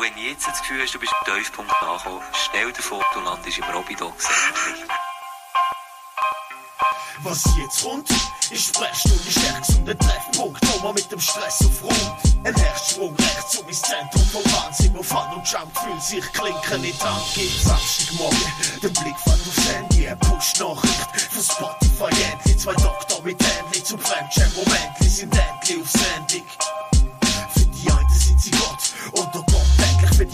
Und 0.00 0.06
wenn 0.06 0.14
du 0.14 0.20
jetzt 0.30 0.48
das 0.48 0.58
Gefühl 0.60 0.80
hast, 0.80 0.94
du 0.94 0.98
bist 0.98 1.12
am 1.12 1.36
Tiefpunkt 1.36 1.70
angekommen, 1.82 2.22
stell 2.32 2.72
dir 2.72 2.82
vor, 2.82 3.04
du 3.12 3.20
landest 3.20 3.58
im 3.58 3.64
Robidox. 3.64 4.24
Was 7.22 7.44
jetzt 7.58 7.84
kommt, 7.84 8.08
ist 8.50 8.74
Sprechstunde 8.74 9.30
stärkst 9.30 9.76
und 9.76 9.90
ein 9.90 9.98
Treffpunkt, 9.98 10.82
man 10.82 10.94
mit 10.94 11.12
dem 11.12 11.20
Stress 11.20 11.66
aufräumt. 11.66 12.16
Ein 12.44 12.54
Herzsprung 12.54 13.14
rechts 13.14 13.58
um 13.58 13.68
ins 13.68 13.82
Zentrum 13.82 14.24
vom 14.32 14.52
Wahnsinn, 14.54 14.94
wo 14.94 15.02
Fun 15.02 15.34
und 15.36 15.46
Jump 15.46 15.78
fühlt 15.78 16.02
sich 16.02 16.32
klinken 16.32 16.82
in 16.82 16.96
die 16.96 17.04
Hand 17.04 17.34
gibt. 17.34 17.60
Samstagmorgen, 17.60 18.52
der 18.82 18.88
Blick 18.88 19.18
fällt 19.18 19.48
aufs 19.48 19.68
Handy, 19.68 20.08
eine 20.08 20.16
Push-Nachricht 20.16 21.30
von 21.30 21.42
Spotify, 21.42 22.22
endlich 22.32 22.58
zwei 22.58 22.72
Doktor 22.72 23.20
mit 23.22 23.38
Handy 23.42 23.84
zum 23.84 23.98
Fremdschirm-Moment, 23.98 24.96
sind 25.00 25.38
endlich 25.38 25.78
auf 25.78 25.90
Sendung. 25.90 26.46
Für 27.52 27.66
die 27.66 27.90
einen 27.90 28.18
sind 28.18 28.40
sie 28.40 28.50
Gott 28.52 28.94
und 29.12 29.34
der 29.34 29.49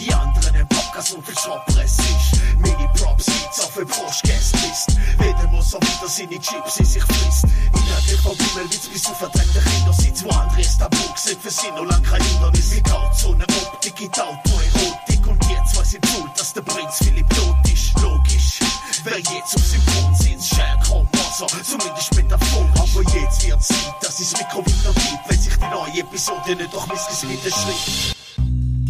die 0.07 0.15
anderen 0.15 0.57
ein 0.57 0.69
Podcast 0.69 1.15
und 1.15 1.27
viel 1.27 1.39
Schrottpress 1.39 1.99
ist. 1.99 2.41
Mini-Props 2.59 3.27
gibt's 3.27 3.61
auf 3.61 3.75
der 3.75 3.85
Brustgästlist. 3.85 4.97
Jeder 5.21 5.49
muss 5.49 5.75
auch 5.75 5.81
wieder 5.81 6.09
seine 6.09 6.41
Chips 6.41 6.77
in 6.79 6.85
sich 6.85 7.03
frisst. 7.03 7.45
Inhaltlich 7.73 8.21
von 8.21 8.39
Witz 8.71 8.87
bis 8.87 9.03
zu 9.03 9.15
verdrängten 9.15 9.65
Kindersitz, 9.65 10.25
wo 10.25 10.31
andere 10.31 10.61
es 10.61 10.79
tabu 10.79 10.97
sind 11.17 11.41
für 11.41 11.51
sie 11.51 11.71
noch 11.71 11.85
lang 11.85 12.03
kein 12.03 12.23
Hindernis. 12.23 12.75
Mit 12.75 12.85
Grauzone, 12.85 13.45
Optik 13.45 14.01
in 14.01 14.11
Auto, 14.13 14.51
Erotik 14.75 15.27
und 15.27 15.51
jetzt 15.51 15.77
weiß 15.77 15.95
ich 15.95 16.11
schuld, 16.11 16.31
dass 16.37 16.53
der 16.53 16.63
Prinz 16.63 16.99
Philipp 16.99 17.29
tot 17.31 17.57
ist. 17.73 17.99
Logisch. 18.01 18.61
Wer 19.05 19.19
jetzt 19.19 19.57
auf 19.57 19.65
Symptom 19.65 20.15
sind, 20.15 20.45
Scher 20.45 20.79
kommt 20.89 21.09
also, 21.17 21.47
zumindest 21.63 22.15
metaphorisch. 22.15 22.81
Aber 22.81 23.19
jetzt 23.19 23.47
wird 23.47 23.63
Zeit, 23.63 23.95
dass 24.01 24.21
es 24.21 24.33
Mikro 24.33 24.65
wieder 24.67 24.93
gibt, 24.95 25.29
wenn 25.29 25.41
sich 25.41 25.55
die 25.57 25.69
neue 25.69 26.01
Episode 26.01 26.57
nicht 26.57 26.73
durch 26.73 26.87
Missges 26.87 27.29
widerschreibt. 27.29 28.16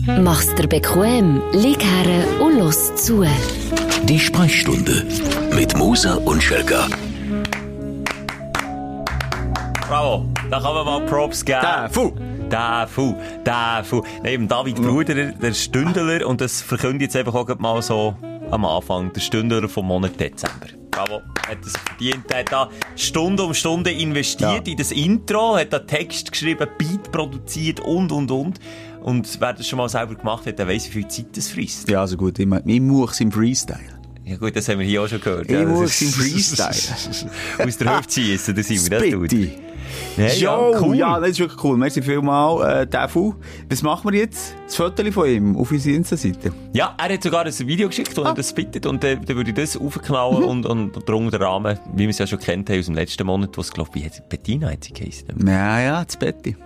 Mach's 0.06 0.54
dir 0.54 0.68
bequem, 0.68 1.42
lieg 1.52 1.82
her 1.82 2.40
und 2.40 2.58
los 2.58 2.94
zu. 2.94 3.24
Die 4.04 4.18
Sprechstunde 4.18 5.04
mit 5.52 5.76
Musa 5.76 6.14
und 6.14 6.40
Schelka. 6.42 6.86
Bravo, 9.88 10.26
da 10.50 10.60
kann 10.60 10.74
man 10.74 10.86
mal 10.86 11.00
Props 11.06 11.44
geben. 11.44 11.58
Der 11.62 11.88
Fu. 11.90 12.12
Der 12.50 12.86
Fu, 12.88 13.16
der 13.44 13.82
Fu. 13.84 14.02
Neben 14.22 14.46
David 14.46 14.76
Bruder, 14.76 15.14
der 15.32 15.52
Stündler, 15.54 16.24
und 16.26 16.40
das 16.40 16.62
verkündet 16.62 17.02
jetzt 17.02 17.16
einfach 17.16 17.34
auch 17.34 17.48
mal 17.58 17.82
so 17.82 18.14
am 18.52 18.64
Anfang, 18.64 19.12
der 19.12 19.20
Stündler 19.20 19.68
vom 19.68 19.86
Monat 19.86 20.20
Dezember. 20.20 20.66
Bravo, 20.92 21.20
hat 21.48 21.58
es 21.66 21.72
verdient. 21.76 22.30
Er 22.30 22.38
hat 22.40 22.52
da 22.52 22.70
Stunde 22.94 23.42
um 23.42 23.52
Stunde 23.52 23.90
investiert 23.90 24.66
Ja. 24.66 24.72
in 24.72 24.78
das 24.78 24.92
Intro, 24.92 25.56
hat 25.56 25.72
da 25.72 25.80
Text 25.80 26.30
geschrieben, 26.30 26.66
Beat 26.78 27.10
produziert 27.10 27.80
und, 27.80 28.12
und, 28.12 28.30
und. 28.30 28.60
Und 29.06 29.40
wer 29.40 29.52
das 29.52 29.68
schon 29.68 29.76
mal 29.76 29.88
selber 29.88 30.16
gemacht 30.16 30.46
hat, 30.46 30.58
der 30.58 30.66
weiss, 30.66 30.88
wie 30.88 30.90
viel 30.90 31.06
Zeit 31.06 31.36
das 31.36 31.48
frisst. 31.48 31.88
Ja, 31.88 32.00
also 32.00 32.16
gut, 32.16 32.40
ich, 32.40 32.46
mein, 32.46 32.68
ich 32.68 32.80
muss 32.80 33.20
im 33.20 33.30
Freestyle. 33.30 33.78
Ja 34.24 34.36
gut, 34.36 34.56
das 34.56 34.68
haben 34.68 34.80
wir 34.80 34.86
hier 34.86 35.00
auch 35.00 35.06
schon 35.06 35.20
gehört. 35.20 35.44
Ich 35.44 35.52
ja, 35.52 35.64
muss 35.64 36.02
im 36.02 36.08
Freestyle. 36.12 36.70
Aus 37.64 37.76
der 37.76 37.96
Hüfte 37.98 38.12
schiessen, 38.14 38.56
das 38.56 38.66
sind 38.66 38.90
wir, 38.90 38.98
das 38.98 39.08
tut. 39.08 39.30
Hey, 40.16 40.40
Ja, 40.40 40.70
ja, 40.72 40.80
cool. 40.80 40.96
ja, 40.96 41.20
das 41.20 41.30
ist 41.30 41.38
wirklich 41.38 41.62
cool. 41.62 41.76
Merci 41.76 42.02
vielmal, 42.02 42.82
äh, 42.82 42.86
der 42.88 43.08
Fu. 43.08 43.36
Was 43.70 43.80
machen 43.82 44.10
wir 44.10 44.18
jetzt? 44.18 44.56
Das 44.66 44.74
Foto 44.74 45.12
von 45.12 45.28
ihm 45.28 45.56
auf 45.56 45.70
unsere 45.70 45.94
Insta-Seite. 45.94 46.50
Ja, 46.72 46.96
er 46.98 47.14
hat 47.14 47.22
sogar 47.22 47.46
ein 47.46 47.58
Video 47.60 47.86
geschickt, 47.86 48.16
wo 48.16 48.22
er 48.22 48.34
das 48.34 48.52
bittet 48.52 48.86
und 48.86 49.04
äh, 49.04 49.18
dann 49.24 49.36
würde 49.36 49.50
ich 49.50 49.56
das 49.56 49.76
aufknallen 49.76 50.42
und, 50.42 50.66
und, 50.66 50.96
und 50.96 51.08
drunter 51.08 51.38
den 51.38 51.46
Rahmen, 51.46 51.78
wie 51.94 52.02
wir 52.02 52.08
es 52.08 52.18
ja 52.18 52.26
schon 52.26 52.40
kennt 52.40 52.68
haben 52.70 52.80
aus 52.80 52.86
dem 52.86 52.96
letzten 52.96 53.24
Monat, 53.24 53.56
wo 53.56 53.60
es, 53.60 53.72
glaube 53.72 53.96
ich, 54.00 54.10
Bettina 54.28 54.72
hat 54.72 54.82
sie 54.82 54.92
geheißen. 54.92 55.28
Ja, 55.46 55.80
ja, 55.80 56.04
das 56.04 56.16
Betty. 56.16 56.56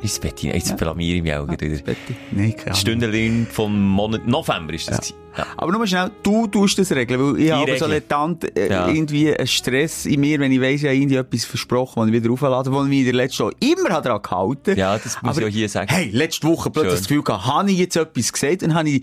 Ist 0.00 0.12
es 0.12 0.18
Bettina? 0.20 0.54
Jetzt 0.54 0.76
blamiere 0.76 1.16
ich 1.16 1.22
mich 1.22 1.34
auch 1.34 1.48
wieder. 1.48 1.68
Das 1.68 1.82
Betty. 1.82 2.14
Nein, 2.30 2.54
keine 2.56 3.46
vom 3.50 3.80
Monat 3.88 4.26
November 4.26 4.72
ist 4.72 4.88
das. 4.88 5.10
Ja. 5.10 5.16
Ja. 5.38 5.46
Aber 5.56 5.70
nur 5.70 5.80
mal 5.80 5.86
schnell, 5.86 6.10
du 6.22 6.46
tust 6.46 6.78
das 6.78 6.90
regeln, 6.92 7.20
weil 7.36 7.40
ich 7.42 7.50
habe 7.52 7.78
so 7.78 7.86
latent 7.86 8.56
äh, 8.58 8.70
Ja. 8.70 8.88
irgendwie 8.88 9.32
einen 9.34 9.46
Stress 9.46 10.06
in 10.06 10.20
mir, 10.20 10.40
wenn 10.40 10.50
ich 10.50 10.60
weiss, 10.60 10.80
ich 10.82 10.86
habe 10.86 10.96
irgendwie 10.96 11.16
etwas 11.16 11.44
versprochen, 11.44 12.00
was 12.00 12.08
ich 12.08 12.12
wieder 12.12 12.30
auflade, 12.32 12.72
wo 12.72 12.82
ich 12.82 12.88
mich 12.88 12.98
in 13.00 13.04
der 13.06 13.14
letzten 13.14 13.44
Woche 13.44 13.54
immer 13.60 14.00
daran 14.00 14.22
gehalten 14.22 14.76
Ja, 14.76 14.98
das 14.98 15.20
muss 15.22 15.36
Aber, 15.36 15.46
ich 15.46 15.52
auch 15.52 15.56
hier 15.56 15.68
sagen. 15.68 15.88
Hey, 15.92 16.10
letzte 16.12 16.46
Woche 16.48 16.70
plötzlich 16.70 16.92
Schön. 16.92 16.98
das 17.00 17.08
Gefühl 17.08 17.22
gehabt, 17.22 17.46
habe 17.46 17.70
ich 17.70 17.78
jetzt 17.78 17.96
etwas 17.96 18.32
gesagt, 18.32 18.62
dann 18.62 18.74
habe 18.74 18.88
ich 18.90 19.02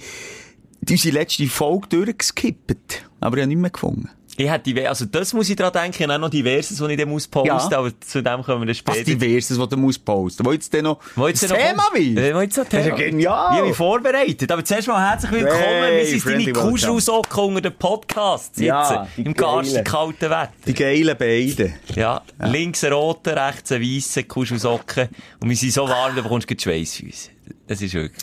unsere 0.90 1.14
letzte 1.14 1.48
Folge 1.48 1.88
durchgeskippt. 1.90 3.04
Aber 3.22 3.38
ich 3.38 3.42
habe 3.42 3.48
nicht 3.50 3.62
mehr 3.62 3.70
gefunden. 3.72 4.10
Ich 4.38 4.50
hätte 4.50 4.70
diver- 4.70 4.90
also 4.90 5.06
das 5.06 5.34
muss 5.34 5.50
ich 5.50 5.56
dran 5.56 5.72
denken, 5.72 6.04
ich 6.04 6.10
auch 6.10 6.18
noch 6.18 6.30
diverses, 6.30 6.82
was 6.82 6.90
ich 6.90 6.98
dann 6.98 7.08
muss 7.08 7.26
posten, 7.26 7.48
Ja. 7.48 7.78
aber 7.78 7.92
zu 8.02 8.22
dem 8.22 8.44
kommen 8.44 8.62
wir 8.62 8.66
dann 8.66 8.68
Was 8.70 8.78
später. 8.78 9.04
diverses, 9.18 9.58
was 9.58 9.70
du 9.70 9.78
musst 9.78 10.04
posten. 10.04 10.46
Wo 10.46 10.52
jetzt 10.52 10.74
denn 10.74 10.84
noch 10.84 11.00
Wo 11.16 11.28
jetzt 11.28 11.42
das 11.44 11.52
noch 11.52 11.58
Thema 11.58 11.84
wie? 11.94 12.18
Äh, 12.18 12.36
wo 12.36 12.42
jetzt 12.42 12.58
noch 12.58 12.66
Das 12.66 12.74
ist 12.80 12.84
Thema? 12.86 12.98
ja 13.00 13.06
genial. 13.10 13.58
Ich 13.60 13.64
mich 13.66 13.76
vorbereitet. 13.78 14.52
Aber 14.52 14.66
zuerst 14.66 14.88
mal 14.90 15.10
herzlich 15.10 15.32
willkommen. 15.32 15.58
Hey, 15.58 16.12
wir 16.12 16.20
sind 16.20 16.26
deine. 16.26 16.52
Kuschelsocken 16.52 17.44
unter 17.46 17.62
den 17.62 17.78
Podcasts 17.78 18.48
sitzen. 18.58 18.64
Ja, 18.66 19.08
die 19.16 19.22
Im 19.22 19.34
garsten 19.34 19.84
kalten 19.86 20.30
Wetter. 20.30 20.50
Die 20.68 20.74
geilen 20.74 21.18
beiden. 21.18 21.74
Ja, 21.96 22.22
links 22.40 22.84
ein 22.84 22.92
roter, 22.92 23.48
rechts 23.48 23.72
ein 23.72 23.82
weisser 23.82 24.24
Kuschelsocken. 24.24 25.08
Und 25.40 25.50
wir 25.50 25.56
sind 25.56 25.72
so 25.72 25.88
warm, 25.88 26.14
da 26.16 26.22
bekommst 26.22 26.50
du 26.50 26.56
gleich 26.56 26.62
Schweissfüße. 26.90 27.30
Das 27.68 27.82
ist 27.82 27.94
wirklich. 27.94 28.22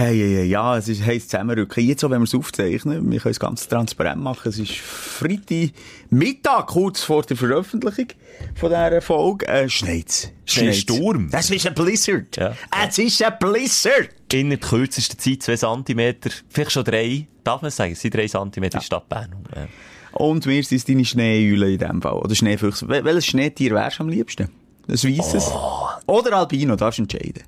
Hey, 0.00 0.16
hey, 0.16 0.34
hey, 0.36 0.44
ja, 0.44 0.76
es 0.78 0.86
ist, 0.86 1.04
heisst 1.04 1.30
zusammenrücken. 1.30 1.84
Jetzt 1.84 2.04
auch, 2.04 2.10
wenn 2.10 2.20
wir 2.20 2.24
es 2.24 2.32
aufzeichnen, 2.32 3.10
wir 3.10 3.18
können 3.18 3.32
es 3.32 3.40
ganz 3.40 3.66
transparent 3.66 4.22
machen. 4.22 4.48
Es 4.48 4.56
ist 4.56 4.76
Freitag 4.76 5.70
Mittag, 6.10 6.68
kurz 6.68 7.02
vor 7.02 7.22
der 7.22 7.36
Veröffentlichung 7.36 8.06
von 8.54 8.68
dieser 8.68 9.02
Folge. 9.02 9.48
Äh, 9.48 9.68
schneit's. 9.68 10.30
Schneesturm. 10.44 11.30
Das 11.32 11.50
ist 11.50 11.66
ein 11.66 11.74
Blizzard. 11.74 12.36
Ja. 12.36 12.54
Es 12.86 12.96
ist 12.98 13.20
ein 13.24 13.32
Blizzard. 13.40 14.10
In 14.32 14.50
der 14.50 14.60
kürzesten 14.60 15.18
Zeit 15.18 15.42
zwei 15.42 15.56
Zentimeter, 15.56 16.30
vielleicht 16.48 16.70
schon 16.70 16.84
drei, 16.84 17.26
darf 17.42 17.62
man 17.62 17.72
sagen, 17.72 17.94
es 17.94 18.00
sind 18.00 18.14
drei 18.14 18.28
Zentimeter 18.28 18.78
in 18.78 18.84
Stadt 18.84 19.08
Bern. 19.08 19.34
Ja. 19.56 19.66
Und 20.12 20.46
wir 20.46 20.62
sind 20.62 20.88
deine 20.88 21.04
Schneeeule 21.04 21.72
in 21.72 21.78
dem 21.78 22.00
Fall. 22.00 22.18
Oder 22.18 22.36
Schneefüchse. 22.36 22.86
Wel 22.88 23.04
welches 23.04 23.26
Schneetier 23.26 23.72
wärst 23.72 23.98
du 23.98 24.04
am 24.04 24.10
liebsten? 24.10 24.48
Ein 24.86 24.94
weisses? 24.94 25.50
Oh. 25.52 25.88
Oder 26.06 26.34
Albino, 26.36 26.76
darfst 26.76 26.98
du 26.98 27.02
entscheiden. 27.02 27.42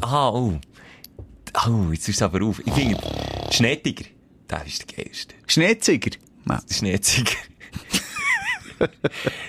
Aha, 0.00 0.30
oh. 0.30 0.58
Oh, 1.66 1.92
jetzt 1.92 2.08
ist 2.08 2.16
es 2.16 2.22
aber 2.22 2.44
auf. 2.44 2.60
Ich 2.64 2.72
finde, 2.72 2.98
Schneetiger, 3.50 4.04
der 4.50 4.66
ist 4.66 4.90
der 4.90 5.04
geilste. 5.04 5.34
Schneeziger? 5.46 6.10
Ja. 6.48 6.60
Der 6.68 6.74
Schneetiger. 6.74 7.36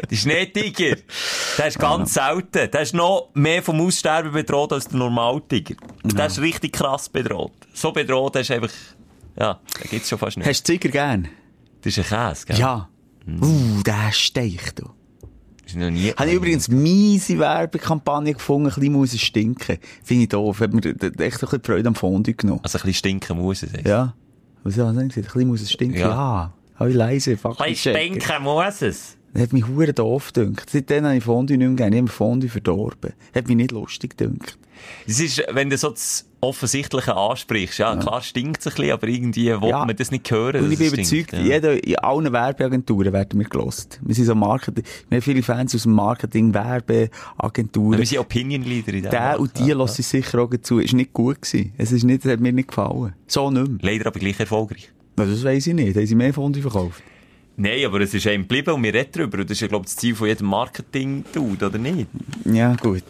der 0.10 0.16
Schneetiger, 0.16 0.98
der 1.58 1.68
ist 1.68 1.80
ganz 1.80 2.14
selten. 2.14 2.72
Der 2.72 2.82
ist 2.82 2.94
noch 2.94 3.30
mehr 3.34 3.64
vom 3.64 3.82
Aussterben 3.82 4.32
bedroht 4.32 4.74
als 4.74 4.88
der 4.88 5.00
Normaltiger. 5.00 5.76
Der 6.04 6.28
ist 6.28 6.40
richtig 6.40 6.74
krass 6.74 7.10
bedroht. 7.10 7.54
So 7.74 7.92
bedroht, 7.92 8.36
der 8.36 8.42
ist 8.42 8.52
einfach, 8.52 8.72
ja, 9.38 9.60
da 9.80 9.90
gibt's 9.90 10.10
schon 10.10 10.20
fast 10.20 10.38
nicht. 10.38 10.48
Hast 10.48 10.68
du 10.68 10.74
Ziger 10.74 10.90
gern? 10.90 11.28
Das 11.82 11.98
ist 11.98 12.12
ein 12.12 12.30
Käse, 12.30 12.46
gell? 12.46 12.60
Ja. 12.60 12.90
Uh, 13.28 13.82
der 13.84 14.12
steigt, 14.12 14.80
du. 14.80 14.95
Ist 15.66 15.76
noch 15.76 15.90
nie. 15.90 16.12
Habe 16.12 16.30
ich 16.30 16.36
übrigens 16.36 16.68
miese 16.68 17.40
Werbekampagne 17.40 18.34
gefunden, 18.34 18.70
ein 18.70 18.76
bisschen 18.76 18.94
muss 18.94 19.14
es 19.14 19.22
stinken. 19.22 19.78
Finde 20.04 20.24
ich 20.24 20.30
doof. 20.30 20.60
Hat 20.60 20.74
mir 20.74 20.82
echt 20.84 21.00
ein 21.00 21.12
bisschen 21.12 21.64
Freude 21.64 21.88
am 21.88 21.96
Fondue 21.96 22.34
genommen. 22.34 22.60
Also 22.64 22.78
ein 22.78 22.82
bisschen 22.82 22.94
stinken 22.94 23.38
muss 23.38 23.64
es. 23.64 23.72
Ja. 23.74 23.90
Ja. 23.90 24.14
Was 24.64 24.78
er 24.78 24.92
denn 24.94 25.10
gesagt? 25.10 25.18
Ein 25.18 25.34
bisschen 25.34 25.48
muss 25.48 25.62
es 25.62 25.72
stinken? 25.72 26.00
Ja. 26.00 26.10
Ja. 26.10 26.54
Habe 26.76 26.90
ich 26.90 26.96
leise, 26.96 27.32
Ein 27.32 27.56
bisschen 27.70 27.96
stinken 27.96 28.44
muss 28.44 28.82
es. 28.82 29.15
Das 29.36 29.44
hat 29.44 29.54
mich 29.54 29.68
hure 29.68 29.92
doof 29.94 30.32
gedünkt. 30.34 30.70
Seitdem 30.70 31.04
habe 31.06 31.18
ich 31.18 31.24
Fondue 31.26 31.58
nicht 31.58 31.68
mehr 31.68 31.76
gegeben. 31.76 31.94
Ich 31.94 32.02
habe 32.04 32.12
Fondue 32.12 32.50
verdorben. 32.50 33.12
Hat 33.36 33.48
mich 33.48 33.58
nicht 33.58 33.72
lustig 33.72 34.18
gedünkt. 34.18 34.58
Es 35.06 35.20
ist, 35.20 35.44
wenn 35.52 35.70
du 35.70 35.78
so 35.78 35.90
das 35.90 36.26
Offensichtliche 36.42 37.16
ansprichst, 37.16 37.80
ja, 37.80 37.96
klar 37.98 38.22
stinkt 38.22 38.62
es 38.62 38.68
ein 38.68 38.74
bisschen, 38.76 38.92
aber 38.94 39.08
irgendwie 39.08 39.48
will 39.62 39.70
Ja. 39.70 39.84
man 39.86 39.96
das 39.96 40.12
nicht 40.12 40.30
hören. 40.32 40.64
Und 40.64 40.72
ich 40.72 40.78
bin 40.80 40.88
überzeugt, 40.88 41.08
stinkt, 41.08 41.34
ja. 41.34 41.40
jeder, 41.42 41.84
in 41.84 41.98
allen 41.98 42.32
Werbeagenturen 42.32 43.12
werden 43.12 43.40
wir 43.40 43.48
gelost. 43.48 44.00
Wir 44.04 44.16
sind 44.16 44.26
so 44.26 44.36
Marketing, 44.36 44.84
wir 45.10 45.18
haben 45.18 45.22
viele 45.22 45.44
Fans 45.44 45.76
aus 45.76 45.84
dem 45.84 45.94
Marketing, 45.94 46.54
Werbeagenturen. 46.54 48.00
Wir 48.00 48.06
sind 48.06 48.20
Opinion 48.20 48.64
Leader 48.64 48.94
in 48.94 49.04
Der 49.04 49.12
Markt, 49.20 49.40
und 49.40 49.60
die 49.60 49.66
ja. 49.68 49.76
lassen 49.76 50.02
sicher 50.04 50.40
auch 50.40 50.50
zu. 50.62 50.80
Ist 50.80 50.94
nicht 50.94 51.14
gut 51.14 51.42
gewesen. 51.42 51.74
Es 51.78 51.92
ist 51.92 52.04
nicht, 52.04 52.26
es 52.26 52.32
hat 52.32 52.40
mir 52.40 52.54
nicht 52.54 52.70
gefallen. 52.70 53.14
So 53.28 53.50
nicht 53.52 53.68
mehr. 53.68 53.80
Leider 53.82 54.08
aber 54.08 54.20
gleich 54.20 54.40
erfolgreich. 54.40 54.92
Na, 55.18 55.26
Das 55.26 55.44
weiss 55.44 55.68
ich 55.68 55.74
nicht. 55.74 55.96
Da 55.96 56.00
haben 56.02 56.08
sie 56.08 56.16
mehr 56.16 56.34
Fondue 56.34 56.62
verkauft. 56.62 57.02
Nein, 57.58 57.86
aber 57.86 58.02
es 58.02 58.14
ist 58.14 58.28
einem 58.28 58.44
geblieben 58.44 58.72
und 58.74 58.84
wir 58.84 58.94
reden 58.94 59.12
darüber. 59.14 59.40
Und 59.40 59.50
das 59.50 59.58
ist 59.58 59.62
ja, 59.62 59.68
glaube 59.68 59.86
ich, 59.86 59.94
das 59.94 59.98
Ziel 59.98 60.16
von 60.16 60.28
jedem 60.28 60.48
Marketing-Dude, 60.48 61.66
oder 61.66 61.78
nicht? 61.78 62.08
Ja, 62.44 62.76
gut. 62.76 63.04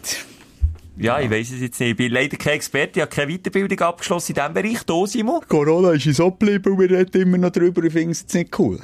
Ja, 0.98 1.20
ich 1.20 1.30
weiss 1.30 1.50
es 1.50 1.60
jetzt 1.60 1.78
nicht. 1.80 1.90
Ich 1.90 1.96
bin 1.96 2.12
leider 2.12 2.36
kein 2.36 2.54
Experte, 2.54 3.00
ich 3.00 3.02
habe 3.02 3.14
keine 3.14 3.36
Weiterbildung 3.36 3.80
abgeschlossen 3.80 4.32
in 4.32 4.36
diesem 4.36 4.54
Bereich. 4.54 4.82
Da, 4.84 5.06
Simon. 5.06 5.40
Corona 5.46 5.92
ist 5.92 6.06
uns 6.06 6.20
abgeblieben 6.20 6.72
und 6.72 6.80
wir 6.80 6.90
reden 6.90 7.22
immer 7.22 7.38
noch 7.38 7.50
drüber. 7.50 7.84
Ich 7.84 7.92
finde 7.92 8.12
es 8.12 8.22
jetzt 8.22 8.34
nicht 8.34 8.58
cool. 8.58 8.80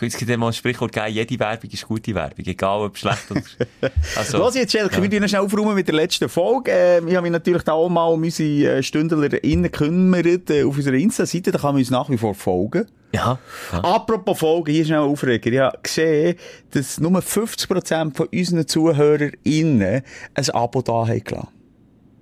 Jetzt 0.00 0.18
gibt 0.18 0.30
es 0.30 0.36
mal 0.36 0.48
ein 0.48 0.52
Sprichwort 0.52 0.92
geben, 0.92 1.06
jede 1.08 1.38
Werbung 1.38 1.70
ist 1.70 1.88
gute 1.88 2.14
Werbung, 2.14 2.44
egal 2.44 2.80
ob 2.82 2.98
schlecht 2.98 3.30
oder... 3.30 3.42
Also, 4.16 4.38
Los 4.38 4.54
jetzt, 4.54 4.72
Schelke, 4.72 5.02
wir 5.02 5.10
tun 5.10 5.26
schnell 5.26 5.40
aufräumen 5.40 5.74
mit 5.74 5.88
der 5.88 5.94
letzten 5.94 6.28
Folge. 6.28 6.70
Äh, 6.70 6.98
ich 6.98 7.14
habe 7.14 7.22
mich 7.22 7.30
natürlich 7.30 7.62
da 7.62 7.72
auch 7.72 7.88
mal 7.88 8.06
um 8.08 8.22
unsere 8.22 8.76
äh, 8.76 8.82
StündlerInnen 8.82 9.62
gekümmert 9.62 10.50
äh, 10.50 10.64
auf 10.64 10.76
unserer 10.76 10.96
Insta-Seite. 10.96 11.50
Da 11.50 11.58
kann 11.58 11.72
man 11.72 11.80
uns 11.80 11.90
nach 11.90 12.10
wie 12.10 12.18
vor 12.18 12.34
folgen. 12.34 12.86
Ja. 13.16 13.38
ja. 13.72 13.80
Apropos 13.84 14.38
Folgen, 14.38 14.72
hier 14.72 14.84
schnell 14.84 14.98
Aufreger. 15.00 15.50
Ich 15.52 15.58
habe 15.58 15.78
gesehen, 15.82 16.36
dass 16.70 16.98
nur 17.00 17.10
50% 17.20 18.14
von 18.16 18.28
unseren 18.32 18.66
ZuhörerInnen 18.66 20.02
ein 20.34 20.50
Abo 20.50 20.82
da 20.82 21.06
haben 21.06 21.24
gelassen. 21.24 21.48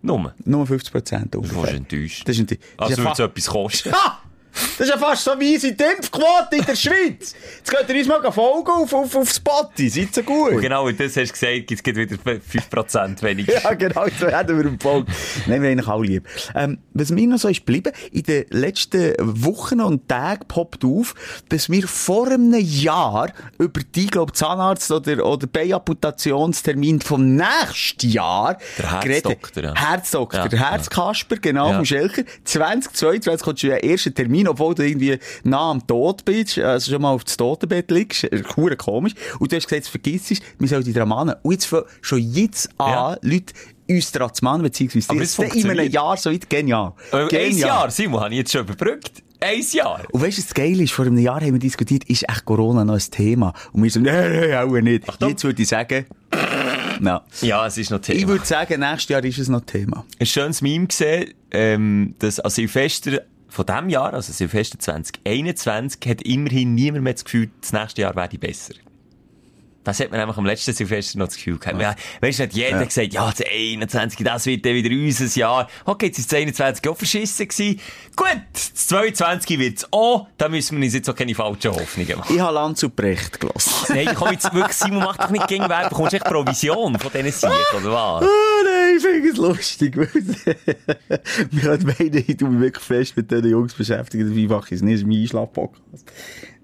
Nur. 0.02 0.35
Nur 0.44 0.67
50 0.67 0.93
Prozent 0.93 1.35
Du 1.35 1.41
warst 1.41 1.55
ungefähr. 1.55 1.75
enttäuscht. 1.76 2.29
Das 2.29 2.37
ist, 2.37 2.41
ein- 2.41 2.46
das 2.46 2.58
Also 2.76 2.93
ist 2.93 2.99
würde 2.99 3.12
es 3.12 3.19
etwas 3.20 3.46
kosten. 3.46 3.93
Das 4.79 4.87
ist 4.87 4.91
ja 4.91 4.99
fast 4.99 5.25
so 5.25 5.33
wie 5.39 5.55
unsere 5.55 5.73
Impfquote 5.97 6.56
in 6.56 6.65
der 6.65 6.77
Schweiz. 6.77 7.35
Jetzt 7.59 7.71
könnt 7.71 7.89
ihr 7.91 7.97
uns 7.97 8.06
mal 8.09 8.33
folgen 8.33 8.71
auf, 8.71 8.93
auf, 8.93 9.17
auf 9.17 9.31
Spotify. 9.31 9.89
Seid 9.89 10.15
so 10.15 10.23
gut. 10.23 10.53
Und 10.53 10.61
genau, 10.61 10.87
und 10.87 10.99
das 10.99 11.17
hast 11.17 11.29
du 11.31 11.33
gesagt, 11.33 11.67
gibt 11.67 11.87
es 11.89 11.97
wieder 11.97 12.17
5% 12.17 13.23
weniger. 13.23 13.53
Ja, 13.62 13.75
genau, 13.75 14.05
so 14.19 14.27
hätten 14.29 14.56
wir 14.59 14.67
im 14.67 14.79
Folge. 14.81 15.11
Nein, 15.47 15.62
wir 15.62 15.71
eigentlich 15.71 15.89
alle 15.89 16.06
lieb. 16.06 16.29
Ähm, 16.55 16.79
was 16.93 17.11
mir 17.11 17.27
noch 17.27 17.39
so 17.39 17.49
ist 17.49 17.59
geblieben, 17.67 17.93
in 18.12 18.23
den 18.23 18.45
letzten 18.51 19.15
Wochen 19.19 19.81
und 19.81 20.09
Tagen 20.09 20.47
poppt 20.47 20.85
auf, 20.85 21.15
dass 21.49 21.69
wir 21.71 21.87
vor 21.89 22.29
einem 22.29 22.55
Jahr 22.55 23.33
über 23.59 23.81
die, 23.95 24.07
glaub, 24.07 24.33
Zahnarzt- 24.37 24.91
oder, 24.93 25.25
oder 25.27 25.47
Beiamputationstermin 25.47 27.00
vom 27.00 27.35
nächsten 27.37 28.09
Jahr 28.11 28.59
Der 28.79 29.00
geredet- 29.00 29.25
Herzdoktor, 29.27 29.62
ja. 29.65 29.75
Herzdoktor, 29.75 30.49
Ja, 30.53 30.71
Herzkasper, 30.71 31.37
genau, 31.37 31.71
Ja. 31.71 31.77
vom 31.77 31.85
Schelker. 31.85 32.23
2022 32.45 33.45
kommt 33.45 33.61
schon 33.61 33.71
der 33.71 33.83
erste 33.85 34.12
Termin, 34.12 34.44
obwohl 34.49 34.75
du 34.75 34.87
irgendwie 34.87 35.19
nah 35.43 35.70
am 35.70 35.87
Tod 35.87 36.25
bist, 36.25 36.58
also 36.58 36.93
schon 36.93 37.02
mal 37.02 37.11
auf 37.12 37.25
das 37.25 37.37
Totenbett 37.37 37.91
liegst. 37.91 38.26
Hure 38.56 38.76
komisch. 38.76 39.14
Und 39.38 39.52
du 39.52 39.56
hast 39.56 39.69
gesagt, 39.69 39.87
vergiss 39.88 40.31
es, 40.31 40.41
wir 40.58 40.69
sollen 40.69 40.85
die 40.85 40.93
dran 40.93 41.08
mahnen. 41.08 41.35
Und 41.43 41.52
jetzt 41.52 41.69
schon 42.00 42.19
jetzt 42.20 42.69
an, 42.79 42.91
Ja. 42.91 43.17
Leute 43.23 43.52
uns 43.88 44.12
daran 44.12 44.32
zu 44.32 44.44
mahnen, 44.44 44.62
beziehungsweise 44.62 45.11
Aber 45.11 45.20
Das 45.20 45.38
ist 45.38 45.55
in 45.56 45.70
einem. 45.70 45.91
Jahr 45.91 46.17
so 46.17 46.32
weit 46.32 46.49
genial. 46.49 46.93
Äh, 47.12 47.17
Ein 47.17 47.29
Genial. 47.29 47.69
Jahr, 47.69 47.91
Simon, 47.91 48.20
habe 48.20 48.31
ich 48.32 48.38
jetzt 48.38 48.52
schon 48.52 48.62
überbrückt. 48.62 49.23
Ein 49.41 49.61
Jahr. 49.73 50.00
Und 50.11 50.23
weißt 50.23 50.38
du, 50.38 50.41
was 50.41 50.47
das 50.49 50.55
Geile 50.55 50.82
ist? 50.85 50.93
Vor 50.93 51.05
einem 51.05 51.19
Jahr 51.19 51.40
haben 51.43 51.52
wir 51.52 51.58
diskutiert, 51.58 52.05
ist 52.05 52.26
echt 52.26 52.47
Corona 52.47 52.82
noch 52.82 52.94
ein 52.94 53.11
Thema? 53.11 53.52
Und 53.73 53.82
wir 53.82 53.90
so, 53.90 54.00
nein, 54.00 54.32
nein, 54.40 54.55
auch 54.56 54.73
nicht. 54.81 55.06
Achtung. 55.06 55.29
Jetzt 55.29 55.44
würde 55.44 55.61
ich 55.61 55.69
sagen, 55.69 56.06
na. 57.00 57.23
Ja, 57.43 57.67
es 57.67 57.76
ist 57.76 57.90
noch 57.90 57.99
Thema. 58.00 58.19
Ich 58.19 58.26
würde 58.26 58.47
sagen, 58.47 58.81
nächstes 58.81 59.08
Jahr 59.11 59.23
ist 59.25 59.38
es 59.38 59.49
noch 59.49 59.61
Thema. 59.62 60.06
ein 60.19 60.26
schönes 60.26 60.62
Meme 60.62 60.87
gesehen, 60.87 61.35
ähm, 61.50 62.14
dass 62.20 62.40
an 62.40 62.50
Silvester 62.50 63.20
von 63.55 63.67
diesem 63.67 63.89
Jahr, 63.89 64.12
also 64.12 64.33
Silvester 64.33 64.79
2021, 64.79 66.01
hat 66.09 66.23
immerhin 66.23 66.75
niemand 66.75 67.05
mehr 67.05 67.12
das 67.12 67.25
Gefühl, 67.25 67.51
das 67.61 67.73
nächste 67.73 68.03
Jahr 68.03 68.17
werde 68.17 68.37
besser. 68.37 68.75
Das 69.85 70.01
hat 70.01 70.11
man 70.11 70.19
nämlich 70.19 70.37
am 70.39 70.47
letzten 70.47 70.73
Silvester 70.73 71.19
noch 71.19 71.27
das 71.27 71.37
Gefühl 71.37 71.59
gehabt. 71.59 71.81
Ja. 71.81 71.95
Weißt 72.21 72.39
du, 72.39 72.43
hat 72.45 72.55
jeder 72.55 72.85
gesagt, 72.85 73.12
ja, 73.12 73.31
das 73.31 73.47
21, 73.47 74.25
das 74.25 74.47
wird 74.47 74.65
dann 74.65 74.75
wieder 74.75 74.91
unser 74.91 75.39
Jahr. 75.39 75.69
Okay, 75.85 76.06
jetzt 76.06 76.19
ist 76.19 76.33
das 76.33 76.39
21 76.39 76.89
auch 76.89 76.97
verschissen 76.97 77.47
gewesen. 77.47 77.81
Gut, 78.17 78.41
das 78.55 78.75
22 78.87 79.59
wird's 79.59 79.87
auch. 79.93 80.27
Da 80.39 80.49
müssen 80.49 80.79
wir 80.79 80.85
uns 80.85 80.95
jetzt 80.95 81.09
auch 81.11 81.15
keine 81.15 81.35
falschen 81.35 81.73
Hoffnungen 81.73 82.17
machen. 82.17 82.35
Ich 82.35 82.41
habe 82.41 82.55
Lanz 82.55 82.83
und 82.83 82.97
Brecht 82.97 83.39
gelassen. 83.39 83.93
Nein, 83.95 84.15
komm 84.15 84.33
jetzt 84.33 84.53
wirklich, 84.55 84.73
Simon, 84.73 85.00
mach 85.05 85.19
doch 85.19 85.31
nicht 85.31 85.47
gegen 85.49 85.69
Werbung. 85.69 85.91
Bekommst 85.91 86.12
du 86.15 86.17
echt 86.17 86.25
Provision 86.25 86.99
von 86.99 87.12
diesen 87.12 87.31
Siegen, 87.31 87.85
oder 87.85 87.93
was? 87.93 88.25
Ich 88.96 89.02
finde 89.02 89.29
es 89.29 89.37
lustig. 89.37 89.96
Wir 91.50 91.70
haben 91.70 91.87
meinen, 91.87 92.25
ich 92.26 92.37
tue 92.37 92.49
mich 92.49 92.61
wirklich 92.61 92.85
fest 92.85 93.17
mit 93.17 93.31
diesen 93.31 93.49
Jungs 93.49 93.75
beschäftigen. 93.75 94.29
Dabei 94.29 94.46
mache 94.55 94.67
ich 94.67 94.73
es 94.73 94.82
nicht, 94.82 94.94
das 94.94 95.00
ist 95.00 95.06
mein 95.06 95.20
Einschlaf-Podcast. 95.20 96.12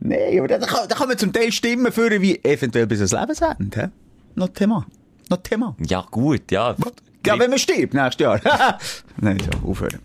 Nein, 0.00 0.38
aber 0.38 0.49
da, 0.49 0.59
da, 0.59 0.67
kann, 0.67 0.88
da 0.88 0.94
kann 0.94 1.09
man 1.09 1.19
zum 1.19 1.32
Teil 1.32 1.53
Stimmen 1.53 1.93
führen, 1.93 2.23
wie 2.23 2.38
eventuell 2.44 2.87
bis 2.87 2.99
ans 2.99 3.12
Lebensende. 3.12 3.81
hä? 3.81 3.88
Noch 4.35 4.49
Thema. 4.49 4.87
Noch 5.29 5.38
Thema. 5.38 5.77
Ja, 5.87 6.06
gut, 6.11 6.50
ja. 6.50 6.75
Ja, 7.27 7.38
wenn 7.38 7.50
man 7.50 7.59
stirbt, 7.59 7.93
nächstes 7.93 8.25
Jahr. 8.25 8.41
Nein, 9.19 9.38
so, 9.41 9.69
aufhören. 9.69 9.99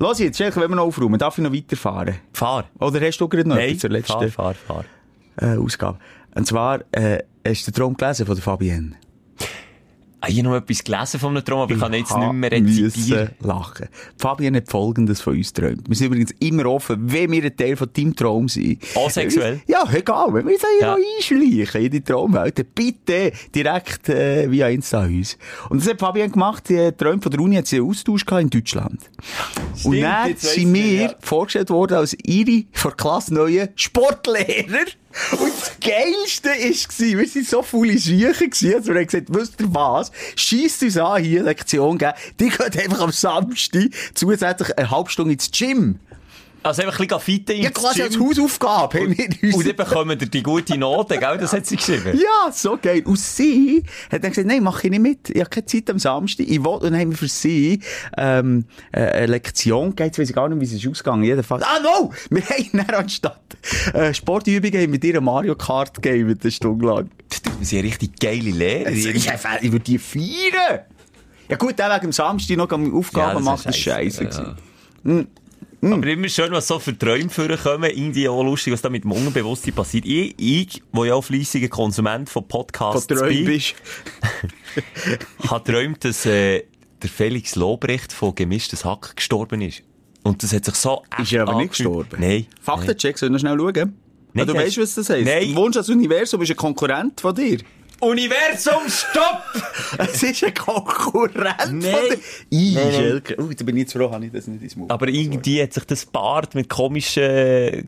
Los 0.00 0.18
jetzt, 0.18 0.38
Schelke, 0.38 0.60
wenn 0.60 0.70
wir 0.70 0.76
noch 0.76 0.86
aufräumen, 0.86 1.18
darf 1.18 1.38
ich 1.38 1.44
noch 1.44 1.52
weiterfahren? 1.52 2.16
Fahr. 2.32 2.64
Oder 2.80 3.00
hast 3.00 3.18
du 3.18 3.28
gerade 3.28 3.48
noch 3.48 3.56
Nein, 3.56 3.68
etwas 3.68 3.80
zur 3.80 3.90
letzten 3.90 4.30
fahr, 4.30 4.54
fahr, 4.54 4.54
fahr. 4.54 4.84
Äh, 5.40 5.56
Ausgabe? 5.56 5.98
Und 6.34 6.46
zwar, 6.46 6.80
äh, 6.92 7.22
hast 7.46 7.66
du 7.66 7.70
den 7.70 7.74
Traum 7.76 7.96
gelesen 7.96 8.26
von 8.26 8.34
der 8.34 8.42
Fabienne? 8.42 8.96
Ich 10.26 10.38
habe 10.38 10.48
noch 10.48 10.56
etwas 10.56 10.82
gelesen 10.82 11.20
von 11.20 11.30
einem 11.30 11.44
Traum, 11.44 11.60
aber 11.60 11.74
ich 11.74 11.80
kann 11.80 11.92
jetzt 11.92 12.16
nicht 12.16 12.32
mehr 12.32 12.50
rezitieren. 12.50 13.30
müssen 13.30 13.46
lachen. 13.46 13.86
Fabienne 14.18 14.56
hat 14.58 14.68
Folgendes 14.68 15.20
von 15.20 15.36
uns 15.36 15.54
geträumt. 15.54 15.88
Wir 15.88 15.94
sind 15.94 16.08
übrigens 16.08 16.32
immer 16.40 16.66
offen, 16.66 17.12
wenn 17.12 17.30
wir 17.30 17.44
ein 17.44 17.56
Teil 17.56 17.76
von 17.76 17.88
deinem 17.92 18.16
Traum 18.16 18.48
sind. 18.48 18.82
Asexuell? 18.96 19.60
Ja, 19.68 19.84
egal. 19.92 20.34
Wenn 20.34 20.46
wir 20.46 20.54
uns 20.54 20.62
Ja. 20.80 20.96
ja. 20.96 21.04
einschleichen 21.18 21.82
in 21.84 21.90
die 21.90 22.00
Traumwelt, 22.00 22.74
bitte 22.74 23.30
direkt 23.54 24.08
äh, 24.08 24.50
via 24.50 24.68
Insta 24.68 25.04
uns. 25.04 25.38
Und 25.68 25.82
das 25.82 25.88
hat 25.90 26.00
Fabienne 26.00 26.30
gemacht. 26.30 26.66
Sie 26.66 26.78
hat 26.78 26.98
geträumt 26.98 27.22
von 27.22 27.30
der 27.30 27.40
Uni, 27.40 27.54
hat 27.54 27.68
sie 27.68 27.76
einen 27.76 27.88
Austausch 27.88 28.26
gehabt 28.26 28.42
in 28.42 28.50
Deutschland. 28.50 29.10
Und 29.84 30.00
dann 30.00 30.34
sind 30.36 30.74
wir 30.74 31.02
ja. 31.02 31.14
vorgestellt 31.20 31.70
worden 31.70 31.94
als 31.98 32.16
ihre 32.24 32.64
vor 32.72 32.96
Klasse 32.96 33.32
neue 33.34 33.68
Sportlehrer. 33.76 34.84
Und 35.32 35.52
das 35.58 35.72
Geilste 35.80 36.50
war, 36.50 37.18
wir 37.18 37.28
sind 37.28 37.48
so 37.48 37.62
viele 37.62 37.98
Schücher 37.98 38.46
gewesen, 38.46 38.74
also 38.74 38.92
wir 38.92 39.00
haben 39.00 39.06
gesagt, 39.06 39.26
wisst 39.30 39.60
ihr 39.60 39.74
was? 39.74 40.12
Scheisst 40.36 40.82
uns 40.82 40.96
an, 40.98 41.22
hier 41.22 41.42
Lektion 41.42 41.98
geben. 41.98 42.12
Die 42.38 42.50
geht 42.50 42.78
einfach 42.78 43.00
am 43.00 43.12
Samstag 43.12 43.86
zusätzlich 44.14 44.76
eine 44.78 44.90
halbe 44.90 45.10
Stunde 45.10 45.32
ins 45.32 45.50
Gym. 45.50 45.98
Also 46.62 46.82
einfach 46.82 46.98
ein 46.98 47.06
bisschen 47.06 47.20
fitten 47.20 47.62
Ja, 47.62 47.70
quasi 47.70 48.02
als. 48.02 48.18
Hausaufgabe 48.18 48.98
wir 48.98 49.28
uns... 49.42 49.54
Und 49.54 49.66
dann 49.66 49.76
bekommen 49.76 50.18
ihr 50.20 50.26
die 50.28 50.42
gute 50.42 50.76
Note, 50.76 51.18
gell? 51.18 51.38
Das 51.38 51.52
hat 51.52 51.66
sie 51.66 51.76
geschrieben. 51.76 52.18
Ja, 52.18 52.50
so 52.52 52.78
geil. 52.80 53.02
Und 53.04 53.18
sie 53.18 53.84
hat 54.10 54.24
dann 54.24 54.30
gesagt, 54.30 54.48
nein, 54.48 54.62
mach 54.62 54.82
ich 54.82 54.90
nicht 54.90 55.00
mit. 55.00 55.30
Ich 55.30 55.40
habe 55.40 55.50
keine 55.50 55.66
Zeit 55.66 55.88
am 55.88 55.98
Samstag. 55.98 56.46
Ich 56.48 56.62
will, 56.62 56.66
und 56.66 56.84
dann 56.84 56.98
haben 56.98 57.10
wir 57.10 57.18
für 57.18 57.28
sie, 57.28 57.80
ähm, 58.16 58.64
äh, 58.92 59.02
eine 59.02 59.26
Lektion 59.26 59.90
gegeben. 59.90 60.08
Jetzt 60.08 60.18
weiss 60.18 60.30
ich 60.30 60.34
gar 60.34 60.48
nicht, 60.48 60.60
wie 60.60 60.64
es 60.64 60.72
ist 60.72 60.90
ausgegangen. 60.90 61.22
Jedenfalls. 61.22 61.62
Ah, 61.62 61.80
no! 61.82 62.12
Wir 62.30 62.42
haben 62.42 62.68
dann 62.72 62.90
anstatt, 62.90 63.40
äh, 63.94 64.12
Sportübungen 64.12 64.82
haben 64.82 64.90
mit 64.90 65.04
ihr 65.04 65.20
Mario 65.20 65.54
Kart 65.54 65.94
gegeben, 65.94 66.38
eine 66.40 66.50
Stunde 66.50 66.86
lang. 66.86 67.10
Wir 67.58 67.66
sind 67.66 67.78
eine 67.78 67.88
richtig 67.88 68.18
geile 68.20 68.50
Lehrer. 68.50 68.90
Ich, 68.90 69.06
ich, 69.06 69.26
ich 69.26 69.72
würde 69.72 69.84
die 69.84 69.98
feiern. 69.98 70.80
Ja 71.48 71.56
gut, 71.56 71.78
der 71.78 71.90
wegen 71.90 72.02
dem 72.02 72.12
Samstag 72.12 72.56
noch 72.56 72.70
Aufgaben 72.70 73.36
das 73.36 73.44
macht, 73.44 73.58
ist 73.60 73.66
das 73.66 73.78
scheiße. 73.78 74.24
scheisse, 74.24 74.56
gewesen. 75.80 75.94
Aber 75.94 76.06
immer 76.06 76.28
schön, 76.28 76.52
was 76.52 76.66
so 76.66 76.78
für 76.78 76.96
Träume 76.96 77.30
vorkommen. 77.30 77.90
Irgendwie 77.90 78.28
auch 78.28 78.42
lustig, 78.42 78.72
was 78.72 78.82
da 78.82 78.90
mit 78.90 79.04
dem 79.04 79.12
Unbewusstsein 79.12 79.74
passiert. 79.74 80.04
Ich, 80.06 80.34
ich, 80.38 80.82
wo 80.92 81.04
ja 81.04 81.14
auch 81.14 81.22
fleissiger 81.22 81.68
Konsument 81.68 82.28
von 82.28 82.46
Podcasts 82.46 83.06
Von 83.06 83.16
Träumen 83.16 83.44
bin, 83.44 83.60
habe 85.48 85.64
geträumt, 85.64 86.04
dass 86.04 86.26
äh, 86.26 86.64
der 87.02 87.10
Felix 87.10 87.56
Lobrecht 87.56 88.12
von 88.12 88.34
Gemischtes 88.34 88.84
Hack 88.84 89.16
gestorben 89.16 89.60
ist. 89.60 89.82
Und 90.22 90.42
das 90.42 90.52
hat 90.52 90.64
sich 90.64 90.74
so 90.74 91.02
Ist 91.18 91.32
er 91.32 91.42
aber 91.42 91.56
nicht 91.56 91.70
gestorben? 91.70 92.16
Nein. 92.20 92.46
Faktencheck, 92.60 93.18
soll 93.18 93.28
ich 93.28 93.32
noch 93.32 93.40
schnell 93.40 93.56
schauen? 93.56 93.94
Nein, 94.34 94.46
Ja, 94.46 94.52
du 94.52 94.54
weißt, 94.54 94.78
was 94.78 94.94
das 94.94 95.08
heisst? 95.08 95.26
Nein. 95.26 95.54
Du 95.54 95.56
wohnst 95.56 95.78
als 95.78 95.88
Universum, 95.88 96.40
bist 96.40 96.52
ein 96.52 96.56
Konkurrent 96.56 97.20
von 97.20 97.34
dir. 97.34 97.58
Universum, 98.00 98.82
stopp! 98.88 99.42
Es 99.98 100.22
ist 100.22 100.44
ein 100.44 100.54
Konkurrent 100.54 101.82
Nein. 101.82 101.82
von. 101.82 102.18
Ich, 102.50 102.74
Nein. 102.74 103.22
Oh, 103.38 103.42
da 103.56 103.64
bin 103.64 103.76
ich 103.76 103.82
jetzt 103.82 103.92
froh, 103.94 104.10
habe 104.10 104.26
ich 104.26 104.32
das 104.32 104.46
nicht 104.46 104.62
ins 104.62 104.76
Maul. 104.76 104.90
Aber 104.90 105.08
irgendwie 105.08 105.62
hat 105.62 105.72
sich 105.72 105.84
das 105.84 106.06
Bart 106.06 106.54
mit 106.54 106.68
komischen, 106.68 107.22
äh, 107.22 107.84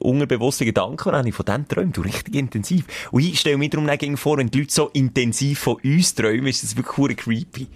unterbewussten 0.00 0.66
Gedanken, 0.66 1.08
und 1.10 1.14
habe 1.14 1.28
ich 1.28 1.34
von 1.34 1.46
dem 1.46 1.66
träumt, 1.68 1.96
du 1.96 2.02
richtig 2.02 2.34
intensiv. 2.34 2.84
Und 3.10 3.22
ich 3.22 3.40
stelle 3.40 3.56
mir 3.56 3.70
darum 3.70 4.16
vor, 4.16 4.36
wenn 4.38 4.50
die 4.50 4.58
Leute 4.60 4.72
so 4.72 4.88
intensiv 4.88 5.60
von 5.60 5.76
uns 5.82 6.14
träumen, 6.14 6.48
ist 6.48 6.62
das 6.62 6.76
wirklich 6.76 7.16
creepy. 7.16 7.62
Äh, 7.62 7.66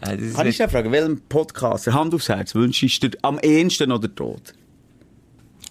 das 0.00 0.34
Kann 0.34 0.46
ich 0.46 0.58
wird- 0.58 0.68
dich 0.68 0.70
fragen, 0.70 0.92
welchem 0.92 1.20
Podcaster, 1.22 1.94
Hand 1.94 2.14
aufs 2.14 2.28
Herz, 2.28 2.54
wünschst 2.54 3.02
du 3.02 3.08
dir 3.10 3.18
am 3.22 3.38
ehesten 3.40 3.90
oder 3.90 4.14
tot? 4.14 4.54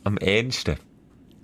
Am 0.04 0.18
ernsten. 0.18 0.78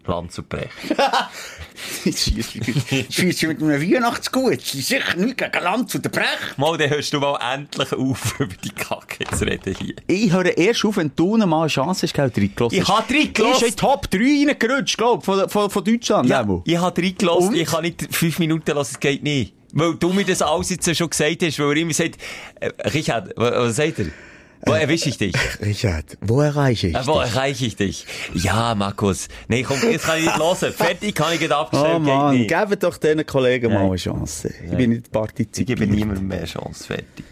Land 0.08 0.32
zu 0.32 0.44
brechen. 0.44 0.70
Schießt 2.04 3.44
du 3.44 3.48
mit 3.48 3.62
einem 3.62 3.82
Weihnachtsgut? 3.82 4.62
Sicher 4.62 5.16
nicht 5.16 5.38
gegen 5.38 5.64
Land 5.64 5.94
oder 5.96 6.10
Brech. 6.10 6.58
Mal, 6.58 6.78
dann 6.78 6.90
hörst 6.90 7.14
du 7.14 7.20
mal 7.20 7.38
endlich 7.54 7.92
auf, 7.94 8.36
über 8.40 8.54
die 8.64 8.70
Kacke 8.70 9.26
zu 9.36 9.46
reden 9.46 9.76
hier. 9.76 9.96
Ich 10.08 10.32
höre 10.32 10.58
erst 10.58 10.86
auf, 10.86 10.98
wenn 10.98 11.12
du 11.16 11.38
noch 11.38 11.48
mal 11.48 11.62
eine 11.62 11.68
Chance 11.70 12.06
hast, 12.06 12.14
gell, 12.14 12.32
reingelassen. 12.36 12.80
Ich 12.80 12.88
habe 12.88 13.14
reingelassen. 13.14 13.56
Ist 13.56 13.62
in 13.62 13.70
die 13.70 13.76
Top 13.76 14.10
3 14.12 14.46
reingerutscht, 14.48 14.98
glaub, 14.98 15.26
von, 15.26 15.50
von, 15.50 15.70
von 15.70 15.84
Deutschland. 15.84 16.30
Ja, 16.30 16.48
ich 16.66 16.78
habe 16.78 17.02
reingelassen, 17.02 17.56
ich 17.56 17.68
kann 17.68 17.84
nicht 17.84 18.08
fünf 18.14 18.40
Minuten 18.40 18.72
lassen, 18.72 18.92
es 18.94 19.00
geht 19.00 19.24
nicht. 19.24 19.54
Weil 19.76 19.96
du 19.96 20.14
mir 20.14 20.24
das 20.24 20.42
alles 20.42 20.70
jetzt 20.70 20.96
schon 20.96 21.10
gesagt 21.10 21.42
hast, 21.42 21.60
weil 21.60 21.70
er 21.70 21.78
immer 21.78 21.94
sagt, 21.94 22.18
äh, 22.60 22.70
Richard, 22.90 23.34
was, 23.36 23.54
was 23.54 23.76
sagt 23.76 24.00
er? 24.00 24.06
Wo 24.66 24.72
erwische 24.74 25.10
ich 25.10 25.18
dich? 25.18 25.36
Richard, 25.62 26.18
wo 26.22 26.40
erreiche 26.42 26.88
ich 26.88 26.96
Äh, 26.96 27.06
wo 27.08 27.22
dich? 27.22 27.32
erreiche 27.34 27.66
ich 27.66 27.76
dich? 27.76 28.06
Ja, 28.34 28.76
Markus. 28.76 29.28
Nee, 29.48 29.64
komm, 29.64 29.78
jetzt 29.92 30.06
kann 30.06 30.20
ich 30.20 30.26
nicht 30.26 30.38
hören. 30.38 30.74
Fertig, 30.74 31.16
kann 31.16 31.34
ich 31.34 31.40
nicht 31.42 31.52
abgestellt. 31.52 31.94
Oh 31.96 32.00
Mann, 32.00 32.38
nicht. 32.38 32.48
gebt 32.50 32.84
doch 32.84 32.98
diesen 32.98 33.26
Kollegen 33.26 33.68
mal 33.74 33.80
Nein. 33.80 33.88
eine 33.90 33.96
Chance. 33.98 34.54
Ich 34.66 34.78
bin 34.78 34.92
nicht 34.92 35.06
Ich 35.08 35.12
partizipiert. 35.12 35.80
gebe 35.80 35.92
niemandem 35.92 36.28
mehr 36.28 36.46
Chance. 36.46 36.86
Fertig. 36.86 37.26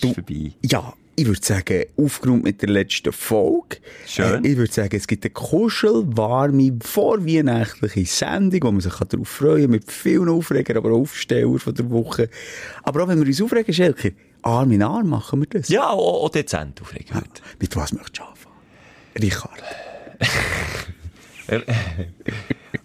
Ist 0.00 0.14
vorbei. 0.14 0.52
Ja, 0.62 0.92
ich 1.16 1.26
würde 1.26 1.40
sagen, 1.44 1.84
aufgeräumt 1.96 2.42
mit 2.44 2.60
der 2.60 2.68
letzten 2.70 3.12
Folge. 3.12 3.76
Schön. 4.06 4.44
Äh, 4.44 4.48
ich 4.48 4.56
würde 4.56 4.72
sagen, 4.72 4.96
es 4.96 5.06
gibt 5.06 5.24
eine 5.24 5.30
kuschelwarme, 5.32 6.76
vorweihnachtliche 6.82 8.04
Sendung, 8.04 8.60
wo 8.64 8.72
man 8.72 8.80
sich 8.80 8.92
darauf 8.94 9.28
freuen 9.28 9.62
kann, 9.62 9.70
mit 9.70 9.90
vielen 9.90 10.28
Aufregern, 10.28 10.76
aber 10.76 10.90
auch 10.90 11.00
Aufsteller 11.02 11.58
von 11.58 11.74
der 11.74 11.88
Woche. 11.90 12.28
Aber 12.82 13.04
auch 13.04 13.08
wenn 13.08 13.20
wir 13.20 13.26
uns 13.26 13.40
aufregen, 13.40 13.72
Schelker, 13.72 14.10
Arm 14.44 14.70
in 14.72 14.82
Arm 14.82 15.08
machen 15.08 15.40
wir 15.40 15.46
das. 15.48 15.68
Ja, 15.68 15.90
auch, 15.90 16.24
auch 16.24 16.28
dezent 16.30 16.80
aufregen 16.82 17.14
heute. 17.16 17.42
Mit 17.60 17.74
was 17.76 17.92
möchtest 17.92 18.18
du 18.18 18.24
anfangen? 18.24 18.54
Richard. 19.20 19.62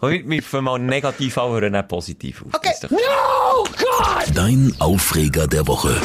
Wir 0.01 0.43
fangen 0.43 0.63
mal 0.65 0.79
negativ 0.79 1.37
an, 1.37 1.51
hören 1.51 1.73
dann 1.73 1.87
positiv 1.87 2.43
auf. 2.45 2.53
Okay. 2.53 2.69
Das 2.69 2.73
ist 2.75 2.83
doch- 2.83 2.91
No, 2.91 3.63
God! 3.77 4.35
Dein 4.37 4.73
Aufreger 4.79 5.47
der 5.47 5.67
Woche. 5.67 5.95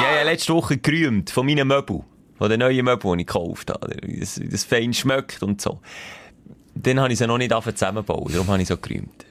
Ja, 0.00 0.16
ja, 0.16 0.22
letzte 0.22 0.54
Woche 0.54 0.78
gerühmt 0.78 1.30
von 1.30 1.46
meinen 1.46 1.66
Möbeln. 1.68 2.04
Von 2.38 2.50
den 2.50 2.60
neuen 2.60 2.84
Möbeln, 2.84 3.18
die 3.18 3.22
ich 3.22 3.26
gekauft 3.26 3.70
habe. 3.70 3.96
Wie 4.02 4.20
das, 4.20 4.40
wie 4.40 4.48
das 4.48 4.64
fein 4.64 4.94
schmeckt 4.94 5.42
und 5.42 5.60
so. 5.60 5.80
Dann 6.74 7.00
habe 7.00 7.12
ich 7.12 7.18
sie 7.18 7.26
noch 7.26 7.38
nicht 7.38 7.52
zusammenbauen. 7.52 8.32
Darum 8.32 8.46
habe 8.48 8.62
ich 8.62 8.68
so 8.68 8.76
gerühmt. 8.76 9.26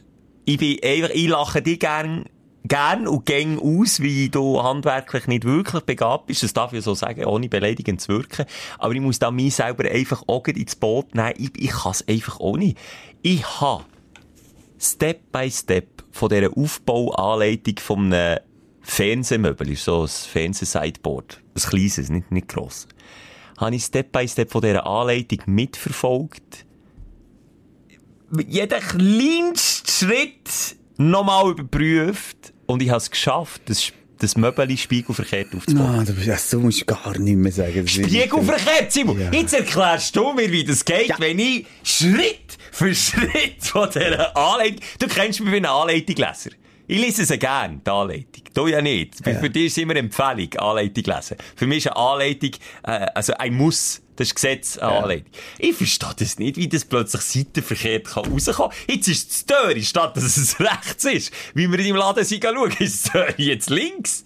Ich 0.45 0.57
bin 0.57 0.77
einfach, 0.83 1.09
ich 1.13 1.27
lache 1.27 1.61
dich 1.61 1.79
gern, 1.79 2.25
gern 2.67 3.07
und 3.07 3.25
gäng 3.25 3.59
aus, 3.59 4.01
wie 4.01 4.29
du 4.29 4.61
handwerklich 4.61 5.27
nicht 5.27 5.45
wirklich 5.45 5.83
begabt 5.83 6.27
bist. 6.27 6.43
Das 6.43 6.53
darf 6.53 6.73
ich 6.73 6.83
so 6.83 6.93
sagen, 6.93 7.25
ohne 7.25 7.49
beleidigend 7.49 8.01
zu 8.01 8.09
wirken. 8.09 8.45
Aber 8.77 8.93
ich 8.93 9.01
muss 9.01 9.19
da 9.19 9.31
mich 9.31 9.55
selber 9.55 9.89
einfach 9.89 10.23
auch 10.27 10.45
ins 10.47 10.75
Boot 10.75 11.15
nehmen. 11.15 11.33
Ich, 11.37 11.51
ich 11.57 11.71
kann 11.71 11.91
es 11.91 12.07
einfach 12.07 12.39
auch 12.39 12.57
nicht. 12.57 12.77
Ich 13.21 13.43
habe 13.61 13.85
Step 14.79 15.31
by 15.31 15.49
Step 15.49 16.03
von 16.11 16.29
dieser 16.29 16.55
Aufbauanleitung 16.55 17.79
von 17.79 18.13
einem 18.13 18.39
Fernsehmöbel, 18.81 19.75
so 19.75 20.03
ein 20.03 20.07
Fernseh-Sideboard, 20.07 21.41
ein 21.55 21.61
kleines, 21.61 22.09
nicht, 22.09 22.31
nicht 22.31 22.47
gross, 22.47 22.87
habe 23.57 23.75
ich 23.75 23.83
Step 23.83 24.11
by 24.11 24.27
Step 24.27 24.51
von 24.51 24.61
dieser 24.61 24.85
Anleitung 24.85 25.39
mitverfolgt. 25.47 26.65
Jeden 28.47 28.79
kleinsten 28.79 29.89
Schritt 29.89 30.77
nochmal 30.97 31.51
überprüft 31.51 32.53
und 32.67 32.81
ich 32.83 32.89
habe 32.89 32.97
es 32.99 33.09
geschafft, 33.09 33.61
das, 33.65 33.91
das 34.19 34.37
Möbel 34.37 34.77
spiegelverkehrt 34.77 35.55
aufzubauen. 35.55 35.99
Ah, 36.01 36.03
du, 36.05 36.13
bist- 36.13 36.53
du 36.53 36.59
musst 36.59 36.85
gar 36.85 37.17
nicht 37.17 37.35
mehr 37.37 37.51
sagen. 37.51 37.81
das 37.83 37.91
Spiegelverkehrt, 37.91 38.91
Simon. 38.91 39.19
Ja. 39.19 39.31
Jetzt 39.31 39.53
erklärst 39.53 40.15
du 40.15 40.33
mir, 40.33 40.51
wie 40.51 40.63
das 40.63 40.85
geht, 40.85 41.13
wenn 41.19 41.39
ich 41.39 41.65
Schritt 41.83 42.57
für 42.71 42.93
Schritt 42.93 43.55
von 43.61 43.89
dieser 43.89 44.35
Anleitung... 44.37 44.79
Du 44.99 45.07
kennst 45.07 45.39
mich 45.41 45.51
wie 45.51 45.57
einen 45.57 45.65
Anleitungleser. 45.65 46.51
Ich 46.87 46.99
lese 46.99 47.25
sie 47.25 47.37
gern, 47.37 47.81
die 47.85 47.89
Anleitung. 47.91 48.43
Du 48.53 48.67
ja 48.67 48.81
nicht. 48.81 49.15
Für- 49.23 49.35
Für 49.35 49.49
dich 49.49 49.65
ist 49.65 49.77
immer 49.77 49.91
eine 49.91 49.99
Empfehlung, 49.99 50.53
Anleitung 50.57 51.03
lesen. 51.03 51.37
Für 51.55 51.67
mich 51.67 51.79
ist 51.85 51.87
eine 51.87 51.97
Anleitung, 51.97 52.51
äh, 52.83 53.07
also 53.13 53.33
ein 53.33 53.53
Muss. 53.55 54.01
Das 54.15 54.29
ist 54.29 54.35
Gesetz, 54.35 54.77
eine 54.79 54.91
Anleitung. 55.03 55.31
Ich 55.59 55.75
verstehe 55.75 56.09
das 56.17 56.39
nicht, 56.39 56.57
wie 56.57 56.67
das 56.67 56.85
plötzlich 56.85 57.21
seitenverkehrt 57.21 58.05
kann 58.07 58.25
rauskommen. 58.31 58.71
Jetzt 58.87 59.07
ist 59.09 59.31
es 59.31 59.45
Dörri, 59.45 59.83
statt 59.83 60.17
dass 60.17 60.37
es 60.37 60.59
rechts 60.59 61.05
ist. 61.05 61.31
Wie 61.53 61.69
wir 61.69 61.77
in 61.77 61.85
deinem 61.85 61.97
Laden 61.97 62.23
sind, 62.23 62.43
schauen, 62.43 62.71
ist 62.79 63.05
es 63.05 63.11
Dörri 63.11 63.43
jetzt 63.43 63.69
links. 63.69 64.23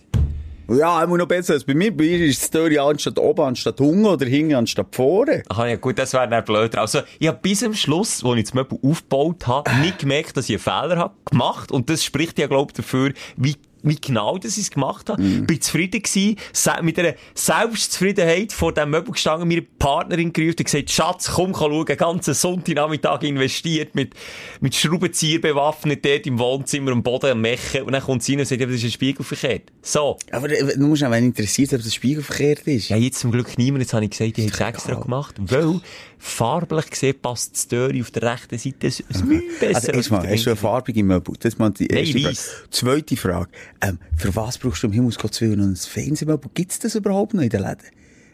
Ja, 0.73 1.03
immer 1.03 1.17
noch 1.17 1.27
besser 1.27 1.53
als 1.53 1.65
bei 1.65 1.73
mir. 1.73 1.95
Bei 1.95 2.05
mir 2.05 2.25
ist 2.25 2.41
die 2.41 2.45
Story 2.45 2.79
anstatt 2.79 3.19
oben, 3.19 3.41
anstatt 3.41 3.81
unten 3.81 4.05
oder 4.05 4.25
hinten, 4.25 4.55
anstatt 4.55 4.95
vorne. 4.95 5.43
Ach 5.49 5.65
ja, 5.65 5.75
gut, 5.75 5.99
das 5.99 6.13
wäre 6.13 6.29
dann 6.29 6.45
blöder. 6.45 6.79
Also, 6.79 7.01
ich 7.19 7.27
habe 7.27 7.39
bis 7.41 7.59
zum 7.59 7.73
Schluss, 7.73 8.23
als 8.23 8.37
ich 8.37 8.43
das 8.45 8.53
Möbel 8.53 8.79
aufgebaut 8.81 9.47
habe, 9.47 9.69
nicht 9.81 9.99
gemerkt, 9.99 10.37
dass 10.37 10.49
ich 10.49 10.55
einen 10.55 10.87
Fehler 10.87 10.97
habe 10.97 11.13
gemacht. 11.29 11.71
Und 11.71 11.89
das 11.89 12.03
spricht 12.03 12.39
ja, 12.39 12.47
glaube 12.47 12.71
ich, 12.71 12.77
dafür, 12.77 13.11
wie, 13.35 13.55
wie 13.83 13.95
genau 13.95 14.37
das 14.37 14.57
ich 14.57 14.63
es 14.65 14.71
gemacht 14.71 15.09
habe. 15.09 15.21
Bin 15.21 15.61
zufrieden 15.61 16.01
gewesen, 16.01 16.37
se- 16.53 16.81
mit 16.81 16.97
einer 16.99 17.13
Selbstzufriedenheit 17.33 18.53
vor 18.53 18.73
dem 18.73 18.89
Möbel 18.91 19.13
gestanden, 19.13 19.47
meine 19.47 19.61
Partnerin 19.61 20.33
gerufen 20.33 20.55
und 20.59 20.65
gesagt, 20.65 20.89
Schatz, 20.91 21.31
komm, 21.33 21.51
komm 21.53 21.71
schauen, 21.71 21.97
ganzen 21.97 22.33
Sonntagnachmittag 22.33 23.23
investiert, 23.23 23.95
mit, 23.95 24.13
mit 24.59 24.75
Schraubenzieher 24.75 25.39
bewaffnet, 25.39 26.03
dort 26.05 26.25
im 26.27 26.39
Wohnzimmer 26.39 26.91
am 26.91 27.03
Boden 27.03 27.31
am 27.31 27.41
Mechen. 27.41 27.83
Und 27.83 27.93
dann 27.93 28.01
kommt 28.03 28.23
sie 28.23 28.33
rein 28.33 28.39
und 28.41 28.45
sagt, 28.47 28.61
ja, 28.61 28.67
das 28.67 28.75
ist 28.77 28.83
ein 28.85 28.91
Spiegel 28.91 29.23
verkehrt. 29.25 29.63
So. 29.81 30.17
Aber 30.31 30.49
äh, 30.49 30.77
du 30.77 30.87
musst 30.87 31.03
auch, 31.03 31.11
interessiert, 31.13 31.73
ob 31.73 31.83
das 31.83 31.93
spiegelverkehrt 31.93 32.67
ist. 32.67 32.89
Ja, 32.89 32.97
jetzt 32.97 33.19
zum 33.19 33.31
Glück 33.31 33.57
niemand. 33.57 33.83
Jetzt 33.83 33.93
habe 33.93 34.05
ich 34.05 34.11
gesagt, 34.11 34.37
ich 34.37 34.45
habe 34.45 34.53
es 34.53 34.75
extra 34.75 34.95
gemacht. 34.95 35.35
Weil, 35.39 35.79
farblich 36.23 36.89
gesehen, 36.89 37.15
passt 37.21 37.53
das 37.55 37.67
Dörri 37.67 38.01
auf 38.01 38.11
der 38.11 38.31
rechten 38.33 38.57
Seite 38.57 38.87
ein 38.87 38.93
ein 39.21 39.27
Mühe 39.27 39.41
besser. 39.59 39.75
Also, 39.75 39.87
als 39.87 39.97
erstmal, 39.97 40.27
hast 40.29 40.45
du 40.45 40.49
eine 40.51 40.55
farbige 40.57 41.03
Möbel? 41.03 41.33
Das 41.39 41.53
ist 41.53 41.59
mal 41.59 41.71
die 41.71 41.87
erste 41.87 42.13
Nein, 42.13 42.23
Frage. 42.23 42.29
weiss. 42.35 42.51
Zweite 42.69 43.17
Frage. 43.17 43.51
Ähm, 43.81 43.99
für 44.15 44.35
was 44.35 44.57
brauchst 44.57 44.83
du 44.83 44.87
im 44.87 44.93
Himmelsgott 44.93 45.39
Willen 45.41 45.59
noch 45.59 45.65
ein 45.65 45.75
Fernsehmöbel? 45.75 46.51
Gibt's 46.53 46.79
das 46.79 46.95
überhaupt 46.95 47.33
noch 47.33 47.41
in 47.41 47.49
den 47.49 47.61
Läden? 47.61 47.87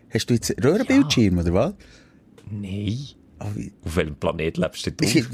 Hast 0.10 0.30
du 0.30 0.34
jetzt 0.34 0.54
Röhrenbildschirm, 0.64 1.38
oder 1.38 1.54
was? 1.54 1.74
Nein. 2.50 2.98
Ah, 3.40 3.46
Auf 3.84 3.96
welchem 3.96 4.16
Planet 4.16 4.58
lebst 4.58 4.86
du 4.88 4.92
Ist- 5.06 5.30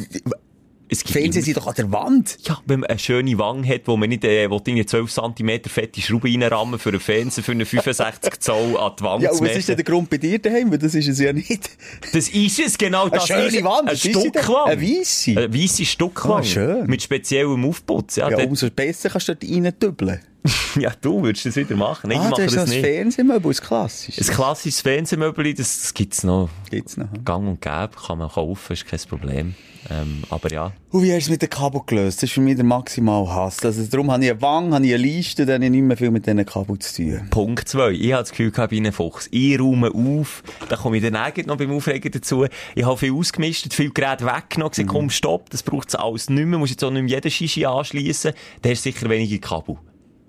immer- 1.01 1.33
sind 1.33 1.57
doch 1.57 1.67
an 1.67 1.73
der 1.75 1.91
Wand. 1.91 2.38
Ja, 2.47 2.59
wenn 2.65 2.81
man 2.81 2.89
eine 2.89 3.00
schöne 3.00 3.38
Wange 3.38 3.67
hat, 3.67 3.81
wo 3.85 3.97
man 3.97 4.09
nicht, 4.09 4.23
äh, 4.23 4.50
wo 4.50 4.59
die 4.59 4.85
12 4.85 5.12
cm 5.12 5.62
fette 5.69 6.01
Schraube 6.01 6.27
reinrammen 6.27 6.79
für 6.79 6.89
einen 6.89 7.00
Fernseher 7.00 7.43
für 7.43 7.51
einen 7.51 7.65
65 7.65 8.39
Zoll 8.39 8.77
an 8.77 8.91
die 9.00 9.03
Wange 9.03 9.23
Ja, 9.25 9.31
zu 9.31 9.43
was 9.43 9.55
ist 9.55 9.69
denn 9.69 9.75
der 9.75 9.85
Grund 9.85 10.09
bei 10.09 10.17
dir 10.17 10.39
daheim? 10.39 10.71
Weil 10.71 10.77
das 10.77 10.95
ist 10.95 11.07
es 11.07 11.19
ja 11.19 11.33
nicht. 11.33 11.69
Das 12.13 12.29
ist 12.29 12.59
es, 12.59 12.77
genau. 12.77 13.03
Eine 13.03 13.12
Das 13.12 13.27
schöne 13.27 13.45
ist 13.47 13.63
Wand, 13.63 13.89
Eine 13.89 13.97
denn? 13.97 14.12
Stuckwange. 14.12 14.71
Eine 14.71 14.81
weisse? 14.81 15.31
Eine 15.31 15.53
weisse 15.53 15.85
Stuckwange. 15.85 16.35
Ah, 16.41 16.43
schön. 16.43 16.85
Mit 16.88 17.01
speziellem 17.01 17.65
Aufputz. 17.65 18.15
Ja, 18.17 18.29
Ja, 18.29 18.38
umso 18.45 18.69
besser 18.69 19.09
kannst 19.09 19.27
du 19.29 19.35
dort 19.35 19.51
reindübeln. 19.51 20.19
ja, 20.79 20.91
du 21.01 21.23
würdest 21.23 21.45
das 21.45 21.55
wieder 21.55 21.75
machen. 21.75 22.09
Nein, 22.09 22.19
Ah, 22.19 22.23
ich 22.25 22.31
mache 22.31 22.45
das 22.45 22.57
ein 22.57 22.69
nicht. 22.69 22.81
Fernsehmöbel, 22.81 23.51
ein 23.51 23.57
klassisches. 23.57 24.29
Ein 24.29 24.35
klassisches 24.35 24.81
Fernsehmöbel, 24.81 25.53
das, 25.53 25.81
das 25.81 25.93
gibt's 25.93 26.23
noch. 26.23 26.50
Gibt's 26.69 26.97
noch. 26.97 27.07
Gang 27.23 27.47
und 27.47 27.62
gäbe, 27.62 27.91
kann 28.05 28.17
man 28.17 28.29
kaufen, 28.29 28.73
ist 28.73 28.85
kein 28.85 29.00
Problem. 29.07 29.55
Ähm, 29.89 30.23
aber 30.29 30.50
ja. 30.51 30.71
Und 30.91 31.03
wie 31.03 31.12
hast 31.12 31.23
du 31.23 31.25
es 31.25 31.29
mit 31.31 31.41
dem 31.41 31.50
Kabel 31.50 31.81
gelöst? 31.85 32.17
Das 32.19 32.23
ist 32.29 32.33
für 32.33 32.41
mich 32.41 32.55
der 32.55 32.63
maximal 32.63 33.27
Hass. 33.27 33.63
Also, 33.65 33.83
darum 33.85 34.12
habe 34.12 34.23
ich 34.23 34.31
eine 34.31 34.41
Wange, 34.41 34.75
habe 34.75 34.85
ich 34.85 34.93
eine 34.93 35.05
Leiste, 35.05 35.45
dann 35.45 35.55
habe 35.55 35.65
ich 35.65 35.71
nicht 35.71 35.83
mehr 35.83 35.97
viel 35.97 36.12
mit 36.12 36.25
diesen 36.25 36.45
Kabel 36.45 36.79
zu 36.79 36.95
tun. 37.03 37.27
Punkt 37.29 37.67
zwei. 37.67 37.91
Ich 37.91 38.13
habe 38.13 38.23
das 38.23 38.29
Gefühl 38.31 38.51
ich 38.55 38.69
bin 38.69 38.85
ein 38.85 38.93
Fuchs. 38.93 39.27
Ich 39.31 39.59
räume 39.59 39.91
auf. 39.93 40.43
Da 40.69 40.77
komme 40.77 40.97
ich 40.97 41.03
dann 41.03 41.15
eigentlich 41.15 41.47
noch 41.47 41.57
beim 41.57 41.71
Aufregen 41.71 42.12
dazu. 42.12 42.45
Ich 42.75 42.85
habe 42.85 42.97
viel 42.97 43.13
ausgemistet, 43.13 43.73
viel 43.73 43.91
Geräte 43.91 44.25
weggenommen, 44.25 44.71
gesagt, 44.71 44.89
komm, 44.89 45.09
stopp, 45.09 45.50
das 45.50 45.63
braucht 45.63 45.89
es 45.89 45.95
alles 45.95 46.29
nicht 46.29 46.45
mehr. 46.45 46.59
Muss 46.59 46.69
jetzt 46.69 46.83
auch 46.83 46.91
nicht 46.91 47.03
mehr 47.03 47.15
jeden 47.15 47.31
Shishi 47.31 47.65
anschliessen. 47.65 48.33
Da 48.62 48.69
hast 48.69 48.85
du 48.85 48.91
sicher 48.91 49.09
wenige 49.09 49.39
Kabel. 49.39 49.77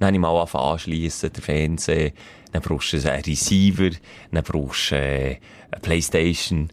Dann 0.05 0.09
habe 0.09 0.17
ich 0.17 0.21
mal 0.21 0.39
angefangen 0.39 0.73
anschliessen, 0.73 1.33
der 1.33 1.43
Fernseher. 1.43 2.13
Dann 2.53 2.61
brauchst 2.61 2.93
du 2.93 3.11
einen 3.11 3.23
Receiver. 3.23 3.89
Dann 4.33 4.45
brauchst 4.45 4.91
du 4.91 4.97
äh, 4.97 5.39
eine 5.71 5.81
Playstation. 5.81 6.69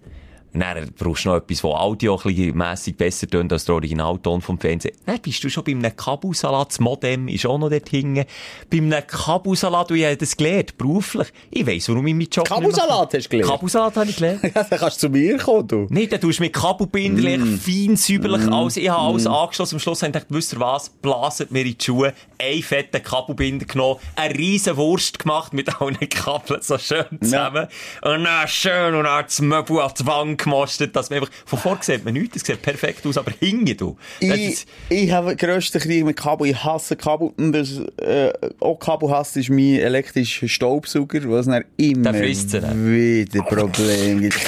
Dann 0.53 0.91
brauchst 0.97 1.25
du 1.25 1.29
noch 1.29 1.37
etwas, 1.37 1.57
das 1.61 1.63
Audio 1.63 2.15
ein 2.17 2.21
bisschen 2.35 2.57
mässig 2.57 2.97
besser 2.97 3.27
tönt 3.27 3.53
als 3.53 3.65
der 3.65 3.75
Originalton 3.75 4.41
vom 4.41 4.59
Fernsehen. 4.59 4.95
Dann 5.05 5.19
bist 5.19 5.43
du 5.43 5.49
schon 5.49 5.63
bei 5.63 5.71
einem 5.71 5.95
Kabelsalat. 5.95 6.69
Das 6.71 6.79
Modem 6.79 7.27
ist 7.29 7.45
auch 7.45 7.57
noch 7.57 7.69
dort 7.69 7.87
hinten. 7.89 8.25
Bei 8.69 8.77
einem 8.77 9.07
Kabelsalat, 9.07 9.89
du 9.89 9.95
hast 9.95 10.21
das 10.21 10.35
gelernt, 10.35 10.77
beruflich. 10.77 11.27
Ich 11.49 11.65
weiss, 11.65 11.87
warum 11.89 12.05
ich 12.07 12.13
meinen 12.13 12.27
Job 12.29 12.47
Kabelsalat 12.47 13.13
hast 13.13 13.25
du 13.25 13.29
gelernt? 13.29 13.51
Kabelsalat 13.51 13.95
habe 13.97 14.09
ich 14.09 14.15
gelernt. 14.15 14.41
Ja, 14.53 14.63
dann 14.63 14.79
kannst 14.79 15.01
du 15.01 15.07
zu 15.07 15.09
mir 15.09 15.37
kommen, 15.37 15.67
du. 15.67 15.87
Nein, 15.89 16.07
dann 16.09 16.19
tust 16.19 16.39
du 16.39 16.43
mit 16.43 16.53
Kabelbinderlich, 16.53 17.39
Mm. 17.39 17.55
fein 17.57 17.95
säuberlich 17.95 18.51
alles. 18.51 18.75
Ich 18.77 18.89
habe 18.89 19.01
alles 19.01 19.25
angeschlossen. 19.27 19.75
Am 19.75 19.79
Schluss 19.79 20.01
habe 20.01 20.09
ich 20.09 20.13
gedacht, 20.13 20.27
wisst 20.29 20.53
ihr 20.53 20.59
was? 20.59 20.89
Blaset 20.89 21.51
mir 21.51 21.61
in 21.65 21.77
die 21.77 21.83
Schuhe. 21.83 22.13
Einen 22.37 22.61
fetten 22.63 23.01
Kabelbinder 23.01 23.65
genommen. 23.65 23.99
Eine 24.15 24.35
riesen 24.37 24.75
Wurst 24.77 25.19
gemacht 25.19 25.53
mit 25.53 25.81
allen 25.81 25.97
Kabeln 26.09 26.61
so 26.61 26.77
schön 26.77 27.05
zusammen. 27.21 27.67
Und 28.01 28.23
dann 28.25 28.47
schön 28.47 28.95
und 28.95 29.03
dann 29.05 29.23
das 29.23 29.39
Möbel 29.41 29.79
an 29.79 29.91
die 29.97 30.05
Wand 30.05 30.37
gemostet, 30.43 30.95
dass 30.95 31.09
man 31.09 31.19
einfach, 31.19 31.33
von 31.45 31.59
vor 31.59 31.77
sieht 31.81 32.03
man 32.05 32.13
nichts. 32.13 32.33
Das 32.33 32.43
sieht 32.43 32.61
perfekt 32.61 33.05
aus, 33.05 33.17
aber 33.17 33.31
hinten, 33.39 33.77
du. 33.77 33.97
Ich, 34.19 34.65
ich 34.89 35.11
habe 35.11 35.35
den 35.35 35.37
grössten 35.37 35.79
Krieg 35.79 36.05
mit 36.05 36.17
Kabel. 36.17 36.47
Ich 36.47 36.63
hasse 36.63 36.95
Kabel. 36.95 37.31
Und 37.37 37.53
das, 37.53 37.79
äh, 37.97 38.31
auch 38.59 38.77
Kabelhass 38.77 39.35
ist 39.35 39.49
mein 39.49 39.79
elektrischer 39.79 40.47
Staubsauger, 40.47 41.21
was 41.29 41.45
dann 41.45 41.65
immer 41.77 42.13
wieder 42.13 43.43
Probleme 43.43 44.21
gibt. 44.21 44.39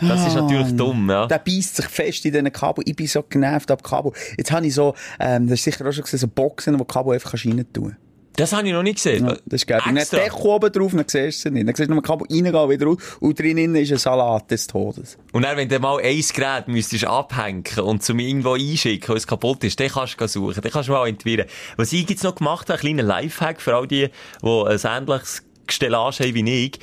das 0.00 0.26
ist 0.26 0.34
natürlich 0.34 0.76
dumm, 0.76 1.10
ja. 1.10 1.26
Der 1.26 1.38
beißt 1.38 1.76
sich 1.76 1.86
fest 1.86 2.24
in 2.24 2.32
diesen 2.32 2.52
Kabel. 2.52 2.84
Ich 2.86 2.96
bin 2.96 3.06
so 3.06 3.22
genervt 3.22 3.70
ab 3.70 3.82
Kabel. 3.82 4.12
Jetzt 4.36 4.52
habe 4.52 4.66
ich 4.66 4.74
so, 4.74 4.94
ähm, 5.18 5.48
das 5.48 5.58
ist 5.58 5.64
sicher 5.64 5.86
auch 5.86 5.92
schon 5.92 6.04
gesehen, 6.04 6.20
so 6.20 6.28
Boxen, 6.28 6.78
wo 6.78 6.84
Kabel 6.84 7.14
einfach 7.14 7.34
rein 7.34 7.64
tun 7.72 7.96
Das 8.36 8.52
habe 8.52 8.68
ich 8.68 8.72
noch 8.72 8.84
nicht 8.84 8.96
gesehen. 8.96 9.26
Ja, 9.26 9.36
das 9.46 9.62
ist 9.62 9.66
geil. 9.66 9.80
Dann. 9.84 9.96
Deko 9.96 10.54
oben 10.54 10.70
drauf, 10.70 10.92
dann 10.94 11.04
siehst 11.08 11.44
du 11.44 11.48
sie 11.48 11.50
nicht. 11.50 11.66
Dann 11.66 11.74
siehst 11.74 11.88
du 11.88 11.94
nur 11.94 12.02
Kabel 12.02 12.26
reingehen, 12.30 12.70
wieder 12.70 12.86
raus. 12.86 12.98
Und 13.18 13.38
drinnen 13.38 13.74
ist 13.74 13.90
ein 13.90 13.98
Salat 13.98 14.50
des 14.50 14.68
Todes. 14.68 15.18
Und 15.32 15.42
dann, 15.42 15.56
wenn 15.56 15.68
du 15.68 15.78
mal 15.80 16.00
ein 16.00 16.22
Gerät 16.34 16.68
müsstest 16.68 17.04
abhängen 17.04 17.64
und 17.82 18.02
zum 18.04 18.20
irgendwo 18.20 18.52
einschicken, 18.52 19.08
weil 19.08 19.16
es 19.16 19.26
kaputt 19.26 19.64
ist, 19.64 19.80
dann 19.80 19.88
kannst 19.88 20.20
du 20.20 20.28
suchen, 20.28 20.60
dann 20.62 20.70
kannst 20.70 20.88
du 20.88 20.92
mal 20.92 21.08
entwirren. 21.08 21.46
Was 21.76 21.92
ich 21.92 22.08
jetzt 22.08 22.22
noch 22.22 22.36
gemacht 22.36 22.68
habe, 22.68 22.78
ein 22.78 22.80
kleiner 22.80 23.02
Lifehack 23.02 23.60
für 23.60 23.74
all 23.74 23.88
die, 23.88 24.08
die 24.42 24.46
ein 24.46 24.78
ähnliches 24.84 25.42
Stellage 25.68 26.24
haben 26.24 26.34
wie 26.34 26.64
ich. 26.66 26.78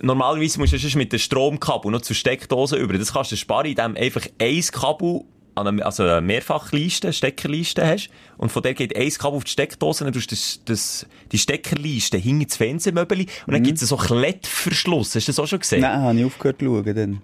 Normalerweise 0.00 0.58
musst 0.58 0.72
du 0.72 0.78
sonst 0.78 0.96
mit 0.96 1.12
dem 1.12 1.18
Stromkabel 1.18 1.90
noch 1.90 2.02
zur 2.02 2.16
Steckdose 2.16 2.76
über. 2.76 2.98
Das 2.98 3.12
kannst 3.12 3.32
du 3.32 3.36
sparen, 3.36 3.66
indem 3.66 3.96
einfach 3.96 4.22
ein 4.38 4.62
Kabel 4.72 5.22
an 5.54 5.66
einer, 5.68 5.86
also 5.86 6.02
eine 6.02 6.20
Mehrfachliste, 6.20 7.12
Steckerliste 7.12 7.86
hast. 7.86 8.08
Und 8.36 8.50
von 8.50 8.62
der 8.62 8.74
geht 8.74 8.96
ein 8.96 9.10
Kabel 9.10 9.36
auf 9.36 9.44
die 9.44 9.50
Steckdose, 9.52 10.04
dann 10.04 10.12
tust 10.12 10.30
du 10.30 10.34
das, 10.34 10.60
das, 10.64 11.06
die 11.32 11.38
Steckerliste 11.38 12.18
hinter 12.18 12.46
das 12.46 12.56
Fernsehmöbel 12.56 13.20
und 13.46 13.52
dann 13.52 13.62
gibt 13.62 13.80
es 13.80 13.88
so 13.88 13.96
Klettverschluss. 13.96 15.14
Hast 15.14 15.28
du 15.28 15.32
das 15.32 15.38
auch 15.38 15.46
schon 15.46 15.60
gesehen? 15.60 15.80
Nein, 15.82 16.00
habe 16.00 16.18
ich 16.18 16.24
aufgehört 16.24 16.58
zu 16.58 16.64
schauen, 16.66 16.94
dann. 16.94 17.22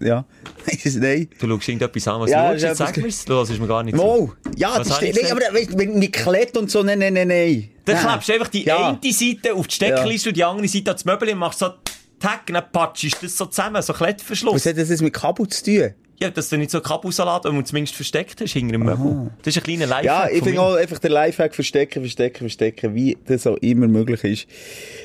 Ja. 0.00 0.24
Nein. 0.94 1.28
Du 1.38 1.46
schaust 1.46 1.68
irgendetwas 1.68 2.08
an, 2.08 2.20
was 2.22 2.30
Ja, 2.30 2.48
du 2.50 2.56
ist 2.56 2.62
schaust, 2.62 2.76
sag 2.78 2.96
mir's. 2.96 3.24
Du 3.26 3.34
hörst 3.34 3.58
mir 3.60 3.66
gar 3.66 3.82
nicht 3.82 3.94
Mo, 3.96 4.32
zu. 4.42 4.50
ja, 4.56 4.78
Was 4.78 4.88
das 4.88 4.96
steht, 4.96 5.14
nee, 5.22 5.30
aber 5.30 5.42
wenn 5.52 5.98
mit 5.98 6.12
Klett 6.14 6.56
und 6.56 6.70
so, 6.70 6.82
nein, 6.82 6.98
nein, 7.00 7.12
nein, 7.12 7.28
nein. 7.28 7.68
Dann 7.84 7.96
Nein. 7.96 8.06
klebst 8.06 8.28
du 8.28 8.32
einfach 8.32 8.48
die 8.48 8.64
Ja. 8.64 8.98
eine 9.02 9.12
Seite 9.12 9.52
auf 9.54 9.66
die 9.66 9.74
Steckerliste 9.74 10.30
und 10.30 10.36
die 10.38 10.44
andere 10.44 10.68
Seite 10.68 10.90
ans 10.90 11.04
Möbel 11.04 11.28
und 11.30 11.38
machst 11.38 11.58
so 11.58 11.68
Tack, 12.18 12.46
dann 12.46 12.64
patschst 12.72 13.16
du 13.22 13.26
das 13.26 13.36
so 13.36 13.44
zusammen, 13.46 13.80
so 13.82 13.92
Was 13.92 13.98
Klettverschluss. 13.98 14.64
hat 14.66 14.76
das 14.78 14.88
jetzt 14.88 15.02
mit 15.02 15.12
Kabel 15.12 15.46
zu 15.48 15.64
tun? 15.64 15.94
Ja, 16.20 16.30
dass 16.30 16.48
du 16.48 16.58
nicht 16.58 16.72
so 16.72 16.80
Kapusalat, 16.80 17.44
wenn 17.44 17.54
du 17.54 17.62
zumindest 17.62 17.94
versteckt 17.94 18.40
hast, 18.40 18.52
hinter 18.52 18.72
dem 18.72 18.84
Möbel. 18.84 19.30
Das 19.42 19.54
ist 19.54 19.62
ein 19.62 19.62
kleiner 19.62 19.86
Lifehack 19.86 20.04
Ja, 20.04 20.28
ich 20.28 20.42
finde 20.42 20.60
auch 20.60 20.74
einfach 20.74 20.98
den 20.98 21.12
Lifehack 21.12 21.54
verstecken, 21.54 22.00
verstecken, 22.00 22.38
verstecken, 22.38 22.94
wie 22.94 23.16
das 23.26 23.46
auch 23.46 23.56
immer 23.58 23.86
möglich 23.86 24.24
ist. 24.24 24.46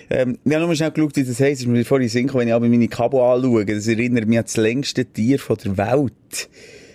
Ähm, 0.10 0.40
ich 0.44 0.54
habe 0.54 0.66
nur 0.66 0.76
schnell 0.76 0.90
geschaut, 0.90 1.16
wie 1.16 1.24
das 1.24 1.40
heisst. 1.40 1.62
Ist 1.62 1.68
mir 1.68 1.86
vorhin 1.86 2.10
Sinn 2.10 2.34
wenn 2.34 2.48
ich 2.48 2.54
aber 2.54 2.68
meine 2.68 2.88
Kabo 2.88 3.32
anschaue. 3.32 3.64
Das 3.66 3.88
erinnert 3.88 4.26
mich 4.28 4.40
an 4.40 4.46
das 4.46 4.58
längste 4.58 5.06
Tier 5.06 5.38
von 5.38 5.58
der 5.64 5.78
Welt. 5.78 6.50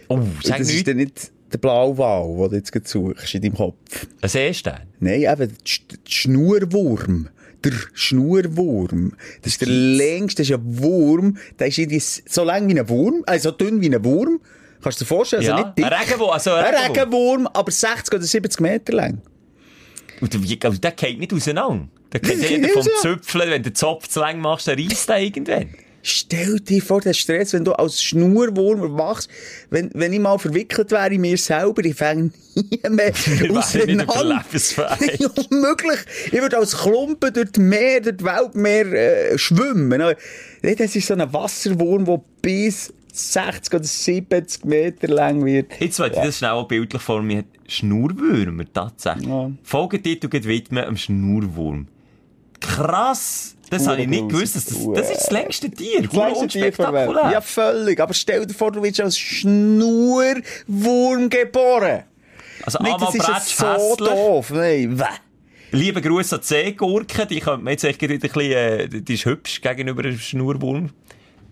Oh, 0.08 0.20
sag 0.42 0.58
das 0.58 0.68
ist 0.68 0.74
nicht. 0.74 0.88
dann 0.88 0.96
nicht 0.96 1.30
der 1.52 1.58
Blauwal, 1.58 2.48
den 2.48 2.50
du 2.50 2.56
jetzt 2.56 2.88
suchst 2.88 3.34
in 3.34 3.42
deinem 3.42 3.54
Kopf. 3.54 4.06
Ein 4.20 4.28
Seestern. 4.28 4.80
Nein, 4.98 5.22
eben, 5.22 5.36
der 5.36 5.46
der 5.46 5.98
Schnurwurm. 6.08 7.28
Der 7.64 7.72
Schnurwurm. 7.92 9.14
Das 9.42 9.52
ist 9.52 9.60
der 9.60 9.68
längste, 9.68 10.42
das 10.42 10.50
ist 10.50 10.56
ein 10.56 10.78
Wurm, 10.82 11.38
der 11.58 11.66
ist 11.68 11.78
irgendwie 11.78 12.00
so 12.00 12.44
lang 12.44 12.68
wie 12.68 12.78
ein 12.78 12.88
Wurm, 12.88 13.24
also 13.26 13.50
so 13.50 13.56
dünn 13.56 13.80
wie 13.80 13.94
ein 13.94 14.04
Wurm. 14.04 14.40
Kannst 14.80 15.00
du 15.00 15.04
dir 15.04 15.08
vorstellen? 15.08 15.40
Also 15.42 15.50
Ja, 15.50 15.64
nicht 15.64 15.78
dick. 15.78 15.84
ein 15.84 15.92
Regenwurm, 15.92 16.30
also 16.30 16.52
ein 16.52 16.64
ein 16.74 16.92
Regenwurm. 16.92 17.46
Aber 17.48 17.70
60 17.70 18.14
oder 18.14 18.24
70 18.24 18.60
Meter 18.60 18.92
lang. 18.92 19.20
Und 20.20 20.32
der, 20.34 20.70
der 20.70 20.90
geht 20.92 21.18
nicht 21.18 21.32
auseinander. 21.32 21.88
Der 22.12 22.20
geht 22.20 22.42
jeder 22.48 22.58
nicht 22.62 22.72
vom. 22.72 22.86
Zöpfeln, 23.02 23.50
wenn 23.50 23.62
der 23.62 23.74
Zopf 23.74 24.08
zu 24.08 24.20
lang 24.20 24.38
machst, 24.40 24.68
dann 24.68 24.78
reisst 24.78 25.08
der 25.08 25.18
irgendwann. 25.20 25.70
Stell 26.08 26.60
dir 26.60 26.82
vor, 26.82 27.00
der 27.00 27.12
Stress, 27.12 27.52
wenn 27.52 27.64
du 27.64 27.72
als 27.72 28.02
Schnurwurm 28.02 28.80
erwachst, 28.82 29.28
wenn, 29.70 29.90
wenn 29.94 30.12
ich 30.12 30.20
mal 30.20 30.38
verwickelt 30.38 30.90
wäre 30.90 31.12
in 31.14 31.20
mir 31.20 31.36
selber, 31.36 31.84
ich 31.84 31.94
fänge 31.94 32.30
nie 32.54 32.80
mehr 32.88 33.12
nicht 33.26 33.50
auseinander. 33.50 34.04
überlebensfähig. 34.04 35.20
Unmöglich. 35.50 35.98
Ich 36.32 36.40
würde 36.40 36.56
als 36.58 36.76
Klumpen 36.76 37.32
durch 37.32 37.52
die 37.52 37.60
Meer, 37.60 38.00
durch 38.00 38.16
die 38.16 38.24
Weltmeer 38.24 38.92
äh, 39.32 39.38
schwimmen. 39.38 40.02
Das 40.62 40.96
ist 40.96 41.06
so 41.06 41.14
ein 41.14 41.32
Wasserwurm, 41.32 42.04
der 42.04 42.20
bis 42.42 42.92
60 43.12 43.74
oder 43.74 43.84
70 43.84 44.64
Meter 44.64 45.08
lang 45.08 45.44
wird. 45.44 45.72
Jetzt 45.80 45.98
wollte 45.98 46.16
ich 46.16 46.22
das 46.24 46.38
schnell 46.38 46.50
auch 46.52 46.68
bildlich 46.68 47.02
vor 47.02 47.22
mir. 47.22 47.44
Schnurwürmer, 47.66 48.64
tatsächlich. 48.72 49.28
Ja. 49.28 49.50
Folgetitel 49.62 50.28
geht 50.28 50.46
widmen 50.46 50.84
am 50.84 50.96
Schnurwurm. 50.96 51.86
Krass! 52.60 53.54
Das 53.70 53.86
habe 53.86 54.02
ich 54.02 54.08
nicht 54.08 54.28
gewusst. 54.28 54.56
Das, 54.56 54.64
das, 54.64 55.10
ist 55.10 55.20
das 55.22 55.30
längste 55.30 55.70
Tier. 55.70 56.02
Das 56.02 56.12
längste 56.12 56.46
Tier 56.48 56.70
der 56.70 56.92
Welt. 56.92 57.08
unspektakulär. 57.08 57.32
Ja, 57.32 57.40
völlig. 57.40 58.00
Aber 58.00 58.14
stell 58.14 58.46
dir 58.46 58.54
vor, 58.54 58.72
du 58.72 58.82
wirst 58.82 59.00
als 59.00 59.18
Schnurwurm 59.18 61.28
geboren. 61.28 62.04
Also 62.64 62.78
Nicht, 62.82 63.00
das 63.00 63.14
ist 63.14 63.28
ja 63.28 63.40
so 63.40 63.66
hässlich. 63.66 64.08
doof. 64.08 64.50
Nein, 64.50 64.98
weh. 64.98 65.04
Liebe 65.70 66.00
Grüße 66.00 66.36
an 66.36 66.40
die 66.40 66.46
Seegurke. 66.46 67.26
Die 67.26 67.40
könnte 67.40 67.62
man 67.64 67.72
jetzt 67.72 67.84
echt 67.84 68.00
wieder 68.00 68.14
ein 68.14 68.20
bisschen, 68.20 68.40
äh, 68.40 68.88
die 68.88 69.14
ist 69.14 69.24
hübsch 69.26 69.60
gegenüber 69.60 70.02
einem 70.02 70.18
Schnurwurm. 70.18 70.90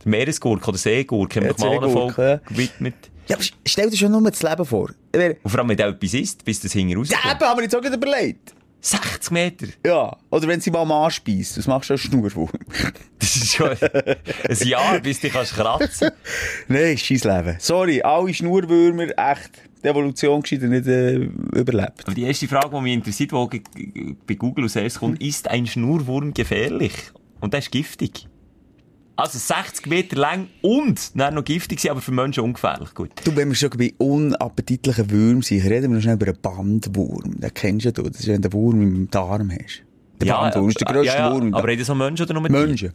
Die 0.05 0.09
Meeresgurke 0.09 0.69
oder 0.69 0.79
Seegurke. 0.79 1.41
Ja, 1.45 1.51
haben 1.51 1.59
wir 1.59 1.81
mal 1.81 1.91
Folge 1.91 2.23
ja. 2.23 2.37
gewidmet. 2.49 2.95
Ja, 3.29 3.37
aber 3.37 3.45
stell 3.67 3.91
dir 3.91 3.97
schon 3.97 4.13
nur 4.13 4.31
das 4.31 4.43
Leben 4.43 4.65
vor. 4.65 4.91
Und 5.15 5.37
vor 5.51 5.61
allem, 5.61 5.69
wenn 5.69 5.77
der 5.77 5.89
etwas 5.89 6.15
isst, 6.15 6.45
bis 6.45 6.61
das 6.61 6.73
hinten 6.73 6.91
Ja, 6.91 6.99
rauskommt. 6.99 7.25
eben, 7.25 7.41
haben 7.41 7.59
wir 7.59 7.63
jetzt 7.65 7.77
auch 7.77 7.81
gerade 7.81 7.97
überlegt. 7.97 8.55
60 8.87 9.31
Meter. 9.33 9.67
Ja. 9.85 10.17
Oder 10.31 10.49
wenn 10.49 10.61
sie 10.61 10.71
mal 10.71 11.05
anspeist, 11.05 11.59
was 11.59 11.67
machst 11.67 11.91
du 11.91 11.95
als 11.95 12.03
Schnurwurm? 12.03 12.51
Das 13.19 13.35
ist 13.35 13.55
schon 13.55 13.71
ein 13.71 14.69
Jahr, 14.69 15.01
bis 15.01 15.19
du 15.19 15.27
dich 15.27 15.33
kannst 15.33 15.55
kratzen 15.55 16.11
Nein, 16.69 16.97
scheiß 16.97 17.25
Leben. 17.25 17.57
Sorry, 17.59 18.01
alle 18.03 18.33
Schnurwürmer, 18.33 19.07
echt, 19.17 19.51
die 19.83 19.89
Evolution 19.89 20.43
gescheiter 20.43 20.67
nicht 20.67 20.87
äh, 20.87 21.15
überlebt. 21.15 22.05
Aber 22.05 22.15
die 22.15 22.23
erste 22.23 22.47
Frage, 22.47 22.71
die 22.71 22.81
mich 22.83 22.93
interessiert, 22.93 23.33
die 23.33 24.17
bei 24.27 24.35
Google 24.35 24.65
als 24.65 24.77
erstes 24.77 25.01
kommt, 25.01 25.21
ist 25.21 25.49
ein 25.49 25.67
Schnurwurm 25.67 26.35
gefährlich? 26.35 26.93
Und 27.41 27.53
der 27.53 27.61
ist 27.61 27.73
giftig. 27.73 28.29
Also 29.17 29.39
60 29.39 29.87
Meter 29.87 30.17
lang 30.17 30.49
und 30.61 31.19
dann 31.19 31.35
noch 31.35 31.45
giftig 31.45 31.81
sein, 31.81 31.93
aber 31.93 32.03
für 32.03 32.13
Menschen 32.13 32.45
ungefährlich. 32.45 32.93
Gut. 32.95 33.11
Du, 33.25 33.35
wenn 33.35 33.49
wir 33.49 33.55
schon 33.55 33.71
bei 33.71 33.95
unappetitlichen 33.97 35.11
Würmern 35.11 35.43
sind, 35.43 35.65
reden 35.65 35.91
wir 35.91 35.97
noch 35.97 36.03
schnell 36.03 36.17
über 36.17 36.27
einen 36.27 36.41
Bandwurm. 36.43 37.41
Den 37.41 37.55
kennst 37.55 37.87
du, 37.87 37.93
das 37.93 38.21
ist, 38.21 38.29
wenn 38.29 38.43
du 38.43 38.49
einen 38.49 38.53
Wurm 38.53 38.83
im 38.83 39.11
Darm 39.11 39.51
hast. 39.51 39.86
Der 40.21 40.33
Bandwurm 40.33 40.69
ist 40.69 40.81
der 40.81 40.89
äh, 40.89 40.93
grösste 40.93 41.17
ja, 41.17 41.29
ja, 41.29 41.35
Wurm 41.35 41.55
Aber 41.55 41.69
reden 41.69 41.85
so 41.85 41.95
Menschen 41.95 42.25
oder 42.25 42.35
nur 42.35 42.49
Tiere? 42.49 42.67
Menschen. 42.67 42.93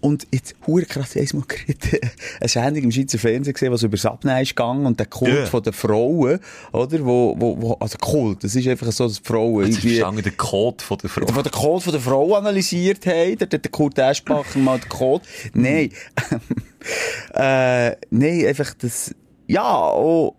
Und 0.00 0.26
jetzt, 0.32 0.56
hure 0.66 0.84
krass, 0.84 1.14
ich 1.14 1.32
mal 1.32 1.44
gerade 1.46 2.00
eine 2.40 2.48
Sendung 2.48 2.84
im 2.84 2.90
Schweizer 2.90 3.18
Fernsehen 3.18 3.54
gesehen, 3.54 3.72
was 3.72 3.84
über 3.84 3.96
das 3.96 4.04
Abnehmen 4.04 4.42
ist 4.42 4.48
gegangen 4.56 4.84
und 4.84 4.98
der 4.98 5.06
Kult 5.06 5.32
Ja. 5.32 5.46
von 5.46 5.62
den 5.62 5.72
Frauen, 5.72 6.40
oder, 6.72 7.04
wo, 7.06 7.36
wo, 7.38 7.62
wo, 7.62 7.72
also 7.74 7.98
Kult, 7.98 8.42
das 8.42 8.56
ist 8.56 8.66
einfach 8.66 8.90
so, 8.90 9.04
dass 9.06 9.22
die 9.22 9.28
Frauen 9.28 9.66
Jetzt 9.66 9.76
ist 9.76 9.82
verstanden, 9.82 10.22
der 10.24 10.32
Code 10.32 10.82
von 10.82 10.98
der 10.98 11.08
Frau. 11.08 11.26
von 11.26 11.42
der 11.44 11.52
Code 11.52 11.84
von 11.84 11.92
der 11.92 12.00
Frau 12.00 12.34
analysiert 12.34 13.06
haben. 13.06 13.38
Hat 13.40 13.52
der 13.52 13.70
Kurt 13.70 13.96
Eschbacher 13.96 14.58
mal 14.58 14.80
den 14.80 14.88
Code. 14.88 15.24
Nein. 15.54 15.90
äh, 17.34 17.90
nein, 18.10 18.46
einfach 18.46 18.74
das, 18.74 19.14
ja, 19.46 19.62
auch, 19.62 20.34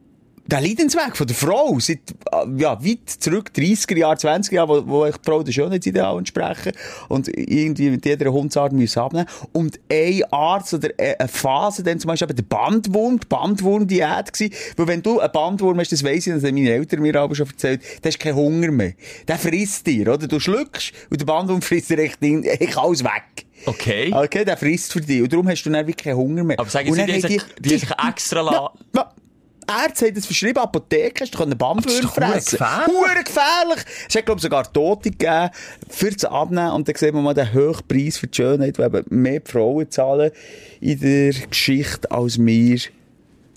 der 0.45 0.61
Leidensweg 0.61 1.15
von 1.15 1.25
der 1.25 1.35
Frau, 1.35 1.77
seit, 1.79 1.99
äh, 2.31 2.45
ja, 2.57 2.83
weit 2.83 3.09
zurück, 3.09 3.51
30er 3.55 3.97
Jahre, 3.97 4.15
20er 4.15 4.53
Jahre, 4.53 4.85
wo, 4.85 4.91
wo 4.91 5.05
echt 5.05 5.19
die 5.19 5.29
Frau 5.29 5.41
das 5.41 5.53
Schönheitsideal 5.53 6.17
entsprechen 6.17 6.73
und 7.07 7.29
irgendwie 7.29 7.89
mit 7.89 8.05
jeder 8.05 8.31
Hundsart 8.31 8.73
müssen 8.73 8.99
abnehmen. 8.99 9.27
Und 9.53 9.79
ein 9.89 10.21
Arzt 10.31 10.73
oder 10.73 10.89
äh, 10.97 11.15
eine 11.17 11.29
Phase, 11.29 11.83
dann 11.83 11.99
zum 11.99 12.09
Beispiel 12.09 12.27
eben 12.29 12.35
der 12.35 12.43
Bandwurm, 12.43 13.19
die 13.19 13.27
Bandwurm-Diät 13.27 14.33
gewesen, 14.33 14.53
weil 14.75 14.87
wenn 14.87 15.01
du 15.01 15.19
einen 15.19 15.31
Bandwurm 15.31 15.79
hast, 15.79 15.91
das 15.91 16.03
weiss 16.03 16.27
ich, 16.27 16.33
das 16.33 16.43
haben 16.43 16.55
meine 16.55 16.71
Eltern 16.71 17.01
mir 17.01 17.15
aber 17.15 17.35
schon 17.35 17.47
erzählt, 17.47 17.81
dann 18.01 18.09
hast 18.11 18.19
du 18.19 18.23
keinen 18.23 18.35
Hunger 18.35 18.71
mehr. 18.71 18.93
Der 19.27 19.37
frisst 19.37 19.87
dir, 19.87 20.13
oder? 20.13 20.27
Du 20.27 20.39
schluckst 20.39 20.91
und 21.09 21.21
der 21.21 21.25
Bandwurm 21.25 21.61
frisst 21.61 21.89
dir 21.89 21.99
echt, 21.99 22.77
alles 22.77 23.03
weg. 23.03 23.45
Okay. 23.65 24.11
Okay, 24.13 24.43
der 24.43 24.57
frisst 24.57 24.91
für 24.91 24.99
dich. 24.99 25.21
Und 25.21 25.31
darum 25.31 25.47
hast 25.47 25.63
du 25.63 25.69
dann 25.69 25.87
wirklich 25.87 26.03
keinen 26.03 26.17
Hunger 26.17 26.43
mehr. 26.43 26.59
Aber 26.59 26.69
sagen 26.69 26.93
Sie, 26.93 27.05
die, 27.05 27.13
haben 27.13 27.21
die, 27.21 27.41
die, 27.59 27.69
die 27.69 27.77
sich 27.77 27.89
extra 28.09 28.71
ja, 28.93 29.13
Ärzte 29.85 30.07
haben 30.07 30.15
das 30.15 30.25
verschrieben, 30.25 30.59
Apotheke, 30.59 31.23
hast 31.23 31.33
du 31.33 31.37
können 31.37 31.57
hure 31.59 31.81
fressen. 31.81 32.57
gefährlich. 32.57 32.87
Hure 32.87 33.23
gefährlich. 33.23 33.85
Es 34.07 34.15
hat, 34.15 34.25
glaube 34.25 34.39
ich, 34.39 34.43
sogar 34.43 34.71
Tote 34.71 35.11
gegeben, 35.11 35.49
für 35.89 36.11
das 36.11 36.25
Abnehmen. 36.25 36.71
Und 36.71 36.87
dann 36.87 36.95
sehen 36.95 37.15
wir 37.15 37.21
mal 37.21 37.33
den 37.33 37.53
hohen 37.53 37.81
Preis 37.87 38.17
für 38.17 38.27
die 38.27 38.35
Schönheit, 38.35 38.77
wo 38.77 38.83
eben 38.83 39.03
mehr 39.09 39.39
die 39.39 39.51
Frauen 39.51 39.89
zahlen 39.89 40.31
in 40.81 40.99
der 40.99 41.33
Geschichte 41.33 42.09
als 42.11 42.37
wir 42.37 42.79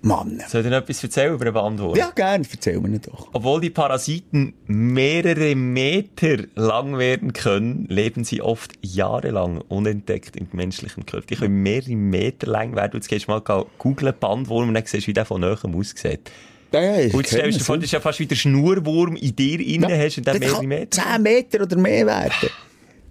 Männer. 0.03 0.45
Soll 0.49 0.63
ich 0.63 0.71
noch 0.71 0.79
etwas 0.79 1.03
erzählen 1.03 1.35
über 1.35 1.45
einen 1.47 1.55
Bandwurm? 1.55 1.97
Ja, 1.97 2.11
gerne, 2.11 2.45
erzähl 2.51 2.79
mir 2.81 2.99
doch. 2.99 3.29
Obwohl 3.33 3.61
die 3.61 3.71
Parasiten 3.71 4.55
mehrere 4.67 5.55
Meter 5.55 6.45
lang 6.55 6.99
werden 6.99 7.33
können, 7.33 7.87
leben 7.89 8.25
sie 8.25 8.41
oft 8.41 8.73
jahrelang 8.83 9.63
unentdeckt 9.69 10.37
im 10.37 10.49
menschlichen 10.53 11.07
Körper. 11.07 11.27
Die 11.27 11.37
können 11.37 11.63
mehrere 11.63 11.97
Meter 11.97 12.47
lang 12.47 12.77
werden. 12.77 12.93
Jetzt 12.95 13.09
gehst 13.09 13.27
du 13.27 13.33
mal 13.33 13.67
googeln 13.79 14.15
Bandwurm 14.19 14.69
und 14.69 14.75
dann 14.75 14.85
siehst 14.87 15.07
du, 15.07 15.09
wie 15.09 15.15
der 15.15 15.25
von 15.25 15.41
nahem 15.41 15.75
aussieht. 15.75 16.31
Ja, 16.73 16.83
ja, 16.83 17.09
stellst 17.09 17.35
du 17.37 17.59
dir 17.59 17.65
vor, 17.65 17.77
das 17.77 17.85
ist 17.87 17.93
ja 17.93 18.01
fast 18.01 18.19
wie 18.19 18.27
der 18.27 18.35
Schnurwurm 18.35 19.17
in 19.17 19.35
dir 19.35 19.61
inne 19.61 19.99
hast 19.99 20.19
und 20.19 20.27
dann 20.27 20.39
mehrere 20.39 20.57
kann 20.57 20.67
Meter. 20.67 21.03
10 21.03 21.23
Meter 21.23 21.63
oder 21.63 21.77
mehr 21.77 22.07
werden. 22.07 22.51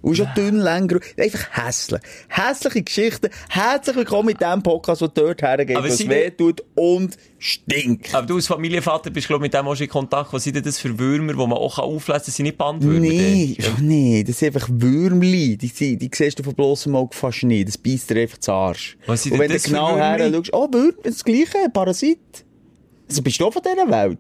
Und 0.06 0.18
schon 0.18 0.28
dünn, 0.36 0.58
länger. 0.58 1.00
Einfach 1.18 1.48
hässlich. 1.66 2.00
Hässliche 2.30 2.84
Geschichten. 2.84 3.28
Herzlich 3.50 3.96
willkommen 3.96 4.28
mit 4.28 4.40
dem 4.40 4.62
Podcast, 4.62 5.02
der 5.02 5.08
dort 5.08 5.42
hergeht, 5.42 5.76
was 5.76 6.08
weh 6.08 6.30
tut 6.30 6.64
und 6.76 7.18
stinkt. 7.40 8.14
Aber 8.14 8.28
du 8.28 8.36
als 8.36 8.46
Familienvater 8.46 9.10
bist, 9.10 9.26
glaube 9.26 9.44
ich, 9.44 9.52
mit 9.52 9.56
dem 9.56 9.68
auch 9.68 9.76
schon 9.76 9.86
in 9.86 9.90
Kontakt. 9.90 10.32
Was 10.32 10.44
sind 10.44 10.58
denn 10.58 10.64
das 10.64 10.78
für 10.78 11.00
Würmer, 11.00 11.34
die 11.34 11.40
man 11.40 11.54
auch 11.54 11.80
auflesen 11.80 12.06
kann? 12.06 12.22
Das 12.24 12.36
sind 12.36 12.44
nicht 12.44 12.56
Bandwürmer. 12.60 13.00
Nee, 13.00 13.58
die- 13.58 13.82
nee, 13.84 14.24
das 14.24 14.38
sind 14.38 14.56
einfach 14.56 14.70
Würmli. 14.72 15.58
Die, 15.58 15.70
die, 15.70 15.98
die 15.98 16.12
siehst 16.14 16.38
du 16.38 16.44
von 16.44 16.54
bloßem 16.54 16.96
Auge 16.96 17.16
fast 17.16 17.42
nie. 17.42 17.66
Das 17.66 17.76
beißt 17.76 18.08
dir 18.12 18.22
einfach 18.22 18.38
zu 18.38 18.52
Arsch. 18.52 18.98
Was 19.08 19.24
sind 19.24 19.32
Und 19.34 19.40
wenn 19.40 19.48
du 19.48 19.56
das 19.56 19.64
für 19.64 19.70
genau 19.70 19.96
her 19.98 20.20
schaust, 20.32 20.54
oh, 20.54 20.68
Würm, 20.72 20.94
das 21.02 21.24
Gleiche, 21.26 21.68
Parasit. 21.74 22.20
Also 23.10 23.24
bist 23.24 23.40
du 23.40 23.46
auch 23.48 23.54
von 23.54 23.64
dieser 23.64 23.90
Welt? 23.90 24.20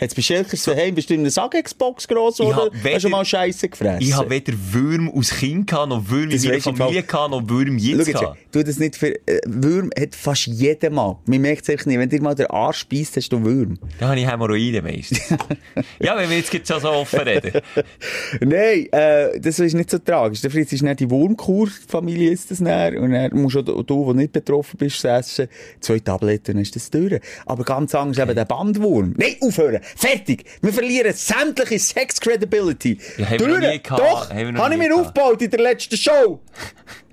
Jetzt 0.00 0.16
bist 0.16 0.28
du 0.28 0.34
Schelkers 0.34 0.62
daheim, 0.64 0.94
bist 0.94 1.08
du 1.08 1.14
in 1.14 1.20
einer 1.20 1.30
Sag-Xbox 1.30 2.08
gross 2.08 2.40
hab 2.40 2.72
hast 2.74 2.84
du 2.84 3.00
schon 3.00 3.10
mal 3.12 3.24
Scheiße 3.24 3.68
gefressen? 3.68 4.02
Ich 4.02 4.12
habe 4.14 4.28
weder 4.28 4.52
Würm 4.72 5.08
aus 5.10 5.30
Kind 5.30 5.68
gehabt, 5.68 5.88
noch 5.88 6.10
Würm 6.10 6.30
in 6.30 6.42
meiner 6.42 6.54
du 6.56 6.60
Familie 6.60 7.02
gehabt, 7.04 7.30
noch 7.30 7.48
Würm 7.48 7.78
jetzt 7.78 8.12
gehabt. 8.12 8.38
tu 8.52 8.62
das 8.62 8.78
nicht 8.78 8.96
für, 8.96 9.14
äh, 9.26 9.40
Würm 9.46 9.90
hat 9.98 10.14
fast 10.14 10.46
jeder 10.46 10.90
Mann. 10.90 11.16
Man 11.26 11.40
merkt 11.40 11.62
es 11.62 11.70
einfach 11.70 11.86
nicht. 11.86 11.98
Wenn 11.98 12.08
dir 12.08 12.20
mal 12.20 12.34
der 12.34 12.50
Arsch 12.50 12.78
speist, 12.78 13.16
hast 13.16 13.30
du 13.30 13.42
Würm. 13.44 13.78
Da 14.00 14.08
habe 14.08 14.18
ich 14.18 14.30
Hämorrhoiden 14.30 14.82
meistens. 14.82 15.20
ja, 16.00 16.16
wenn 16.16 16.28
wir 16.28 16.38
jetzt 16.38 16.52
schon 16.52 16.80
so 16.80 16.90
offen 16.90 17.20
reden. 17.20 17.60
Nein, 18.40 18.88
äh, 18.92 19.38
das 19.40 19.58
ist 19.60 19.74
nicht 19.74 19.90
so 19.90 19.98
tragisch. 19.98 20.40
Der 20.40 20.50
Fritz 20.50 20.72
ist 20.72 20.82
nicht 20.82 21.00
die 21.00 21.08
Wurmkur-Familie, 21.08 22.30
ist 22.30 22.50
das 22.50 22.60
näher. 22.60 23.00
Und 23.00 23.12
dann 23.12 23.30
musst 23.40 23.56
auch 23.56 23.62
du, 23.62 23.82
du, 23.82 24.04
der 24.06 24.14
nicht 24.14 24.32
betroffen 24.32 24.76
bist, 24.76 25.04
essen. 25.04 25.48
Zwei 25.80 26.00
Tabletten, 26.00 26.54
dann 26.54 26.62
ist 26.62 26.74
das 26.74 26.90
durch. 26.90 27.20
Aber 27.46 27.64
ganz 27.64 27.94
anders 27.94 28.18
eben 28.18 28.34
der 28.34 28.44
Bandwurm. 28.44 29.14
Nein, 29.16 29.36
aufhören! 29.46 29.80
Fertig! 29.96 30.44
Wir 30.62 30.72
verlieren 30.72 31.12
sämtliche 31.14 31.74
Ja, 31.74 31.78
Sex-Credibility. 31.80 32.98
haben 33.24 33.40
wir 33.40 33.48
noch 33.48 33.58
Durch. 33.58 33.72
nie 33.72 33.82
gehabt. 33.82 34.00
Doch! 34.00 34.30
Haben 34.30 34.54
wir 34.54 34.62
Habe 34.62 34.74
ich 34.74 34.80
nie 34.80 34.88
mir 34.88 34.94
aufgebaut 34.96 35.42
in 35.42 35.50
der 35.50 35.60
letzten 35.60 35.96
Show. 35.96 36.40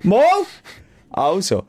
Mal! 0.02 0.24
Also, 1.14 1.64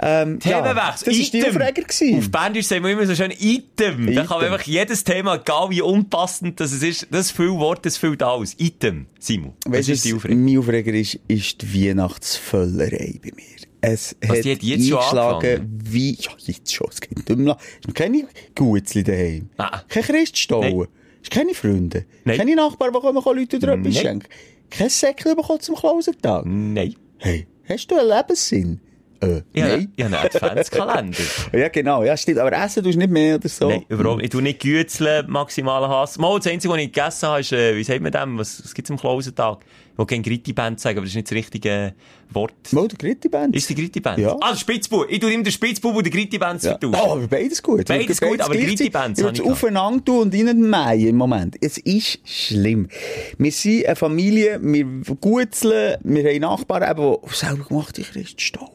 ähm, 0.00 0.40
ja, 0.42 0.62
Themenwechsel. 0.62 1.12
das 1.12 1.16
war 1.16 1.30
die 1.40 1.44
Aufreger. 1.48 1.82
gewesen. 1.82 2.18
Auf 2.18 2.30
Berndeutsch 2.32 2.64
sagen 2.66 2.82
wir 2.82 2.90
immer 2.90 3.06
so 3.06 3.14
schön 3.14 3.30
Item. 3.38 4.06
Da 4.12 4.24
kann 4.24 4.24
Item. 4.24 4.26
man 4.28 4.44
einfach 4.46 4.62
jedes 4.66 5.04
Thema, 5.04 5.36
egal 5.36 5.70
wie 5.70 5.80
unpassend 5.80 6.58
das 6.58 6.72
es 6.72 6.82
ist, 6.82 7.06
das 7.12 7.30
viele 7.30 7.50
Worte, 7.52 7.82
das 7.82 7.98
füllt 7.98 8.20
alles. 8.20 8.56
Item. 8.58 9.06
Simon. 9.20 9.52
Weißt 9.64 9.88
du, 9.88 9.92
ist 9.92 10.04
die 10.04 10.10
was 10.10 10.16
Aufregung? 10.16 10.44
mein 10.44 10.58
Aufreger 10.58 10.92
ist, 10.92 11.20
ist 11.28 11.62
die 11.62 11.88
Weihnachtsvöllerei 11.88 13.20
bei 13.22 13.30
mir. 13.36 13.59
Es 13.82 14.16
Was, 14.20 14.38
hat 14.38 14.44
die 14.44 14.52
hat 14.52 14.62
jetzt 14.62 14.88
schon 14.88 14.98
eingeschlagen 14.98 15.80
wie, 15.84 16.12
ja, 16.14 16.30
jetzt 16.38 16.72
schon, 16.72 16.88
es 16.90 17.00
geht 17.00 17.16
nicht 17.16 17.28
mehr 17.28 17.56
noch 17.86 17.94
keine 17.94 18.26
Gutzli 18.54 19.02
daheim. 19.02 19.48
Ah. 19.56 19.80
Kein 19.88 20.02
Christstollen. 20.02 20.76
Nein. 20.76 20.88
Ist 21.22 21.30
keine 21.30 21.54
Freunde. 21.54 22.04
Nein. 22.24 22.38
Keine 22.38 22.56
Nachbarn, 22.56 22.92
die 22.92 23.00
kommen, 23.00 23.38
Leute 23.38 23.56
oder 23.56 23.74
etwas 23.74 23.96
schenken. 23.98 24.28
Kein 24.70 24.88
Säckchen 24.88 25.34
bekommen 25.36 25.60
zum 25.60 25.74
Klausentag. 25.74 26.44
Nein. 26.46 26.94
Hey, 27.18 27.46
hast 27.68 27.90
du 27.90 27.98
einen 27.98 28.08
Lebenssinn? 28.08 28.80
Äh, 29.22 29.42
Ja, 29.52 29.68
nein. 29.68 29.92
ja, 29.96 30.06
einen 30.06 30.14
Adventskalender. 30.14 31.18
Ja, 31.52 31.68
genau, 31.68 32.02
ja, 32.04 32.16
stimmt. 32.16 32.38
Aber 32.38 32.52
essen 32.52 32.82
tust 32.82 32.94
du 32.94 32.98
nicht 32.98 33.10
mehr 33.10 33.34
oder 33.36 33.48
so. 33.48 33.68
Nein, 33.68 33.84
überhaupt. 33.88 34.22
Ich 34.22 34.30
tue 34.30 34.40
nicht 34.40 34.60
Gützeln, 34.60 35.30
maximalen 35.30 35.90
Hass. 35.90 36.16
Mal, 36.18 36.38
das 36.38 36.46
Einzige, 36.46 36.72
was 36.72 36.80
ich 36.80 36.92
gegessen 36.92 37.28
habe, 37.28 37.40
ist, 37.40 37.52
äh, 37.52 37.76
wie 37.76 37.84
sagt 37.84 38.00
man 38.00 38.12
dem? 38.12 38.38
Was, 38.38 38.64
was 38.64 38.72
gibt's 38.72 38.90
am 38.90 38.96
Klausentag? 38.96 39.58
Will 40.00 40.06
gerne 40.06 40.22
Gritti-Band 40.22 40.80
sagen, 40.80 40.96
aber 40.96 41.04
das 41.04 41.10
ist 41.10 41.16
nicht 41.16 41.26
das 41.30 41.36
richtige 41.36 41.94
Wort. 42.30 42.54
Mal 42.72 42.88
der 42.88 42.96
Gritti-Band. 42.96 43.54
Ist 43.54 43.68
die 43.68 43.74
Gritti-Band? 43.74 44.18
Ja. 44.18 44.34
Ah, 44.40 44.52
der 44.52 44.56
Spitzbub. 44.58 45.06
Ich 45.10 45.20
tue 45.20 45.30
immer 45.30 45.42
den 45.42 45.52
Spitzbub 45.52 45.94
und 45.94 46.04
den 46.06 46.12
Gritti-Band 46.12 46.62
Ja. 46.62 46.70
vertauschen. 46.70 46.96
Oh, 47.06 47.12
aber 47.12 47.26
beides 47.26 47.62
gut. 47.62 47.86
Beides 47.86 48.18
gut, 48.18 48.40
aber 48.40 48.54
Ich 48.54 48.94
habe 48.94 49.32
ich 49.34 49.42
aufeinander 49.42 50.02
tun 50.02 50.18
und 50.20 50.34
ihnen 50.34 50.70
mähen 50.70 51.06
im 51.08 51.16
Moment. 51.16 51.56
Es 51.60 51.76
ist 51.76 52.18
schlimm. 52.24 52.88
Wir 53.36 53.52
sind 53.52 53.84
eine 53.84 53.96
Familie, 53.96 54.58
wir 54.62 54.86
gutzeln, 55.20 55.98
wir 56.02 56.24
haben 56.24 56.40
Nachbarn, 56.40 56.90
eben, 56.90 57.16
die 57.30 57.34
selber 57.34 57.64
gemachte 57.64 58.02
Christstollen. 58.02 58.70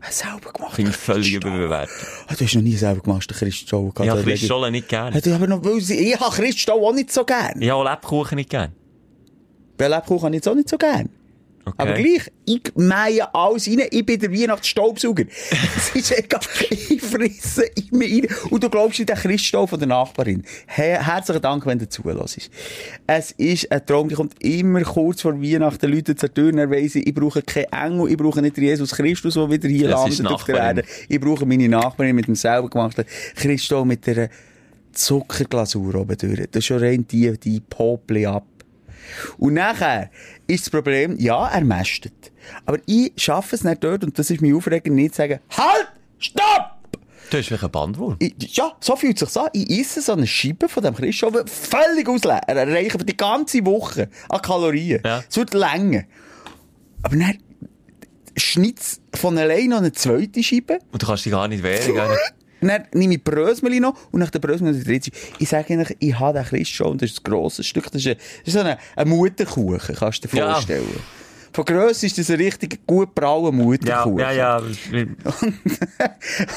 Ein 0.00 0.12
selber 0.12 0.52
gemachte 0.52 0.76
Finde 0.76 0.92
ich 0.92 0.96
völlig 0.96 1.34
überbewertet. 1.34 1.94
Ah, 2.28 2.34
du 2.38 2.44
hast 2.44 2.54
noch 2.54 2.62
nie 2.62 2.76
selber 2.76 3.00
gemachten 3.02 3.36
Christstollen 3.36 3.92
habe 3.96 4.12
oder? 4.12 4.22
Christstollen 4.22 4.70
nicht 4.72 4.88
gern. 4.88 5.12
Ja, 5.24 5.34
aber 5.34 5.46
noch, 5.48 5.64
weil 5.64 5.78
ich 5.78 6.20
habe 6.20 6.34
Christstollen 6.36 6.84
auch 6.84 6.92
nicht 6.94 7.12
so 7.12 7.24
gern. 7.24 7.60
Ich 7.60 7.68
habe 7.68 7.88
Lebkuchen 7.88 8.36
nicht 8.36 8.50
gern. 8.50 8.72
Bei 9.78 9.88
Lebkuchen 9.88 10.24
habe 10.24 10.34
ich 10.34 10.40
jetzt 10.40 10.48
auch 10.48 10.54
nicht 10.54 10.68
so 10.68 10.76
gern. 10.76 11.08
Okay. 11.64 11.76
Aber 11.76 11.92
gleich, 11.94 12.32
ich 12.46 12.62
mähe 12.76 13.34
alles 13.34 13.68
rein, 13.68 13.82
ich 13.90 14.06
bin 14.06 14.18
der 14.18 14.32
Weihnachtsstaubsauger. 14.32 15.24
Es 15.76 15.94
ist 15.94 16.18
egal, 16.18 16.40
ich 16.70 17.00
frisse 17.00 17.64
immer 17.90 18.04
rein. 18.04 18.26
Und 18.50 18.62
du 18.62 18.70
glaubst 18.70 19.00
in 19.00 19.06
den 19.06 19.16
Christstall 19.16 19.66
von 19.66 19.78
der 19.78 19.88
Nachbarin. 19.88 20.44
Her 20.66 21.04
herzlichen 21.04 21.42
Dank, 21.42 21.66
wenn 21.66 21.78
du 21.78 21.88
zulässt. 21.88 22.50
Es 23.06 23.32
ist 23.32 23.70
ein 23.70 23.84
Traum, 23.84 24.08
die 24.08 24.14
kommt 24.14 24.42
immer 24.42 24.82
kurz 24.82 25.22
vor 25.22 25.40
Weihnachten, 25.40 25.90
Leute 25.90 26.16
zur 26.16 26.32
Tür, 26.32 26.52
dann 26.52 26.70
weiss 26.70 26.94
ich, 26.94 27.14
brauche 27.14 27.42
keinen 27.42 27.72
Engel, 27.72 28.10
ich 28.10 28.16
brauche 28.16 28.40
nicht 28.40 28.56
Jesus 28.56 28.92
Christus, 28.94 29.34
der 29.34 29.50
wieder 29.50 29.68
hier 29.68 29.88
Das 29.88 30.18
landet 30.18 30.26
auf 30.26 30.44
der. 30.44 30.56
Erde. 30.56 30.84
Ich 31.08 31.20
brauche 31.20 31.44
meine 31.44 31.68
Nachbarin 31.68 32.16
mit 32.16 32.26
dem 32.26 32.34
selber 32.34 32.68
gemachten 32.68 33.04
Christstall 33.36 33.84
mit 33.84 34.06
der 34.06 34.30
Zuckerglasur 34.92 35.94
oben 35.94 36.16
durch. 36.16 36.46
Das 36.50 36.58
ist 36.60 36.66
schon 36.66 36.78
rein 36.78 37.06
die, 37.06 37.38
die 37.38 37.60
Popli 37.60 38.26
ab. 38.26 38.44
Und 39.38 39.54
nachher 39.54 40.10
ist 40.46 40.66
das 40.66 40.70
Problem, 40.70 41.16
ja, 41.18 41.48
er 41.48 41.64
mästet. 41.64 42.32
Aber 42.64 42.78
ich 42.86 43.12
schaffe 43.16 43.54
es 43.56 43.64
nicht 43.64 43.82
dort, 43.84 44.04
und 44.04 44.18
das 44.18 44.30
ist 44.30 44.40
mein 44.40 44.54
Aufreger, 44.54 44.90
nicht 44.90 45.14
zu 45.14 45.18
sagen, 45.18 45.40
halt, 45.56 45.88
stopp! 46.18 46.78
Du 47.30 47.36
hast 47.36 47.46
vielleicht 47.46 47.62
einen 47.62 47.72
Bandwurm. 47.72 48.16
Ich, 48.20 48.56
ja, 48.56 48.72
so 48.80 48.96
fühlt 48.96 49.20
es 49.20 49.32
sich 49.34 49.42
an. 49.42 49.50
Ich 49.52 49.70
esse 49.70 50.00
so 50.00 50.12
eine 50.12 50.26
Scheibe 50.26 50.68
von 50.68 50.82
dem 50.82 50.94
Christoph 50.94 51.34
völlig 51.46 52.08
ausleeren, 52.08 52.40
erreichen 52.46 52.98
für 52.98 53.04
die 53.04 53.16
ganze 53.16 53.64
Woche 53.66 54.08
an 54.30 54.40
Kalorien. 54.40 55.02
Ja. 55.04 55.22
Es 55.28 55.36
wird 55.36 55.52
länger. 55.52 56.04
Aber 57.02 57.16
dann 57.16 57.38
schnitzt 58.36 59.02
von 59.14 59.36
allein 59.36 59.68
noch 59.68 59.78
eine 59.78 59.92
zweite 59.92 60.42
Scheibe. 60.42 60.78
Und 60.90 61.02
du 61.02 61.06
kannst 61.06 61.26
dich 61.26 61.32
gar 61.32 61.48
nicht 61.48 61.62
wehren? 61.62 62.16
Und 62.60 62.68
dann 62.68 62.84
nehme 62.92 63.14
ich 63.14 63.24
Brösmeli 63.24 63.80
noch 63.80 63.94
und 64.10 64.20
nach 64.20 64.30
der 64.30 64.38
Brösmeli 64.40 64.76
noch 64.76 64.84
die 64.84 64.90
dritte. 64.90 65.10
Ich 65.38 65.48
sage 65.48 65.72
eigentlich, 65.74 65.96
ich 66.00 66.18
habe 66.18 66.38
den 66.38 66.46
Christ 66.46 66.72
schon 66.72 66.88
und 66.92 67.02
das 67.02 67.10
ist 67.12 67.20
ein 67.20 67.30
grosses 67.30 67.66
Stück. 67.66 67.84
Das 67.90 67.96
ist, 67.96 68.06
ein, 68.08 68.16
das 68.44 68.48
ist 68.48 68.52
so 68.54 68.60
ein, 68.66 68.76
ein 68.96 69.08
Mutterkuchen, 69.08 69.94
kannst 69.94 70.24
du 70.24 70.28
dir 70.28 70.36
Ja. 70.38 70.52
vorstellen. 70.54 70.86
Von 71.52 71.64
Grösse 71.64 72.06
ist 72.06 72.18
das 72.18 72.30
ein 72.30 72.36
richtig 72.36 72.86
gut 72.86 73.14
brauer 73.14 73.46
Ja, 73.50 73.56
Mutterkuchen. 73.56 74.18
ja, 74.18 74.32
ja. 74.32 74.58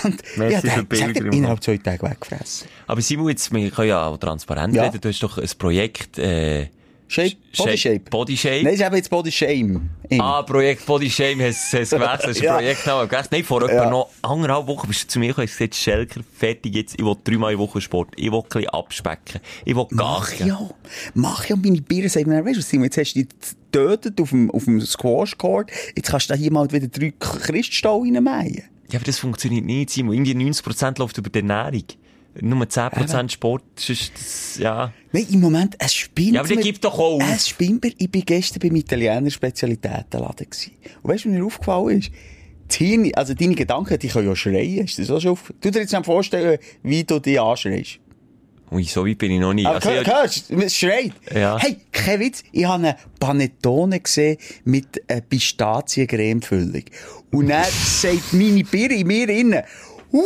Und 0.03 0.21
Merci 0.37 0.67
ja, 0.67 0.73
für 0.73 0.83
den, 0.83 0.89
die 0.89 0.95
ich 0.95 0.99
sag 0.99 1.13
dir, 1.13 1.21
Bilder. 1.23 1.37
innerhalb 1.37 1.63
zwei 1.63 1.77
Tage 1.77 2.01
weggefressen. 2.03 2.67
Aber 2.87 3.01
Simon, 3.01 3.29
jetzt, 3.29 3.53
wir 3.53 3.71
können 3.71 3.89
ja 3.89 4.05
auch 4.05 4.17
transparent 4.17 4.75
Ja. 4.75 4.83
reden. 4.83 4.99
Du 5.01 5.09
hast 5.09 5.21
doch 5.23 5.37
ein 5.37 5.49
Projekt, 5.57 6.17
äh, 6.19 6.67
Shape, 7.11 7.35
Body 7.57 7.77
Shape. 7.77 7.99
Body 8.09 8.37
Shape. 8.37 8.63
Nein, 8.63 8.73
ist 8.75 8.79
jetzt 8.79 9.09
Body 9.09 9.31
Shame. 9.31 9.89
Im. 10.09 10.21
Ah, 10.21 10.41
Projekt 10.43 10.85
Body 10.85 11.09
Shame 11.09 11.41
hast 11.41 11.73
du 11.73 11.77
gewechselt. 11.79 12.01
Hast 12.01 12.39
du 12.39 12.43
Ja. 12.45 12.53
Projektname 12.55 13.07
gewechselt? 13.07 13.31
Nein, 13.33 13.43
vor 13.43 13.61
etwa 13.63 13.73
Ja. 13.73 13.89
noch 13.89 14.09
anderthalb 14.21 14.67
Wochen 14.67 14.87
bist 14.87 15.03
du 15.03 15.07
zu 15.07 15.19
mir 15.19 15.27
gekommen 15.27 15.43
und 15.45 15.49
hast 15.51 15.57
gesagt, 15.57 15.75
Schelker, 15.75 16.21
fertig 16.37 16.75
jetzt. 16.75 16.95
Ich 16.97 17.05
will 17.05 17.15
dreimal 17.23 17.51
in 17.53 17.59
Woche 17.59 17.81
Sport. 17.81 18.09
Ich 18.15 18.31
will 18.31 18.39
ein 18.39 18.43
bisschen 18.49 18.69
abspecken. 18.69 19.41
Ich 19.65 19.75
will 19.75 19.85
Mach 19.89 20.33
ja. 20.39 20.69
Mach 21.13 21.45
ja. 21.45 21.55
Meine 21.57 21.81
Bier 21.81 22.09
sagen 22.09 22.29
mir, 22.29 22.45
weißt 22.45 22.57
du, 22.57 22.61
Simon, 22.61 22.85
jetzt 22.85 22.97
hast 22.97 23.13
du 23.13 23.19
dich 23.23 23.29
getötet 23.71 24.19
auf 24.21 24.29
dem, 24.29 24.49
auf 24.51 24.63
dem 24.65 24.79
Squash-Court. 24.81 25.69
Jetzt 25.95 26.09
kannst 26.11 26.29
du 26.29 26.33
da 26.33 26.39
hier 26.39 26.51
mal 26.51 26.71
wieder 26.71 26.87
drei 26.87 27.13
Christstall 27.19 27.99
reinmähen. 28.01 28.63
Ja, 28.91 28.99
aber 28.99 29.05
das 29.05 29.19
funktioniert 29.19 29.65
nicht, 29.65 29.89
Simon. 29.89 30.13
Irgendwie 30.15 30.33
90% 30.51 30.99
läuft 30.99 31.17
über 31.17 31.29
die 31.29 31.39
Ernährung. 31.39 31.83
Nur 32.39 32.63
10% 32.65 33.29
Sport, 33.29 33.63
sonst, 33.75 34.13
das, 34.15 34.57
ja. 34.57 34.93
Nein, 35.11 35.27
im 35.31 35.41
Moment, 35.41 35.75
es 35.79 35.93
spinnt 35.93 36.33
Ja, 36.35 36.41
aber 36.41 36.49
mir- 36.55 36.61
gibt 36.61 36.83
doch 36.85 36.97
auch. 36.97 37.19
Es 37.21 37.49
spinnt 37.49 37.83
mir. 37.83 37.91
Ich 37.97 38.09
bin 38.09 38.23
gestern 38.25 38.59
beim 38.59 38.75
Italiener 38.77 39.29
Spezialitätenladen 39.29 40.49
gewesen. 40.49 40.71
Und 41.03 41.11
weißt 41.11 41.25
du, 41.25 41.29
was 41.29 41.35
mir 41.37 41.45
aufgefallen 41.45 41.99
ist? 41.99 42.11
Die 42.71 42.85
Hirn, 42.85 43.11
also 43.15 43.33
deine 43.33 43.53
Gedanken, 43.55 43.99
die 43.99 44.07
können 44.07 44.29
ja 44.29 44.35
schreien. 44.35 44.85
Ist 44.85 44.97
das 44.97 45.11
auch 45.11 45.19
schon 45.19 45.31
auf... 45.31 45.53
Du 45.59 45.69
dir 45.71 45.81
jetzt 45.81 45.91
mal 45.91 46.03
vorstellen, 46.05 46.57
wie 46.83 47.03
du 47.03 47.19
dich 47.19 47.37
anschreist. 47.39 47.99
Ui, 48.71 48.83
so 48.85 49.05
weit 49.05 49.17
bin 49.17 49.31
ich 49.31 49.39
noch 49.41 49.53
nie. 49.53 49.65
Aber 49.65 49.75
Also, 49.75 49.89
hör- 49.89 50.01
ja, 50.07 50.21
hörst 50.21 50.49
du, 50.49 50.55
es 50.61 50.73
schreit. 50.77 51.11
Ja. 51.35 51.57
Hey, 51.59 51.75
kein 51.91 52.21
Witz, 52.21 52.43
ich 52.53 52.63
habe 52.63 52.75
eine 52.81 52.95
Panettone 53.19 53.99
gesehen 53.99 54.37
mit 54.63 55.01
einer 55.09 55.19
Pistazien-Creme-Füllung. 55.19 56.83
Und 57.31 57.49
dann 57.49 57.65
sagt 57.69 58.31
meine 58.31 58.63
Birne 58.63 58.95
in 58.95 59.07
mir 59.07 59.27
innen, 59.27 59.63
wow! 60.11 60.23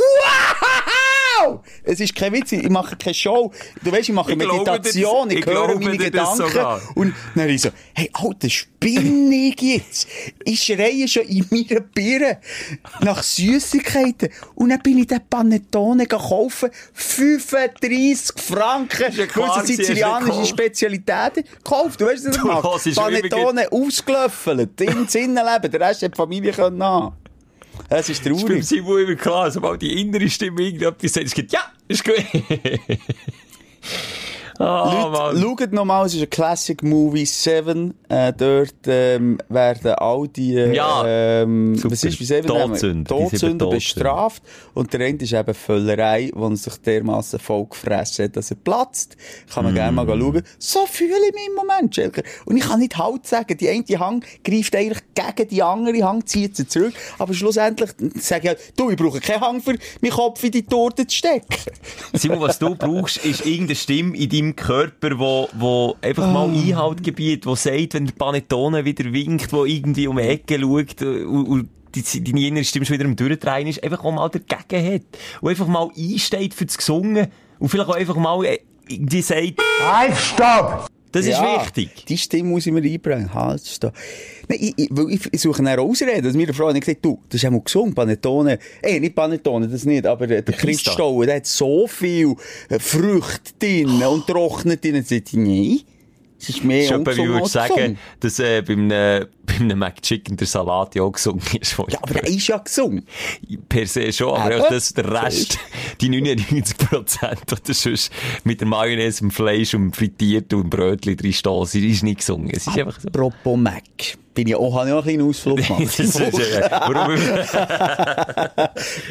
Es 1.84 2.00
ist 2.00 2.16
kein 2.16 2.34
Witz, 2.34 2.52
ich 2.52 2.70
mache 2.70 2.96
keine 2.96 3.14
Show. 3.14 3.52
Du 3.84 3.92
weißt, 3.92 4.10
ich 4.10 4.16
mache 4.16 4.32
Ich 4.32 4.38
Meditation, 4.38 5.30
dir 5.30 5.38
ich, 5.40 5.46
das- 5.46 5.54
ich 5.54 5.60
höre 5.60 5.80
meine 5.80 6.10
das 6.12 6.38
Gedanken. 6.38 6.82
Und 6.96 7.14
dann 7.36 7.50
ich 7.50 7.62
so, 7.62 7.70
hey, 7.94 8.10
Alter, 8.14 8.50
spinne 8.50 9.36
ich 9.36 9.62
jetzt? 9.62 10.08
Ich 10.44 10.64
schreie 10.64 11.08
schon 11.08 11.24
in 11.24 11.46
meiner 11.50 11.82
Birne 11.82 12.40
nach 13.02 13.22
Süßigkeiten. 13.24 14.30
Und 14.56 14.70
dann 14.70 14.80
bin 14.82 14.98
ich 15.00 15.08
den 15.08 15.22
Panettone 15.30 16.06
gekauft, 16.06 16.66
35 16.94 18.42
Franken. 18.42 19.12
sie 19.12 19.28
hast 19.42 19.68
sizilianische. 19.68 20.46
Spezialitäten 20.46 21.44
gekauft. 21.64 22.02
Du 22.02 22.06
weißt, 22.06 22.26
was 22.28 22.36
ich 22.38 22.44
mache? 22.44 22.92
Panettone 22.96 23.72
ausgelöffelt, 23.72 24.80
im 24.82 25.08
Innenleben. 25.12 25.72
Der 25.72 25.80
Rest 25.82 26.02
hat 26.04 26.12
die 26.14 26.18
Familie 26.18 26.52
können 26.52 26.84
haben. 26.84 27.16
Es 27.90 28.10
ist 28.10 28.24
ist 28.24 28.24
beim 28.24 28.38
traurig. 28.38 28.66
Simon 28.66 29.02
immer 29.02 29.16
klar, 29.16 29.52
sobald 29.52 29.82
die 29.82 30.02
innere 30.02 30.30
Stimme 30.30 30.62
irgendetwas 30.62 31.14
sagt, 31.14 31.28
es 31.28 31.34
geht, 31.34 31.52
ja, 31.52 31.72
ist 31.88 32.04
gut. 32.04 32.16
Ah, 34.60 35.32
Leute, 35.34 35.64
schaut 35.64 35.74
nochmal, 35.74 36.06
es 36.06 36.14
ist 36.14 36.22
ein 36.22 36.30
Classic 36.30 36.82
Movie 36.82 37.26
7. 37.26 37.94
Äh, 38.08 38.32
dort 38.34 38.74
ähm, 38.88 39.38
werden 39.50 39.92
all 39.96 40.28
die 40.30 40.56
äh, 40.56 40.74
Ja, 40.76 41.04
ähm, 41.06 41.76
was 41.84 42.04
ist, 42.04 42.20
wie 42.20 42.26
Todsünder, 42.26 43.04
die 43.04 43.04
Todsünder 43.04 43.06
Todsünder. 43.06 43.70
bestraft. 43.70 44.44
Und 44.74 44.94
der 44.94 45.02
eine 45.08 45.18
ist 45.18 45.34
eben 45.34 45.54
Völlerei, 45.54 46.32
wo 46.34 46.48
er 46.48 46.56
sich 46.56 46.76
dermassen 46.78 47.40
voll 47.40 47.66
gefressen 47.66 48.26
hat, 48.26 48.38
dass 48.38 48.52
er 48.52 48.58
platzt. 48.58 49.18
Kann 49.54 49.66
man 49.66 49.74
Mm. 49.74 49.76
gerne 49.76 49.92
mal 49.92 50.08
schauen. 50.08 50.44
So 50.58 50.86
fühle 50.86 51.12
ich 51.28 51.34
mich 51.34 51.48
im 51.48 51.56
Moment, 51.56 51.94
Schelker. 51.94 52.24
Und 52.46 52.56
ich 52.58 52.64
kann 52.64 52.80
nicht 52.80 52.98
Halt 52.98 53.28
sagen. 53.28 53.58
Die 53.58 53.68
eine 53.70 54.00
Hang 54.00 54.24
greift 54.44 54.76
eigentlich 54.76 55.04
gegen 55.16 55.50
die 55.50 55.64
andere 55.64 56.02
Hang, 56.04 56.26
zieht 56.26 56.56
sie 56.56 56.68
zurück. 56.68 56.94
Aber 57.20 57.34
schlussendlich 57.34 57.90
sage 58.22 58.42
ich 58.44 58.48
halt, 58.50 58.60
du, 58.78 58.90
ich 58.90 58.96
brauche 58.98 59.20
keinen 59.20 59.42
Hang 59.42 59.62
für 59.62 59.76
meinen 60.02 60.12
Kopf 60.12 60.44
in 60.44 60.52
die 60.52 60.64
Torte 60.64 61.06
zu 61.08 61.16
stecken. 61.18 61.48
Simon, 62.14 62.40
was 62.40 62.58
du 62.60 62.74
brauchst, 62.76 63.18
ist 63.26 63.46
irgendeine 63.46 63.76
Stimme 63.76 64.16
in 64.16 64.30
deinem 64.30 64.45
Körper, 64.54 65.18
wo, 65.18 65.48
wo 65.54 65.96
einfach 66.02 66.30
mal 66.32 66.50
Einhalt 66.50 67.02
gebietet, 67.04 67.46
wo 67.46 67.56
sagt, 67.56 67.94
wenn 67.94 68.06
der 68.06 68.14
Panettone 68.14 68.84
wieder 68.84 69.12
winkt, 69.14 69.54
wo 69.54 69.64
irgendwie 69.64 70.08
um 70.08 70.18
die 70.18 70.24
Ecke 70.24 70.60
schaut 70.60 71.02
äh, 71.02 71.24
und, 71.24 71.48
und 71.48 71.70
die, 71.96 72.24
deine 72.24 72.48
innere 72.48 72.66
Stimme 72.66 72.86
schon 72.86 72.96
wieder 72.96 73.06
am 73.06 73.16
Durchdrehen 73.16 73.68
ist, 73.68 73.82
einfach 73.82 74.04
auch 74.04 74.12
mal 74.12 74.30
dagegen 74.30 74.94
hat. 74.94 75.02
Und 75.40 75.50
einfach 75.50 75.68
mal 75.68 75.90
einsteht 75.98 76.54
für 76.54 76.66
das 76.66 76.78
Gesungen 76.78 77.28
und 77.60 77.70
vielleicht 77.70 77.90
auch 77.90 77.96
einfach 77.96 78.18
mal 78.18 78.44
äh, 78.44 78.60
irgendwie 78.88 79.22
sagt, 79.22 79.62
Halt, 79.82 80.16
stopp! 80.18 80.88
Das 81.16 81.26
ist 81.28 81.32
Ja, 81.32 81.62
wichtig. 81.62 82.06
Die 82.08 82.18
Stimme 82.18 82.50
muss 82.50 82.68
ich 82.68 82.74
mir 82.74 82.84
einbringen. 82.84 83.34
Halt, 83.34 83.66
stopp. 83.66 83.94
Nein, 84.50 84.60
ich, 84.62 84.74
ich, 84.78 84.90
ich, 84.92 85.22
ich 85.32 85.42
suche 85.42 85.60
eine 85.60 85.80
Ausrede. 85.80 86.22
Dass 86.22 86.34
mir 86.34 86.44
eine 86.44 86.54
Frau 86.54 86.68
hat 86.68 86.80
gesagt, 86.80 87.06
du, 87.06 87.20
das 87.30 87.42
ist 87.42 87.46
einmal 87.46 87.62
gesungen, 87.62 87.94
Panettone. 87.94 88.60
Eh, 88.82 89.00
nicht 89.00 89.16
Panettone, 89.16 89.70
das 89.70 89.86
nicht, 89.86 90.06
aber 90.06 90.30
äh, 90.30 90.44
der. 90.44 90.56
Christstollen, 90.56 91.28
der 91.28 91.38
hat 91.38 91.46
so 91.46 91.88
viel 91.88 92.36
äh, 92.68 92.80
Früchte 92.80 93.54
drin 93.58 94.04
und 94.04 94.28
trocknet 94.28 94.84
drin. 94.84 94.96
Dann 94.96 95.06
sagt 95.06 95.34
nein, 95.34 95.80
Es 96.48 96.56
ist 96.58 96.64
mehr 96.64 97.00
bei 97.00 97.16
mir 97.16 97.24
ungesund 97.24 97.50
sagen, 97.50 97.98
dass 98.20 98.38
äh, 98.40 98.62
beim, 98.62 98.92
äh, 98.92 99.26
beim 99.46 99.80
McChicken 99.80 100.38
der 100.38 100.46
Salat 100.46 100.94
ja 100.94 101.02
auch 101.02 101.12
gesungen 101.12 101.42
ist. 101.60 101.76
Ja, 101.90 101.98
aber 102.02 102.14
der 102.14 102.28
ist 102.28 102.48
ja 102.48 102.58
gesund. 102.58 103.04
Per 103.68 103.88
se 103.88 104.14
schon, 104.14 104.36
aber 104.40 104.62
auch 104.62 104.70
das, 104.70 104.94
der 104.94 105.12
Rest, 105.24 105.58
die 106.02 106.10
99 106.10 106.78
Prozent, 106.78 107.52
oder 107.52 107.74
sonst 107.74 108.12
mit 108.44 108.62
der 108.62 108.68
Mayonnaise, 108.68 109.20
dem 109.20 109.32
Fleisch 109.32 109.74
und 109.74 109.96
frittiert 109.96 110.54
und 110.54 110.64
dem 110.64 110.70
Brötchen 110.70 111.18
drin 111.18 111.34
stehen, 111.34 111.66
sie 111.66 111.90
ist 111.90 112.04
nicht 112.04 112.20
gesungen. 112.20 112.52
Es 112.52 112.68
ist 112.68 112.78
einfach 112.78 113.00
so. 113.00 113.08
Apropos 113.08 113.58
Mac. 113.58 113.82
Bin 114.36 114.48
ich 114.50 114.56
auch, 114.56 114.76
habe 114.76 114.90
ich 114.90 114.94
auch 114.94 115.06
einen 115.06 115.18
kleinen 115.18 115.30
Ausflug 115.30 115.58
Das 115.68 115.68
gemacht. 115.68 116.00
ist, 116.00 116.20
äh, 116.20 116.70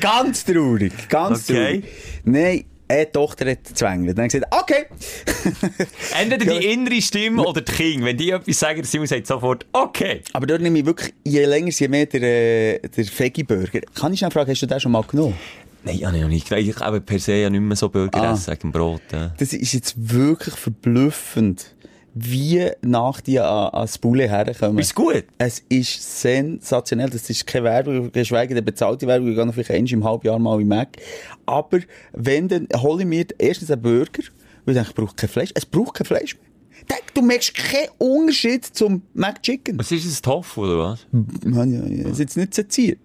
ganz 0.01 0.45
traurig, 0.45 0.93
ganz 1.09 1.49
Okay. 1.51 1.81
traurig. 1.81 1.85
Nein, 2.25 2.65
eine 2.95 3.11
Tochter 3.13 3.51
hat 3.51 3.65
gezwängelt. 3.65 4.17
Dann 4.17 4.29
gesagt, 4.29 4.47
okay. 4.55 4.87
Entweder 6.21 6.59
die 6.59 6.67
innere 6.73 7.01
Stimme 7.03 7.43
oder 7.45 7.61
die 7.61 7.73
King. 7.73 8.05
Wenn 8.05 8.17
die 8.17 8.31
etwas 8.31 8.59
sagen, 8.59 8.83
Simon 8.85 9.07
sagt 9.07 9.27
sofort, 9.27 9.67
okay. 9.73 10.23
Aber 10.33 10.47
dort 10.47 10.63
nehme 10.63 10.79
ich 10.79 10.87
wirklich, 10.87 11.13
je 11.25 11.45
länger, 11.45 11.71
je 11.71 11.89
mehr 11.89 12.07
der, 12.07 12.23
äh, 12.23 12.89
der 12.89 13.05
Veggie-Burger. 13.05 13.81
Kann 13.95 14.13
ich 14.13 14.19
schnell 14.21 14.31
fragen, 14.31 14.51
hast 14.51 14.63
du 14.63 14.67
den 14.67 14.81
schon 14.81 14.93
mal 14.93 15.03
genommen? 15.03 15.35
Nein, 15.85 16.01
habe 16.07 16.17
ich 16.17 16.23
noch 16.23 16.29
nicht. 16.31 16.51
Ich 16.51 16.77
habe 16.81 17.01
per 17.01 17.19
se 17.19 17.35
ja 17.35 17.51
nicht 17.51 17.61
mehr 17.61 17.77
so 17.77 17.91
Burger 17.91 18.23
Ah. 18.23 18.33
essen 18.33 18.73
Brot. 18.73 19.03
Ja. 19.13 19.35
Das 19.39 19.53
ist 19.53 19.73
jetzt 19.75 19.95
wirklich 19.97 20.55
verblüffend, 20.55 21.75
wie 22.15 22.71
nach 22.83 23.21
dir 23.21 23.47
an, 23.47 23.71
an 23.71 23.83
das 23.83 23.99
Bulle 23.99 24.29
herkommen. 24.29 24.79
Ist 24.79 24.95
gut. 24.95 25.25
Es 25.39 25.65
ist 25.69 26.21
sensationell. 26.21 27.11
Das 27.11 27.29
ist 27.29 27.47
keine 27.47 27.65
Werbung, 27.65 28.13
geschweige 28.13 28.55
denn 28.55 28.65
bezahlte 28.65 29.07
Werbung. 29.07 29.29
Ich 29.29 29.37
gehe 29.37 29.45
noch 29.45 29.55
vielleicht 29.55 29.73
einmal 29.73 29.93
im 29.93 30.05
halben 30.05 30.27
Jahr 30.27 30.39
mal 30.39 30.61
in 30.61 30.69
Mac. 30.69 30.97
Aber 31.45 31.81
wenn, 32.13 32.49
dann 32.49 32.69
hole 32.77 33.03
ich 33.03 33.09
mir 33.09 33.27
erstens 33.39 33.71
einen 33.71 33.83
Burger, 33.83 34.23
weil 34.65 34.77
ich 34.77 34.83
denke, 34.83 34.91
ich 34.91 34.95
brauche 34.95 35.15
kein 35.17 35.29
Fleisch. 35.29 35.51
Es 35.55 35.67
braucht 35.67 35.95
kein 35.95 36.07
Fleisch 36.07 36.37
mehr. 36.37 36.45
Denk, 36.89 37.15
Du 37.15 37.23
merkst 37.23 37.55
keinen 37.55 37.89
Unterschied 37.99 38.65
zum 38.65 39.03
McChicken. 39.15 39.79
Was 39.79 39.93
ist 39.93 40.07
das, 40.07 40.21
Tofu 40.21 40.65
oder 40.65 40.79
was? 40.79 41.07
Mann, 41.13 41.73
ja, 41.73 41.87
ja, 41.87 42.03
das 42.03 42.13
ist 42.15 42.19
jetzt 42.19 42.37
nicht 42.37 42.55
seziert. 42.55 42.99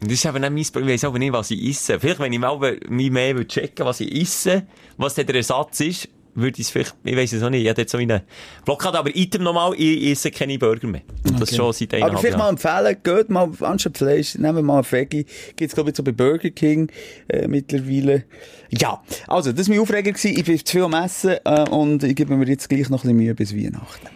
Das 0.00 0.12
ist 0.12 0.24
eben 0.24 0.54
nicht 0.54 0.74
mein. 0.74 0.84
Ich 0.84 0.92
weiss 0.92 1.04
aber 1.04 1.18
nicht, 1.18 1.32
was 1.32 1.50
ich 1.50 1.70
esse. 1.70 1.98
Vielleicht, 1.98 2.20
wenn 2.20 2.32
ich 2.32 2.38
mal 2.38 2.58
mehr 2.58 3.36
will 3.36 3.46
checken 3.46 3.84
was 3.84 4.00
ich 4.00 4.14
esse, 4.22 4.66
was 4.96 5.14
der 5.14 5.28
Ersatz 5.34 5.80
ist, 5.80 6.08
würde 6.36 6.60
ich 6.60 6.66
es 6.66 6.70
vielleicht, 6.70 6.94
ich 7.02 7.16
weiss 7.16 7.32
es 7.32 7.42
auch 7.42 7.50
nicht, 7.50 7.62
ich 7.62 7.68
habe 7.68 7.80
jetzt 7.80 7.92
so 7.92 7.98
eine 7.98 8.22
Blockade, 8.64 8.98
aber 8.98 9.14
Item 9.16 9.42
nochmal, 9.42 9.74
ich 9.76 10.10
esse 10.12 10.30
keine 10.30 10.58
Burger 10.58 10.86
mehr. 10.86 11.02
Und 11.24 11.40
das 11.40 11.54
schon 11.54 11.72
seit 11.72 11.94
Aber 11.94 12.18
vielleicht 12.18 12.38
mal 12.38 12.44
Jahren. 12.44 12.56
empfehlen, 12.56 12.96
geht 13.02 13.30
mal 13.30 13.50
anstatt 13.60 13.98
Fleisch, 13.98 14.36
nehmen 14.36 14.56
wir 14.56 14.62
mal 14.62 14.78
ein 14.78 14.84
Veggie. 14.90 15.26
Gibt's 15.56 15.74
glaube 15.74 15.90
ich 15.90 15.96
so 15.96 16.02
bei 16.02 16.12
Burger 16.12 16.50
King 16.50 16.90
äh, 17.28 17.48
mittlerweile. 17.48 18.24
Ja, 18.70 19.02
also 19.26 19.52
das 19.52 19.68
war 19.68 19.74
mein 19.74 19.82
Aufreger. 19.82 20.12
Gewesen. 20.12 20.38
Ich 20.38 20.44
bin 20.44 20.64
zu 20.64 20.72
viel 20.72 20.82
am 20.82 20.94
Essen 20.94 21.36
äh, 21.44 21.68
und 21.70 22.04
ich 22.04 22.14
gebe 22.14 22.36
mir 22.36 22.46
jetzt 22.46 22.68
gleich 22.68 22.88
noch 22.90 23.04
ein 23.04 23.08
bisschen 23.08 23.16
Mühe 23.16 23.34
bis 23.34 23.56
Weihnachten. 23.56 24.08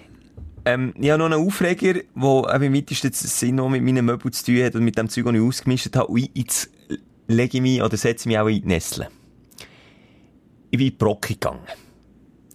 Ähm, 0.64 0.92
ich 1.00 1.10
habe 1.10 1.18
noch 1.18 1.26
einen 1.26 1.46
Aufreger, 1.46 1.94
der 1.94 2.54
eben 2.54 2.64
im 2.64 2.74
weitesten 2.74 3.12
Sinn 3.12 3.54
noch 3.56 3.68
mit 3.68 3.82
meinen 3.82 4.04
Möbeln 4.04 4.32
zu 4.32 4.44
tun 4.44 4.62
hat 4.62 4.74
und 4.74 4.84
mit 4.84 4.98
dem 4.98 5.08
Zeug, 5.08 5.24
das 5.24 5.34
ich 5.34 5.40
ausgemischt 5.40 5.96
habe. 5.96 6.08
Und 6.08 6.30
jetzt 6.34 6.70
lege 7.28 7.56
ich 7.56 7.62
mich 7.62 7.82
oder 7.82 7.96
setze 7.96 8.28
mich 8.28 8.38
auch 8.38 8.46
in 8.46 8.62
die 8.62 8.68
Nestle. 8.68 9.08
Ich 10.70 10.78
bin 10.78 10.86
in 10.86 10.92
die 10.92 10.98
Brocke 10.98 11.34
gegangen. 11.34 11.60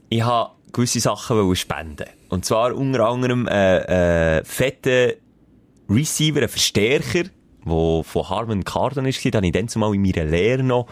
Ich 0.09 0.21
habe 0.21 0.51
gewisse 0.71 0.99
Sachen 0.99 1.55
spenden. 1.55 2.05
Und 2.29 2.45
zwar 2.45 2.75
unter 2.75 3.07
anderem 3.07 3.47
äh, 3.47 4.39
äh, 4.39 4.43
fette 4.43 5.17
Receiver, 5.89 6.39
einen 6.39 6.49
Verstärker, 6.49 7.29
der 7.65 8.04
von 8.04 8.30
Harman 8.30 8.63
Kardon 8.63 9.06
ist. 9.06 9.23
Den 9.23 9.34
habe 9.34 9.45
ich 9.45 9.51
dann 9.51 9.67
zumal 9.67 9.93
in 9.93 10.01
meiner 10.01 10.25
Lehre 10.25 10.63
noch 10.63 10.88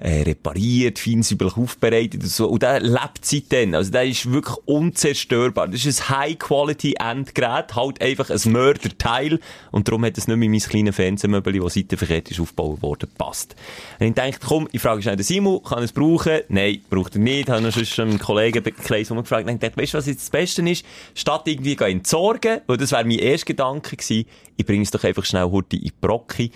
äh, 0.00 0.22
repariert, 0.22 0.98
fein 0.98 1.22
säuberlich 1.22 1.56
aufbereitet 1.56 2.22
und 2.22 2.28
so. 2.28 2.48
Und 2.48 2.62
der 2.62 2.80
lebt 2.80 3.24
seitdem. 3.24 3.74
Also 3.74 3.90
der 3.90 4.04
ist 4.04 4.30
wirklich 4.30 4.56
unzerstörbar. 4.64 5.68
Das 5.68 5.84
ist 5.84 6.10
ein 6.10 6.18
High-Quality-Endgerät, 6.18 7.74
halt 7.74 8.00
einfach 8.02 8.30
ein 8.30 8.52
Mörderteil. 8.52 9.40
Und 9.70 9.88
darum 9.88 10.04
hat 10.04 10.18
es 10.18 10.28
nicht 10.28 10.36
mehr 10.36 10.46
in 10.46 10.52
mein 10.52 10.60
kleines 10.60 10.96
Fernsehmöbel, 10.96 11.60
das 11.60 11.74
seitenverkehrt 11.74 12.30
ist 12.30 12.40
aufgebaut 12.40 12.82
worden, 12.82 13.08
passt. 13.16 13.56
Und 13.98 14.06
ich 14.06 14.14
dachte, 14.14 14.38
komm, 14.46 14.68
ich 14.72 14.80
frage 14.80 15.02
schnell 15.02 15.16
den 15.16 15.24
Simon, 15.24 15.62
kann 15.62 15.78
er 15.78 15.84
es 15.84 15.92
brauchen? 15.92 16.40
Nein, 16.48 16.80
braucht 16.90 17.14
er 17.14 17.20
nicht. 17.20 17.48
Habe 17.48 17.62
noch 17.62 17.72
schon 17.72 18.08
einen 18.08 18.18
Kollegenkreis 18.18 19.10
umgefragt. 19.10 19.48
Und 19.48 19.54
ich 19.54 19.60
dachte, 19.60 19.80
weißt 19.80 19.94
du, 19.94 19.98
was 19.98 20.06
jetzt 20.06 20.22
das 20.22 20.30
Beste 20.30 20.68
ist? 20.68 20.84
Statt 21.14 21.42
irgendwie 21.46 21.76
entsorgen, 21.76 22.60
weil 22.66 22.76
das 22.76 22.92
wäre 22.92 23.04
mein 23.04 23.18
erster 23.18 23.46
Gedanke 23.46 23.96
gewesen, 23.96 24.26
ich 24.58 24.64
bringe 24.64 24.82
es 24.82 24.90
doch 24.90 25.04
einfach 25.04 25.24
schnell 25.24 25.44
heute 25.50 25.76
in 25.76 25.82
die 25.82 25.92
Brocke. 26.16 26.50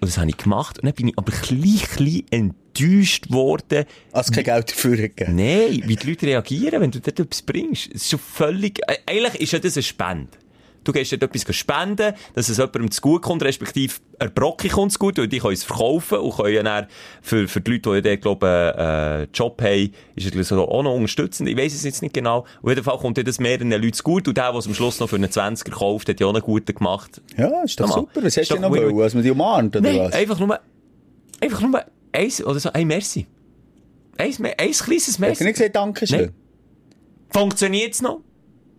Und 0.00 0.08
das 0.08 0.18
habe 0.18 0.30
ich 0.30 0.36
gemacht. 0.36 0.78
Und 0.78 0.86
dann 0.86 0.94
bin 0.94 1.08
ich 1.08 1.18
aber 1.18 1.32
ein 1.32 1.60
bisschen 1.60 2.24
enttäuscht 2.30 3.30
worden. 3.30 3.84
Also 4.12 4.32
kein 4.32 4.44
Geld 4.44 4.70
dafür 4.70 4.96
gegeben. 4.96 5.36
Nein, 5.36 5.82
wie 5.86 5.96
die 5.96 6.08
Leute 6.08 6.26
reagieren, 6.26 6.80
wenn 6.80 6.90
du 6.90 7.00
dort 7.00 7.18
etwas 7.18 7.42
bringst. 7.42 7.88
Es 7.88 8.02
ist 8.02 8.10
schon 8.10 8.20
völlig, 8.20 8.80
äh, 8.86 8.98
eigentlich 9.06 9.40
ist 9.40 9.52
ja 9.52 9.58
das 9.58 9.76
eine 9.76 9.82
Spende. 9.82 10.30
Du 10.88 10.92
gehst 10.94 11.12
dort 11.12 11.22
etwas 11.22 11.54
spenden, 11.54 12.14
dass 12.32 12.48
es 12.48 12.56
jemandem 12.56 12.90
zu 12.90 13.02
gut 13.02 13.20
kommt, 13.20 13.42
respektive 13.42 13.96
eine 14.18 14.30
Brocke 14.30 14.70
kommt 14.70 14.90
zu 14.90 14.98
gut, 14.98 15.18
weil 15.18 15.28
die 15.28 15.38
können 15.38 15.52
es 15.52 15.62
verkaufen 15.62 16.16
und 16.16 16.34
können 16.34 16.64
dann 16.64 16.86
für, 17.20 17.46
für 17.46 17.60
die 17.60 17.72
Leute, 17.72 18.00
die 18.00 18.08
dort, 18.08 18.22
glaube 18.22 18.72
ich, 18.74 18.80
äh, 18.80 19.24
Job 19.34 19.60
haben, 19.60 19.92
ist 20.16 20.34
es 20.34 20.48
so 20.48 20.66
auch 20.66 20.82
noch 20.82 20.94
unterstützend. 20.94 21.46
Ich 21.46 21.58
weiss 21.58 21.74
es 21.74 21.82
jetzt 21.84 22.00
nicht 22.00 22.14
genau. 22.14 22.46
Auf 22.62 22.70
jeden 22.70 22.82
Fall 22.82 22.96
kommt 22.96 23.18
das 23.18 23.38
mehreren 23.38 23.70
Leuten 23.70 23.92
zu 23.92 24.02
gut 24.02 24.28
und 24.28 24.38
der, 24.38 24.50
der 24.50 24.58
es 24.60 24.66
am 24.66 24.72
Schluss 24.72 24.98
noch 24.98 25.10
für 25.10 25.16
einen 25.16 25.28
20er 25.28 25.70
kauft, 25.72 26.08
hat 26.08 26.20
ja 26.20 26.26
auch 26.26 26.32
einen 26.32 26.42
guten 26.42 26.74
gemacht. 26.74 27.20
Ja, 27.36 27.64
ist 27.64 27.78
doch 27.78 27.92
super. 27.92 28.22
Was 28.22 28.38
ist 28.38 28.50
hast 28.50 28.56
du 28.56 28.58
noch 28.58 28.70
wollen? 28.70 28.98
Als 28.98 29.12
man 29.12 29.22
die 29.22 29.30
umarmt, 29.30 29.76
oder 29.76 29.90
Nein, 29.92 30.00
was? 30.06 30.14
einfach 30.14 30.38
nur, 30.38 30.58
einfach 31.38 31.60
nur 31.60 31.84
eins 32.12 32.42
oder 32.42 32.60
so, 32.60 32.72
ein 32.72 32.86
Merci. 32.86 33.26
Eins, 34.16 34.40
ein 34.40 34.54
kleines 34.56 35.06
Hast 35.06 35.18
Merci. 35.18 35.38
du 35.40 35.44
nicht 35.44 35.56
gesagt, 35.58 35.76
Dankeschön? 35.76 36.18
Nein. 36.18 36.34
Funktioniert's 37.28 38.00
noch? 38.00 38.22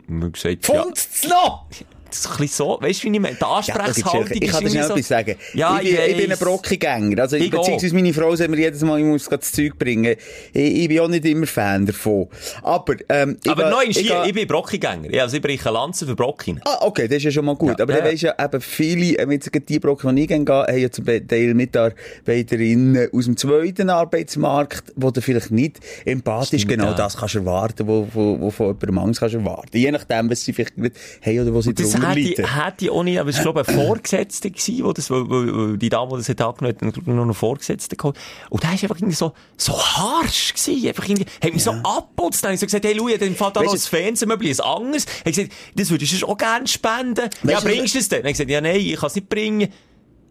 Haben 0.07 0.31
gesagt, 0.31 0.67
ja. 0.67 0.85
Noch? 1.29 1.67
So, 2.13 2.77
weißt 2.81 3.03
du, 3.03 3.07
wie 3.07 3.13
ich 3.15 3.19
meine? 3.19 3.35
Die 3.35 3.41
Ja, 3.41 3.47
Ansprechhaltung 3.55 4.27
schwierig. 4.27 4.43
ich 4.43 4.51
kann 4.51 4.63
dir 4.63 4.69
schnell 4.69 4.83
irgendwie 4.83 4.99
etwas 4.99 5.07
sagen. 5.07 5.35
Ja, 5.53 5.79
ich, 5.81 5.95
bin, 5.95 5.99
ich 6.07 6.15
bin 6.17 6.25
ein 6.25 6.31
weiss. 6.31 6.39
Brockengänger. 6.39 7.21
Also, 7.21 7.35
Ich 7.37 7.49
beziehungsweise 7.51 7.95
meine 7.95 8.13
Frau 8.13 8.35
sagt 8.35 8.49
mir 8.49 8.57
jedes 8.57 8.81
Mal, 8.81 8.99
ich 8.99 9.05
muss 9.05 9.25
das 9.29 9.51
Zeug 9.51 9.77
bringen. 9.77 10.15
Ich, 10.53 10.75
ich 10.83 10.87
bin 10.87 10.99
auch 10.99 11.07
nicht 11.07 11.25
immer 11.25 11.47
Fan 11.47 11.85
davon. 11.85 12.27
Aber, 12.63 12.95
ähm, 13.09 13.37
ich 13.43 13.51
Aber 13.51 13.69
noch 13.69 13.83
ich 13.83 13.97
ich, 13.99 14.11
ich 14.25 14.33
bin 14.33 14.47
Brockengänger. 14.47 15.13
Ja, 15.13 15.23
also 15.23 15.37
ich 15.37 15.41
breche 15.41 15.69
Lanzen 15.69 16.07
für 16.07 16.15
Brocken. 16.15 16.59
Ah, 16.65 16.77
okay, 16.81 17.07
das 17.07 17.17
ist 17.17 17.23
ja 17.25 17.31
schon 17.31 17.45
mal 17.45 17.55
gut. 17.55 17.77
Ja, 17.77 17.83
aber 17.83 17.93
ja. 17.93 17.99
dann 18.01 18.09
weisst 18.11 18.23
ja 18.23 18.33
eben 18.43 18.61
viele, 18.61 19.17
ähm, 19.17 19.31
jetzt 19.31 19.51
gerade 19.51 19.65
die 19.65 19.79
Brocken, 19.79 20.15
die 20.15 20.21
ich 20.23 20.27
gehe, 20.27 20.37
haben 20.45 20.77
ja 20.77 20.91
zum 20.91 21.05
Teil 21.05 21.53
Mitarbeiterinnen 21.53 23.09
aus 23.13 23.25
dem 23.25 23.37
zweiten 23.37 23.89
Arbeitsmarkt, 23.89 24.93
wo 24.95 25.11
du 25.11 25.21
vielleicht 25.21 25.51
nicht 25.51 25.79
empathisch 26.05 26.61
Stimmt, 26.61 26.73
genau 26.79 26.91
ja. 26.91 26.93
das 26.93 27.17
kannst 27.17 27.35
erwarten, 27.35 27.87
wo, 27.87 28.07
wo, 28.13 28.39
wo 28.39 28.49
von 28.51 28.67
jemandem 28.67 28.97
Angst 28.99 29.19
kannst 29.19 29.35
erwarten. 29.35 29.77
Je 29.77 29.91
nachdem, 29.91 30.29
was 30.29 30.43
sie 30.43 30.53
vielleicht 30.53 30.77
nicht 30.77 30.95
haben 31.25 31.39
oder 31.41 31.53
wo 31.53 31.61
sie 31.61 31.73
drunter 31.73 31.98
hätte, 32.01 32.55
hätte 32.65 32.85
ich 32.85 32.91
auch 32.91 33.03
nicht, 33.03 33.19
aber 33.19 33.29
es 33.29 33.37
war, 33.37 33.43
glaube 33.43 33.61
ich, 33.61 33.67
ein 33.67 33.75
Vorgesetzter 33.75 34.49
gewesen, 34.49 34.83
wo 34.85 34.93
das, 34.93 35.09
weil, 35.09 35.29
weil 35.29 35.77
die 35.77 35.89
Dame, 35.89 36.11
die 36.11 36.17
das 36.17 36.29
hat 36.29 36.41
angenommen 36.41 36.75
hat, 36.81 36.97
hat 36.97 37.07
noch 37.07 37.23
einen 37.23 37.33
Vorgesetzten 37.33 37.97
geholt. 37.97 38.17
Und 38.49 38.63
der 38.63 38.73
ist 38.73 38.83
einfach 38.83 38.97
irgendwie 38.97 39.15
so, 39.15 39.33
so 39.57 39.73
harsch 39.73 40.53
gewesen. 40.53 40.87
Einfach 40.87 41.07
irgendwie, 41.07 41.25
hat 41.43 41.53
mich 41.53 41.63
so 41.63 41.71
abputzt. 41.71 42.43
Dann 42.43 42.49
habe 42.49 42.55
ich 42.55 42.59
so 42.59 42.65
gesagt, 42.65 42.85
hey, 42.85 42.93
Louis, 42.93 43.17
dann 43.19 43.35
fällt 43.35 43.55
da 43.55 43.61
noch 43.61 43.69
ein 43.69 43.73
Weisst 43.73 43.89
Fernsehmöbel, 43.89 44.47
ein 44.47 44.59
anderes. 44.59 45.05
Er 45.05 45.17
hat 45.19 45.25
gesagt, 45.25 45.51
das 45.75 45.89
würdest 45.89 46.21
du 46.21 46.27
auch 46.27 46.37
gerne 46.37 46.67
spenden. 46.67 47.29
ja, 47.43 47.49
Weisst 47.49 47.63
du, 47.63 47.67
bringst 47.67 47.95
du 47.95 47.99
es 47.99 48.09
denn? 48.09 48.17
Dann 48.17 48.23
habe 48.23 48.29
ich 48.31 48.37
gesagt, 48.37 48.49
ja, 48.49 48.61
nein, 48.61 48.75
ich 48.79 48.95
kann 48.95 49.07
es 49.07 49.15
nicht 49.15 49.29
bringen. 49.29 49.71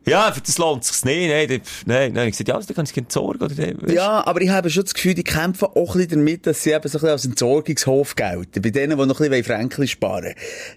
Ja, 0.06 0.32
für 0.32 0.40
das 0.40 0.58
lohnt 0.58 0.84
sich's 0.84 1.04
nicht. 1.04 1.28
Nein, 1.28 1.60
nein, 1.86 2.12
nein. 2.12 2.28
Ich 2.28 2.32
gesagt, 2.32 2.48
ja, 2.48 2.54
also, 2.54 2.66
dann 2.66 2.76
kann 2.76 2.84
ich 2.84 2.92
es 2.92 2.96
entsorgen. 2.96 3.42
Oder, 3.42 3.54
du. 3.54 3.92
Ja, 3.92 4.26
aber 4.26 4.40
ich 4.40 4.48
habe 4.48 4.70
schon 4.70 4.84
das 4.84 4.94
Gefühl, 4.94 5.14
die 5.14 5.24
kämpfen 5.24 5.66
auch 5.66 5.94
ein 5.94 6.00
bisschen 6.00 6.20
damit, 6.20 6.46
dass 6.46 6.62
sie 6.62 6.70
eben 6.70 6.88
so 6.88 6.98
ein 6.98 7.00
bisschen 7.00 7.08
als 7.08 7.24
Entsorgungshof 7.24 8.16
gelten. 8.16 8.62
Bei 8.62 8.70
denen, 8.70 8.98
die 8.98 9.06
noch 9.06 9.20
ein 9.20 9.30
bisschen 9.30 9.44
Fränkli 9.44 9.88
sparen 9.88 10.34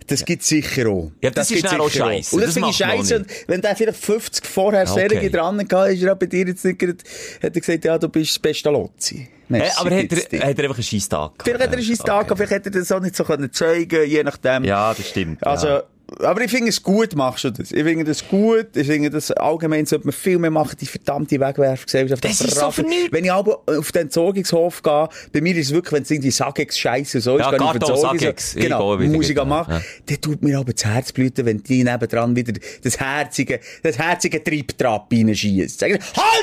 Das 0.07 0.25
gibt's 0.25 0.47
sicher 0.47 0.89
auch. 0.89 1.11
Ja, 1.21 1.29
das 1.29 1.49
ist 1.49 1.57
gibt's 1.57 1.71
dann 1.71 1.81
auch 1.81 1.89
sicher 1.89 2.05
scheisse. 2.05 2.35
Und 2.35 2.41
das, 2.41 2.53
Das 2.55 2.75
finde 2.75 2.95
ich. 2.95 3.13
Und 3.15 3.25
Wenn 3.47 3.61
der 3.61 3.75
vielleicht 3.75 4.03
50 4.03 4.45
vorher 4.45 4.81
Okay. 4.81 5.07
Serien 5.09 5.31
dran 5.31 5.59
hatte, 5.59 5.93
ist 5.93 6.03
er 6.03 6.13
auch 6.13 6.17
bei 6.17 6.25
dir 6.25 6.47
jetzt 6.47 6.65
nicht 6.65 6.79
gerade, 6.79 6.97
hat 7.41 7.55
er 7.55 7.61
gesagt, 7.61 7.85
ja, 7.85 7.97
du 7.97 8.09
bist 8.09 8.31
das 8.31 8.39
beste 8.39 8.69
Lotzi. 8.69 9.27
Hey, 9.49 9.69
aber 9.75 9.91
hat 9.91 10.11
er, 10.11 10.17
hat 10.17 10.57
er 10.59 10.63
einfach 10.63 10.75
einen 10.75 10.83
scheiß 10.83 11.09
Tag 11.09 11.37
gehabt? 11.37 11.43
Vielleicht 11.43 11.61
hat 11.61 11.69
er 11.71 11.77
einen 11.77 11.83
scheiß 11.85 11.97
Tag, 11.99 12.27
gehabt, 12.27 12.37
vielleicht 12.37 12.51
hätte 12.51 12.69
er 12.69 12.79
das 12.79 12.91
auch 12.91 13.01
nicht 13.01 13.15
so 13.15 13.23
können 13.23 13.51
zeigen, 13.51 14.09
je 14.09 14.23
nachdem. 14.23 14.63
Ja, 14.63 14.93
das 14.93 15.09
stimmt. 15.09 15.45
Also, 15.45 15.67
ja. 15.67 15.83
Aber 16.19 16.41
ich 16.41 16.51
finde 16.51 16.69
es 16.69 16.81
gut, 16.83 17.15
machst 17.15 17.43
du 17.45 17.51
das. 17.51 17.71
Ich 17.71 17.83
finde 17.83 18.03
das 18.03 18.27
gut. 18.27 18.75
Ich 18.75 18.87
finde 18.87 19.09
das 19.09 19.31
allgemein 19.31 19.85
sollte 19.85 20.05
man 20.07 20.13
viel 20.13 20.37
mehr 20.37 20.51
machen, 20.51 20.75
die 20.79 20.85
verdammte 20.85 21.39
Wegwerfgesellschaft. 21.39 22.23
Das 22.23 22.41
ist 22.41 22.55
so 22.55 22.69
für 22.71 22.83
nichts. 22.83 23.11
Wenn 23.11 23.25
ich 23.25 23.31
aber 23.31 23.61
auf 23.65 23.91
den 23.91 24.03
Entsorgungshof 24.03 24.83
gehe, 24.83 25.09
bei 25.31 25.41
mir 25.41 25.55
ist 25.55 25.67
es 25.67 25.73
wirklich, 25.73 25.93
wenn 25.93 26.03
es 26.03 26.11
irgendwie 26.11 26.31
Sagex 26.31 26.77
scheiße 26.77 27.21
so 27.21 27.37
ist, 27.37 27.41
Ja, 27.45 27.51
gehe 27.51 27.57
ich 27.59 27.99
Sagex. 28.01 28.51
so- 28.53 28.59
Ich 28.59 28.65
Genau, 28.65 28.97
gehe 28.97 29.05
wieder 29.07 29.17
Musik 29.17 29.35
dort, 29.37 29.47
machen. 29.47 29.73
ja. 29.75 29.81
Dann 30.07 30.21
tut 30.21 30.41
mir 30.41 30.59
aber 30.59 30.73
das 30.73 30.85
Herz 30.85 31.11
blüten, 31.11 31.45
wenn 31.45 31.63
die 31.63 31.83
nebendran 31.83 32.35
wieder 32.35 32.53
das 32.83 32.99
herzige, 32.99 33.59
das 33.83 33.97
herzige 33.97 34.43
Triebtrap 34.43 35.11
reinschießt. 35.11 35.81
Halt, 35.83 36.01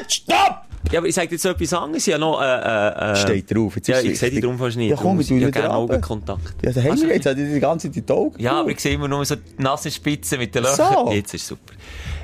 stopp! 0.09 0.68
Ja, 0.93 1.01
aber 1.01 1.09
ich 1.09 1.15
sage 1.15 1.29
jetzt 1.33 1.43
so 1.43 1.51
etwas 1.51 1.73
anderes. 1.73 2.07
Habe 2.07 2.19
noch, 2.19 2.41
äh, 2.41 2.45
äh, 2.45 3.13
äh, 3.13 3.17
Steht 3.17 3.55
drauf. 3.55 3.77
Jetzt 3.77 3.89
Ja, 3.89 4.01
ich 4.01 4.19
sehe 4.19 4.31
die 4.31 4.37
wichtig. 4.37 4.43
darum 4.43 4.59
fast 4.59 4.77
nicht. 4.77 4.91
Ja, 4.91 4.97
komm, 4.97 5.21
ich 5.21 5.29
wieder 5.31 5.51
gerne. 5.51 5.75
Augenkontakt. 5.75 6.55
Ja, 6.65 6.73
da 6.73 6.83
haben 6.83 7.01
wir 7.01 7.15
jetzt, 7.15 7.27
die 7.27 7.35
die 7.35 7.61
ganze 7.61 7.91
Zeit 7.93 8.09
die 8.09 8.13
Augen 8.13 8.41
Ja, 8.41 8.61
aber 8.61 8.71
ich 8.71 8.81
sehe 8.81 8.95
immer 8.95 9.09
nur 9.09 9.25
so 9.25 9.37
nasse 9.59 9.91
Spitzen 9.91 10.39
mit 10.39 10.55
den 10.55 10.63
Löchern. 10.63 11.07
So. 11.07 11.13
Jetzt 11.13 11.35
ist 11.35 11.47
super. 11.47 11.75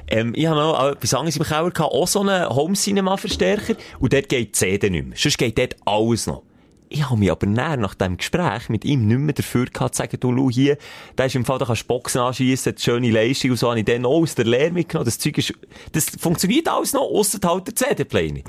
Ähm, 0.06 0.32
ich 0.36 0.46
habe 0.46 0.56
noch 0.60 0.92
etwas 0.92 1.14
anderes 1.14 1.36
im 1.36 1.42
Keller 1.44 1.70
gehabt, 1.70 1.92
auch 1.92 2.06
so 2.08 2.20
einen 2.20 2.48
Home-Cinema-Verstärker. 2.48 3.74
Und 3.98 4.12
dort 4.12 4.28
geht 4.28 4.48
die 4.48 4.52
CD 4.52 4.90
nicht 4.90 5.06
mehr. 5.08 5.16
Sonst 5.18 5.38
geht 5.38 5.58
dort 5.58 5.76
alles 5.84 6.26
noch. 6.26 6.42
Ich 6.88 7.08
habe 7.08 7.18
mich 7.18 7.30
aber 7.30 7.46
näher 7.46 7.76
nach 7.76 7.94
dem 7.94 8.16
Gespräch 8.16 8.68
mit 8.68 8.84
ihm 8.84 9.06
nicht 9.06 9.18
mehr 9.18 9.34
dafür 9.34 9.66
gehabt, 9.66 9.94
zu 9.94 10.02
sagen, 10.02 10.18
du, 10.20 10.36
schau 10.36 10.50
hier, 10.50 10.76
da 11.16 11.24
ist 11.24 11.34
im 11.34 11.44
Fall, 11.44 11.58
da 11.58 11.64
kannst 11.64 11.82
du 11.82 11.86
Boxen 11.88 12.20
anschiessen, 12.20 12.76
schöne 12.78 13.10
Leistung 13.10 13.52
und 13.52 13.56
so, 13.56 13.68
habe 13.68 13.80
ich 13.80 13.84
dann 13.84 14.04
auch 14.04 14.22
aus 14.22 14.34
der 14.34 14.44
Lehre 14.44 14.70
mitgenommen. 14.70 15.06
Das 15.06 15.18
Zeug 15.18 15.38
ist, 15.38 15.54
das 15.92 16.10
funktioniert 16.18 16.68
alles 16.68 16.92
noch, 16.92 17.02
ausser 17.02 17.38
halt 17.42 17.66
der 17.66 17.74
CD-Player. 17.74 18.42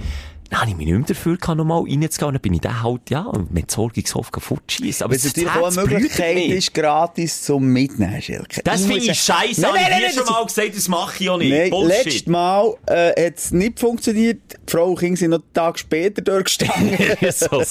Dann 0.49 0.61
habe 0.61 0.69
ich 0.71 0.77
mich 0.77 0.85
nicht 0.87 0.95
mehr 0.97 1.05
dafür 1.07 1.37
gehabt, 1.37 1.57
nochmal 1.57 1.79
reinzugehen. 1.81 2.33
Dann 2.33 2.39
bin 2.41 2.53
ich 2.53 2.61
dann 2.61 2.83
halt, 2.83 3.09
ja, 3.09 3.31
mit 3.49 3.71
Sorgungshof 3.71 4.29
fortschießen. 4.37 5.03
Aber 5.03 5.15
es 5.15 5.25
natürlich 5.25 5.49
auch 5.49 5.71
eine 5.77 5.87
Möglichkeit 5.87 6.37
ist, 6.37 6.73
gratis 6.73 7.43
zum 7.43 7.65
Mitnehmen, 7.65 8.21
Schelke. 8.21 8.61
Das 8.63 8.81
finde 8.85 8.97
ich 8.97 9.21
sagen- 9.21 9.47
scheiße. 9.47 9.61
Nein, 9.61 9.71
nein, 9.73 9.83
ich 9.83 9.89
nein, 9.89 10.01
nein, 10.01 10.09
schon 10.13 10.23
das- 10.25 10.29
mal 10.29 10.45
gesagt, 10.45 10.77
das 10.77 10.87
mache 10.87 11.23
ich 11.23 11.29
auch 11.29 11.37
nicht. 11.37 11.49
Nein, 11.51 11.69
Bullshit. 11.71 12.05
letztes 12.05 12.27
Mal 12.27 12.73
äh, 12.87 13.25
hat 13.25 13.37
es 13.37 13.51
nicht 13.51 13.79
funktioniert. 13.79 14.39
Die 14.67 14.71
Frau 14.71 14.89
und 14.91 14.99
Kinder 14.99 15.17
sind 15.17 15.31
noch 15.31 15.37
einen 15.39 15.53
Tag 15.53 15.79
später 15.79 16.21
dort 16.21 16.45
gestanden. 16.45 16.97
so 17.31 17.63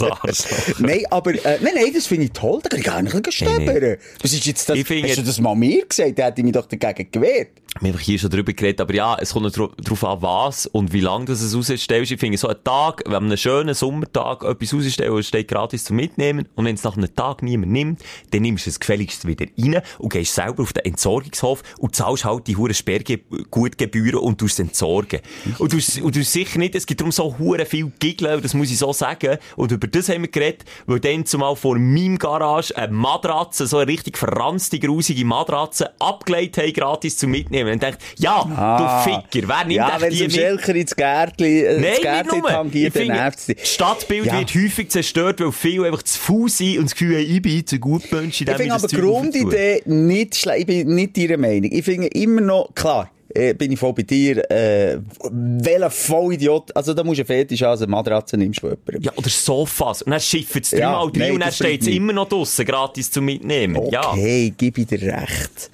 nein, 0.81 1.03
aber 1.11 1.33
äh, 1.35 1.59
nein, 1.63 1.73
nein, 1.75 1.93
das 1.95 2.07
finde 2.07 2.27
ich 2.27 2.33
toll. 2.33 2.61
Da 2.63 2.69
kann 2.71 2.79
ich 2.81 2.85
gar 2.87 3.03
nicht 3.03 3.33
stöbern. 3.33 3.65
Nee, 3.65 3.81
nee. 3.81 3.97
Was 4.21 4.33
ist 4.33 4.47
jetzt 4.47 4.69
das? 4.69 4.77
Ich 4.77 4.89
Hast 4.91 5.19
du 5.19 5.23
das 5.23 5.41
mal 5.41 5.55
mir 5.55 5.87
gesagt? 5.87 6.19
Da 6.19 6.27
hätte 6.27 6.41
ich 6.41 6.45
mich 6.45 6.53
doch 6.55 6.67
dagegen 6.67 7.11
gewehrt. 7.11 7.49
Wir 7.81 7.93
haben 7.93 7.99
hier 7.99 8.19
schon 8.19 8.31
drüber 8.31 8.53
geredet, 8.53 8.81
aber 8.81 8.95
ja, 8.95 9.17
es 9.21 9.33
kommt 9.33 9.53
darauf 9.57 10.05
an, 10.05 10.23
was 10.23 10.67
und 10.67 10.93
wie 10.93 11.01
lange 11.01 11.25
du 11.25 11.33
es 11.33 11.55
rausstellst. 11.55 11.91
Ich 12.13 12.21
finde, 12.21 12.39
so 12.39 12.49
Tag, 12.65 13.03
wenn 13.05 13.13
man 13.13 13.25
einen 13.25 13.37
schönen 13.37 13.75
Sommertag 13.75 14.43
etwas 14.43 14.75
rausstellt, 14.75 15.11
und 15.11 15.19
es 15.21 15.29
steht 15.29 15.49
gratis 15.49 15.85
zum 15.85 15.97
Mitnehmen, 15.97 16.49
und 16.55 16.65
wenn 16.65 16.75
es 16.75 16.83
nach 16.83 16.97
einem 16.97 17.15
Tag 17.15 17.43
niemand 17.43 17.71
nimmt, 17.73 18.01
dann 18.33 18.43
nimmst 18.43 18.67
du 18.67 18.71
es 18.71 18.81
gefälligst 18.81 19.27
wieder 19.27 19.47
rein 19.57 19.83
und 19.99 20.13
gehst 20.13 20.35
selber 20.35 20.63
auf 20.63 20.73
den 20.73 20.85
Entsorgungshof 20.85 21.63
und 21.79 21.95
zahlst 21.95 22.25
halt 22.25 22.47
die 22.47 22.57
hure 22.57 22.75
Sperrgutgebühren 22.75 24.19
und 24.19 24.39
tust 24.39 24.59
entsorgen. 24.59 25.21
Und 25.59 25.73
du, 25.73 26.03
und 26.03 26.17
du 26.17 26.25
sicher 26.25 26.59
nicht, 26.59 26.75
es 26.75 26.87
gibt 26.87 27.01
darum 27.01 27.13
so 27.13 27.39
hure 27.39 27.67
viel 27.67 27.93
Giggeln, 28.01 28.43
das 28.43 28.55
muss 28.55 28.71
ich 28.71 28.79
so 28.79 28.93
sagen, 28.93 29.39
und 29.57 29.71
über 29.71 29.87
das 29.87 30.09
haben 30.09 30.23
wir 30.23 30.31
geredet, 30.31 30.65
weil 30.87 30.99
dann 30.99 31.25
zumal 31.27 31.55
vor 31.57 31.79
meinem 31.79 32.19
Garage 32.19 32.77
eine 32.77 32.93
Matratze, 32.93 33.67
so 33.67 33.79
eine 33.79 33.87
richtig 33.89 34.19
verranzte, 34.19 34.79
grusige 34.79 35.25
Matratze, 35.25 35.93
abgelegt 36.01 36.59
haben, 36.59 36.73
gratis 36.73 37.17
zum 37.17 37.31
Mitnehmen. 37.31 37.75
Und 37.75 37.83
denkt, 37.83 38.03
ja, 38.19 38.43
du 38.43 39.11
Ficker, 39.11 39.49
wer 39.49 39.65
nimmt 39.65 39.85
Ah. 39.85 39.89
Ja, 39.95 40.01
wenn 40.01 40.11
die 40.11 40.23
mit? 40.23 40.33
Schelker 40.33 40.75
ins 40.75 40.97
Gärtli, 40.97 41.61
äh, 41.61 41.73
Nein, 41.81 41.91
nicht 41.91 42.03
Gärtli 42.03 42.39
nur. 42.39 42.51
Ich 42.55 42.93
tangiert, 42.93 42.97
dann 42.97 43.33
finde, 43.33 43.55
das 43.61 43.69
Stadtbild 43.73 44.27
Ja. 44.27 44.39
wird 44.39 44.55
häufig 44.55 44.91
zerstört, 44.91 45.41
weil 45.41 45.53
viele 45.53 45.87
einfach 45.87 46.03
zu 46.03 46.19
faul 46.19 46.49
sind 46.49 46.79
und 46.79 46.85
das 46.85 46.93
Gefühl 46.95 47.17
haben, 47.17 47.27
ich 47.37 47.43
bin 47.43 47.65
ein 47.73 47.81
guter 47.81 48.21
Mensch, 48.21 48.41
Ich 48.41 48.51
finde 48.51 48.75
aber 48.75 48.89
die. 48.89 48.97
Grundidee 48.97 49.83
nicht 49.87 50.37
schlecht. 50.37 50.61
Ich 50.61 50.67
bin 50.67 50.95
nicht 50.95 51.17
Ihrer 51.19 51.37
Meinung. 51.37 51.71
Ich 51.73 51.85
finde 51.85 52.07
immer 52.09 52.41
noch, 52.41 52.75
klar, 52.75 53.11
äh, 53.35 53.53
bin 53.55 53.73
ich 53.73 53.79
voll 53.79 53.93
bei 53.95 54.03
dir, 54.03 54.49
äh, 54.51 54.99
welcher 55.31 55.91
Vollidiot, 55.91 56.75
also 56.77 56.95
da 56.95 57.03
musst 57.03 57.19
du 57.19 57.23
einen 57.23 57.27
Fetisch 57.27 57.63
haben, 57.63 57.71
also 57.71 57.85
eine 57.85 57.91
Matratze 57.91 58.37
nimmst 58.37 58.63
du 58.63 58.67
jemandem. 58.69 59.03
Ja, 59.03 59.13
oder 59.17 59.29
Sofas. 59.29 60.03
Und 60.03 60.13
dann 60.13 60.21
schifft 60.21 60.55
es 60.57 60.71
Ja, 60.71 60.79
dreimal 60.93 61.11
drei 61.13 61.19
nein, 61.21 61.33
und 61.33 61.41
dann 61.41 61.53
steht 61.53 61.83
es 61.83 61.89
immer 61.89 62.13
noch 62.13 62.29
draussen, 62.29 62.65
gratis 62.65 63.11
zum 63.11 63.25
Mitnehmen. 63.25 63.91
Ja. 63.91 64.13
Okay, 64.13 64.53
gebe 64.57 64.83
ich 64.83 64.87
dir 64.87 65.03
recht. 65.03 65.71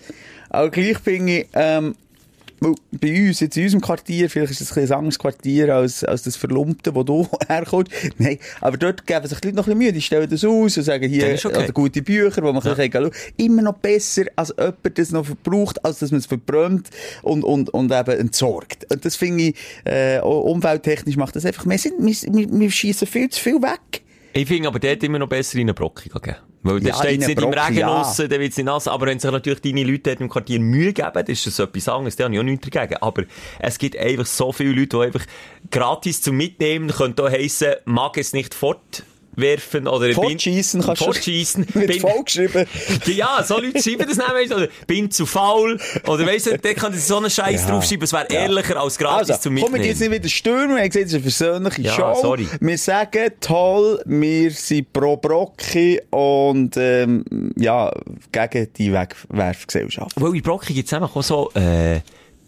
Aber 0.49 0.71
gleich 0.71 0.99
finde 0.99 1.41
ich, 1.41 1.47
ähm, 1.55 1.95
bei 2.61 3.29
uns, 3.29 3.41
jetzt 3.41 3.57
in 3.57 3.65
unserem 3.65 3.81
Quartier, 3.81 4.29
vielleicht 4.29 4.53
ist 4.53 4.61
es 4.61 4.71
ein, 4.71 4.75
bisschen 4.75 4.93
ein 4.93 4.99
anderes 4.99 5.19
Quartier 5.19 5.75
als, 5.75 6.05
als 6.05 6.23
das 6.23 6.37
Verlumpte, 6.37 6.95
wo 6.95 7.03
du 7.03 7.27
herkommst. 7.49 7.91
Nein, 8.19 8.39
aber 8.61 8.77
dort 8.77 9.07
geben 9.07 9.27
sich 9.27 9.41
die 9.41 9.49
Leute 9.49 9.57
noch 9.57 9.67
ein 9.67 9.79
bisschen 9.79 9.79
Mühe. 9.79 9.93
Die 9.93 10.03
stellen 10.03 10.29
das 10.29 10.45
aus 10.45 10.77
und 10.77 10.83
sagen 10.83 11.09
hier, 11.09 11.35
okay. 11.35 11.49
oder 11.49 11.73
gute 11.73 12.03
Bücher, 12.03 12.43
wo 12.43 12.53
man 12.53 12.63
ja. 12.63 12.75
bisschen 12.75 12.93
schauen 12.93 13.11
Immer 13.37 13.63
noch 13.63 13.75
besser, 13.75 14.25
als 14.37 14.55
jemand 14.57 14.99
das 14.99 15.11
noch 15.11 15.25
verbraucht, 15.25 15.85
als 15.85 16.01
dass 16.01 16.11
man 16.11 16.21
es 16.21 16.27
verbrennt 16.27 16.91
und, 17.23 17.45
und, 17.45 17.71
und 17.71 17.93
eben 17.93 18.19
entsorgt. 18.19 18.87
Und 18.91 19.05
das 19.05 19.17
finde 19.17 19.45
ich, 19.45 19.55
äh, 19.85 20.21
umwelttechnisch 20.21 21.17
macht 21.17 21.37
das 21.37 21.47
einfach 21.47 21.65
mehr 21.65 21.79
Sinn. 21.79 21.95
Wir, 21.99 22.15
wir, 22.33 22.61
wir 22.61 22.71
schießen 22.71 23.07
viel 23.07 23.31
zu 23.31 23.41
viel 23.41 23.63
weg. 23.63 24.03
Ich 24.33 24.47
finde 24.47 24.69
aber 24.69 24.79
dort 24.79 25.03
immer 25.03 25.19
noch 25.19 25.29
besser 25.29 25.57
in 25.57 25.63
eine 25.63 25.75
Brocke 25.75 26.09
gehen. 26.09 26.37
Weil 26.63 26.83
Ja, 26.83 26.93
da 26.93 26.99
steht 26.99 27.23
es 27.23 27.29
nicht 27.29 27.41
im 27.41 27.49
Regen 27.49 27.79
ja. 27.79 27.89
raus, 27.89 28.17
dann 28.17 28.31
wird 28.31 28.51
es 28.51 28.57
nicht 28.57 28.67
nass. 28.67 28.87
Aber 28.87 29.07
wenn 29.07 29.19
sich 29.19 29.31
natürlich 29.31 29.61
deine 29.61 29.85
Leute 29.85 30.11
im 30.11 30.29
Quartier 30.29 30.61
Mühe 30.61 30.93
geben, 30.93 31.11
dann 31.15 31.27
ist 31.27 31.47
das 31.47 31.59
etwas 31.59 31.89
anderes. 31.89 32.17
Da 32.17 32.25
habe 32.25 32.35
ich 32.35 32.41
auch 32.41 32.45
nichts 32.45 32.69
dagegen. 32.69 33.01
Aber 33.01 33.25
es 33.59 33.79
gibt 33.79 33.97
einfach 33.97 34.27
so 34.27 34.53
viele 34.53 34.73
Leute, 34.73 34.97
die 34.97 35.03
einfach 35.05 35.25
gratis 35.71 36.21
zum 36.21 36.37
Mitnehmen, 36.37 36.91
könnte 36.91 37.25
auch 37.25 37.31
heissen, 37.31 37.75
mag 37.87 38.19
es 38.19 38.33
nicht 38.33 38.55
fortwerfen 39.41 39.89
oder 39.89 40.07
bin- 40.07 40.15
Fortschießen 40.15 40.83
kannst 40.83 41.01
du- 41.01 41.05
Fortschießen. 41.07 41.67
Mit 41.75 41.87
Bin- 41.87 42.01
vollgeschrieben. 42.01 42.67
Ja, 43.07 43.43
so 43.43 43.59
Leute 43.59 43.83
schreiben 43.83 44.07
das 44.09 44.17
nämlich. 44.19 44.55
Oder 44.55 44.69
bin 44.87 45.11
zu 45.11 45.27
faul. 45.27 45.79
Oder 46.07 46.27
weißt 46.27 46.47
du, 46.47 46.59
da 46.59 46.75
kann 46.75 46.95
so 46.95 47.17
einen 47.19 47.31
Scheiß 47.31 47.63
Ja. 47.63 47.71
draufschreiben. 47.71 48.05
Es 48.05 48.13
wäre 48.13 48.27
ehrlicher 48.31 48.81
als 48.81 48.99
gratis 48.99 49.31
Also, 49.31 49.43
komm 49.45 49.55
Mitnehmen. 49.55 49.73
mit 49.73 49.85
jetzt 49.87 50.01
nicht 50.01 50.11
wieder 50.13 50.29
stürmen. 50.29 50.77
Wir 50.77 50.83
haben 50.83 50.91
gesagt, 50.91 51.07
es 51.07 51.13
ist 51.13 51.43
eine 51.43 51.61
persönliche 51.63 51.83
Ja, 51.83 51.93
Show. 51.95 52.19
sorry. 52.21 52.47
Wir 52.61 52.79
sagen, 52.79 53.31
toll, 53.41 54.03
wir 54.07 54.51
sind 54.51 54.93
pro 54.93 55.17
Brocki 55.17 56.01
und, 56.11 56.77
ähm, 56.77 57.25
ja, 57.57 57.91
gegen 58.33 58.73
die 58.75 58.93
Wegwerfgesellschaft. 58.93 60.13
Weil 60.21 60.35
in 60.37 60.43
Brocken 60.43 60.75
gibt 60.75 60.87
es 60.87 60.93
einfach 60.93 61.15
auch 61.17 61.23
so, 61.23 61.51
äh, 61.55 62.01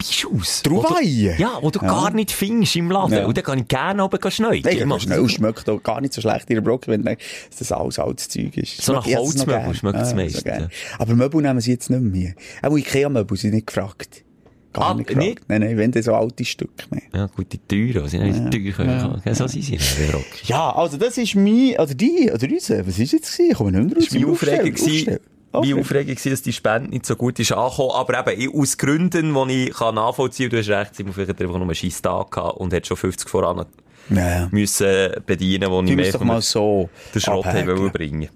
Bischus. 0.06 0.62
Trouvaille. 0.62 1.36
Ja, 1.38 1.58
wo 1.60 1.70
du 1.70 1.78
Ja. 1.80 1.88
gar 1.88 2.10
nicht 2.12 2.30
findest 2.32 2.76
im 2.76 2.90
Laden. 2.90 3.12
Ja. 3.14 3.26
Und 3.26 3.36
dann 3.36 3.44
kann 3.44 3.58
ich 3.58 3.68
gerne 3.68 4.04
oben 4.04 4.30
schneiden. 4.30 4.62
Nein, 4.64 4.78
das 4.80 4.88
das. 4.88 5.02
schnell 5.02 5.28
schmeckt 5.28 5.68
auch 5.68 5.82
gar 5.82 6.00
nicht 6.00 6.12
so 6.12 6.20
schlecht 6.20 6.48
in 6.50 6.56
der 6.56 6.62
Brocki, 6.62 6.90
wenn 6.90 7.02
das 7.04 7.72
alles 7.72 7.98
altes 7.98 8.28
Zeug 8.28 8.56
ist. 8.56 8.82
So 8.82 8.92
nach 8.92 9.06
Holzmöbel 9.06 9.74
schmeckt 9.74 9.98
es 10.00 10.10
Ja, 10.10 10.16
meistens, 10.16 10.36
so 10.38 10.42
gern. 10.44 10.60
ja. 10.62 10.68
Aber 10.98 11.14
Möbel 11.14 11.42
nehmen 11.42 11.60
sie 11.60 11.72
jetzt 11.72 11.90
nicht 11.90 12.02
mehr. 12.02 12.34
Auch 12.62 12.76
Ikea-Möbel 12.76 13.36
sind 13.36 13.54
nicht 13.54 13.66
gefragt. 13.68 14.24
Gar 14.72 14.92
Ah, 14.92 14.94
nicht 14.94 15.14
nicht? 15.14 15.40
Nein, 15.48 15.60
nein, 15.60 15.76
wenn 15.76 15.92
dann 15.92 16.02
so 16.02 16.14
alte 16.14 16.46
Stücke 16.46 16.86
mehr. 16.90 17.02
Ja, 17.14 17.26
gut, 17.26 17.46
die 17.52 17.58
teuren, 17.92 18.08
sind 18.08 18.24
ja. 18.24 18.48
teuer 18.48 18.72
können. 18.72 19.20
Ja. 19.22 19.34
So 19.34 19.46
sind 19.46 19.62
sie 19.64 19.74
in 19.74 19.80
Brocken. 20.10 20.24
Ja, 20.44 20.74
also 20.74 20.96
das 20.96 21.18
ist 21.18 21.34
mein, 21.34 21.74
oder 21.78 21.92
die, 21.94 22.30
oder 22.32 22.46
unser, 22.50 22.86
was 22.86 22.98
ist 22.98 23.12
jetzt 23.12 23.30
gewesen? 23.36 23.50
Ich 23.50 23.56
komme 23.58 23.72
nicht 23.72 23.94
mehr 23.94 23.96
raus. 24.02 24.12
Wie 24.14 24.24
aufregend 24.24 24.74
Aufstellen, 24.74 24.74
gewesen, 24.74 25.18
wie 25.60 25.74
aufregend 25.74 26.24
war, 26.24 26.30
dass 26.30 26.42
die 26.42 26.52
Spende 26.52 26.90
nicht 26.90 27.04
so 27.06 27.16
gut 27.16 27.38
ist 27.38 27.52
angekommen. 27.52 27.90
Aber 27.94 28.26
eben, 28.28 28.40
ich- 28.40 28.54
aus 28.54 28.78
Gründen, 28.78 29.34
die 29.48 29.64
ich 29.68 29.74
kann 29.74 29.94
nachvollziehen 29.94 30.50
kann, 30.50 30.62
du 30.62 30.72
hast 30.72 30.80
recht, 30.80 30.94
Simon, 30.94 31.12
vielleicht 31.12 31.30
einfach 31.30 31.46
nur 31.54 31.62
einen 31.62 31.74
scheiß 31.74 32.02
Tag 32.02 32.30
gehabt 32.30 32.56
und 32.58 32.72
hat 32.72 32.86
schon 32.86 32.96
50 32.96 33.28
voran 33.28 33.64
Ja. 34.10 34.48
müssen 34.50 35.12
bedienen, 35.26 35.70
wo 35.70 35.80
ich 35.82 35.88
Tun 35.90 35.98
wir 35.98 36.04
mehr 36.12 36.24
mal 36.24 36.42
so 36.42 36.88
den 37.14 37.20
Schrott 37.20 37.46
haben 37.46 37.90
bringen. 37.92 38.28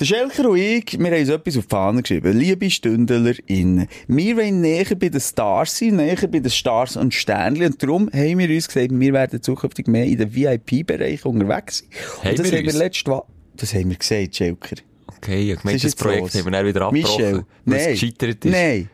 Der 0.00 0.06
Schelker 0.06 0.50
und 0.50 0.56
ich, 0.58 0.98
wir 0.98 1.06
haben 1.06 1.20
uns 1.20 1.28
etwas 1.28 1.56
auf 1.56 1.66
die 1.66 1.70
Fahne 1.70 2.02
geschrieben. 2.02 2.36
Liebe 2.36 2.68
StündlerInnen, 2.68 3.86
wir 4.08 4.36
wollen 4.36 4.60
näher 4.60 4.86
bei 4.96 5.08
den 5.08 5.20
Stars 5.20 5.78
sein, 5.78 5.94
näher 5.96 6.16
bei 6.26 6.40
den 6.40 6.50
Stars 6.50 6.96
und 6.96 7.14
Sternchen. 7.14 7.66
Und 7.66 7.80
darum 7.80 8.10
haben 8.12 8.38
wir 8.38 8.48
uns 8.50 8.66
gesagt, 8.66 8.88
wir 8.90 9.12
werden 9.12 9.40
zukünftig 9.40 9.86
mehr 9.86 10.04
in 10.04 10.18
den 10.18 10.34
VIP-Bereich 10.34 11.24
unterwegs 11.24 11.78
sein. 11.78 11.88
Haben 12.22 12.30
und 12.30 12.38
das 12.40 12.50
wir 12.50 12.58
haben 12.58 12.64
wir 12.64 12.72
uns? 12.72 12.78
letztes 12.78 13.06
Mal, 13.06 13.22
das 13.56 13.72
haben 13.74 13.88
wir 13.90 13.96
gesagt, 13.96 14.34
Schelker. 14.34 14.76
Okay, 15.18 15.52
ich 15.52 15.64
meine, 15.64 15.78
das 15.78 15.94
Projekt 15.94 16.34
haben 16.34 16.44
wir 16.44 16.52
dann 16.52 16.66
wieder 16.66 16.82
abgebrochen. 16.82 17.24
Michel, 17.24 17.44
weil 17.64 17.80
es 17.80 18.00
gescheitert 18.00 18.44
ist. 18.44 18.52
Nein. 18.52 18.90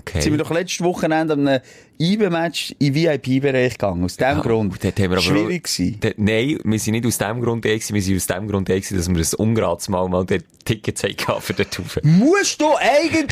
Okay. 0.00 0.22
Sind 0.22 0.32
wir 0.32 0.38
doch 0.38 0.50
letztes 0.50 0.82
Wochenende 0.82 1.34
an 1.34 1.46
einem 1.46 1.60
IBE-Match 1.98 2.74
in 2.78 2.94
den 2.94 3.22
VIP-Bereich 3.22 3.72
gegangen. 3.72 4.02
Aus 4.04 4.16
dem 4.16 4.22
Ja, 4.36 4.40
Grund. 4.40 4.72
und 4.72 4.82
dort 4.82 4.98
haben 4.98 5.10
wir 5.10 5.18
aber 5.18 5.20
Schwierig 5.20 5.64
gewesen. 5.64 6.00
Nein, 6.16 6.58
wir 6.64 6.78
sind 6.78 6.92
nicht 6.92 7.06
aus 7.06 7.18
dem 7.18 7.40
Grund 7.42 7.64
da 7.64 7.68
gewesen, 7.68 7.94
wir 7.94 8.02
sind 8.02 8.16
aus 8.16 8.26
dem 8.26 8.48
Grund 8.48 8.68
da 8.70 8.74
gewesen, 8.74 8.96
dass 8.96 9.08
wir 9.10 9.16
ein 9.16 9.34
Ungratsmal 9.46 10.08
mal 10.08 10.24
den 10.24 10.42
Tickets 10.64 11.02
hatten 11.02 11.40
für 11.42 11.52
den 11.52 11.68
Tufe. 11.68 12.00
Musst 12.02 12.60
du 12.60 12.68
eigentlich 12.76 13.26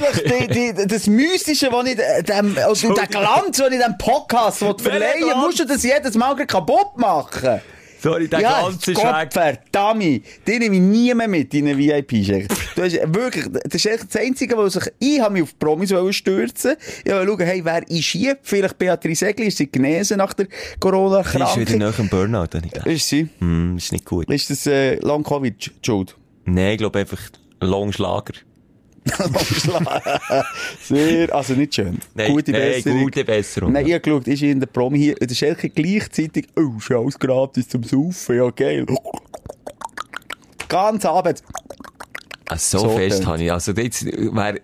die, 0.51 0.75
die, 0.75 0.87
das 0.87 1.07
Mystische, 1.07 1.69
was 1.73 1.87
ich 1.89 1.99
äh, 1.99 2.23
dem, 2.23 2.57
also 2.59 2.93
den 2.93 3.09
Glanz, 3.09 3.57
den 3.57 3.73
ich 3.73 3.81
dem 3.85 3.97
Podcast 3.97 4.59
verleihen 4.59 5.39
musst 5.41 5.61
du 5.61 5.65
das 5.65 5.83
jedes 5.83 6.17
Mal 6.17 6.37
kaputt 6.47 6.99
machen? 6.99 7.61
Sorry, 8.01 8.29
der 8.29 8.41
ja, 8.41 8.63
ganze 8.63 8.95
Schreck. 8.95 9.33
verdammt, 9.33 10.03
den 10.47 10.59
nehme 10.59 10.77
ich 10.77 10.81
nie 10.83 11.15
mehr 11.15 11.29
mit 11.29 11.53
in 11.55 11.69
einen 11.69 11.79
VIP-Check. 11.79 12.49
Du 12.77 12.83
hast 12.83 12.95
wirklich, 13.15 13.47
das 13.65 13.75
ist 13.75 13.87
echt 13.87 14.07
das 14.13 14.21
Einzige, 14.23 14.57
wo 14.57 14.69
sich, 14.69 14.85
ich 14.99 15.21
habe 15.21 15.35
mich 15.35 15.43
auf 15.43 15.51
die 15.51 15.57
Promis 15.59 15.93
stürzen. 16.15 16.77
Ich 17.05 17.13
wollte 17.13 17.27
schauen, 17.27 17.41
hey, 17.41 17.65
wer 17.65 17.89
ist 17.91 18.05
hier? 18.07 18.39
Vielleicht 18.43 18.79
Beatrice 18.79 19.27
Egli, 19.27 19.47
ist 19.47 19.59
sie 19.59 19.71
genesen 19.71 20.19
nach 20.19 20.33
der 20.35 20.47
Die 20.47 20.53
ist 20.53 20.81
Corona-Krankheit? 20.81 21.73
wieder 21.73 21.87
nach 21.87 21.97
dem 21.97 22.09
Burnout, 22.09 22.39
habe 22.55 22.63
ich 22.65 22.73
gedacht. 22.73 22.87
Ist 22.87 23.09
sie? 23.09 23.29
Hm, 23.41 23.77
ist 23.77 23.93
nicht 23.93 24.05
gut. 24.05 24.31
Ist 24.31 24.51
das, 24.51 24.67
äh, 24.67 24.95
Long-Covid, 24.97 25.73
Jude? 25.83 26.13
Nein, 26.45 26.73
ich 26.73 26.79
glaube 26.79 26.99
einfach 27.01 27.21
Longschlager. 27.61 28.35
Sehr, 30.83 31.35
also 31.35 31.55
nicht 31.55 31.75
schön. 31.75 31.99
Nein, 32.15 32.33
gute 32.33 32.53
nein, 32.53 32.61
Besserung. 32.61 33.03
gute 33.03 33.25
Besserung. 33.25 33.73
Nein, 33.73 33.87
ich 33.87 33.93
habe 33.93 34.01
geschaut, 34.01 34.29
ist 34.29 34.43
in 34.43 34.61
der 34.61 34.67
Promi 34.67 34.99
hier, 34.99 35.15
der 35.15 35.35
Schelke 35.35 35.69
gleichzeitig, 35.69 36.49
oh, 36.57 36.79
ist 36.79 36.89
ja 36.89 36.99
alles 36.99 37.19
gratis 37.19 37.69
zum 37.69 37.83
Saufen, 37.83 38.37
ja 38.37 38.51
geil. 38.51 38.87
Ganz 40.69 41.05
Abend. 41.05 41.43
Ah, 42.49 42.57
so, 42.57 42.79
So 42.79 42.89
fest 42.91 43.27
habe 43.27 43.43
ich. 43.43 43.53
Also, 43.53 43.73
jetzt 43.73 44.05
wäre, 44.07 44.61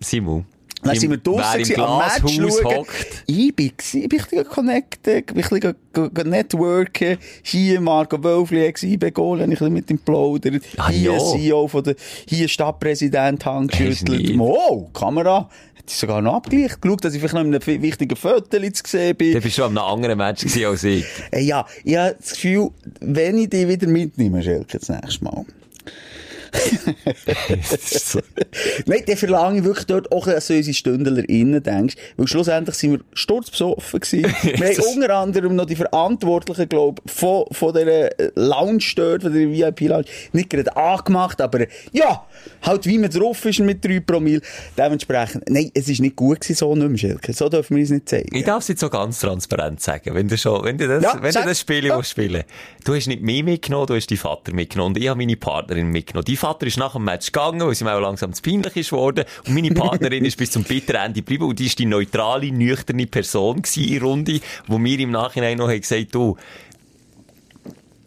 Simon, 0.00 0.44
Dann 0.82 0.96
sind 0.96 1.10
wir 1.10 1.18
draussen 1.18 1.80
am 1.80 1.98
Match 1.98 2.36
schauen. 2.36 2.86
Ich 3.26 3.54
bin, 3.54 3.72
ich 3.92 4.08
bin 4.08 4.44
connected, 4.44 5.32
ich 5.34 5.48
bin 5.48 6.28
networken. 6.28 7.18
Hier 7.42 7.80
Marco 7.80 8.22
Wölfli, 8.22 8.64
Ex-IB-Goal, 8.64 9.42
habe 9.42 9.52
ich 9.52 9.60
ein 9.60 9.72
mit 9.72 9.90
ihm 9.90 9.98
plaudert. 9.98 10.62
Ah, 10.76 10.90
hier 10.90 11.12
ja. 11.12 11.18
CEO 11.18 11.66
von 11.66 11.82
der, 11.82 11.96
hier 12.26 12.46
Stadtpräsident, 12.48 13.44
Hand 13.44 13.74
du 13.74 13.84
geschüttelt. 13.84 14.36
Oh, 14.38 14.88
Kamera. 14.92 15.48
Hat 15.76 15.90
sie 15.90 15.96
sogar 15.96 16.22
noch 16.22 16.34
abgeglichen. 16.34 16.80
Geschaut, 16.80 17.04
dass 17.04 17.14
ich 17.14 17.20
vielleicht 17.20 17.34
noch 17.34 17.42
in 17.42 17.54
einem 17.54 17.82
wichtigen 17.82 18.16
Foto 18.16 18.58
zu 18.58 18.82
sehen 18.86 19.16
bin. 19.16 19.34
Da 19.34 19.40
bist 19.40 19.58
du 19.58 19.64
an 19.64 19.76
einem 19.76 19.86
anderen 19.86 20.18
Match 20.18 20.42
gewesen 20.42 20.66
als 20.66 20.84
ich. 20.84 21.04
Äh, 21.32 21.42
ja, 21.42 21.66
ich 21.82 21.96
habe 21.96 22.16
das 22.18 22.32
Gefühl, 22.32 22.70
wenn 23.00 23.38
ich 23.38 23.50
dich 23.50 23.66
wieder 23.66 23.88
mitnehme, 23.88 24.42
Schelke, 24.42 24.78
das 24.78 24.88
nächste 24.88 25.24
Mal. 25.24 25.44
Nein, 28.86 29.02
dann 29.06 29.16
verlange 29.16 29.58
ich 29.58 29.64
wirklich 29.64 29.86
dort 29.86 30.10
auch, 30.12 30.26
dass 30.26 30.46
du 30.48 30.54
unsere 30.56 30.74
StündlerInnen 30.74 31.62
denkst. 31.62 31.94
Weil 32.16 32.26
schlussendlich 32.26 32.74
sind 32.76 32.92
wir 32.92 33.00
sturzbesoffen 33.14 34.00
gewesen. 34.00 34.18
Wir 34.58 34.68
haben 34.68 34.96
unter 34.96 35.16
anderem 35.16 35.56
noch 35.56 35.66
die 35.66 35.76
Verantwortlichen, 35.76 36.68
glaub, 36.68 37.00
von, 37.06 37.44
von 37.52 37.72
dieser 37.74 38.18
äh, 38.18 38.30
Lounge 38.34 38.84
dort, 38.96 39.22
von 39.22 39.32
der 39.32 39.50
VIP-Lounge, 39.50 40.04
nicht 40.32 40.50
gerade 40.50 40.74
angemacht, 40.76 41.40
aber 41.40 41.66
ja, 41.92 42.24
halt 42.62 42.86
wie 42.86 42.98
man 42.98 43.10
drauf 43.10 43.44
ist 43.44 43.60
mit 43.60 43.84
3 43.84 44.00
Promille. 44.00 44.40
Dementsprechend, 44.76 45.48
nein, 45.48 45.70
es 45.74 45.88
ist 45.88 46.00
nicht 46.00 46.16
gut 46.16 46.40
gewesen, 46.40 46.56
so 46.56 46.74
nicht 46.74 46.88
mehr, 46.88 46.98
Schelke. 46.98 47.32
So 47.32 47.48
dürfen 47.48 47.76
wir 47.76 47.82
uns 47.82 47.90
nicht 47.90 48.08
zeigen. 48.08 48.34
Ich 48.36 48.44
darf 48.44 48.62
es 48.62 48.68
jetzt 48.68 48.80
so 48.80 48.88
ganz 48.88 49.20
transparent 49.20 49.80
sagen, 49.80 50.14
wenn 50.14 50.28
du 50.28 50.36
schon, 50.38 50.64
wenn 50.64 50.78
du 50.78 50.88
das, 50.88 51.02
Ja, 51.02 51.18
wenn 51.20 51.32
sag. 51.32 51.42
du 51.44 51.48
das 51.50 51.60
Spiel 51.60 51.84
Ja. 51.84 51.96
willst 51.96 52.10
spielen 52.10 52.44
Du 52.84 52.94
hast 52.94 53.06
nicht 53.06 53.22
mich 53.22 53.42
mitgenommen, 53.44 53.86
du 53.86 53.94
hast 53.94 54.10
deinen 54.10 54.18
Vater 54.18 54.52
mitgenommen 54.52 54.94
und 54.94 55.02
ich 55.02 55.08
habe 55.08 55.18
meine 55.18 55.36
Partnerin 55.36 55.88
mitgenommen. 55.88 56.24
Dein 56.26 56.36
Vater 56.36 56.57
ist 56.66 56.78
nach 56.78 56.92
dem 56.92 57.04
Match 57.04 57.32
gegangen, 57.32 57.60
weil 57.60 57.70
es 57.70 57.80
ihm 57.80 57.86
auch 57.86 58.00
langsam 58.00 58.32
zu 58.32 58.42
peinlich 58.42 58.76
ist 58.76 58.92
worden 58.92 59.24
und 59.46 59.54
meine 59.54 59.70
Partnerin 59.70 60.24
ist 60.24 60.36
bis 60.36 60.50
zum 60.50 60.64
bitteren 60.64 61.06
Ende 61.06 61.20
geblieben 61.20 61.44
und 61.44 61.58
die 61.58 61.66
ist 61.66 61.78
die 61.78 61.86
neutrale, 61.86 62.50
nüchterne 62.50 63.06
Person 63.06 63.62
gewesen 63.62 63.84
in 63.84 64.02
Runde, 64.02 64.40
wo 64.66 64.78
mir 64.78 64.98
im 64.98 65.10
Nachhinein 65.10 65.58
noch 65.58 65.68
haben 65.68 65.80
gesagt, 65.80 66.14
du, 66.14 66.36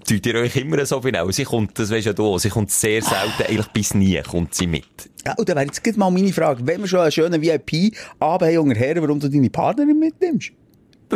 tut 0.08 0.26
ihr 0.26 0.36
euch 0.36 0.56
immer 0.58 0.86
so 0.86 1.00
benennen. 1.00 1.32
Sie 1.32 1.44
kommt, 1.44 1.78
das 1.80 1.90
weisst 1.90 2.08
ja 2.08 2.14
du, 2.14 2.38
sie 2.38 2.50
kommt 2.50 2.72
sehr 2.72 3.02
selten, 3.02 3.44
eigentlich 3.48 3.68
bis 3.68 3.94
nie 3.94 4.22
kommt 4.22 4.54
sie 4.54 4.68
mit. 4.68 4.86
Ja, 5.26 5.36
und 5.38 5.48
dann 5.48 5.58
wäre 5.58 5.68
jetzt 5.68 5.98
mal 5.98 6.10
meine 6.10 6.34
Frage, 6.34 6.66
wenn 6.66 6.82
wir 6.82 6.88
schon 6.88 7.02
einen 7.02 7.12
schönen 7.12 7.42
VIP-Abend 7.42 8.80
haben 8.80 9.02
warum 9.02 9.20
du 9.20 9.30
deine 9.30 9.50
Partnerin 9.50 10.00
mitnimmst? 10.00 10.52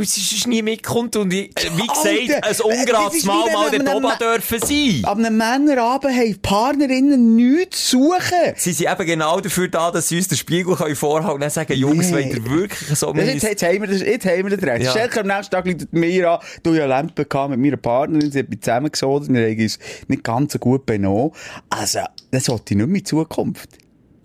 Sie 0.03 0.21
sonst 0.21 0.47
nie 0.47 0.61
mitkommt 0.61 1.15
und 1.15 1.31
ich, 1.33 1.51
äh, 1.55 1.69
wie 1.75 1.87
Alter, 1.87 2.11
gesagt, 2.21 2.43
ein 2.43 2.49
das 2.49 2.61
ungerades 2.61 3.15
ist 3.15 3.25
Mal 3.25 3.45
wenn 3.45 3.53
mal 3.53 3.63
man 3.63 3.71
dort 3.71 3.87
einem 3.87 4.05
oben 4.05 4.17
dürfen 4.19 4.59
sein. 4.59 5.05
Ab 5.05 5.17
einem 5.17 5.37
Männerabend 5.37 6.15
haben 6.15 6.41
Partnerinnen 6.41 7.35
nichts 7.35 7.89
zu 7.89 7.97
suchen. 7.97 8.53
Sie 8.57 8.73
sind 8.73 8.91
eben 8.91 9.05
genau 9.05 9.39
dafür 9.39 9.67
da, 9.67 9.91
dass 9.91 10.07
sie 10.09 10.17
uns 10.17 10.27
den 10.27 10.37
Spiegel 10.37 10.75
können 10.75 10.95
vorhalten 10.95 11.41
und 11.43 11.49
sagen, 11.51 11.73
Jungs, 11.73 12.07
Nee. 12.09 12.13
wollt 12.13 12.33
ihr 12.35 12.49
wirklich 12.49 12.97
so 12.97 13.13
jetzt, 13.13 13.43
jetzt, 13.43 13.63
haben 13.63 13.81
wir 13.81 13.87
das, 13.87 14.01
jetzt 14.01 14.25
haben 14.25 14.49
wir 14.49 14.57
das 14.57 14.67
recht. 14.67 14.83
Ja. 14.85 14.95
Ja. 15.07 15.21
am 15.21 15.27
nächsten 15.27 15.51
Tag 15.51 15.65
liegt 15.65 15.93
mir 15.93 16.31
an, 16.31 16.39
du 16.63 16.73
ja 16.73 16.85
Lampe 16.85 17.25
gehabt 17.25 17.51
mit 17.51 17.59
meiner 17.59 17.77
Partnerin, 17.77 18.31
sie 18.31 18.39
hat 18.39 18.49
mich 18.49 18.61
zusammengesogen, 18.61 19.33
wir 19.35 19.47
haben 19.49 19.59
uns 19.59 19.79
nicht 20.07 20.23
ganz 20.23 20.53
so 20.53 20.59
gut 20.59 20.85
benommen. 20.85 21.31
Also, 21.69 21.99
das 22.31 22.45
sollte 22.45 22.73
ich 22.73 22.77
nicht 22.77 22.87
mehr 22.87 22.99
in 22.99 23.05
Zukunft. 23.05 23.69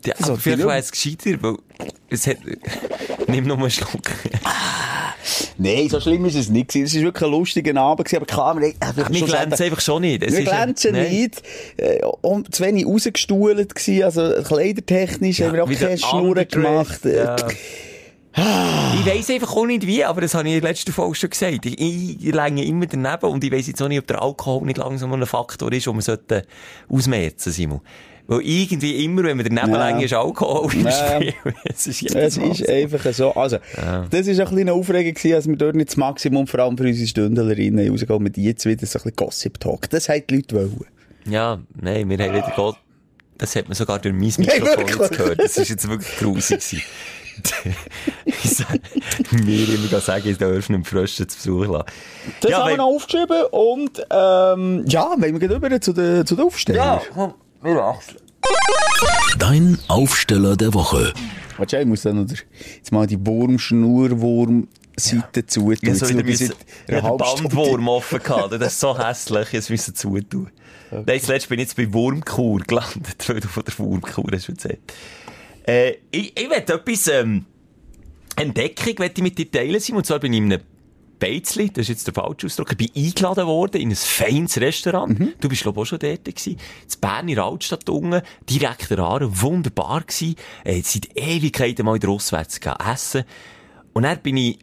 Ja, 0.04 0.14
sollte 0.18 0.40
vielleicht 0.40 0.60
ich 0.60 0.66
wäre 0.66 0.78
es 0.78 0.90
gescheiter, 0.92 1.42
weil 1.42 1.56
es 2.08 2.26
hat... 2.26 2.38
Nimm 3.28 3.46
noch 3.46 3.58
einen 3.58 3.70
Schluck. 3.70 4.02
Nein, 5.58 5.88
so 5.90 6.00
schlimm 6.00 6.24
ist 6.24 6.34
es 6.36 6.48
nicht. 6.48 6.74
Es 6.74 6.94
war 6.96 7.02
wirklich 7.02 7.24
ein 7.24 7.30
lustiger 7.30 7.80
Abend 7.80 8.06
gewesen, 8.06 8.16
aber 8.16 8.26
klar, 8.26 8.58
wir, 8.58 8.68
haben- 8.68 8.96
Wir 8.96 9.04
schlussendlich- 9.04 9.30
glänzen 9.30 9.64
einfach 9.66 9.80
schon 9.80 10.02
nicht. 10.02 10.22
Es 10.22 10.32
Wir 10.32 10.42
ja- 10.42 10.64
glänzen 10.64 10.92
Nein. 10.92 11.10
nicht. 11.12 11.42
Äh, 11.76 12.00
und 12.22 12.54
zu 12.54 12.64
wenig 12.64 12.86
rausgestuhlt 12.86 13.74
gewesen, 13.74 14.02
also 14.04 14.42
kleidertechnisch 14.42 15.42
haben 15.42 15.52
wir 15.52 15.64
auch 15.64 15.70
keine 15.70 15.98
Schnurren 15.98 16.48
gemacht. 16.48 17.04
Äh, 17.04 17.24
Ja. 17.24 17.36
Ich 18.94 19.04
weiss 19.06 19.28
einfach 19.28 19.56
auch 19.56 19.66
nicht 19.66 19.84
wie, 19.86 20.04
aber 20.04 20.20
das 20.20 20.34
habe 20.34 20.48
ich 20.48 20.54
in 20.54 20.60
der 20.60 20.70
letzten 20.70 20.92
Folge 20.92 21.16
schon 21.16 21.30
gesagt. 21.30 21.66
Ich, 21.66 21.78
ich, 21.80 22.32
länge 22.32 22.64
immer 22.64 22.86
daneben 22.86 23.26
und 23.26 23.42
ich 23.42 23.50
weiss 23.50 23.66
jetzt 23.66 23.82
auch 23.82 23.88
nicht, 23.88 23.98
ob 23.98 24.06
der 24.06 24.22
Alkohol 24.22 24.64
nicht 24.66 24.78
langsam 24.78 25.12
ein 25.12 25.26
Faktor 25.26 25.72
ist, 25.72 25.86
den 25.86 25.94
man 25.94 26.00
sollte 26.02 26.46
ausmerzen, 26.88 27.50
Simon. 27.52 27.80
Weil 28.30 28.42
irgendwie 28.42 29.04
immer, 29.04 29.24
wenn 29.24 29.38
man 29.38 29.46
daneben 29.46 29.72
Ja. 29.74 29.98
ist 29.98 30.12
Alkohol 30.14 30.72
im 30.72 30.84
Ja. 30.86 30.92
Spiel. 30.92 31.34
Es 31.64 31.86
ist 31.88 32.14
Es 32.14 32.36
ist 32.36 32.58
so. 32.66 32.72
einfach 32.72 33.12
so. 33.12 33.34
Also, 33.34 33.56
das 34.10 34.26
ist 34.28 34.38
ein 34.38 34.44
bisschen 34.44 34.58
eine 34.60 34.72
Aufregung 34.72 35.14
gewesen, 35.14 35.34
als 35.34 35.48
wir 35.48 35.56
dort 35.56 35.74
nicht 35.74 35.88
das 35.90 35.96
Maximum, 35.96 36.46
vor 36.46 36.60
allem 36.60 36.78
für 36.78 36.84
unsere 36.84 37.08
Stündlerinnen, 37.08 37.90
rausgehen 37.90 38.22
mit 38.22 38.36
jetzt 38.36 38.64
wieder 38.66 38.86
so 38.86 38.98
ein 39.00 39.02
bisschen 39.02 39.16
Gossip-Talk. 39.16 39.90
Das 39.90 40.08
haben 40.08 40.22
die 40.30 40.36
Leute 40.36 40.54
wollen. 40.56 40.86
Ja, 41.28 41.58
nein, 41.80 42.08
wir 42.08 42.18
haben 42.18 42.32
wieder 42.34 42.52
Gott. 42.54 42.76
Das 43.36 43.56
hat 43.56 43.66
man 43.68 43.74
sogar 43.74 43.98
durch 43.98 44.14
mein 44.14 44.32
Mikrofon 44.38 44.66
wirklich? 44.78 44.96
jetzt 44.96 45.10
gehört. 45.10 45.40
Das 45.40 45.56
ist 45.56 45.68
jetzt 45.68 45.88
wirklich 45.88 46.18
grusig 46.18 46.84
mir 49.32 49.68
immer 49.74 50.00
sagen, 50.00 50.28
ich 50.28 50.36
darf 50.38 50.68
nicht 50.68 50.86
Frösche 50.86 51.26
zu 51.26 51.36
Besuch 51.36 51.66
lassen. 51.72 51.84
Das 52.42 52.50
Ja, 52.50 52.58
haben 52.62 52.70
wir 52.70 52.76
noch 52.76 52.84
aufgeschrieben 52.86 53.44
und, 53.50 53.98
ähm, 54.10 54.84
ja, 54.86 55.14
wenn 55.16 55.32
wir 55.32 55.40
gehen 55.48 55.56
über 55.56 55.80
zu 55.80 55.92
den, 55.92 56.26
zu 56.26 56.36
den 56.36 56.44
Aufstellern. 56.44 57.00
komm, 57.14 57.14
wir 57.14 57.16
wechseln. 57.16 57.34
Dein 59.38 59.78
Aufsteller 59.88 60.56
der 60.56 60.72
Woche. 60.72 61.12
Warte, 61.58 61.78
ich 61.78 61.86
muss 61.86 62.00
dann 62.02 62.26
jetzt 62.26 62.46
mal 62.90 63.06
die 63.06 63.18
Wurm-Schnurwurm-Seite 63.26 65.44
zutun. 65.44 65.72
Ich 65.74 65.82
Jetzt 65.82 65.98
so 65.98 66.08
wieder 66.08 66.24
müssen, 66.24 66.54
ich 66.88 66.94
hatte. 66.94 67.16
Bandwurm 67.18 67.88
offen 67.88 68.22
gehabt. 68.22 68.54
Das 68.54 68.72
ist 68.72 68.80
so 68.80 68.98
hässlich, 68.98 69.52
jetzt 69.52 69.68
müssen 69.68 69.94
zutun. 69.94 70.48
Nein, 70.90 71.20
zuletzt 71.20 71.50
bin 71.50 71.58
ich 71.58 71.66
jetzt 71.66 71.76
bei 71.76 71.92
Wurmkur 71.92 72.60
gelandet, 72.60 73.16
weil 73.28 73.40
du 73.40 73.48
von 73.48 73.62
der 73.62 73.78
Wurmkur 73.78 74.24
hast 74.32 74.48
erzählt. 74.48 74.80
Äh, 75.66 75.96
ich, 76.10 76.34
ich 76.34 76.48
will 76.48 76.56
etwas, 76.56 77.08
ähm, 77.08 77.44
Entdeckung 78.36 78.98
will 79.00 79.10
ich 79.14 79.22
mit 79.22 79.36
dir 79.36 79.50
teilen, 79.50 79.78
Simon. 79.80 79.98
Und 79.98 80.06
zwar 80.06 80.18
bin 80.18 80.32
ich 80.32 80.38
in 80.38 80.50
einem 80.52 80.62
Beizli, 81.20 81.68
das 81.70 81.82
ist 81.82 81.88
jetzt 81.88 82.06
der 82.06 82.14
falsche 82.14 82.46
Ausdruck, 82.46 82.72
ich 82.72 82.76
bin 82.76 82.90
eingeladen 82.96 83.46
worden 83.46 83.80
in 83.80 83.90
ein 83.90 83.96
feines 83.96 84.60
Restaurant. 84.60 85.20
Du 85.40 85.48
bist, 85.48 85.62
glaube 85.62 85.78
ich, 85.78 85.82
auch 85.82 85.86
schon 85.86 85.98
dort 86.00 86.24
gewesen. 86.24 86.56
Das 86.84 86.96
Bern 86.96 87.28
in 87.28 87.36
der 87.36 87.44
Altstadt 87.44 87.88
unten, 87.88 88.22
direkt 88.48 88.90
der 88.90 88.98
Aare, 88.98 89.40
wunderbar 89.40 90.00
gewesen. 90.00 90.34
Äh, 90.64 90.82
seit 90.82 91.16
Ewigkeiten 91.16 91.84
mal 91.84 91.94
in 91.94 92.00
der 92.00 92.10
Auswärts 92.10 92.58
gegangen, 92.58 92.90
essen. 92.92 93.24
Und 93.92 94.02
dann 94.02 94.18
bin 94.20 94.36
ich 94.36 94.58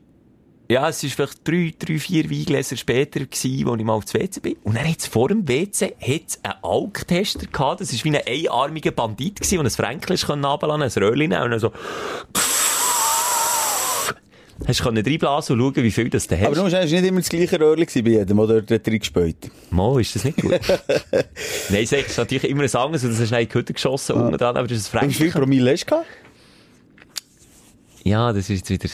ja, 0.70 0.89
es 0.89 1.01
war 1.01 1.10
vielleicht 1.10 1.47
drei, 1.47 1.74
drei, 1.80 1.97
vier 1.97 2.30
Weingläser 2.30 2.76
später 2.76 3.22
gewesen, 3.22 3.66
wo 3.66 3.76
ich 3.76 3.84
mal 3.86 3.93
aufs 3.93 4.14
WC 4.14 4.41
bin. 4.41 4.58
Und 4.64 4.76
dann 4.76 4.86
hat's 4.86 5.08
vor 5.08 5.30
dem 5.30 5.47
WC 5.47 5.95
hat's 6.01 6.39
einen 6.43 6.55
Alktester 6.62 7.45
gehabt. 7.45 7.80
Das 7.80 7.93
war 7.93 8.03
wie 8.03 8.18
ein 8.18 8.47
einarmiger 8.49 8.91
Bandit 8.91 9.38
gewesen, 9.38 9.60
der 9.60 9.66
ein 9.66 9.72
Fränklisch 9.72 10.28
runterlassen 10.28 10.70
konnte, 10.70 10.99
ein 10.99 11.03
Röhrchen 11.03 11.34
und 11.34 11.51
dann 11.51 11.60
so... 11.60 11.72
Hast 14.66 14.80
du 14.80 14.89
reinblasen 14.89 15.60
und 15.60 15.76
schauen, 15.76 15.84
wie 15.84 15.91
viel 15.91 16.10
das 16.10 16.28
du 16.28 16.36
hast. 16.38 16.45
Aber 16.47 16.55
du 16.55 16.64
musst 16.64 16.74
nicht 16.76 17.05
immer 17.05 17.20
das 17.20 17.30
gleiche 17.30 17.60
Röhrchen 17.60 18.03
bei 18.03 18.10
jedem, 18.12 18.38
der 18.38 18.62
dort 18.62 18.88
drin 18.88 18.99
gespielt 18.99 19.51
Mo, 19.70 19.99
ist 19.99 20.16
das 20.16 20.24
nicht 20.24 20.41
gut? 20.41 20.51
Nein, 21.70 21.84
es 21.84 21.91
ist 21.91 22.18
natürlich 22.18 22.43
immer 22.45 22.64
ein 22.64 22.76
anderes 22.76 23.03
und 23.03 23.12
das 23.12 23.20
hast 23.22 23.32
du 23.32 23.39
in 23.39 23.47
die 23.47 23.53
Hütte 23.53 23.74
geschossen 23.74 24.16
unten 24.16 24.38
dran, 24.38 24.58
aber 24.58 24.68
das 24.68 24.80
ist 24.80 24.95
ein 24.95 25.10
Wie 25.10 25.14
viel. 25.14 25.32
Promille 25.32 25.72
hast 25.72 25.86
du? 25.86 25.95
Ja, 28.03 28.32
das 28.34 28.49
ist 28.49 28.70
jetzt 28.70 28.70
wieder 28.70 28.93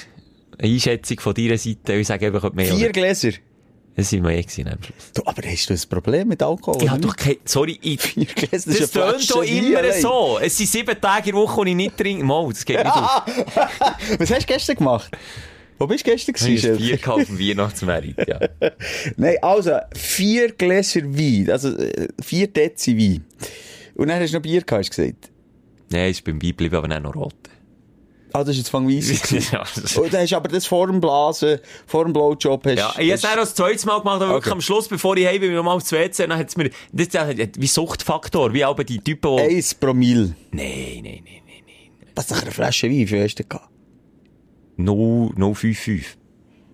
eine 0.57 0.73
Einschätzung 0.73 1.19
von 1.19 1.33
deiner 1.33 1.57
Seite. 1.57 1.93
Ich 1.93 2.07
sage 2.07 2.27
einfach 2.27 2.51
mehr. 2.53 2.65
Vier 2.65 2.85
oder- 2.85 2.91
Gläser. 2.91 3.31
Das 3.95 4.09
sind 4.09 4.23
wir 4.23 4.31
eh 4.31 4.41
gewesen 4.41 4.67
am 4.69 4.81
Schluss. 4.81 5.11
Du, 5.13 5.21
aber 5.23 5.43
hast 5.47 5.69
du 5.69 5.73
ein 5.75 5.79
Problem 5.87 6.27
mit 6.27 6.41
Alkohol? 6.41 6.81
Ich 6.81 6.89
hab 6.89 6.97
oder 6.97 7.09
doch 7.09 7.15
kein, 7.15 7.35
sorry, 7.45 7.77
ich, 7.79 8.01
Vier 8.01 8.25
Gläser, 8.25 8.71
das, 8.71 8.89
das 8.89 8.91
tönt 8.91 9.29
doch 9.31 9.43
immer 9.43 9.77
allein. 9.77 10.01
so. 10.01 10.39
Es 10.41 10.57
sind 10.57 10.67
sieben 10.67 10.99
Tage 10.99 11.29
in 11.29 11.35
der 11.35 11.43
Woche, 11.43 11.57
wo 11.57 11.63
ich 11.63 11.75
nicht 11.75 11.95
trinke. 11.95 12.23
Mal, 12.23 12.49
das 12.49 12.65
geht 12.65 12.77
nicht 12.77 12.87
auf. 12.91 13.21
Was 14.17 14.31
hast 14.31 14.41
du 14.41 14.45
gestern 14.53 14.77
gemacht? 14.77 15.11
Wo 15.79 15.87
bist 15.87 16.05
du 16.07 16.11
gestern 16.11 16.33
gewesen, 16.33 16.99
auf 17.09 17.25
dem 17.25 17.39
Weihnachtsmerit, 17.39 18.27
ja. 18.27 18.39
Nein, 19.17 19.37
also, 19.41 19.77
vier 19.95 20.51
Gläser 20.51 21.01
Wein, 21.03 21.49
also 21.49 21.69
äh, 21.77 22.07
vier 22.23 22.47
Dezi 22.47 22.97
Wein. 22.97 23.25
Und 23.95 24.07
dann 24.07 24.21
hast 24.21 24.31
du 24.31 24.37
noch 24.37 24.41
Bier 24.43 24.61
gehabt, 24.61 24.85
hast 24.87 24.97
du 24.97 25.01
gesagt. 25.03 25.29
Nein, 25.91 26.11
ich 26.11 26.23
bin 26.23 26.39
beigeblieben, 26.39 26.77
aber 26.77 26.87
dann 26.87 27.03
noch 27.03 27.15
rot. 27.15 27.33
Ah, 28.35 28.39
das 28.43 28.49
ist 28.55 28.57
jetzt 28.63 28.69
von 28.69 28.87
Weiss. 28.87 29.29
ja, 29.51 29.63
das- 29.75 29.95
Und 29.95 30.11
dann 30.11 30.21
hast 30.21 30.31
du 30.31 30.35
aber 30.37 30.47
das 30.49 30.65
vor 30.65 30.87
dem 30.87 30.99
Blasen, 30.99 31.59
vor 31.85 32.03
dem 32.05 32.13
Blowjob 32.13 32.65
hast 32.65 32.77
ja, 32.77 32.93
ich 32.97 33.11
habe 33.11 33.13
es 33.13 33.23
noch 33.23 33.35
das 33.35 33.53
zweite 33.53 33.85
Mal 33.85 33.99
gemacht, 33.99 34.15
aber 34.21 34.29
wirklich 34.33 34.45
Okay. 34.45 34.51
am 34.53 34.61
Schluss, 34.61 34.87
bevor 34.87 35.15
ich 35.17 35.27
heim 35.27 35.39
bin, 35.39 35.53
noch 35.53 35.63
mal 35.63 35.73
aufs 35.73 35.91
WC, 35.91 36.25
dann 36.27 36.39
hat 36.39 36.49
es 36.49 36.57
mir, 36.57 36.71
das 36.91 37.07
ist 37.07 37.13
ja 37.13 37.27
wie 37.29 37.67
Suchtfaktor, 37.67 38.51
wie 38.53 38.65
auch 38.65 38.75
die 38.81 38.97
Typen, 38.99 39.37
die... 39.37 39.43
Eins 39.57 39.75
Promille. 39.75 40.33
Nein, 40.51 41.01
nein, 41.03 41.03
nein, 41.03 41.23
nein, 41.23 41.63
nein. 41.67 42.09
Was 42.15 42.25
ist 42.25 42.31
doch 42.31 42.41
eine 42.41 42.51
Flasche 42.51 42.89
Wein, 42.89 43.05
viel 43.07 43.23
hast 43.23 43.35
du 43.35 43.43
gehabt? 43.43 43.69
0, 44.77 45.31
055. 45.35 46.17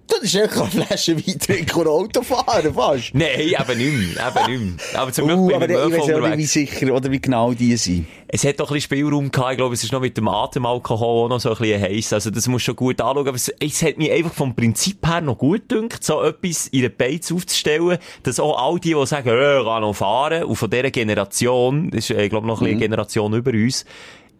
Das 0.09 0.23
ist 0.23 0.35
echt 0.35 0.57
eine 0.57 0.65
Flasche 0.85 1.15
Wein 1.15 1.39
trinken 1.39 1.79
und 1.81 1.87
Auto 1.87 2.23
fahren, 2.23 2.73
fast. 2.73 3.13
Nein, 3.13 3.29
eben 3.39 3.77
nicht 3.77 4.15
mehr, 4.15 4.27
eben 4.27 4.51
nicht 4.51 4.77
mehr. 4.91 5.01
Aber 5.01 5.13
zum 5.13 5.27
Glück 5.27 5.37
Uh, 5.39 5.47
bin 5.47 5.55
aber 5.55 5.69
ich 5.69 5.75
ich 5.75 5.85
mit 5.85 5.99
weiß 5.99 6.13
auch 6.15 6.27
nicht, 6.27 6.37
wie 6.39 6.45
sicher 6.45 6.93
oder 6.93 7.11
wie 7.11 7.21
genau 7.21 7.53
die 7.53 7.77
sind. 7.77 8.07
Es 8.27 8.43
hat 8.43 8.59
doch 8.59 8.69
ein 8.69 8.73
bisschen 8.73 8.97
Spielraum 8.97 9.31
gehabt. 9.31 9.51
Ich 9.51 9.57
glaube, 9.57 9.75
es 9.75 9.83
ist 9.83 9.91
noch 9.91 10.01
mit 10.01 10.17
dem 10.17 10.27
Atemalkohol 10.27 11.25
auch 11.25 11.29
noch 11.29 11.39
so 11.39 11.51
ein 11.51 11.57
bisschen 11.57 11.81
heiß. 11.81 12.13
Also, 12.13 12.31
das 12.31 12.47
musst 12.47 12.65
du 12.65 12.71
schon 12.71 12.75
gut 12.75 13.01
anschauen. 13.01 13.27
Aber 13.27 13.35
es, 13.35 13.49
es 13.59 13.83
hat 13.83 13.97
mich 13.97 14.11
einfach 14.11 14.33
vom 14.33 14.55
Prinzip 14.55 15.05
her 15.07 15.21
noch 15.21 15.37
gut 15.37 15.69
gedacht, 15.69 16.03
so 16.03 16.23
etwas 16.23 16.67
in 16.67 16.81
der 16.81 16.89
Beiz 16.89 17.31
aufzustellen, 17.31 17.99
dass 18.23 18.39
auch 18.39 18.57
all 18.57 18.79
die, 18.79 18.95
die 18.95 19.05
sagen, 19.05 19.29
äh, 19.29 19.59
ich 19.59 19.65
kann 19.65 19.81
noch 19.81 19.93
fahren, 19.93 20.43
und 20.43 20.55
von 20.55 20.69
dieser 20.71 20.89
Generation, 20.89 21.91
das 21.91 22.09
ist, 22.09 22.17
äh, 22.17 22.23
ich 22.23 22.29
glaube, 22.31 22.47
noch 22.47 22.61
ein 22.61 22.65
bisschen 22.65 22.77
eine 22.77 22.81
Generation 22.81 23.33
über 23.33 23.51
uns, 23.51 23.85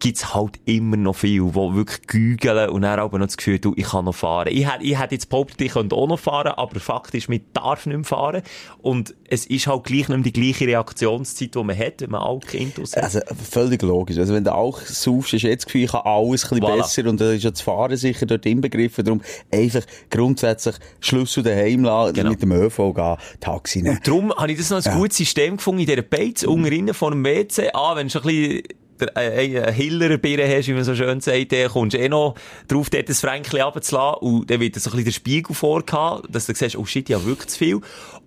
gibt's 0.00 0.34
halt 0.34 0.58
immer 0.64 0.96
noch 0.96 1.14
viel, 1.14 1.44
die 1.44 1.54
wirklich 1.54 2.06
gügeln 2.06 2.70
und 2.70 2.82
dann 2.82 2.98
aber 2.98 3.18
noch 3.18 3.26
das 3.26 3.36
Gefühl, 3.36 3.58
du, 3.58 3.74
ich 3.76 3.84
kann 3.84 4.06
noch 4.06 4.14
fahren. 4.14 4.48
Ich 4.50 4.66
hätte, 4.70 4.82
ich 4.82 4.98
hätte 4.98 5.14
jetzt 5.14 5.28
behauptet, 5.28 5.60
ich 5.60 5.72
könnte 5.72 5.94
auch 5.94 6.08
noch 6.08 6.18
fahren, 6.18 6.52
aber 6.56 6.80
Fakt 6.80 7.14
ist, 7.14 7.28
man 7.28 7.40
darf 7.52 7.86
nicht 7.86 7.94
mehr 7.96 8.04
fahren. 8.04 8.42
Und 8.78 9.14
es 9.28 9.46
ist 9.46 9.66
halt 9.66 9.84
gleich 9.84 10.08
nicht 10.08 10.10
mehr 10.10 10.18
die 10.20 10.32
gleiche 10.32 10.66
Reaktionszeit, 10.66 11.54
die 11.54 11.62
man 11.62 11.78
hat, 11.78 12.00
wenn 12.00 12.10
man 12.10 12.22
Alkintus 12.22 12.96
hat. 12.96 13.04
Also, 13.04 13.20
völlig 13.50 13.82
logisch. 13.82 14.18
Also, 14.18 14.34
wenn 14.34 14.42
du 14.44 14.52
auch 14.54 14.80
saufst, 14.80 15.32
du 15.32 15.36
jetzt 15.36 15.62
das 15.62 15.66
Gefühl, 15.66 15.84
ich 15.84 15.92
kann 15.92 16.00
alles 16.04 16.44
ein 16.44 16.58
bisschen 16.58 16.64
Voilà. 16.64 16.76
besser 16.78 17.06
und 17.08 17.20
da 17.20 17.32
ist 17.32 17.44
ja 17.44 17.50
das 17.50 17.60
Fahren 17.60 17.96
sicher 17.96 18.26
dort 18.26 18.46
inbegriffen. 18.46 19.04
Darum 19.04 19.20
einfach 19.52 19.82
grundsätzlich 20.10 20.76
Schlüssel 21.00 21.42
daheim 21.42 21.84
lassen, 21.84 22.14
Genau. 22.14 22.30
mit 22.30 22.42
dem 22.42 22.52
ÖV 22.52 22.94
gehen, 22.94 23.16
Taxi 23.40 23.82
nehmen. 23.82 24.00
Darum 24.02 24.32
habe 24.34 24.50
ich 24.50 24.58
das 24.58 24.70
noch 24.70 24.78
ein 24.78 24.82
Ja. 24.84 24.96
gutes 24.96 25.18
System 25.18 25.58
gefunden 25.58 25.80
in 25.80 25.86
dieser 25.86 26.02
Beiz, 26.02 26.42
unten 26.42 26.66
innen 26.72 26.94
vor 26.94 27.10
dem 27.10 27.22
WC. 27.24 27.70
Ah, 27.74 27.94
wenn 27.96 28.06
du 28.08 28.12
schon 28.12 28.22
ein 28.22 28.26
bisschen 28.28 28.62
der, 29.00 29.16
äh, 29.16 29.58
einen 29.58 29.74
Hillerer 29.74 30.18
Birne 30.18 30.46
hast, 30.48 30.68
wie 30.68 30.72
man 30.72 30.84
so 30.84 30.94
schön 30.94 31.20
sagt, 31.20 31.52
dann 31.52 31.68
kommst 31.68 31.94
du 31.94 31.98
eh 31.98 32.08
noch 32.08 32.34
drauf, 32.68 32.90
dort 32.90 33.08
das 33.08 33.20
Fränkchen 33.20 33.60
runterzulassen 33.60 34.18
und 34.20 34.50
dann 34.50 34.60
wird 34.60 34.74
so 34.76 34.90
ein 34.90 34.92
bisschen 34.92 35.04
der 35.04 35.12
Spiegel 35.12 35.54
vorgehabt, 35.54 36.26
dass 36.28 36.46
du 36.46 36.54
siehst, 36.54 36.76
oh 36.76 36.84
shit, 36.84 37.08
ich 37.08 37.14
habe 37.14 37.26
wirklich 37.26 37.48
zu 37.48 37.58
viel. 37.58 37.80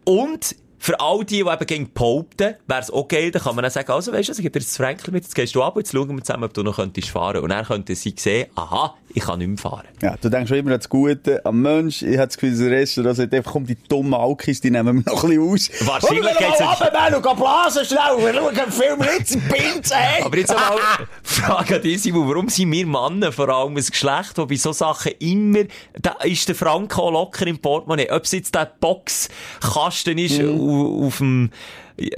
Und 0.03 0.55
für 0.83 0.99
all 0.99 1.23
die, 1.23 1.43
die 1.43 1.49
eben 1.49 1.65
gegen 1.65 1.93
behaupten, 1.93 2.55
wäre 2.67 2.81
es 2.81 2.91
okay, 2.91 3.31
dann 3.31 3.41
kann 3.41 3.55
man 3.55 3.63
dann 3.63 3.71
sagen, 3.71 3.89
also 3.89 4.11
weisst 4.11 4.27
du, 4.27 4.33
ich 4.33 4.39
gebe 4.39 4.51
dir 4.51 4.65
das 4.65 4.75
Fränkchen 4.75 5.13
mit, 5.13 5.23
jetzt 5.23 5.33
gehst 5.33 5.55
du 5.55 5.63
ab 5.63 5.77
jetzt 5.77 5.93
schauen 5.93 6.13
wir 6.13 6.21
zusammen, 6.21 6.43
ob 6.43 6.53
du 6.53 6.61
noch 6.61 6.75
könntest 6.75 7.07
fahren. 7.07 7.41
Und 7.41 7.51
dann 7.51 7.63
könnten 7.63 7.95
sie 7.95 8.13
sehen, 8.17 8.49
aha, 8.55 8.93
ich 9.15 9.23
kann 9.23 9.39
nicht 9.39 9.47
mehr 9.47 9.57
fahren. 9.57 9.87
Ja, 10.01 10.15
du 10.19 10.29
denkst 10.29 10.49
schon 10.49 10.57
immer 10.57 10.71
an 10.71 10.77
das 10.79 10.89
Gute, 10.89 11.45
am 11.45 11.61
Mensch. 11.61 12.01
Ich 12.01 12.17
habe 12.17 12.27
das 12.27 12.37
Gefühl, 12.37 12.51
das 12.51 12.61
Restaurant 12.61 13.15
sagt 13.17 13.33
einfach, 13.33 13.51
komm, 13.53 13.65
die 13.65 13.77
dummen 13.87 14.13
Alkis, 14.15 14.59
die 14.61 14.71
nehmen 14.71 15.03
wir 15.05 15.11
noch 15.13 15.23
ein 15.23 15.29
bisschen 15.29 15.49
aus. 15.79 15.87
Wahrscheinlich 15.87 16.21
Oder 16.23 16.29
wir 16.31 16.37
geht's 16.47 16.57
gehen 16.57 16.67
jetzt- 16.69 16.81
runter, 16.81 16.91
Manu, 16.93 17.21
geh 17.21 17.35
blasen 17.35 17.85
schnell. 17.85 18.17
Wir 18.17 18.33
schauen 18.33 18.57
einen 18.59 18.71
Film 18.71 18.99
jetzt 19.17 19.35
in 19.35 19.41
Pinze, 19.41 19.95
hey. 19.95 20.23
Aber 20.23 20.37
jetzt 20.37 20.49
einmal 20.51 20.77
Frage 21.23 21.75
an 21.75 21.81
dich, 21.81 22.01
Simon, 22.01 22.27
warum 22.27 22.49
sind 22.49 22.71
wir 22.71 22.85
Männer 22.87 23.31
vor 23.31 23.49
allem 23.49 23.73
ein 23.77 23.85
Geschlecht, 23.85 24.37
das 24.37 24.47
bei 24.47 24.55
so 24.55 24.71
Sachen 24.73 25.11
immer, 25.19 25.63
da 26.01 26.13
ist 26.23 26.47
der 26.47 26.55
Franco 26.55 27.09
locker 27.09 27.45
im 27.47 27.59
Portemonnaie. 27.59 28.09
Ob 28.11 28.23
es 28.23 28.31
jetzt 28.31 28.55
der 28.55 28.71
Boxkasten 28.79 30.17
ist 30.17 30.41
au- 30.41 31.05
auf 31.07 31.17
dem 31.17 31.51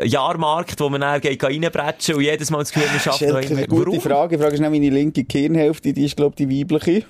Jahrmarkt, 0.03 0.79
wo 0.79 0.89
man 0.89 1.01
dann 1.01 1.21
geht 1.21 1.43
reinbretschen 1.43 2.15
und 2.15 2.21
jedes 2.21 2.49
Mal 2.49 2.59
das 2.59 2.71
Gefühl, 2.71 2.89
man 2.89 2.99
schafft 2.99 3.21
noch 3.21 3.35
eine 3.35 3.67
gute 3.67 3.99
Frage. 3.99 4.37
Die 4.37 4.41
Frage 4.41 4.55
ist 4.55 4.61
nicht 4.61 4.69
meine 4.69 4.89
linke 4.89 5.23
Gehirnhälfte, 5.23 5.93
die 5.93 6.05
ist, 6.05 6.15
glaube 6.15 6.35
ich, 6.37 6.47
die 6.47 6.59
weibliche. 6.59 7.03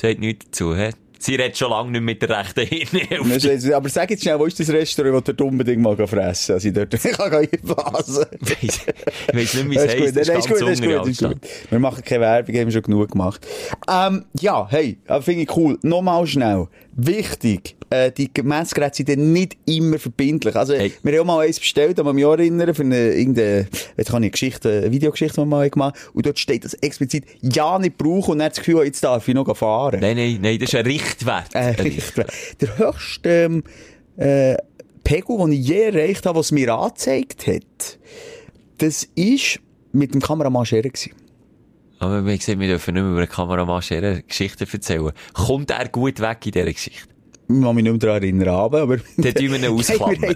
Sagt 0.00 0.20
nichts 0.20 0.46
dazu, 0.46 0.74
hä? 0.74 0.90
Sie 1.22 1.34
redet 1.34 1.58
schon 1.58 1.68
lange 1.68 1.90
nicht 1.90 2.00
mit 2.00 2.22
der 2.22 2.30
rechten 2.30 2.66
Hirnhälfte. 2.66 3.76
Aber 3.76 3.88
sag 3.90 4.10
jetzt 4.10 4.22
schnell, 4.22 4.38
wo 4.38 4.46
ist 4.46 4.58
das 4.58 4.70
Restaurant, 4.70 5.28
das 5.28 5.36
du 5.36 5.46
unbedingt 5.46 5.82
mal 5.82 5.94
fressen 6.06 6.54
Also 6.54 6.68
ich 6.68 6.74
dort 6.74 6.90
kann 7.02 7.32
einblasen. 7.34 8.24
Ich 8.40 8.50
weiss 8.62 8.80
ich 8.86 9.36
weiss 9.36 9.54
nicht, 9.54 9.70
wie 9.70 9.76
es 9.76 9.86
heisst. 9.86 10.16
das 10.16 10.28
ist 10.28 10.48
gut, 10.48 10.62
das 10.62 10.70
ist 10.70 10.82
gut, 10.82 10.94
das 10.94 11.08
ist 11.08 11.22
gut. 11.22 11.36
Wir 11.68 11.78
machen 11.78 12.02
keine 12.02 12.22
Werbung, 12.22 12.56
haben 12.56 12.70
schon 12.70 12.82
genug 12.82 13.10
gemacht. 13.10 13.46
Ähm, 13.86 14.24
ja, 14.40 14.66
hey, 14.70 14.96
finde 15.20 15.42
ich 15.42 15.56
cool. 15.56 15.78
Nochmal 15.82 16.26
schnell. 16.26 16.68
Wichtig, 16.96 17.76
äh, 17.90 18.10
die 18.12 18.30
Messgeräte 18.42 18.96
sind 18.96 19.08
dann 19.08 19.32
nicht 19.32 19.56
immer 19.66 19.98
verbindlich. 19.98 20.54
Also, 20.56 20.74
Hey. 20.74 20.92
wir 21.02 21.12
haben 21.12 21.20
auch 21.20 21.36
mal 21.36 21.46
eins 21.46 21.58
bestellt, 21.58 21.98
ich 21.98 22.04
mich 22.04 22.24
erinnern, 22.24 22.74
für 22.74 22.82
eine, 22.82 23.12
irgendeine, 23.12 23.68
jetzt 23.96 24.10
kann 24.10 24.22
ich 24.22 24.26
eine 24.26 24.30
Geschichte, 24.30 24.70
eine 24.70 24.90
Videogeschichte, 24.92 25.34
die 25.34 25.40
wir 25.40 25.46
mal 25.46 25.70
gemacht 25.70 25.96
haben. 25.96 26.10
Und 26.14 26.26
dort 26.26 26.38
steht 26.38 26.64
das 26.64 26.74
explizit, 26.74 27.24
ja, 27.40 27.78
nicht 27.78 27.98
brauchen 27.98 28.32
und 28.32 28.38
dann 28.38 28.50
das 28.50 28.58
Gefühl, 28.58 28.84
jetzt 28.84 29.02
darf 29.02 29.26
ich 29.26 29.34
noch 29.34 29.56
fahren. 29.56 30.00
Nein, 30.00 30.16
nein, 30.16 30.38
nein, 30.40 30.58
das 30.58 30.68
ist 30.70 30.74
ein 30.74 30.86
Richtwert. 31.10 31.54
Äh, 31.54 31.82
Richtwert. 31.82 32.32
Der 32.60 32.78
höchste 32.78 33.28
ähm, 33.28 33.64
äh, 34.16 34.56
Pegel, 35.04 35.38
den 35.38 35.52
ich 35.52 35.66
je 35.66 35.82
erreicht 35.82 36.26
habe, 36.26 36.38
was 36.38 36.52
mir 36.52 36.72
angezeigt 36.72 37.46
hat, 37.46 37.98
das 38.78 39.04
ist 39.14 39.60
mit 39.92 40.14
dem 40.14 40.20
Kameramann 40.20 40.64
Scherer 40.64 40.82
gewesen. 40.82 41.12
Aber 41.98 42.24
wir 42.24 42.36
gesagt, 42.36 42.58
wir 42.58 42.68
dürfen 42.68 42.94
nicht 42.94 43.02
mehr 43.02 43.10
über 43.10 43.20
einen 43.20 43.28
Kameramann 43.28 43.82
Scherer 43.82 44.22
Geschichten 44.22 44.66
erzählen. 44.70 45.12
Kommt 45.34 45.70
er 45.70 45.88
gut 45.88 46.20
weg 46.20 46.46
in 46.46 46.52
dieser 46.52 46.72
Geschichte? 46.72 47.08
Ich 47.48 47.60
kann 47.60 47.74
mich 47.74 47.82
nicht 47.82 47.92
mehr 47.92 47.98
daran 47.98 48.22
erinnern, 48.22 48.48
aber... 48.48 48.86
Dann 49.16 49.34
tun 49.34 49.50
wir 49.50 49.56
ihn 49.56 49.66
ausklammern. 49.68 50.22
wir 50.22 50.28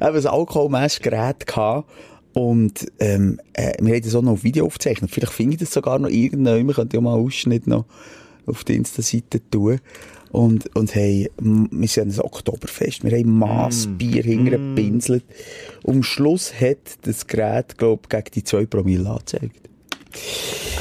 hatten 0.00 0.16
ein 0.16 0.26
Alkoholmessgerät 0.26 1.46
gehabt. 1.46 1.90
Und, 2.32 2.86
ähm, 2.98 3.40
äh, 3.52 3.72
wir 3.80 3.94
haben 3.94 4.02
das 4.02 4.14
auch 4.14 4.22
noch 4.22 4.32
auf 4.32 4.44
Video 4.44 4.66
aufgezeichnet. 4.66 5.10
Vielleicht 5.10 5.32
finde 5.32 5.54
ich 5.54 5.60
das 5.60 5.72
sogar 5.72 5.98
noch 5.98 6.08
irgendwann. 6.08 6.66
Wir 6.66 6.74
könnten 6.74 6.96
ja 6.96 7.00
mal 7.00 7.14
einen 7.14 7.26
Ausschnitt 7.26 7.66
noch 7.66 7.86
auf 8.46 8.64
die 8.64 8.76
Insta-Seite 8.76 9.40
tun. 9.50 9.80
Und, 10.32 10.74
und 10.76 10.94
hey, 10.94 11.30
m- 11.40 11.68
wir 11.70 11.88
sind 11.88 12.14
ein 12.14 12.20
Oktoberfest. 12.20 13.04
Wir 13.04 13.16
haben 13.18 13.38
Massbier 13.38 14.22
mm. 14.24 14.26
hingepinselt. 14.26 15.24
Und 15.82 15.96
am 15.96 16.02
Schluss 16.02 16.52
hat 16.60 16.78
das 17.02 17.26
Gerät, 17.26 17.78
glaube 17.78 18.02
ich, 18.04 18.08
gegen 18.08 18.30
die 18.34 18.44
2 18.44 18.66
Promille 18.66 19.08
angezeigt. 19.08 19.68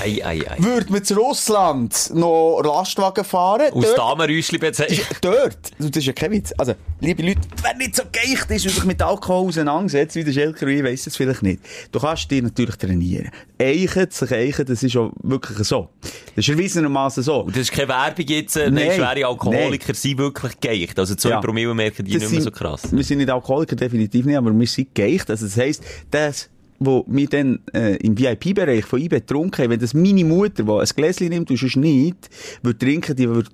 Ei, 0.04 0.22
ei, 0.24 0.42
ei. 0.50 0.56
Würde 0.60 0.92
man 0.92 1.04
zu 1.04 1.16
Russland 1.16 2.12
noch 2.14 2.62
Lastwagen 2.64 3.24
fahren? 3.24 3.72
Aus 3.74 3.96
Damenräuschli 3.96 4.58
bezeichnet. 4.58 5.08
Dort, 5.22 5.58
das 5.80 5.90
ist 5.90 6.06
ja 6.06 6.14
kein 6.14 6.32
Witz. 6.32 6.54
Also, 6.58 6.74
liebe 7.00 7.24
Leute, 7.24 7.42
wer 7.64 7.76
nicht 7.76 7.96
so 7.96 8.04
geicht 8.12 8.50
ist 8.52 8.66
und 8.66 8.72
sich 8.74 8.84
mit 8.86 9.02
Alkohol 9.02 9.48
auseinandersetzt, 9.48 10.16
wie 10.16 10.24
der 10.24 10.34
Schelker, 10.34 10.68
ich 10.68 10.84
weiss 10.84 11.08
es 11.08 11.16
vielleicht 11.16 11.44
nicht. 11.44 11.62
Du 11.92 12.00
kannst 12.00 12.30
dich 12.30 12.42
natürlich 12.42 12.76
trainieren. 12.76 13.32
Eichen, 13.60 14.12
sich 14.12 14.32
eichen, 14.32 14.66
das 14.66 14.84
ist 14.84 14.96
auch 14.98 15.12
wirklich 15.24 15.58
so. 15.68 15.90
Das 16.36 16.46
ist 16.46 16.50
erwiesenermaßen 16.50 17.24
so. 17.24 17.42
Und 17.42 17.56
das 17.56 17.62
ist 17.64 17.72
keine 17.72 17.88
Werbung 17.88 18.26
jetzt, 18.28 18.58
äh, 18.58 18.70
Nein, 18.70 18.88
nein, 18.88 18.96
schwere 18.96 19.28
Alkoholiker 19.28 19.94
sind 19.94 20.18
wirklich 20.18 20.60
geicht. 20.60 21.00
Also 21.00 21.16
zwei 21.16 21.30
Ja. 21.30 21.40
Promille 21.42 21.74
merken 21.74 22.06
die 22.06 22.14
Das 22.14 22.24
nicht 22.24 22.32
mehr 22.32 22.42
so 22.42 22.52
krass. 22.52 22.84
Wir 22.92 23.04
sind 23.04 23.20
nicht 23.20 23.30
Alkoholiker, 23.30 23.76
definitiv 23.76 24.26
nicht, 24.26 24.36
aber 24.38 24.52
wir 24.52 24.68
sind 24.68 24.94
geicht. 24.94 25.30
Also, 25.30 25.46
das 25.46 25.58
heisst, 25.58 25.84
das, 26.12 26.50
wo 26.80 27.06
wir 27.08 27.28
dann 27.28 27.60
äh, 27.74 27.96
im 27.98 28.18
VIP-Bereich 28.18 28.86
von 28.86 29.00
IBE 29.02 29.20
getrunken 29.22 29.64
haben, 29.64 29.72
wenn 29.72 29.80
das 29.80 29.94
meine 29.94 30.24
Mutter, 30.26 30.64
die 30.64 30.72
ein 30.72 30.88
Gläschen 30.96 31.30
nimmt 31.30 31.50
und 31.50 31.58
sonst 31.58 31.78
nicht, 31.78 32.30
würde 32.62 32.78
trinken, 32.80 33.16
die 33.16 33.28
würde 33.30 33.50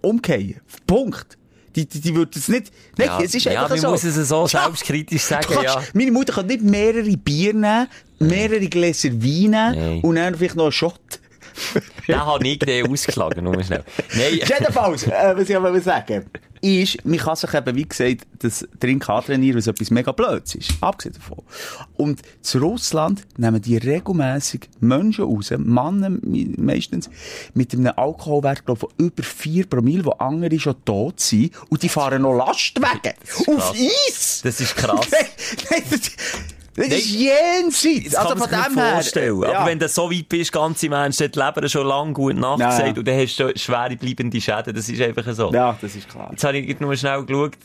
umkehren. 0.00 0.56
Punkt. 0.86 1.38
Die, 1.76 1.86
die, 1.86 2.00
die 2.00 2.14
würde 2.14 2.38
es 2.38 2.48
nicht... 2.48 2.70
Nein, 2.96 3.08
Ja, 3.08 3.20
es 3.20 3.34
ist 3.34 3.44
ja, 3.44 3.52
einfach 3.52 3.70
man 3.70 3.78
so. 3.80 3.90
muss 3.90 4.04
es 4.04 4.14
so 4.28 4.42
Ja. 4.42 4.48
selbstkritisch 4.64 5.22
sagen, 5.22 5.46
kannst, 5.48 5.64
ja. 5.64 5.82
Meine 5.92 6.12
Mutter 6.12 6.32
kann 6.32 6.46
nicht 6.46 6.62
mehrere 6.62 7.16
Bier 7.16 7.52
nehmen, 7.52 7.88
mehrere 8.20 8.66
Gläser 8.68 9.10
Wein 9.12 9.50
nehmen 9.74 10.00
und 10.02 10.14
dann 10.16 10.34
vielleicht 10.36 10.54
noch 10.54 10.64
einen 10.64 10.72
Shot. 10.72 11.00
Den 12.08 12.20
habe 12.20 12.46
ich 12.46 12.58
den 12.58 12.90
ausgeschlagen, 12.90 13.44
nur 13.44 13.62
schnell. 13.62 13.84
Nein, 14.14 14.34
Jedenfalls, 14.34 15.06
äh, 15.06 15.32
was 15.36 15.48
ich 15.48 15.56
aber 15.56 15.80
sagen 15.80 16.24
ist, 16.60 17.04
man 17.04 17.18
kann 17.18 17.36
sich 17.36 17.52
eben, 17.52 17.76
wie 17.76 17.86
gesagt, 17.86 18.26
das 18.38 18.66
Trinken 18.80 19.10
antrainieren, 19.10 19.58
was 19.58 19.66
etwas 19.66 19.90
mega 19.90 20.12
Blöds 20.12 20.54
ist. 20.54 20.72
Abgesehen 20.80 21.14
davon. 21.14 21.44
Und 21.98 22.22
zu 22.40 22.58
Russland 22.58 23.26
nehmen 23.36 23.60
die 23.60 23.76
regelmäßig 23.76 24.70
Menschen 24.80 25.24
raus, 25.26 25.50
Männer 25.58 26.08
me- 26.08 26.54
meistens, 26.56 27.10
mit 27.52 27.74
einem 27.74 27.92
Alkoholwert, 27.94 28.64
glaube 28.64 28.78
ich, 28.82 28.96
von 28.96 29.06
über 29.06 29.22
4 29.22 29.66
Promille, 29.66 30.06
wo 30.06 30.12
andere 30.12 30.58
schon 30.58 30.82
tot 30.86 31.20
sind, 31.20 31.52
und 31.68 31.82
die 31.82 31.88
fahren 31.90 32.22
noch 32.22 32.34
Lastwagen. 32.34 33.12
Auf. 33.46 33.74
Eis! 33.74 34.40
das 34.42 34.58
ist 34.60 34.74
krass. 34.74 35.06
Nein, 35.10 35.26
nein, 35.70 35.82
das, 35.90 36.10
das 36.76 36.86
ist 36.88 37.10
jenseits. 37.10 38.14
Das 38.14 38.26
kann 38.26 38.38
man 38.38 38.48
sich 38.48 38.58
nicht 38.58 38.90
vorstellen. 38.90 39.42
ja. 39.42 39.58
Aber 39.58 39.66
wenn 39.70 39.78
du 39.78 39.88
so 39.88 40.10
weit 40.10 40.28
bist, 40.28 40.52
ganze 40.52 40.88
Menschen, 40.88 41.30
die 41.30 41.38
Leber 41.38 41.68
schon 41.68 41.86
lange 41.86 42.12
gut 42.12 42.36
nachgesagt 42.36 42.78
Ja, 42.80 42.86
ja. 42.86 42.94
und 42.98 43.08
dann 43.08 43.18
hast 43.18 43.36
du 43.36 43.52
schwere 43.56 43.96
bleibende 43.96 44.40
Schäden. 44.40 44.74
Das 44.74 44.88
ist 44.88 45.00
einfach 45.00 45.32
so. 45.34 45.52
Ja, 45.52 45.76
das 45.80 45.94
ist 45.94 46.08
klar. 46.08 46.28
Jetzt 46.30 46.44
habe 46.44 46.58
ich 46.58 46.80
nur 46.80 46.96
schnell 46.96 47.24
geschaut, 47.24 47.56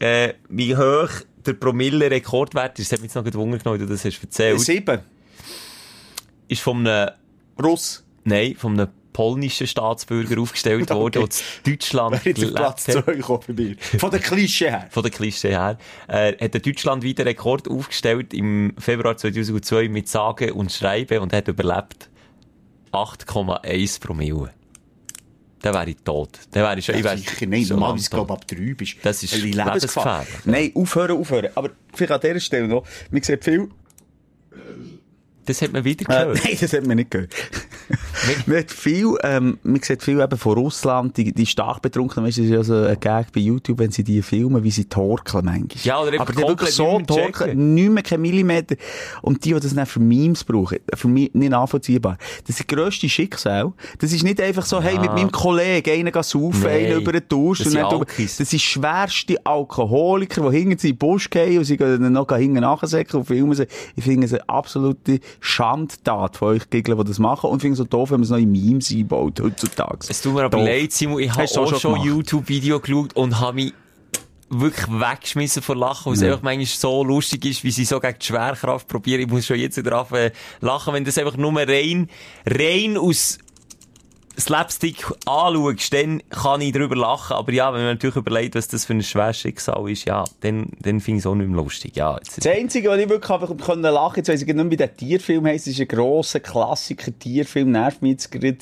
äh, 0.00 0.34
wie 0.48 0.76
hoch 0.76 1.08
der 1.44 1.52
Promille-Rekordwert 1.54 2.78
ist. 2.78 2.90
Das 2.90 2.96
hat 2.98 3.02
mich 3.02 3.14
jetzt 3.14 3.14
noch 3.14 3.24
gewundert, 3.24 3.64
wie 3.64 3.78
du 3.78 3.86
das 3.86 4.04
hast 4.04 4.20
erzählt. 4.22 4.60
Sieben. 4.60 5.00
Ist 6.48 6.62
von 6.62 6.86
einem, 6.86 7.10
Russ. 7.62 8.04
nein, 8.24 8.54
von 8.56 8.72
einem 8.72 8.88
polnischen 9.16 9.66
Staatsbürger 9.66 10.38
aufgestellt 10.40 10.90
worden, 10.90 11.22
Okay. 11.22 11.32
der 11.64 11.72
in 11.72 11.78
Deutschland 11.78 12.14
auf 12.16 12.22
Platz 12.22 12.34
gelebt 12.34 12.58
hat. 12.58 12.80
2 13.06 13.14
gekommen 13.14 13.40
bei 13.46 13.52
mir? 13.54 13.76
Von 13.98 14.10
der 14.10 14.20
Klischee 14.20 14.68
her. 14.70 14.86
von 14.90 15.02
der 15.02 15.10
Klischee 15.10 15.48
her, 15.50 15.78
äh, 16.06 16.32
hat 16.38 16.52
der 16.52 16.60
Deutschland 16.60 17.02
wieder 17.02 17.24
Rekord 17.24 17.66
aufgestellt 17.68 18.34
im 18.34 18.74
Februar 18.78 19.16
2002 19.16 19.88
mit 19.88 20.06
Sagen 20.08 20.52
und 20.52 20.70
Schreiben 20.70 21.20
und 21.20 21.32
hat 21.32 21.48
überlebt 21.48 22.10
8,1 22.92 24.00
Promille. 24.00 24.50
Dann 25.62 25.72
wäre 25.74 25.88
ich 25.90 25.96
tot. 26.04 26.30
Dann 26.50 26.62
wäre 26.64 26.78
ich 26.78 26.84
schon, 26.84 26.94
ich 26.96 27.02
wäre 27.04 27.16
Sicher 27.16 27.46
Normalerweise, 27.46 28.10
lang 28.14 28.26
glaube 28.26 28.32
ich, 28.34 28.38
ab 28.42 28.46
3 28.48 28.74
bist 28.74 28.96
Das 29.02 29.22
ist 29.22 29.32
in 29.34 29.52
Lebensgefahr. 29.52 30.20
lebensgefährlich. 30.20 30.72
Nein, 30.74 30.82
aufhören, 30.82 31.16
aufhören. 31.18 31.48
Aber 31.54 31.70
vielleicht 31.94 32.12
an 32.12 32.20
dieser 32.20 32.40
Stelle 32.40 32.68
noch. 32.68 32.84
Man 33.10 33.22
sieht 33.22 33.42
viel... 33.42 33.68
Das 35.46 35.62
hat 35.62 35.72
man 35.72 35.84
wieder 35.84 36.02
Äh, 36.02 36.24
gehört. 36.24 36.40
nein, 36.44 36.56
das 36.60 36.72
hat 36.72 36.86
man 36.86 36.96
nicht 36.96 37.10
gehört. 37.10 37.32
Man 38.46 38.58
hat 38.58 38.70
viel, 38.70 39.14
ähm, 39.22 39.58
man 39.62 39.80
sieht 39.82 40.02
viel 40.02 40.20
eben 40.20 40.38
von 40.38 40.54
Russland, 40.54 41.16
die, 41.16 41.32
die 41.32 41.46
stark 41.46 41.82
betrunken, 41.82 42.24
weißt 42.24 42.38
du, 42.38 42.42
das 42.42 42.50
ist 42.50 42.56
ja 42.56 42.64
so 42.64 42.88
ein 42.88 42.98
Gag 43.00 43.32
bei 43.32 43.40
YouTube, 43.40 43.78
wenn 43.78 43.90
sie 43.90 44.04
die 44.04 44.22
filmen, 44.22 44.62
wie 44.62 44.70
sie 44.70 44.86
torkeln 44.86 45.44
manchmal. 45.44 45.84
Ja, 45.84 46.00
oder 46.00 46.12
einfach 46.12 46.26
Aber 46.28 46.32
die 46.32 46.48
wirklich 46.48 46.70
so 46.70 47.00
torkeln, 47.00 47.74
nicht 47.74 47.90
mehr 47.90 48.02
kein 48.02 48.20
Millimeter. 48.20 48.76
Und 49.22 49.44
die, 49.44 49.52
die 49.54 49.60
das 49.60 49.74
dann 49.74 49.86
für 49.86 50.00
Memes 50.00 50.44
brauchen, 50.44 50.78
für 50.94 51.08
mich 51.08 51.32
nicht 51.34 51.50
nachvollziehbar. 51.50 52.18
Das 52.46 52.58
ist 52.58 52.60
das 52.60 52.66
grösste 52.66 53.08
Schicksal. 53.08 53.72
Das 53.98 54.12
ist 54.12 54.22
nicht 54.22 54.40
einfach 54.40 54.64
so, 54.64 54.80
hey, 54.80 54.98
mit 54.98 55.12
meinem 55.12 55.30
Kollegen, 55.30 55.90
einen 55.90 56.12
gehen 56.12 56.22
saufen, 56.22 56.62
Nee. 56.62 56.86
einen 56.86 57.00
über 57.00 57.12
den 57.12 57.22
Dusch. 57.28 57.58
Das 57.58 57.68
und 57.68 57.74
dann 57.76 57.84
Alkis. 57.86 58.36
das 58.36 58.50
sind 58.50 58.60
schwerste 58.62 59.44
Alkoholiker, 59.44 60.50
die 60.50 60.56
hinten 60.56 60.72
in 60.72 60.78
den 60.78 60.96
Busch 60.98 61.30
gehen 61.30 61.58
und 61.58 61.64
sie 61.64 61.76
gehen 61.76 62.02
dann 62.02 62.12
noch 62.12 62.28
hinten 62.36 62.60
nachsäcken 62.60 63.20
und 63.20 63.26
filmen 63.26 63.54
sie. 63.54 63.66
Ich 63.94 64.04
finde 64.04 64.26
es 64.26 64.32
eine 64.32 64.48
absolute 64.48 65.20
Schandtat 65.40 66.36
von 66.36 66.48
euch 66.48 66.68
Giggler, 66.70 66.96
die 66.96 67.04
das 67.04 67.18
machen. 67.18 67.50
Und 67.50 67.60
finde 67.60 67.75
so 67.76 67.84
doof, 67.84 68.10
wenn 68.10 68.20
man 68.20 68.24
es 68.24 68.30
noch 68.30 68.38
in 68.38 68.50
Memes 68.50 68.90
einbaut 68.90 69.40
heutzutage. 69.40 70.06
Es 70.08 70.20
tut 70.20 70.34
mir 70.34 70.44
aber 70.44 70.58
Doof. 70.58 70.66
leid, 70.66 70.92
Simon, 70.92 71.20
ich 71.20 71.30
habe 71.30 71.44
auch 71.44 71.56
auch 71.56 71.80
schon? 71.80 72.02
YouTube-Video 72.02 72.80
geschaut 72.80 73.14
und 73.14 73.40
habe 73.40 73.54
mich 73.54 73.74
wirklich 74.48 74.86
weggeschmissen 74.88 75.62
vor 75.62 75.76
Lachen, 75.76 76.06
weil 76.06 76.14
es 76.14 76.22
einfach 76.22 76.42
manchmal 76.42 76.66
so 76.66 77.04
lustig 77.04 77.44
ist, 77.44 77.64
wie 77.64 77.70
sie 77.70 77.84
so 77.84 77.98
gegen 78.00 78.18
die 78.18 78.26
Schwerkraft 78.26 78.86
probieren. 78.88 79.22
Ich 79.22 79.28
muss 79.28 79.46
schon 79.46 79.58
jetzt 79.58 79.76
wieder 79.76 79.98
anfangen 79.98 80.30
lachen, 80.60 80.94
wenn 80.94 81.04
das 81.04 81.18
einfach 81.18 81.36
nur 81.36 81.52
rein, 81.56 82.08
rein 82.46 82.96
aus 82.96 83.38
Slapstick 84.38 85.06
anschaust, 85.24 85.92
dann 85.92 86.22
kann 86.28 86.60
ich 86.60 86.72
darüber 86.72 86.96
lachen. 86.96 87.34
Aber 87.34 87.52
ja, 87.52 87.72
wenn 87.72 87.80
man 87.80 87.94
natürlich 87.94 88.16
überlegt, 88.16 88.54
was 88.54 88.68
das 88.68 88.84
für 88.84 88.94
ein 88.94 89.02
schweres 89.02 89.44
ist, 89.44 90.04
ja, 90.04 90.24
dann, 90.40 90.70
dann 90.80 91.00
finde 91.00 91.18
ich 91.18 91.22
es 91.22 91.26
auch 91.26 91.34
nicht 91.34 91.48
mehr 91.48 91.56
lustig. 91.56 91.96
Ja, 91.96 92.16
jetzt, 92.16 92.44
Das 92.44 92.46
Einzige, 92.46 92.90
was 92.90 92.98
ich 92.98 93.08
wirklich 93.08 93.66
können 93.66 93.82
lachen 93.82 94.16
jetzt 94.16 94.28
weiss 94.28 94.42
ich 94.42 94.54
nicht 94.54 94.70
wie 94.70 94.76
der 94.76 94.94
Tierfilm 94.94 95.46
heisst, 95.46 95.66
ist 95.68 95.80
ein 95.80 95.88
grosser 95.88 96.40
Klassiker, 96.40 97.16
Tierfilm, 97.18 97.70
nervt 97.70 98.02
mich 98.02 98.12
jetzt 98.12 98.30
gerade 98.30 98.58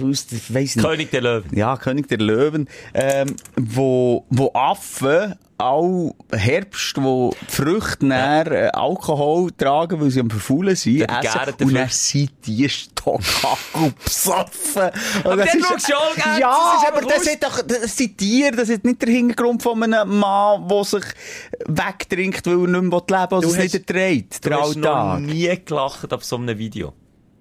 raus, 0.00 0.26
weiss 0.48 0.76
nicht. 0.76 0.84
König 0.86 1.10
der 1.10 1.20
Löwen. 1.22 1.56
Ja, 1.56 1.76
König 1.76 2.08
der 2.08 2.18
Löwen, 2.18 2.68
ähm, 2.94 3.36
wo, 3.56 4.24
wo 4.30 4.50
Affen 4.54 5.34
auch 5.56 6.12
Herbst, 6.32 6.94
wo 7.00 7.32
die 7.48 7.52
Früchte 7.54 8.06
näher 8.06 8.50
äh, 8.50 8.68
Alkohol 8.70 9.52
tragen, 9.52 10.00
weil 10.00 10.10
sie 10.10 10.18
am 10.18 10.28
Verfaulen 10.28 10.74
sind, 10.74 10.94
Die 10.96 11.02
essen, 11.02 11.20
gegärten 11.22 11.64
und 11.64 11.74
dann 11.74 11.88
sind 11.88 12.30
die 12.44 12.68
stockackel 12.68 13.92
besoffen. 14.04 14.82
Aber 15.22 15.36
das 15.36 15.52
dann 15.52 15.60
ist- 15.60 15.88
du 15.88 15.94
auch 15.94 16.14
gerne, 16.16 16.40
Ja, 16.40 16.58
das 16.74 16.82
ist 16.82 16.88
aber 16.88 17.00
das, 17.08 17.22
ist 17.26 17.44
doch, 17.44 17.62
das 17.62 17.96
sind 17.96 18.18
Tiere, 18.18 18.56
das 18.56 18.68
ist 18.68 18.84
nicht 18.84 19.00
der 19.00 19.08
Hintergrund 19.10 19.62
von 19.62 19.80
einem 19.80 20.18
Mann, 20.18 20.66
der 20.68 20.84
sich 20.84 21.04
wegtrinkt, 21.66 22.46
weil 22.46 22.54
er 22.54 22.80
nicht 22.80 22.82
mehr 22.82 23.20
leben 23.20 23.30
will, 23.30 23.40
Du 23.40 23.48
es 23.50 23.56
nicht 23.58 23.74
erträgt, 23.74 24.44
Du 24.44 24.48
der 24.50 24.60
hast 24.60 24.76
noch 24.76 24.90
Alltag. 24.90 25.20
nie 25.20 25.60
gelacht 25.64 26.12
auf 26.12 26.24
so 26.24 26.36
einem 26.36 26.58
Video. 26.58 26.92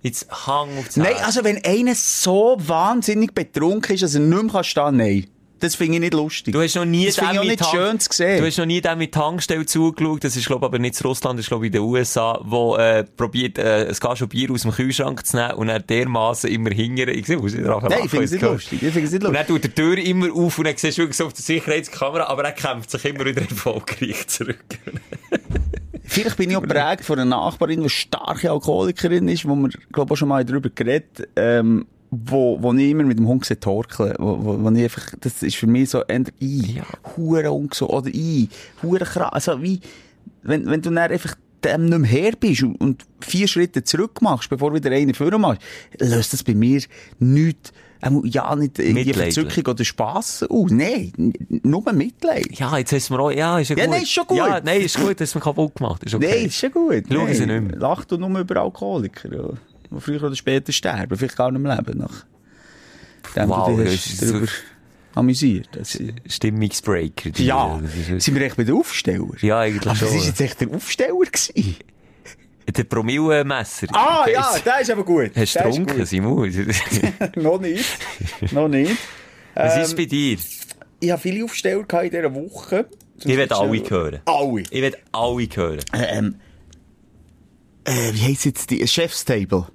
Jetzt 0.04 0.28
hang 0.48 0.70
auf 0.78 0.96
Nein, 0.98 1.16
also 1.24 1.44
wenn 1.44 1.64
einer 1.64 1.96
so 1.96 2.58
wahnsinnig 2.60 3.34
betrunken 3.34 3.96
ist, 3.96 4.04
dass 4.04 4.14
er 4.16 4.20
nicht 4.20 4.44
mehr 4.44 4.52
kann 4.52 4.64
stehen 4.64 4.98
nein. 4.98 5.28
Das 5.60 5.76
finde 5.76 5.94
ich 5.94 6.00
nicht 6.02 6.14
lustig. 6.14 6.54
Du 6.54 6.62
hast 6.62 6.76
noch 6.76 6.84
nie 6.84 7.06
das 7.06 7.16
finde 7.16 7.32
ich 7.36 7.40
auch 7.40 7.42
den 7.44 7.50
nicht 7.52 7.60
mit 7.62 7.70
Tank- 7.72 7.72
schön 7.72 8.00
zu 8.02 8.10
sehen. 8.12 8.42
Du 8.42 8.46
hast 8.46 8.58
noch 8.58 8.66
nie 8.66 8.82
den 8.82 8.98
mit 8.98 9.14
Tankstelle 9.14 9.66
zugeschaut. 9.66 10.22
Das 10.26 10.36
ist, 10.36 10.46
glaube 10.46 10.66
aber 10.66 10.78
nicht 10.78 11.00
in 11.00 11.08
Russland, 11.08 11.40
das 11.40 11.46
ist, 11.46 11.48
glaube 11.48 11.66
ich, 11.66 11.68
in 11.70 11.80
den 11.80 11.84
USA, 11.84 12.38
wo, 12.44 12.76
äh, 12.76 13.06
probiert, 13.06 13.58
äh, 13.58 13.88
ein 13.88 13.94
Glas 13.96 14.28
Bier 14.28 14.52
aus 14.52 14.64
dem 14.64 14.72
Kühlschrank 14.72 15.26
zu 15.26 15.38
nehmen 15.38 15.54
und 15.54 15.68
dann 15.68 15.88
dermassen 15.88 16.50
immer 16.50 16.72
hingern. 16.72 17.08
Ich 17.08 17.28
sehe, 17.28 17.38
muss 17.38 17.54
ich 17.54 17.64
drauf 17.64 17.82
Nein, 17.84 18.02
ich 18.04 18.10
finde 18.10 18.26
es 18.26 18.32
nicht 18.32 18.42
lustig. 18.42 18.84
Ich 18.84 18.92
finde 18.92 19.08
es 19.08 19.14
nicht 19.14 19.24
Und 19.24 19.34
dann 19.34 19.48
tut 19.48 19.64
die 19.64 19.70
Tür 19.70 19.98
immer 20.00 20.34
auf 20.36 20.58
und 20.58 20.66
dann 20.68 20.76
siehst 20.76 20.98
du 20.98 21.04
wirklich 21.04 21.16
so 21.16 21.28
auf 21.28 21.34
der 21.34 21.44
Sicherheitskamera, 21.44 22.26
aber 22.26 22.44
er 22.44 22.52
kämpft 22.52 22.92
sich 22.92 23.06
immer 23.06 23.24
wieder 23.24 23.44
erfolgreich 23.44 24.28
zurück. 24.28 24.58
Vielleicht 26.14 26.38
bin 26.38 26.52
ich 26.52 26.56
auch 26.56 26.62
geprägt 26.62 27.04
von 27.04 27.18
einer 27.20 27.30
Nachbarin, 27.30 27.82
die 27.82 27.90
starke 27.90 28.52
Alkoholikerin 28.52 29.28
ist, 29.28 29.48
wo 29.48 29.56
wir, 29.56 29.70
glaube 29.92 30.10
ich, 30.10 30.12
auch 30.12 30.18
schon 30.18 30.30
mal 30.30 30.46
darüber 30.46 30.70
geredet 30.70 31.28
ähm, 31.36 31.86
wo, 32.12 32.62
wo 32.62 32.72
ich 32.74 32.92
immer 32.92 33.04
mit 33.04 33.18
dem 33.18 33.28
Hund 33.28 33.48
torkeln. 33.60 34.14
Wo, 34.20 34.38
wo, 34.40 34.64
wo 34.64 34.70
ich 34.70 34.84
einfach, 34.84 35.14
das 35.20 35.42
ist 35.42 35.56
für 35.56 35.66
mich 35.66 35.90
so, 35.90 36.04
eher 36.04 36.26
i, 36.40 36.76
Ja. 36.76 36.84
hure 37.18 37.52
ungesund, 37.52 37.92
oder 37.92 38.10
i, 38.14 38.48
hure 38.84 39.06
krass. 39.06 39.50
Also 39.50 39.62
wie, 39.64 39.80
wenn, 40.44 40.68
wenn 40.68 40.82
du 40.82 40.92
dann 40.92 41.12
einfach 41.12 41.36
dem 41.64 41.86
nicht 41.86 41.98
mehr 41.98 42.10
her 42.12 42.34
bist 42.40 42.62
und, 42.62 42.76
und 42.80 43.06
vier 43.22 43.48
Schritte 43.48 43.84
zurück 43.84 44.22
machst, 44.22 44.50
bevor 44.50 44.70
du 44.70 44.76
wieder 44.76 44.92
einen 44.92 45.16
vorne 45.16 45.38
machst, 45.38 45.62
löst 46.00 46.34
das 46.34 46.44
bei 46.44 46.54
mir 46.54 46.84
nichts, 47.20 47.74
ja, 48.26 48.56
nicht 48.56 48.80
irgendwie. 48.80 49.14
Verzückung 49.14 49.74
oder 49.74 49.84
Spass 49.86 50.44
aus. 50.44 50.72
Nein, 50.72 51.12
nur 51.64 51.92
Mitleid. 51.94 52.48
Ja, 52.60 52.78
jetzt 52.78 52.92
hast 52.92 53.10
du 53.10 53.14
mir 53.14 53.20
auch, 53.22 53.32
ja, 53.32 53.60
ist 53.60 53.70
ja, 53.70 53.78
Ja, 53.78 53.86
gut. 53.86 53.94
nein, 53.94 54.04
ist 54.04 54.12
schon 54.12 54.28
gut. 54.28 54.38
Ja, 54.38 54.62
nein, 54.64 54.82
ist 54.82 54.98
gut, 55.00 55.20
du 55.20 55.40
mir 55.40 55.42
kaputt 55.42 55.76
gemacht. 55.76 56.04
Ist 56.04 56.14
okay. 56.16 56.30
Nein, 56.36 56.46
ist 56.48 56.62
ja 56.62 56.70
gut. 56.70 57.04
Schauen 57.12 57.26
Nein. 57.26 57.34
sie 57.36 57.46
nicht 57.46 57.62
mehr. 57.64 57.78
Lach 57.78 58.06
du 58.06 58.18
nur 58.18 58.40
über 58.40 58.62
Alkoholiker, 58.62 59.30
die 59.30 60.00
früher 60.02 60.24
oder 60.24 60.36
später 60.36 60.72
sterben, 60.72 61.18
vielleicht 61.18 61.36
gar 61.38 61.52
nicht 61.52 61.62
mehr 61.62 61.76
leben. 61.78 62.00
Nach 62.00 62.26
dem 63.36 63.50
Wow, 63.50 63.68
du 63.78 63.84
dich 63.84 64.06
hast 64.06 64.22
darüber 64.22 64.48
amüsiert. 65.16 65.70
Das, 65.74 65.98
Stimmungsbreaker. 66.28 67.30
die- 67.30 67.46
ja, 67.46 67.80
sind 68.18 68.36
wir 68.36 68.42
echt 68.42 68.58
bei 68.58 68.64
den 68.64 68.76
Aufsteller? 68.76 69.28
Ja, 69.42 69.60
eigentlich 69.60 69.86
Aber 69.86 69.96
schon. 69.96 70.08
das 70.10 70.18
ist 70.18 70.26
jetzt 70.28 70.42
echt 70.42 70.62
der 70.62 70.70
Aufsteller 70.72 71.14
gewesen. 71.20 71.76
Der 72.68 72.84
Promillemesser. 72.86 73.88
Ah, 73.94 74.26
ja, 74.32 74.56
der 74.64 74.80
ist 74.82 74.90
aber 74.92 75.04
gut. 75.04 75.32
Hast 75.36 75.56
du 75.56 75.60
Der 75.60 75.68
ist 75.70 75.76
getrunken, 75.78 75.98
gut. 75.98 76.08
Simon? 76.08 76.50
Noch 77.36 77.60
nicht. 77.60 77.86
Noch 78.52 78.68
nicht. 78.68 78.96
Was 79.56 79.76
Ähm, 79.76 79.82
ist 79.84 79.96
bei 79.98 80.06
dir? 80.06 80.38
Ich 81.00 81.12
habe 81.12 81.22
viele 81.22 81.44
Aufsteller 81.44 81.82
in 82.04 82.10
dieser 82.10 82.34
Woche. 82.34 82.86
Zum 83.18 83.32
Ich 83.32 83.38
Aufsteller- 83.38 83.52
alle 83.52 83.90
hören. 83.90 84.20
Alle. 84.26 84.62
Ich 84.62 84.82
will 84.82 84.96
alle 85.12 85.48
hören. 85.54 85.80
Ähm, 85.94 86.36
äh, 87.86 87.92
wie 88.14 88.22
heisst 88.32 88.46
jetzt 88.46 88.70
die? 88.70 88.88
Chef's 88.88 89.26
Table. 89.26 89.68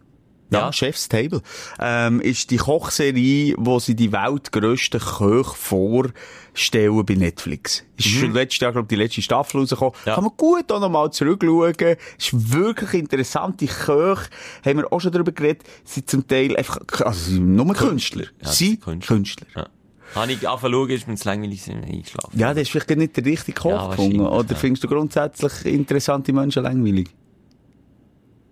Ja, 0.50 0.60
Ja. 0.60 0.72
Chef's 0.72 1.08
Table. 1.08 1.42
Ähm, 1.78 2.20
ist 2.20 2.50
die 2.50 2.56
Kochserie, 2.56 3.54
wo 3.58 3.78
sie 3.78 3.94
die 3.94 4.12
weltgrössten 4.12 5.00
Köche 5.00 5.54
vorstellen 5.54 7.04
bei 7.04 7.14
Netflix. 7.14 7.84
Ist 7.96 8.08
schon 8.08 8.32
letztes 8.32 8.60
Jahr, 8.60 8.72
glaube 8.72 8.86
ich, 8.86 8.88
die 8.88 8.96
letzte 9.02 9.22
Staffel 9.22 9.60
rausgekommen. 9.60 9.94
Ja. 10.06 10.14
Kann 10.14 10.24
man 10.24 10.32
gut 10.36 10.70
auch 10.72 10.80
nochmal 10.80 11.10
zurückschauen. 11.12 11.74
Ist 12.18 12.52
wirklich 12.52 12.94
interessant. 12.94 13.60
Die 13.60 13.66
Köche, 13.66 14.28
haben 14.64 14.78
wir 14.78 14.92
auch 14.92 15.00
schon 15.00 15.12
darüber 15.12 15.32
geredet, 15.32 15.64
sind 15.84 16.08
zum 16.08 16.26
Teil 16.26 16.56
einfach, 16.56 16.78
also 17.00 17.18
sie 17.18 17.34
sind 17.34 17.54
nur 17.54 17.74
Künstler. 17.74 18.24
Ja, 18.42 18.48
sie 18.50 18.76
Künstler. 18.78 19.16
Künstler. 19.16 19.46
Ja. 19.54 19.66
Habe 20.14 20.32
ich 20.32 20.48
angefangen 20.48 20.72
zu 20.72 20.78
schauen, 20.78 20.90
ist 20.90 21.08
mir 21.08 21.14
zu 21.16 21.28
langweilig 21.28 21.70
eingeschlafen. 21.70 22.38
Ja, 22.38 22.54
das 22.54 22.62
ist 22.62 22.70
vielleicht 22.70 22.90
nicht 22.96 23.16
der 23.16 23.24
richtige 23.26 23.60
Koch 23.60 23.98
Ja, 23.98 24.28
Oder 24.30 24.50
ja. 24.52 24.56
findest 24.56 24.82
du 24.84 24.88
grundsätzlich 24.88 25.66
interessante 25.66 26.32
Menschen 26.32 26.62
langweilig? 26.62 27.10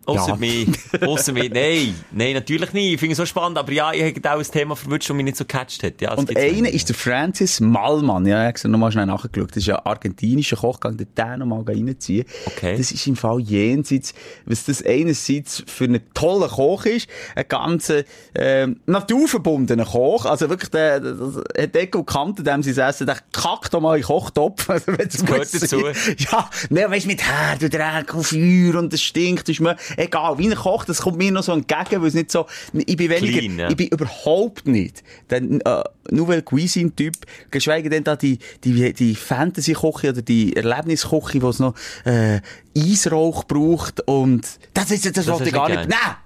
Ausser 0.07 0.29
Ja. 0.31 0.37
mich. 0.37 0.69
Ausser 1.03 1.33
mich. 1.33 1.51
Nein. 1.53 1.95
Nein, 2.13 2.35
natürlich 2.35 2.73
nicht. 2.73 2.95
Ich 2.95 3.01
finde 3.01 3.13
es 3.13 3.19
so 3.19 3.27
spannend. 3.27 3.59
Aber 3.59 3.73
ja, 3.73 3.93
ich 3.93 4.03
habe 4.17 4.35
auch 4.35 4.39
ein 4.39 4.45
Thema 4.51 4.77
verwünscht, 4.77 5.11
das 5.11 5.17
mich 5.17 5.25
nicht 5.25 5.37
so 5.37 5.45
gecatcht 5.45 5.83
hat. 5.83 6.01
Ja, 6.01 6.11
das 6.11 6.21
Und 6.21 6.37
einer 6.37 6.71
ist 6.71 6.89
der 6.89 6.97
Francis 6.97 7.61
Mallmann. 7.61 8.25
Ja, 8.27 8.37
ich 8.37 8.39
habe 8.39 8.49
extra 8.49 8.69
nochmal 8.69 8.93
schnell 8.93 9.07
nachgeschaut. 9.07 9.51
Das 9.51 9.59
ist 9.59 9.69
ein 9.69 9.77
argentinischer 9.77 10.57
Koch, 10.57 10.81
kann 10.81 10.97
den 10.97 11.09
den 11.15 11.39
nochmal 11.41 11.63
reinziehen. 11.67 12.25
Okay. 12.47 12.77
Das 12.77 12.93
ist 12.93 13.07
im 13.07 13.17
Fall 13.17 13.41
jenseits, 13.41 14.15
was 14.45 14.65
das 14.65 14.85
einerseits 14.85 15.63
für 15.67 15.85
einen 15.85 16.01
tollen 16.15 16.49
Koch 16.49 16.87
ist, 16.87 17.09
ein 17.35 17.45
ganz, 17.49 17.93
ähm, 18.35 18.81
naturverbundener 18.87 19.85
Koch. 19.85 20.25
Also 20.25 20.49
wirklich, 20.49 20.71
der, 20.71 21.01
der, 21.01 21.67
der 21.67 21.83
hat 21.83 21.95
und 21.95 22.07
Kante, 22.07 22.43
dem 22.43 22.63
sie 22.63 22.79
essen, 22.81 23.07
der 23.07 23.19
kackt 23.33 23.75
doch 23.75 23.81
mal 23.81 23.97
in 23.97 24.03
Kochtopf. 24.05 24.67
Also, 24.77 24.89
wenn 24.89 25.09
das 25.09 25.25
gehört 25.25 25.55
dazu. 25.55 25.87
Ja, 26.19 26.51
ne, 26.69 26.91
weißt 26.91 27.05
du, 27.05 27.09
mit 27.09 27.23
Herd 27.23 27.63
und 27.63 27.73
Dreck 27.73 28.13
und 28.15 28.25
Feuer 28.25 28.79
und 28.79 28.93
es 28.93 29.01
stinkt, 29.01 29.49
ist 29.49 29.61
mir 29.61 29.77
egal. 29.97 30.39
Wie 30.39 30.49
er 30.49 30.57
kocht, 30.57 30.89
das 30.89 31.01
kommt 31.01 31.19
mir 31.19 31.33
noch 31.33 31.43
so 31.43 31.53
entgegen, 31.53 32.01
weil 32.01 32.09
es 32.09 32.15
nicht 32.15 32.31
so, 32.31 32.47
ich 32.73 32.97
bin 32.97 33.11
weniger, 33.11 33.39
Clean, 33.39 33.59
ja. 33.59 33.69
ich 33.71 33.77
bin 33.77 33.89
überhaupt 33.89 34.67
nicht 34.67 35.03
der 35.31 35.43
äh, 35.43 35.85
Nouvelle 36.11 36.43
Cuisine-Typ, 36.43 37.15
geschweige 37.51 37.91
denn 37.91 38.05
da 38.05 38.17
die, 38.17 38.39
die, 38.65 38.93
die 38.93 39.15
Fantasy-Küche 39.15 40.11
oder 40.11 40.23
die 40.23 40.55
Erlebnisküche, 40.55 41.43
wo 41.43 41.49
es 41.49 41.59
noch 41.59 41.75
äh, 42.05 42.41
Eisrauch 42.77 43.45
braucht 43.45 44.07
und 44.07 44.47
das 44.75 44.91
ist 44.91 45.07
das, 45.07 45.13
das 45.13 45.27
wollte 45.27 45.49
ich 45.49 45.53
gar 45.53 45.69
nicht. 45.69 45.89
Nein! 45.89 46.17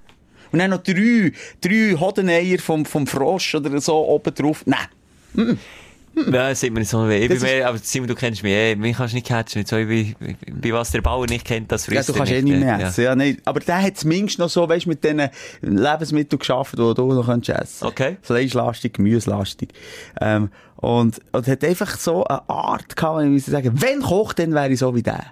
Und 0.53 0.59
dann 0.59 0.71
noch 0.71 0.83
drei, 0.83 1.33
drei 1.61 1.97
Hodeneier 1.99 2.59
vom, 2.59 2.85
vom 2.85 3.07
Frosch 3.07 3.55
oder 3.55 3.81
so 3.81 3.97
oben 3.97 4.35
drauf. 4.35 4.65
Nein! 4.67 5.59
Ja, 6.31 6.55
sieht 6.55 6.73
man 6.73 6.85
so 6.85 7.09
weh. 7.09 7.23
Ich 7.23 7.29
bin 7.29 7.37
Das 7.39 7.39
ist- 7.39 7.43
mehr, 7.57 7.69
aber 7.69 7.79
Simon, 7.79 8.09
du 8.09 8.15
kennst 8.15 8.43
mich, 8.43 8.53
eh, 8.53 8.75
mich 8.75 8.97
kannst 8.97 9.13
du 9.13 9.17
nicht 9.17 9.27
catchen. 9.27 9.65
So, 9.65 9.77
wie, 9.77 10.15
wie 10.47 10.73
was 10.73 10.91
der 10.91 11.01
Bauer 11.03 11.27
nicht 11.27 11.45
kennt, 11.45 11.71
das 11.73 11.87
Ja, 11.87 11.95
frisst 11.95 12.09
du 12.09 12.13
er 12.15 12.19
kannst 12.19 12.33
eh 12.33 12.43
nicht 12.43 12.59
mehr 12.59 12.79
Ja. 12.81 12.89
essen. 12.89 13.05
Ja. 13.05 13.15
nicht. 13.15 13.41
Aber 13.47 13.61
der 13.61 13.81
hat 13.83 13.97
zumindest 13.97 14.39
noch 14.39 14.51
so, 14.51 14.69
weißt 14.69 14.87
mit 14.87 15.03
diesen 15.05 15.29
Lebensmitteln 15.63 16.39
geschafft, 16.39 16.73
die 16.75 16.77
du 16.79 16.93
noch 17.15 17.27
kannst 17.27 17.49
essen 17.49 17.87
Okay. 17.87 18.17
Fleischlastig, 18.23 18.93
Gemüselastig. 18.95 19.71
Ähm, 20.21 20.51
und, 20.77 21.21
und 21.33 21.47
hat 21.47 21.65
einfach 21.65 21.97
so 21.97 22.25
eine 22.25 22.49
Art 22.49 22.97
gehabt, 22.97 23.19
wenn 23.21 23.37
ich 23.37 23.45
sagen, 23.45 23.73
wenn 23.81 24.01
kocht, 24.03 24.39
dann 24.41 24.53
wäre 24.53 24.71
ich 24.71 24.79
so 24.79 24.95
wie 24.95 25.03
der. 25.03 25.25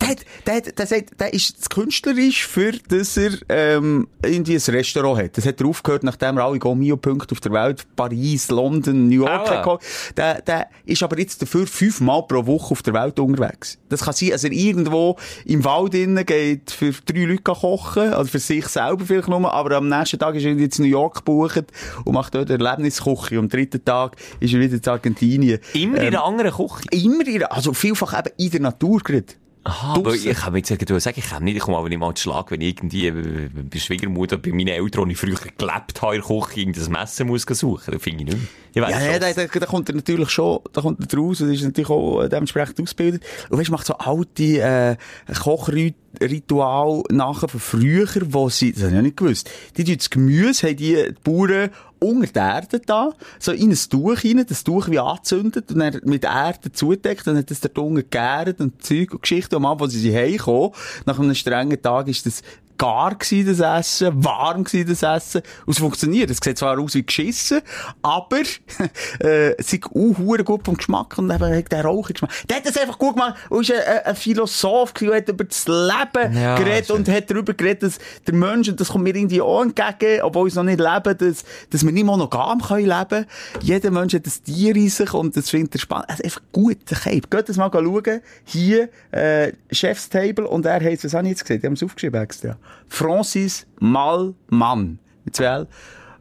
Der, 0.00 0.08
hat, 0.08 0.18
der, 0.46 0.54
hat, 0.56 0.78
der, 0.78 0.86
sagt, 0.86 1.20
der 1.20 1.34
ist 1.34 1.58
das 1.58 1.68
künstlerisch, 1.68 2.46
für 2.46 2.72
dass 2.88 3.16
er 3.16 3.32
ähm, 3.48 4.06
irgendwie 4.22 4.54
ein 4.54 4.62
Restaurant 4.74 5.18
hat. 5.22 5.36
Das 5.36 5.44
hat 5.44 5.60
er 5.60 5.66
aufgehört, 5.66 6.04
nachdem 6.04 6.36
er 6.38 6.44
alle 6.44 6.58
Gomio-Punkte 6.58 7.32
auf 7.32 7.40
der 7.40 7.52
Welt, 7.52 7.84
Paris, 7.96 8.48
London, 8.50 9.08
New 9.08 9.24
York 9.24 9.50
Ah. 9.50 9.64
hat. 9.66 9.80
Der, 10.16 10.40
der 10.42 10.66
ist 10.86 11.02
aber 11.02 11.18
jetzt 11.18 11.42
dafür 11.42 11.66
fünfmal 11.66 12.22
pro 12.28 12.46
Woche 12.46 12.70
auf 12.72 12.82
der 12.82 12.94
Welt 12.94 13.18
unterwegs. 13.18 13.78
Das 13.88 14.02
kann 14.04 14.14
sein, 14.14 14.30
dass 14.30 14.44
er 14.44 14.52
irgendwo 14.52 15.16
im 15.44 15.64
Wald 15.64 15.94
innen 15.94 16.24
geht, 16.24 16.70
für 16.70 16.92
drei 16.92 17.24
Leute 17.24 17.42
kochen, 17.42 18.12
also 18.12 18.30
für 18.30 18.38
sich 18.38 18.66
selber 18.68 19.04
vielleicht 19.04 19.28
nur, 19.28 19.52
aber 19.52 19.76
am 19.76 19.88
nächsten 19.88 20.18
Tag 20.18 20.34
ist 20.36 20.44
er 20.44 20.52
jetzt 20.52 20.78
in 20.78 20.84
New 20.84 20.90
York 20.90 21.16
gebucht 21.16 21.64
und 22.04 22.12
macht 22.14 22.34
dort 22.34 22.50
Erlebnisküche. 22.50 23.38
Am 23.38 23.48
dritten 23.48 23.84
Tag 23.84 24.16
ist 24.40 24.54
er 24.54 24.60
wieder 24.60 24.74
in 24.76 24.86
Argentinien. 24.86 25.58
Immer 25.74 25.96
in 25.98 26.02
Ähm, 26.02 26.06
einer 26.08 26.24
anderen 26.24 26.52
Küche. 26.52 26.82
Immer 26.92 27.26
in, 27.26 27.42
also 27.44 27.72
vielfach 27.72 28.16
eben 28.18 28.30
in 28.38 28.50
der 28.50 28.60
Natur 28.60 29.00
gerade. 29.00 29.24
Aha, 29.64 29.94
aber 29.94 30.14
ich 30.14 30.24
kann 30.24 30.52
mir 30.52 30.60
jetzt 30.60 30.70
irgendwie 30.70 30.98
sagen, 31.00 31.18
ich 31.18 31.28
kann 31.28 31.44
nicht, 31.44 31.56
ich 31.56 31.62
komme 31.62 31.76
aber 31.76 31.88
nicht 31.88 31.98
mal 31.98 32.14
zu 32.14 32.22
Schlag, 32.22 32.50
wenn 32.50 32.60
ich 32.60 32.68
irgendwie 32.68 33.08
äh, 33.08 33.50
bei 33.52 33.78
Schwiegermutter, 33.78 34.38
bei 34.38 34.50
meinen 34.50 34.68
Eltern, 34.68 35.06
die 35.06 35.12
ich 35.12 35.18
früher 35.18 35.34
gelebt 35.34 36.00
habe, 36.00 36.16
in 36.16 36.22
der 36.22 36.28
Küche, 36.28 36.60
irgendein 36.60 36.92
Messer 36.92 37.24
muss 37.24 37.42
suchen. 37.42 37.92
Das 37.92 38.02
finde 38.02 38.24
ich 38.24 38.30
nicht 38.30 38.38
mehr. 38.74 38.88
Ich 38.88 38.94
Ja, 38.94 39.12
ja, 39.12 39.18
da, 39.18 39.32
da, 39.32 39.46
da 39.46 39.66
kommt 39.66 39.88
er 39.88 39.94
natürlich 39.96 40.30
schon, 40.30 40.60
da 40.72 40.80
kommt 40.80 41.12
er 41.12 41.18
raus 41.18 41.40
und 41.40 41.52
ist 41.52 41.62
natürlich 41.62 41.90
auch 41.90 42.22
äh, 42.22 42.28
dementsprechend 42.28 42.80
ausgebildet. 42.80 43.24
Und 43.50 43.58
weißt, 43.58 43.70
macht 43.70 43.86
so 43.86 43.94
alte, 43.94 44.60
äh, 44.60 44.96
Kochritual 45.38 47.02
nachher 47.10 47.48
von 47.48 47.60
früher, 47.60 48.08
wo 48.30 48.48
sie, 48.48 48.72
das 48.72 48.82
habe 48.82 48.90
ich 48.90 48.96
ja 48.96 49.02
nicht 49.02 49.16
gewusst, 49.16 49.50
die 49.76 49.84
tun 49.84 49.96
das 49.96 50.10
Gemüse, 50.10 50.68
haben 50.68 50.76
die, 50.76 50.94
die 50.94 51.14
Bauern 51.22 51.70
unter 52.00 52.32
der 52.32 52.42
Erde 52.42 52.80
da, 52.80 53.12
so 53.38 53.52
in 53.52 53.70
ein 53.70 53.78
Tuch 53.90 54.24
rein, 54.24 54.44
das 54.48 54.64
Tuch 54.64 54.88
wie 54.88 54.98
angezündet 54.98 55.70
und 55.70 55.78
dann 55.78 56.00
mit 56.04 56.24
Erde 56.24 56.72
zudeckt, 56.72 57.26
dann 57.26 57.36
hat 57.36 57.50
das 57.50 57.60
der 57.60 57.76
unten 57.76 57.96
gegärt 57.96 58.60
und 58.60 58.82
Zeug 58.82 59.12
und 59.12 59.22
Geschichten. 59.22 59.56
Und 59.56 59.64
am 59.64 59.66
Abend, 59.66 59.82
als 59.82 59.94
sie 59.94 60.14
heimkommen, 60.14 60.72
nach 61.06 61.18
einem 61.18 61.34
strengen 61.34 61.80
Tag, 61.80 62.08
ist 62.08 62.26
das 62.26 62.42
gar 62.78 63.16
gsi 63.16 63.44
das 63.44 63.60
Essen, 63.60 64.24
warm 64.24 64.64
gsi 64.64 64.84
das 64.84 65.02
Essen. 65.02 65.42
Und 65.66 65.72
es 65.72 65.78
funktioniert. 65.78 66.30
Es 66.30 66.38
sieht 66.42 66.58
zwar 66.58 66.78
aus 66.78 66.94
wie 66.94 67.04
geschissen, 67.04 67.60
aber, 68.02 68.40
äh, 69.20 69.54
es 69.58 69.72
ist 69.72 69.84
auch 69.84 70.44
gut 70.44 70.64
vom 70.64 70.76
Geschmack 70.76 71.18
und 71.18 71.30
eben 71.30 71.64
der 71.68 71.84
Rauchgeschmack. 71.84 72.30
Der 72.48 72.58
hat 72.58 72.66
das 72.66 72.76
einfach 72.78 72.98
gut 72.98 73.14
gemacht 73.14 73.34
und 73.50 73.68
ist 73.68 73.72
ein, 73.72 74.04
ein, 74.04 74.16
Philosoph 74.16 74.94
gewesen, 74.94 75.16
hat 75.16 75.28
über 75.28 75.44
das 75.44 75.66
Leben 75.66 76.34
Ja, 76.34 76.56
geredet 76.56 76.90
und 76.90 77.08
hat 77.08 77.30
darüber 77.30 77.52
geredet, 77.52 77.82
dass 77.82 77.98
der 78.26 78.34
Mensch, 78.34 78.68
und 78.68 78.80
das 78.80 78.88
kommt 78.88 79.04
mir 79.04 79.14
irgendwie 79.14 79.42
auch 79.42 79.62
entgegen, 79.62 80.22
obwohl 80.22 80.44
wir 80.44 80.48
es 80.48 80.54
noch 80.54 80.62
nicht 80.62 80.80
leben, 80.80 81.18
dass, 81.18 81.44
dass 81.70 81.84
wir 81.84 81.92
nicht 81.92 82.04
monogam 82.04 82.60
können 82.60 82.86
leben. 82.86 83.26
Jeder 83.60 83.90
Mensch 83.90 84.14
hat 84.14 84.26
ein 84.26 84.32
Tier 84.44 84.76
in 84.76 84.88
sich 84.88 85.12
und 85.12 85.36
das 85.36 85.50
findet 85.50 85.74
er 85.74 85.80
spannend. 85.80 86.08
Also 86.08 86.22
einfach 86.22 86.42
gut, 86.52 86.78
der 86.90 86.98
Cape. 86.98 87.28
Geht 87.28 87.48
das 87.48 87.56
mal 87.56 87.70
schauen. 87.72 88.20
Hier, 88.44 88.88
äh, 89.10 89.52
Chef's 89.70 90.08
Table 90.08 90.46
und 90.46 90.64
er 90.64 90.80
heisst, 90.80 91.04
was 91.04 91.14
habe 91.14 91.24
ich 91.24 91.30
jetzt 91.30 91.42
gesehen? 91.42 91.60
Die 91.60 91.66
haben 91.66 91.74
es 91.74 91.82
aufgeschrieben 91.82 92.22
extra. 92.22 92.56
Francis 92.88 93.66
Malmann. 93.80 94.98
Mit 95.24 95.36
zwei 95.36 95.44
L 95.44 95.66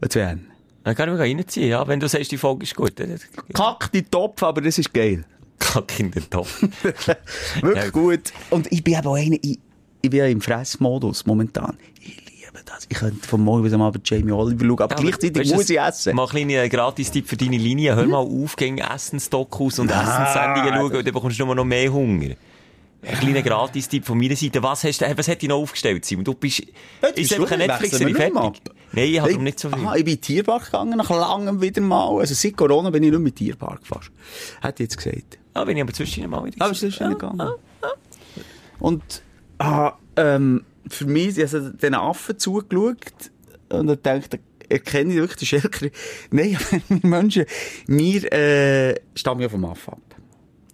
und 0.02 0.12
zwei 0.12 0.22
N. 0.22 0.48
Dann 0.84 0.96
kann 0.96 1.10
ich 1.10 1.14
mich 1.20 1.22
reinziehen, 1.22 1.70
ja. 1.70 1.88
Wenn 1.88 2.00
du 2.00 2.08
sagst, 2.08 2.32
die 2.32 2.38
Folge 2.38 2.64
ist 2.64 2.76
gut. 2.76 2.94
Kack 3.54 3.92
die 3.92 4.04
Topf, 4.04 4.42
aber 4.44 4.62
das 4.62 4.78
ist 4.78 4.94
geil. 4.94 5.26
Kack 5.60 6.00
in 6.00 6.12
den 6.12 6.30
Topf. 6.30 6.62
Wirklich 7.62 7.84
Ja. 7.84 7.90
gut. 7.90 8.32
Und 8.50 8.72
ich 8.72 8.84
bin 8.84 8.96
aber 8.96 9.10
auch 9.12 9.16
einer, 9.18 9.38
ich, 9.42 9.60
ich 10.02 10.10
bin 10.10 10.20
ja 10.20 10.28
im 10.28 10.40
Fressmodus 10.40 11.26
momentan. 11.26 11.78
Ich 12.00 12.16
liebe 12.18 12.60
das. 12.66 12.86
Ich 12.88 12.98
könnte 12.98 13.28
von 13.28 13.42
morgen 13.42 13.64
bis 13.64 13.74
am 13.74 13.82
Abend 13.82 14.08
Jamie 14.10 14.32
Oliver 14.32 14.66
schauen, 14.66 14.80
aber 14.80 14.96
gleichzeitig 14.96 15.42
Weißt 15.44 15.56
muss 15.56 15.70
ich 15.70 15.80
essen. 15.80 16.12
Hm? 16.12 16.16
Mal 16.16 16.24
ein 16.24 16.30
kleiner 16.30 16.70
Gratis-Tipp 16.70 17.28
für 17.28 17.36
deine 17.38 17.58
Linie. 17.58 17.96
Hör 17.96 18.06
mal 18.06 18.18
auf, 18.18 18.56
gegen 18.56 18.78
Essensdokus 18.78 19.80
und 19.80 19.90
Essenssendungen 19.90 20.74
schauen, 20.74 20.96
und 20.96 21.06
dann 21.08 21.14
bekommst 21.14 21.40
du 21.40 21.46
nur 21.46 21.56
noch 21.56 21.66
mehr 21.66 21.92
Hunger. 21.92 22.36
Ein 23.02 23.20
kleiner 23.20 23.42
Gratis-Tipp 23.42 24.06
von 24.06 24.18
meiner 24.18 24.36
Seite. 24.36 24.62
Was 24.64 24.84
hast 24.84 25.02
du, 25.02 25.18
was 25.18 25.28
hat 25.28 25.42
dich 25.42 25.50
noch 25.50 25.58
aufgestellt, 25.58 26.04
Simon? 26.04 26.26
Du 26.26 26.34
bist, 26.34 26.64
ist 27.16 27.34
einfach 27.34 27.52
ein 27.52 27.60
Netflixer, 27.60 28.10
fertig. 28.10 28.62
Nein, 28.92 29.08
ich 29.10 29.20
habe 29.20 29.30
darum 29.30 29.44
nicht 29.44 29.60
so 29.60 29.70
viel. 29.70 29.86
Aha, 29.86 29.96
ich 29.96 30.04
bin 30.04 30.14
in 30.16 30.20
den 30.20 30.22
Tierpark 30.22 30.66
gegangen, 30.66 30.98
nach 30.98 31.10
langem 31.10 31.62
wieder 31.62 31.82
mal. 31.82 32.20
Also 32.20 32.34
seit 32.34 32.58
Corona 32.58 32.90
bin 32.90 33.04
ich 33.04 33.12
nicht 33.12 33.20
mehr 33.20 33.30
im 33.30 33.36
Tierpark 33.36 33.86
fast. 33.86 34.12
Hat 34.62 34.80
jetzt 34.80 34.98
gesagt. 34.98 35.38
Ah, 35.54 35.64
bin 35.64 35.78
ich 35.78 35.84
aber 35.84 35.94
zwischendurch 35.94 36.32
mal 36.32 36.46
wieder. 36.46 36.58
Aber 36.60 36.72
es 36.72 36.84
ist 36.84 37.00
nicht 37.00 37.20
gegangen. 37.20 37.52
Und, 38.80 39.22
ah, 39.60 39.94
ähm, 40.16 40.64
für 40.88 41.06
mich, 41.06 41.38
ich 41.38 41.54
habe 41.54 41.72
den 41.72 41.94
Affen 41.94 42.38
zugeschaut 42.40 43.32
und 43.70 43.88
dann 43.88 44.02
dachte 44.02 44.40
erkenne 44.70 45.14
ich 45.14 45.20
wirklich 45.20 45.50
den 45.50 45.62
Schelker. 45.62 45.88
Nein, 46.32 46.58
aber 46.72 46.82
wir 46.90 47.10
Menschen, 47.10 47.46
wir, 47.88 48.34
äh, 48.34 48.96
stammen 49.16 49.42
ja 49.42 49.50
vom 49.50 49.66
Affen 49.66 49.94
ab. 49.94 50.02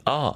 Ah. 0.06 0.36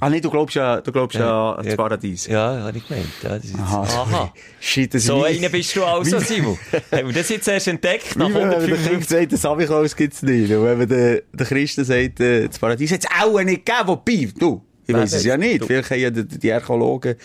Ah, 0.00 0.10
nee, 0.10 0.20
du 0.20 0.30
glaubst 0.30 0.54
ja, 0.56 0.80
du 0.80 0.92
glaubst 0.92 1.18
ja, 1.18 1.52
an 1.52 1.64
das 1.64 1.76
Paradies. 1.76 2.26
Ja, 2.26 2.62
habe 2.62 2.78
ich 2.78 2.86
gemeint. 2.86 3.06
Ja, 3.22 3.30
das 3.30 3.44
ist 3.44 3.50
jetzt, 3.52 3.60
Aha, 3.60 3.82
aha. 3.82 4.34
Shit, 4.60 4.94
das 4.94 5.04
So 5.04 5.24
einer 5.24 5.48
bist 5.48 5.74
du 5.74 5.84
also, 5.84 6.18
Simon. 6.20 6.58
Haben 6.92 7.08
wir 7.08 7.14
das 7.14 7.28
jetzt 7.28 7.48
erst 7.48 7.68
entdeckt? 7.68 8.16
Nach 8.16 8.28
Wie 8.28 8.34
wenn 8.34 8.48
man 8.48 8.50
den 8.50 8.60
150 8.60 8.90
Kind 8.90 9.08
sagt, 9.08 9.32
das 9.32 9.42
Samichlaus 9.42 9.96
gibt's 9.96 10.22
nicht. 10.22 10.52
Und 10.52 10.64
wenn 10.64 10.88
den, 10.88 11.20
den 11.32 11.46
Christen 11.46 11.84
sagt, 11.84 12.20
das 12.20 12.58
Paradies 12.58 12.92
hat's 12.92 13.06
auch 13.20 13.40
nicht 13.42 13.66
gegeben, 13.66 13.86
wobei, 13.86 14.28
du, 14.38 14.62
ich 14.86 14.94
weiss 14.94 15.12
es 15.12 15.24
ja 15.24 15.36
nicht. 15.36 15.62
du? 15.62 15.66
Vielleicht 15.66 15.90
haben 15.90 16.00
ja 16.00 16.10
die, 16.10 16.26
die 16.26 16.52
Archäologen, 16.52 17.16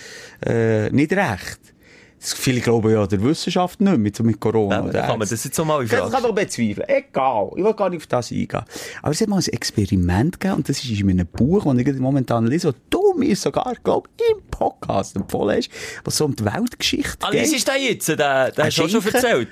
äh, 0.46 0.90
nicht 0.90 1.14
recht. 1.14 1.60
Das- 2.24 2.34
Viele 2.34 2.62
glauben 2.62 2.90
ja 2.90 3.06
der 3.06 3.22
Wissenschaft 3.22 3.82
nicht 3.82 3.98
mit, 3.98 4.16
so 4.16 4.24
mit 4.24 4.40
Corona. 4.40 4.86
Ja, 4.94 5.02
kann 5.08 5.20
man 5.20 5.28
das 5.28 5.44
jetzt 5.44 5.56
so 5.56 5.66
mal 5.66 5.86
Das 5.86 6.10
kann 6.10 6.24
doch 6.24 6.34
bezweifeln. 6.34 6.88
Egal. 6.88 7.52
Ich 7.58 7.64
will 7.64 7.74
gar 7.74 7.90
nicht 7.90 8.00
auf 8.02 8.08
das 8.08 8.32
eingehen. 8.32 8.62
Aber 9.02 9.12
es 9.12 9.20
hat 9.20 9.28
mal 9.28 9.40
ein 9.40 9.48
Experiment 9.48 10.40
gegeben, 10.40 10.56
und 10.58 10.70
das 10.70 10.82
ist 10.82 10.90
in 11.02 11.10
einem 11.10 11.28
Buch, 11.28 11.66
das 11.66 11.78
ich 11.86 11.94
momentan 12.00 12.48
lese, 12.48 12.72
das 12.72 12.82
du 12.90 13.14
mir 13.18 13.36
sogar, 13.36 13.74
glaub 13.84 14.08
im 14.32 14.42
Podcast 14.50 15.18
empfohlen 15.18 15.58
hast, 15.58 15.70
was 16.06 16.16
so 16.16 16.24
um 16.26 16.34
die 16.36 16.46
Weltgeschichte 16.46 17.18
Ah, 17.22 17.30
geht. 17.32 17.52
liest 17.52 17.68
du 17.68 17.72
den 17.74 17.82
jetzt? 17.84 18.08
Den, 18.08 18.18
den 18.18 18.26
hast 18.58 18.78
du 18.78 18.84
auch 18.86 18.90
schon 18.90 19.06
erzählt. 19.06 19.50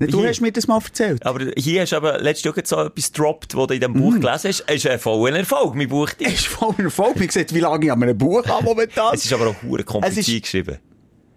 Du 0.00 0.18
Hier. 0.18 0.28
hast 0.30 0.40
mir 0.40 0.50
das 0.50 0.66
mal 0.66 0.82
erzählt. 0.84 1.24
Aber 1.24 1.44
hier 1.56 1.82
hast 1.82 1.92
du 1.92 1.96
aber 1.96 2.18
letztes 2.18 2.44
Jahr 2.44 2.54
so 2.64 2.80
etwas 2.86 3.12
gedroppt, 3.12 3.54
was 3.56 3.66
du 3.68 3.74
in 3.74 3.80
diesem 3.80 3.92
Buch 3.94 4.14
gelesen 4.14 4.48
hast. 4.48 4.64
Es 4.66 4.74
ist 4.74 4.86
ein 4.88 4.98
voller 4.98 5.36
Erfolg, 5.36 5.76
mein 5.76 5.88
Buch. 5.88 6.10
Es 6.18 6.32
ist 6.32 6.46
voll 6.46 6.74
ein 6.78 6.86
Erfolg. 6.86 7.16
Man 7.20 7.28
sieht, 7.28 7.54
wie 7.54 7.60
lange 7.60 7.84
ich 7.86 7.92
an 7.92 8.02
einem 8.02 8.18
Buch 8.18 8.44
habe 8.48 8.64
momentan. 8.64 9.14
Es 9.14 9.24
ist 9.24 9.32
aber 9.32 9.46
auch 9.50 9.54
hure 9.62 9.84
kompliziert 9.84 10.26
Es 10.26 10.28
ist- 10.34 10.42
geschrieben. 10.42 10.78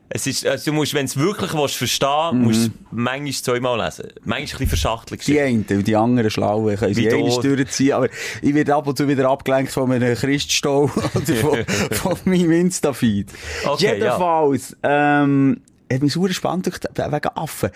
Es 0.07 0.27
ist, 0.27 0.45
also 0.45 0.71
du 0.71 0.73
musst, 0.73 0.93
wenn 0.93 1.07
du 1.07 1.11
es 1.11 1.17
wirklich 1.17 1.53
willst, 1.53 1.75
verstehen 1.75 2.41
musst 2.41 2.67
du 2.67 2.67
es 2.67 2.71
manchmal 2.91 3.31
zweimal 3.33 3.83
lesen. 3.83 4.07
Manchmal 4.23 4.39
ein 4.39 4.43
bisschen 4.45 4.67
verschachtelt 4.67 5.27
die 5.27 5.39
einen 5.39 5.65
und 5.69 5.87
die 5.87 5.95
anderen 5.95 6.29
Schlauen 6.29 6.75
können 6.77 6.93
sie 6.93 7.07
du. 7.07 7.39
durchziehen. 7.41 7.93
Aber 7.93 8.07
ich 8.41 8.53
werde 8.53 8.75
ab 8.75 8.87
und 8.87 8.97
zu 8.97 9.07
wieder 9.07 9.27
abgelenkt 9.29 9.71
von 9.71 9.91
einem 9.91 10.15
Christstau 10.15 10.83
oder 11.13 11.35
von, 11.35 11.65
von 11.91 12.17
meinem 12.25 12.51
Insta-Feed. 12.51 13.31
Okay, 13.65 13.93
Jedenfalls, 13.95 14.77
ähm, 14.83 15.61
hat 15.91 16.01
mich 16.01 16.13
super 16.13 16.33
spannend 16.33 16.67
wegen 16.67 17.29
Affen. 17.35 17.69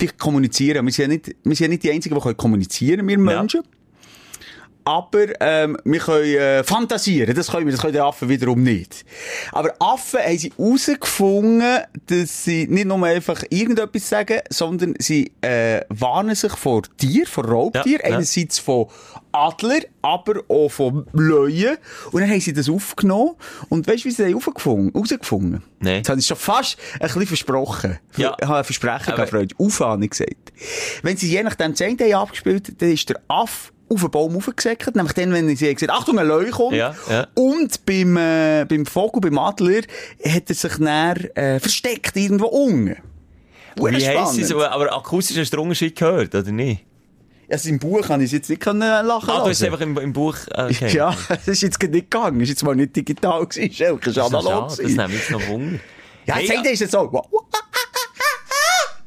Die 0.00 0.08
kommunizieren. 0.08 0.84
Wir 0.84 0.92
sind 0.92 1.02
ja 1.04 1.08
nicht, 1.08 1.36
wir 1.42 1.56
sind 1.56 1.64
ja 1.64 1.68
nicht 1.68 1.82
die 1.82 1.90
Einzigen, 1.90 2.14
die 2.14 2.20
können 2.20 2.36
kommunizieren, 2.36 3.06
wir 3.06 3.18
Menschen. 3.18 3.62
Aber 4.86 5.26
ähm, 5.40 5.76
wir 5.84 5.98
können 5.98 6.24
äh, 6.36 6.62
fantasieren, 6.62 7.34
das 7.34 7.50
können 7.50 7.66
wir, 7.66 7.72
das 7.72 7.80
können 7.80 7.92
die 7.94 8.00
Affen 8.00 8.28
wiederum 8.28 8.62
nicht. 8.62 9.04
Aber 9.50 9.74
Affen 9.80 10.20
haben 10.20 10.38
sie 10.38 10.52
herausgefunden, 10.56 11.78
dass 12.06 12.44
sie 12.44 12.68
nicht 12.68 12.86
nur 12.86 13.04
einfach 13.04 13.42
irgendetwas 13.50 14.08
sagen, 14.08 14.42
sondern 14.48 14.94
sie 15.00 15.32
äh, 15.40 15.80
warnen 15.88 16.36
sich 16.36 16.52
vor 16.52 16.82
Tier, 16.98 17.26
vor 17.26 17.46
Raubtier, 17.46 17.98
Ja, 17.98 18.08
ja. 18.10 18.14
einerseits 18.14 18.60
von 18.60 18.86
Adler, 19.32 19.80
aber 20.02 20.42
auch 20.46 20.68
von 20.68 21.04
Löwen. 21.12 21.78
Und 22.12 22.20
dann 22.20 22.30
haben 22.30 22.40
sie 22.40 22.52
das 22.52 22.68
aufgenommen. 22.68 23.32
Und 23.68 23.88
weißt 23.88 24.04
du, 24.04 24.08
wie 24.08 24.12
sie 24.12 24.22
das 24.22 24.30
herausgefunden 24.30 24.92
herausgefunden? 24.94 25.62
Nee. 25.80 26.00
Das 26.02 26.10
habe 26.10 26.20
ich 26.20 26.26
schon 26.26 26.36
fast 26.36 26.78
ein 26.94 27.08
bisschen 27.08 27.26
versprochen. 27.26 27.98
Ja. 28.16 28.36
Ich 28.40 28.46
habe 28.46 28.58
ein 28.58 28.64
Versprechen 28.64 29.14
gehabt, 29.16 29.32
ich 30.04 30.10
gesagt. 30.10 30.52
Wenn 31.02 31.16
sie 31.16 31.28
je 31.28 31.42
nachdem 31.42 31.74
die 31.74 31.84
eine 31.84 31.96
haben 31.96 32.22
abgespielt, 32.22 32.80
dann 32.80 32.92
ist 32.92 33.08
der 33.08 33.20
Aff 33.26 33.72
auf 33.88 34.00
den 34.00 34.10
Baum 34.10 34.36
aufgesäckert. 34.36 34.96
Nämlich 34.96 35.12
dann, 35.14 35.32
wenn 35.32 35.54
sie 35.54 35.74
gesagt 35.74 35.92
Achtung, 35.92 36.18
ein 36.18 36.26
Löwe 36.26 36.50
kommt. 36.50 36.74
Ja, 36.76 36.94
ja. 37.08 37.26
Und 37.34 37.84
beim, 37.86 38.16
äh, 38.16 38.64
beim 38.68 38.84
Vogel, 38.86 39.20
beim 39.20 39.38
Adler, 39.38 39.82
hat 40.24 40.48
er 40.48 40.54
sich 40.54 40.72
dann, 40.78 41.16
äh, 41.34 41.60
versteckt 41.60 42.16
irgendwo 42.16 42.46
unten. 42.46 42.96
Wie 43.76 44.06
heisst 44.06 44.38
es? 44.38 44.52
Aber 44.52 44.96
akustisch 44.96 45.36
hast 45.36 45.52
du 45.52 45.56
den 45.56 45.62
Unterschied 45.64 45.96
gehört, 45.96 46.34
oder 46.34 46.50
nicht? 46.50 46.84
Also 47.48 47.68
im 47.68 47.78
Buch 47.78 48.02
kann 48.02 48.20
ich 48.20 48.26
es 48.26 48.32
jetzt 48.32 48.50
nicht 48.50 48.60
können 48.60 48.82
äh, 48.82 49.02
lachen 49.02 49.30
Ah, 49.30 49.34
du 49.38 49.50
hast 49.50 49.50
es 49.52 49.60
lassen. 49.60 49.64
einfach 49.66 49.80
im, 49.80 49.96
im 49.98 50.12
Buch, 50.12 50.34
äh, 50.50 50.64
okay. 50.64 50.96
Ja, 50.96 51.14
das 51.28 51.46
ist 51.46 51.62
jetzt 51.62 51.80
nicht 51.80 52.10
gegangen. 52.10 52.40
Das 52.40 52.44
ist 52.44 52.48
jetzt 52.48 52.64
mal 52.64 52.74
nicht 52.74 52.96
digital 52.96 53.46
gewesen. 53.46 53.72
Schelke, 53.72 54.10
ist 54.10 54.16
noch 54.16 54.26
analog 54.32 54.68
das 54.70 54.78
nimmt 54.78 55.08
mich 55.08 55.18
jetzt 55.20 55.30
noch 55.30 55.46
Wunder. 55.46 55.78
Ja, 56.26 56.34
Hey, 56.34 56.46
jetzt 56.48 56.66
er, 56.66 56.72
ist 56.72 56.82
es 56.82 56.90
so. 56.90 57.22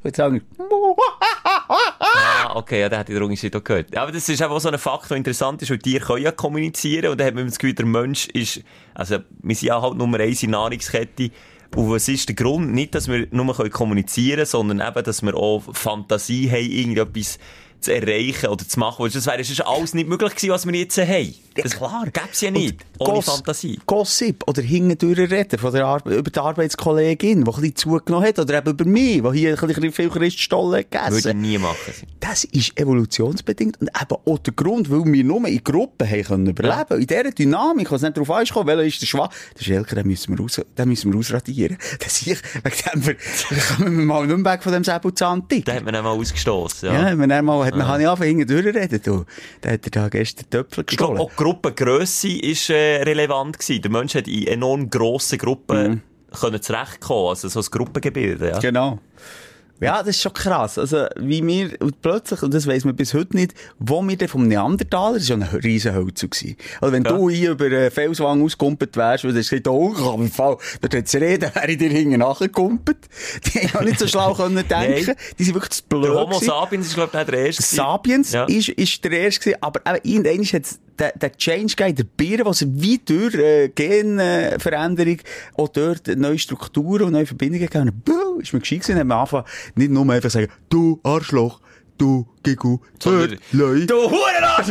Jetzt 0.06 0.16
sagen 0.16 0.42
Ah, 0.58 2.29
okay, 2.60 2.82
ja, 2.82 2.90
der 2.90 3.00
hat 3.00 3.10
den 3.10 3.22
Unterschied 3.22 3.56
auch 3.56 3.64
gehört. 3.64 3.96
Aber 3.96 4.12
das 4.12 4.30
ist 4.30 4.42
einfach 4.42 4.60
so 4.60 4.70
ein 4.70 4.78
Fakt, 4.78 5.10
der 5.10 5.18
interessant 5.18 5.62
ist, 5.62 5.72
weil 5.72 5.80
Tiere 5.80 6.06
können 6.06 6.24
ja 6.24 6.32
kommunizieren 6.32 7.12
und 7.12 7.20
da 7.20 7.26
hat 7.26 7.36
man 7.36 7.48
das 7.48 7.58
Gefühl, 7.58 7.74
der 7.74 7.86
Mensch 7.86 8.28
ist, 8.28 8.62
also, 8.94 9.20
wir 9.42 9.56
sind 9.56 9.68
ja 9.68 9.82
halt 9.82 9.96
Nummer 9.96 10.20
eins 10.20 10.44
in 10.44 10.52
Nahrungskette. 10.52 11.32
Und 11.76 11.92
was 11.92 12.08
ist 12.08 12.28
der 12.28 12.36
Grund? 12.36 12.74
Nicht, 12.74 12.96
dass 12.96 13.08
wir 13.08 13.28
nur 13.32 13.54
kommunizieren 13.70 14.38
können, 14.38 14.46
sondern 14.46 14.88
eben, 14.88 15.04
dass 15.04 15.22
wir 15.22 15.36
auch 15.36 15.64
Fantasie 15.74 16.50
haben, 16.50 16.72
irgendetwas 16.72 17.38
zu 17.82 17.94
erreichen 17.94 18.48
oder 18.48 18.68
zu 18.68 18.80
machen. 18.80 19.10
Das 19.14 19.26
wäre 19.26 19.44
sonst 19.44 19.62
alles 19.62 19.94
nicht 19.94 20.08
möglich 20.10 20.36
gewesen, 20.36 20.52
was 20.52 20.66
wir 20.66 20.74
jetzt 20.76 20.98
haben. 20.98 21.34
Das 21.56 21.76
klar. 21.76 22.06
gäb's 22.12 22.40
ja 22.42 22.52
nicht. 22.52 22.78
Und 22.98 23.08
ohne 23.08 23.16
Goss- 23.18 23.26
Fantasie. 23.26 23.80
Gossip 23.86 24.48
oder 24.48 24.62
hintendurch 24.62 25.30
reden 25.32 25.60
von 25.60 25.74
der 25.74 25.86
Ar 25.86 26.06
über 26.06 26.30
die 26.30 26.40
Arbeitskollegin, 26.40 27.44
die 27.44 27.50
ein 27.50 27.56
bisschen 27.62 27.76
zugenommen 27.76 28.26
hat, 28.28 28.40
oder 28.40 28.58
eben 28.60 28.70
über 28.72 28.86
mich, 28.86 29.22
die 29.22 29.38
hier 29.40 29.60
ein 29.62 29.68
bisschen 29.68 29.92
viel 29.92 30.10
Christstollen 30.10 30.72
Würde 30.72 30.86
ich 31.18 31.24
gegessen 31.24 31.42
nie 31.42 31.58
machen. 31.58 31.94
Das 32.20 32.44
ist 32.46 32.80
evolutionsbedingt 32.80 33.80
und 33.82 33.90
eben 33.90 34.16
auch 34.26 34.38
der 34.40 34.54
Grund, 34.54 34.90
weil 34.90 35.04
wir 35.06 35.24
nur 35.24 35.48
in 35.48 35.64
Gruppen 35.64 36.10
haben 36.10 36.24
können 36.24 36.48
überleben 36.48 37.02
In 37.02 37.08
dieser 37.08 37.32
Dynamik, 37.32 37.92
was 37.92 38.02
nicht 38.04 38.16
darauf 38.16 38.32
ankommt, 38.32 38.68
welcher 38.68 38.84
ist 38.84 39.02
der 39.02 39.08
Schwach, 39.08 39.30
der 39.58 39.64
Schelker, 39.64 39.96
den 39.96 40.08
müssen 40.08 40.38
wir, 40.38 40.44
aus, 40.46 40.62
den 40.78 40.88
müssen 40.90 41.12
wir 41.12 41.20
ausradieren. 41.20 41.78
Das 42.00 42.22
ich, 42.22 42.28
wegen 42.64 42.76
dem, 42.94 43.06
wir, 43.06 43.16
kommen 43.78 43.98
wir 43.98 44.06
mal 44.06 44.28
nicht 44.28 44.38
mehr 44.38 44.54
weg 44.54 44.64
von 44.64 44.72
dem 44.72 44.84
Säbelzahntick. 44.84 45.66
Da 45.66 45.74
hat 45.74 45.84
man 45.86 45.96
einmal 45.96 46.18
ausgestoßen. 46.18 46.88
Ja, 46.90 47.10
Ja. 47.10 47.18
wenn 47.18 47.32
er 47.32 47.42
mal, 47.42 47.69
hat 47.72 47.78
man, 47.78 47.88
ja. 47.88 48.00
ich 48.00 48.08
angefangen, 48.08 48.38
hinten 48.38 48.64
durchreden, 48.64 49.02
du. 49.04 49.26
Da 49.62 49.72
hat 49.72 49.86
er 49.86 49.92
da 49.92 50.10
gestern 50.10 50.50
Töpfel 50.50 50.86
Ich 50.90 50.98
glaube, 50.98 51.14
gestohlen. 51.14 51.20
auch 51.20 51.30
die 51.30 51.44
Gruppengrösse 51.44 52.30
ist 52.30 52.70
äh, 52.70 53.04
relevant 53.04 53.60
gewesen. 53.60 53.82
Der 53.82 53.92
Mensch 53.92 54.16
hat 54.16 54.28
in 54.28 54.48
enorm 54.48 54.90
grossen 54.90 55.38
Gruppen 55.38 56.04
können 56.40 56.62
zurechtkommen, 56.62 57.30
also 57.30 57.48
so 57.48 57.60
ein 57.60 57.66
Gruppengebilde. 57.72 58.50
Ja. 58.50 58.60
Genau. 58.60 59.00
Ja, 59.82 60.00
das 60.00 60.10
ist 60.16 60.22
schon 60.22 60.34
krass. 60.34 60.78
Also, 60.78 61.06
wie 61.18 61.46
wir 61.46 61.72
und 61.82 62.02
plötzlich, 62.02 62.44
und 62.44 62.54
das 62.54 62.68
weiss 62.68 62.84
man 62.86 62.96
bis 62.96 63.14
heute 63.14 63.36
nicht, 63.36 63.54
wo 63.80 64.02
wir 64.02 64.18
dann 64.18 64.28
vom 64.28 64.48
Neandertaler, 64.48 65.16
das 65.20 65.30
war 65.30 65.38
ja 65.38 65.46
ein 65.46 65.56
riesen 65.60 65.94
Hölzer 65.96 66.28
gewesen. 66.28 66.56
Also, 66.82 66.94
wenn 66.94 67.04
Ja. 67.04 67.12
du 67.14 67.30
hier 67.30 67.52
über 67.52 67.66
äh, 67.72 67.90
Felswang 67.92 68.44
ausgumpelt 68.44 68.96
wärst, 68.98 69.24
weil 69.24 69.32
du 69.32 69.38
gesagt, 69.38 69.68
oh, 69.68 69.94
ich 69.98 70.04
kann 70.04 70.22
im 70.22 70.32
Fall, 70.32 70.58
dort 70.82 70.96
hat 70.96 71.08
zu 71.08 71.20
reden, 71.20 71.50
wäre 71.56 71.72
ich 71.72 71.78
dir 71.78 71.90
hinten 71.90 72.20
nachgegumpelt. 72.20 72.98
Die 73.46 73.60
haben 73.60 73.76
auch 73.80 73.84
nicht 73.84 74.00
so 74.00 74.08
schlau 74.08 74.34
können 74.36 74.64
denken. 74.68 75.16
Die 75.38 75.44
sind 75.44 75.54
wirklich 75.56 75.72
zu 75.72 75.84
blöd 75.88 76.04
Der 76.04 76.14
Homo 76.14 76.28
gewesen. 76.36 76.46
sapiens 76.46 76.88
ist, 76.88 76.96
glaube 76.96 77.18
ich, 77.18 77.26
der 77.26 77.46
erste. 77.46 77.64
Sapiens 77.64 78.32
Ja. 78.34 78.46
ist, 78.46 78.70
ist 78.70 79.04
der 79.04 79.12
erste 79.12 79.40
gewesen, 79.42 79.58
aber 79.62 79.82
eben 79.96 80.24
irgendwann 80.26 80.46
hat 80.46 80.64
es 80.66 80.80
der, 81.00 81.14
der 81.18 81.32
Change 81.38 81.76
gegeben, 81.76 81.96
der 81.96 82.04
Bier, 82.04 82.46
was 82.46 82.66
wie 82.68 82.98
durch 83.00 83.34
äh, 83.36 83.70
Genveränderung 83.70 85.18
auch 85.56 85.70
dort 85.70 86.08
neue 86.08 86.38
Strukturen 86.40 87.04
und 87.04 87.14
neue 87.14 87.26
Verbindungen 87.26 87.68
gegeben 87.68 87.88
hat. 88.08 88.42
Ist 88.44 88.54
mir 88.54 88.60
gescheit 88.60 88.82
gewesen, 88.82 89.00
hat 89.00 89.08
man 89.08 89.18
angefangen, 89.20 89.46
nicht 89.76 89.92
nur 89.92 90.10
einfach 90.12 90.30
sagen, 90.30 90.48
du 90.70 91.00
Arschloch, 91.04 91.60
du 91.98 92.28
Gigu, 92.44 92.80
Sondern- 93.02 93.38
Leu. 93.52 93.86
Du 93.86 93.96
Hurenarsch! 94.10 94.68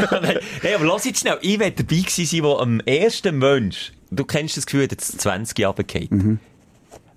Nein, 0.62 0.74
aber 0.74 0.84
lass 0.84 1.04
jetzt 1.04 1.20
schnell. 1.20 1.38
Ich 1.42 1.58
will 1.58 1.70
dabei 1.70 1.96
gewesen 1.96 2.24
sein, 2.26 2.42
wo 2.42 2.56
am 2.56 2.80
ersten 2.80 3.38
Mensch, 3.38 3.92
du 4.10 4.24
kennst 4.24 4.56
das 4.56 4.66
Gefühl, 4.66 4.88
dass 4.88 5.08
es 5.10 5.18
20 5.18 5.64
runtergeht. 5.66 6.10
Mhm. 6.10 6.38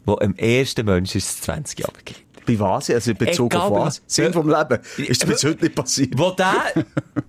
Wo 0.06 0.16
am 0.18 0.36
ersten 0.36 0.86
Mensch 0.86 1.16
ist 1.16 1.30
es 1.30 1.42
20 1.42 1.86
runtergeht. 1.88 2.24
Bei 2.46 2.60
was? 2.60 2.90
Also 2.90 3.12
in 3.12 3.18
Bezug 3.18 3.54
Egal, 3.54 3.68
auf 3.68 3.86
was? 3.86 4.02
Sinn 4.08 4.26
Ja. 4.26 4.32
vom 4.32 4.50
Leben. 4.50 4.80
Ist 4.98 5.26
bis 5.26 5.44
heute 5.44 5.64
nicht 5.64 5.76
passiert. 5.76 6.18
Wo 6.18 6.32
der... 6.32 6.54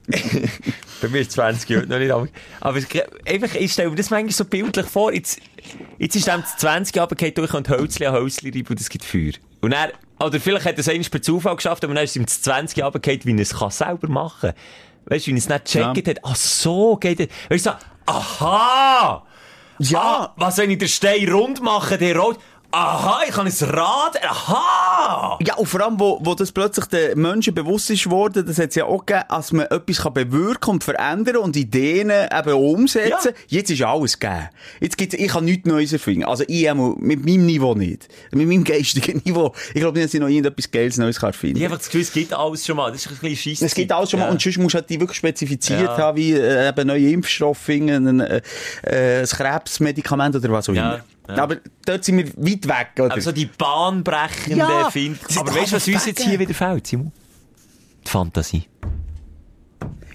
Bei 1.00 1.08
mir 1.08 1.20
ist 1.20 1.32
20 1.32 1.68
Jahre 1.68 1.86
noch 1.86 1.98
nicht 1.98 2.10
aber, 2.12 2.28
aber 2.60 2.78
es- 2.78 2.86
einfach, 3.26 3.54
ich 3.56 3.72
stelle 3.72 3.90
mir 3.90 3.96
das 3.96 4.10
manchmal 4.10 4.32
so 4.32 4.44
bildlich 4.44 4.86
vor, 4.86 5.12
jetzt, 5.12 5.40
jetzt 5.98 6.14
ist 6.14 6.28
dem 6.28 6.42
das 6.42 6.56
20 6.58 6.96
runtergefallen, 7.00 7.34
du 7.34 7.46
kannst 7.48 7.70
Hölzli 7.70 8.06
an 8.06 8.14
Hölzli 8.14 8.50
reiben 8.50 8.68
und 8.68 8.80
es 8.80 8.88
gibt 8.88 9.04
Feuer. 9.04 9.32
Und 9.62 9.72
er, 9.72 9.92
oder 10.20 10.38
vielleicht 10.38 10.64
hat 10.64 10.74
er 10.74 10.78
es 10.80 10.88
einmal 10.88 11.08
per 11.08 11.20
Zufall 11.22 11.56
geschafft, 11.56 11.84
aber 11.84 11.94
dann 11.94 12.04
ist 12.04 12.10
es 12.10 12.16
ihm 12.16 12.24
das 12.26 12.40
20 12.42 12.82
runtergefallen, 12.84 13.20
wie 13.24 13.32
er 13.32 13.40
es 13.40 13.54
kann 13.58 13.70
selber 13.70 14.08
machen 14.08 14.52
Weißt 15.06 15.26
du, 15.26 15.30
wie 15.32 15.34
er 15.34 15.38
es 15.38 15.48
nicht 15.48 15.64
gecheckt 15.64 16.08
hat, 16.08 16.18
ach 16.22 16.36
so 16.36 16.96
geht 16.96 17.18
es. 17.18 17.28
Weißt 17.50 17.66
du, 17.66 17.70
aha! 18.06 19.26
Ja. 19.78 19.98
Ah, 20.00 20.32
was, 20.36 20.58
wenn 20.58 20.70
ich 20.70 20.78
den 20.78 20.86
Stein 20.88 21.28
rund 21.32 21.60
mache, 21.60 21.98
der 21.98 22.16
rot, 22.16 22.38
aha, 22.72 23.20
ich 23.28 23.34
kann 23.34 23.46
ein 23.46 23.52
Rad, 23.70 24.18
aha! 24.24 25.38
Ja, 25.46 25.54
und 25.56 25.66
vor 25.66 25.80
allem, 25.82 26.00
wo, 26.00 26.18
wo 26.22 26.34
das 26.34 26.50
plötzlich 26.52 26.86
den 26.86 27.20
Menschen 27.20 27.54
bewusst 27.54 27.90
ist 27.90 28.08
worden, 28.10 28.46
das 28.46 28.58
hat 28.58 28.70
es 28.70 28.74
ja 28.76 28.84
auch 28.86 29.04
gegeben, 29.04 29.24
dass 29.28 29.52
man 29.52 29.66
etwas 29.66 29.98
kann 30.02 30.14
bewirken 30.14 30.70
und 30.70 30.84
verändern 30.84 31.36
und 31.36 31.54
Ideen 31.56 32.10
eben 32.10 32.52
umsetzen. 32.54 33.32
Ja. 33.32 33.58
Jetzt 33.58 33.70
ist 33.70 33.82
alles 33.82 34.18
gegeben. 34.18 34.48
Jetzt 34.80 34.96
gibt's, 34.98 35.14
ich 35.14 35.28
kann 35.28 35.44
nichts 35.44 35.66
Neues 35.68 35.92
erfinden. 35.92 36.24
Also 36.24 36.44
ich 36.48 36.68
einmal, 36.68 36.94
mit 36.98 37.24
meinem 37.24 37.46
Niveau 37.46 37.74
nicht. 37.74 38.08
Mit 38.32 38.48
meinem 38.48 38.64
geistigen 38.64 39.20
Niveau. 39.24 39.52
Ich 39.74 39.80
glaube 39.80 39.98
nicht, 39.98 40.06
dass 40.06 40.14
ich 40.14 40.20
noch 40.20 40.28
irgendetwas 40.28 40.70
Geiles 40.70 40.96
Neues 40.96 41.20
kann 41.20 41.28
erfinden 41.30 41.58
Ich 41.58 41.64
habe 41.64 41.76
das 41.76 41.86
Gefühl, 41.86 42.00
es 42.02 42.12
gibt 42.12 42.32
alles 42.32 42.64
schon 42.66 42.76
mal, 42.76 42.90
das 42.90 43.04
ist 43.04 43.10
ein 43.12 43.18
bisschen 43.18 43.36
scheisse. 43.36 43.66
es 43.66 43.74
gibt 43.74 43.92
alles 43.92 44.10
schon 44.10 44.18
mal, 44.20 44.26
Ja. 44.26 44.32
und 44.32 44.40
sonst 44.40 44.58
musst 44.58 44.74
du 44.74 44.78
halt 44.78 44.88
die 44.90 44.98
wirklich 44.98 45.18
spezifiziert 45.18 45.82
Ja. 45.82 45.96
haben, 45.98 46.16
wie 46.16 46.32
äh, 46.32 46.68
eben 46.68 46.86
neue 46.86 47.10
Impfstoffe, 47.10 47.68
ein, 47.68 48.20
äh, 48.20 48.40
äh, 48.82 49.20
ein 49.20 49.26
Krebsmedikament 49.26 50.36
oder 50.36 50.50
was 50.50 50.68
auch 50.68 50.74
Ja, 50.74 50.94
immer. 50.94 51.04
Ja. 51.28 51.42
Aber 51.42 51.56
dort 51.84 52.04
sind 52.04 52.18
wir 52.18 52.26
weit 52.36 52.66
weg, 52.68 52.88
oder? 52.98 53.12
Aber 53.12 53.20
so 53.20 53.32
die 53.32 53.46
bahnbrechenden 53.46 54.58
Ja, 54.58 54.90
Find 54.90 55.18
Aber 55.36 55.54
weißt 55.54 55.72
du, 55.72 55.76
was 55.76 55.88
uns 55.88 56.06
jetzt 56.06 56.22
hier 56.22 56.38
wieder 56.38 56.54
fehlt, 56.54 56.86
Simon? 56.86 57.12
Die 58.04 58.10
Fantasie. 58.10 58.64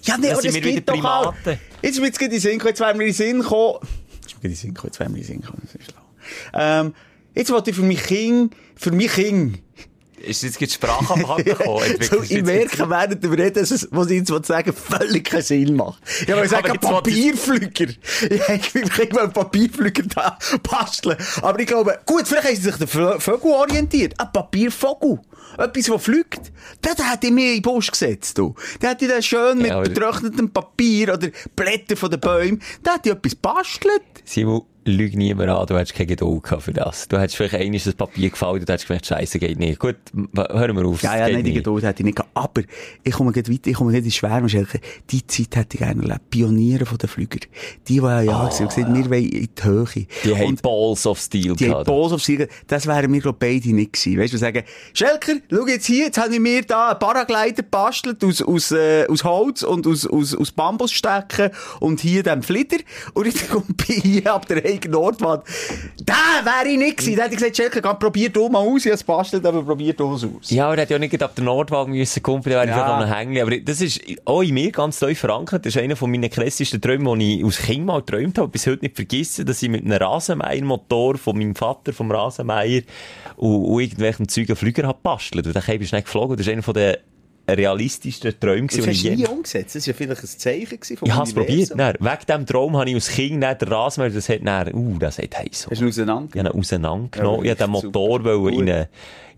Ja, 0.04 0.18
nee, 0.18 0.30
aber 0.30 0.42
sind 0.42 0.48
das 0.48 0.56
wir 0.56 0.62
geht 0.62 0.76
wieder 0.78 0.94
auch. 0.94 1.34
Primaten. 1.34 1.60
Jetzt 1.82 1.94
ist 1.94 2.00
mir 2.00 2.08
jetzt 2.08 2.20
gerade 2.20 2.36
in 2.36 2.40
den 2.40 2.42
Sinn 2.42 2.52
gekommen, 2.60 2.70
jetzt 2.70 2.80
wären 2.80 3.00
wir 3.00 3.06
in 3.06 3.12
den 3.12 3.16
Sinn 3.16 3.40
gekommen. 3.42 3.80
Jetzt 4.22 4.26
ist 4.26 4.36
mir 4.36 4.42
gerade 4.42 4.48
in 4.48 4.52
den 4.52 4.56
Sinn 4.56 4.74
gekommen, 4.74 4.88
jetzt 4.88 5.00
wären 5.00 5.14
wir 5.14 5.18
in 5.18 5.24
den 5.24 5.28
Sinn 5.28 5.42
gekommen, 5.42 5.62
das 5.64 5.76
ist 5.76 5.92
schlau. 5.92 6.02
Ähm, 6.54 6.94
jetzt 7.36 7.52
wollte 7.52 7.70
ich 7.70 7.76
für 7.76 7.84
mich 7.84 8.04
Kind, 8.04 8.56
für 8.76 8.92
mich 8.92 9.12
Kind, 9.14 9.60
Ist 10.18 10.44
jetzt 10.44 10.58
gerade 10.58 10.72
Sprache 10.72 11.14
am 11.14 11.28
Haken 11.28 11.44
gekommen? 11.46 11.84
so, 12.02 12.22
ich 12.24 12.44
merke 12.44 12.90
während 12.90 13.24
dem 13.24 13.34
Reden, 13.34 13.54
dass 13.54 13.72
es, 13.72 13.88
was 13.92 14.10
ich 14.10 14.28
jetzt 14.28 14.46
sagen, 14.48 14.74
völlig 14.74 15.26
keinen 15.26 15.42
Sinn 15.44 15.76
macht. 15.76 16.02
Ich 16.22 16.28
wollte 16.28 16.50
sagen, 16.50 16.70
wollte 16.70 16.80
Papierflüger. 16.80 17.94
Ich 18.30 19.14
mal 19.14 19.24
einen 19.24 19.34
Papierflüger 19.34 20.04
da 20.14 20.38
basteln. 20.64 21.18
Aber 21.42 21.60
ich 21.60 21.68
glaube, 21.68 22.00
gut, 22.06 22.28
vielleicht 22.28 22.48
haben 22.48 22.56
sie 22.56 22.62
sich 22.62 22.76
den 22.76 22.88
Vögel 22.88 23.52
orientiert. 23.52 24.14
Ein 24.20 24.32
Papiervogel. 24.32 25.20
Etwas, 25.58 25.86
das 25.86 26.04
fliegt. 26.04 26.52
Das 26.82 26.98
hätte 26.98 27.28
ich 27.28 27.34
mir 27.34 27.50
in 27.50 27.54
den 27.58 27.62
Busch 27.62 27.90
gesetzt, 27.90 28.38
du. 28.38 28.54
Da 28.80 28.90
hätte 28.90 29.06
ich 29.06 29.12
dann 29.12 29.24
schön 29.24 29.58
mit 29.60 29.68
Ja, 29.68 29.80
betrocknetem 29.82 30.52
Papier 30.52 31.14
oder 31.14 31.30
Blätter 31.56 31.96
von 31.96 32.12
den 32.12 32.20
Bäumen, 32.20 32.62
da 32.84 32.96
hätte 32.96 33.10
ich 33.10 33.16
etwas 33.16 33.36
bastelt. 33.36 34.02
Simon, 34.26 34.64
lüg 34.88 35.16
niemand 35.16 35.50
an, 35.50 35.66
du 35.68 35.78
hättest 35.78 35.94
keine 35.94 36.08
Geduld 36.08 36.44
gehabt 36.44 36.64
für 36.64 36.74
das. 36.74 37.08
Du 37.08 37.20
hättest 37.20 37.36
vielleicht 37.36 37.56
einmal 37.56 37.80
das 37.80 37.94
Papier 37.94 38.30
gefallen, 38.30 38.66
du 38.66 38.72
hättest 38.72 38.88
gemerkt, 38.88 39.06
Scheiße, 39.06 39.40
geht 39.40 39.60
nicht. 39.60 39.80
Gut, 39.80 39.98
hören 40.36 40.76
wir 40.76 40.86
auf. 40.86 41.02
Ja, 41.04 41.18
ja, 41.18 41.28
nein, 41.28 41.44
die 41.44 41.52
nicht. 41.52 41.56
Geduld 41.56 41.84
hätte 41.84 42.02
ich 42.02 42.06
nicht 42.06 42.16
gehabt. 42.16 42.32
Aber 42.34 42.62
ich 43.04 43.14
komme 43.14 43.32
gleich 43.32 43.50
weiter, 43.50 43.70
ich 43.70 43.76
komme 43.76 43.92
gleich 43.92 44.06
in 44.06 44.12
Schwärme, 44.12 44.50
Schelke. 44.50 44.80
Die 45.10 45.26
Zeit 45.28 45.56
hätte 45.56 45.78
ich 45.78 45.80
gerne 45.80 46.02
erlebt. 46.02 46.30
Pioniere 46.30 46.86
von 46.86 46.98
den 46.98 47.10
Flügern. 47.10 47.42
Die, 47.88 47.94
die 47.94 47.96
ja, 47.98 48.22
ja, 48.22 48.46
oh, 48.46 48.50
gesagt, 48.50 48.78
wir 48.78 48.88
wollen 48.88 49.12
in 49.12 49.50
die 49.56 49.64
Höhe. 49.64 50.08
Die 50.24 50.36
haben 50.36 50.46
Und 50.46 50.62
Balls 50.62 51.06
of 51.06 51.20
Steel 51.20 51.56
die 51.56 51.70
haben. 51.70 51.84
Balls 51.84 52.14
auf 52.14 52.24
Siegen. 52.24 52.48
Das 52.68 52.88
wären 52.88 53.12
wir, 53.12 53.22
glaub 53.22 53.40
beide 53.40 53.70
nicht 53.74 53.94
gewesen. 53.94 54.20
Weißt 54.20 54.34
du, 54.34 54.38
sagen, 54.38 54.64
Schelker, 54.94 55.34
schau 55.52 55.68
jetzt 55.68 55.86
hier, 55.86 56.06
jetzt 56.06 56.18
habe 56.18 56.34
ich 56.34 56.40
mir 56.40 56.64
da 56.64 56.90
einen 56.92 57.00
Paraglider 57.00 57.64
gebastelt 57.64 58.24
aus, 58.24 58.42
aus, 58.42 58.72
äh, 58.72 59.06
aus 59.08 59.24
Holz 59.24 59.64
und 59.64 59.86
aus, 59.88 60.08
aus, 60.08 60.36
aus 60.36 60.52
Bambusstecken 60.52 61.52
und 61.80 62.00
hier 62.00 62.24
den 62.24 62.44
Flitter. 62.44 62.78
Und 63.14 63.26
jetzt 63.26 63.50
kommt 63.50 63.78
bei 63.78 63.94
hier 63.94 64.34
ab 64.34 64.48
der 64.48 64.64
eigenen 64.78 64.92
Nordwand. 65.00 65.44
Da 66.04 66.14
wäre 66.44 66.68
ich 66.72 66.78
nicht 66.78 66.98
gewesen. 66.98 67.18
Da 67.18 67.24
hätte 67.24 67.34
ich 67.34 67.40
gesagt, 67.40 67.58
Schelker, 67.58 67.82
komm, 67.82 68.00
probier 68.00 68.30
du 68.30 68.48
mal 68.50 68.60
aus. 68.60 68.86
Ich 68.86 68.92
habe 68.92 68.96
es 68.96 69.02
gebastelt, 69.02 69.46
aber 69.46 69.64
probier 69.64 69.94
du 69.94 70.14
es 70.16 70.24
aus. 70.24 70.50
Ja, 70.50 70.66
aber 70.68 70.76
er 70.76 70.82
hätte 70.82 70.94
ja 70.94 71.00
nicht 71.00 71.22
ab 71.22 71.36
der 71.36 71.44
Nordwagen 71.44 71.94
müssen 71.94 72.24
kumpeln, 72.24 72.54
da 72.54 72.60
wäre 72.62 72.70
ich 72.72 72.76
Ja. 72.76 72.86
vielleicht 72.86 73.10
noch 73.10 73.18
hängen. 73.18 73.42
Aber 73.42 73.58
das 73.60 73.82
ist 73.82 74.02
auch 74.26 74.42
in 74.42 74.54
mir 74.54 74.72
ganz 74.72 75.00
tief 75.00 75.20
verankert. 75.20 75.66
Das 75.66 75.76
ist 75.76 75.82
einer 75.82 75.96
von 75.96 76.10
meinen 76.12 76.30
klassischen 76.30 76.80
Träumen, 76.82 77.20
die 77.20 77.40
ich 77.40 77.46
als 77.46 77.58
Kind 77.60 77.86
mal 77.86 78.00
geträumt 78.02 78.38
habe. 78.38 78.48
Bis 78.50 78.68
heute 78.68 78.84
nicht 78.86 78.96
vergessen, 78.96 79.46
dass 79.46 79.62
ich 79.62 79.70
mit 79.70 79.84
einem 79.86 79.94
Rasenmähermotor 80.02 81.18
von 81.18 81.38
meinem 81.38 81.56
Vater, 81.56 81.94
vom 81.94 82.12
Rasenmäher, 82.12 82.84
und, 83.36 83.66
und 83.66 83.82
irgendwelchen 83.82 84.28
Zeugen 84.30 84.56
Flüger 84.56 84.84
habe 84.88 84.98
gebastelt. 84.98 85.48
Und 85.48 85.56
dann 85.56 85.64
bin 85.66 85.82
ich 85.82 85.92
nicht 85.92 86.06
geflogen. 86.06 86.38
Das 86.38 86.46
ist 86.48 86.52
einer 86.54 86.64
von 86.64 86.74
den 86.74 86.98
realistischsten 87.50 88.40
Träumen, 88.40 88.68
Das 88.68 88.86
hast 88.86 89.04
du 89.04 89.16
nie 89.16 89.26
umgesetzt. 89.26 89.76
Das 89.76 89.88
war 89.88 89.94
ja 89.94 89.98
vielleicht 89.98 90.22
ein 90.24 90.28
Zeichen 90.28 90.98
vom 90.98 91.08
Ich 91.08 91.14
habe 91.14 91.28
es 91.28 91.34
probiert. 91.34 91.70
Wegen 91.70 92.18
diesem 92.28 92.46
Traum 92.46 92.78
habe 92.78 92.90
ich 92.90 92.96
als 92.96 93.10
Kind 93.10 93.44
dann 93.44 93.58
den 93.58 93.68
Rasenmäher, 93.68 94.12
das 94.12 94.30
hat 94.30 94.46
dann, 94.46 94.74
uh, 94.74 94.98
das 94.98 95.18
hat 95.18 95.38
heiß. 95.38 95.68
Hast 95.70 95.82
du 95.82 95.86
ihn 95.86 95.90
auseinander? 95.90 96.30
Ich 96.34 96.40
habe 96.44 96.50
ihn 96.50 96.60
auseinandergenommen. 96.60 97.46
Ja, 97.46 97.54
ich 97.54 97.60
wollte 97.60 97.64
den. 97.64 97.72
Motor 97.72 98.24
wollen 98.24 98.54
in 98.54 98.70
einen, 98.70 98.86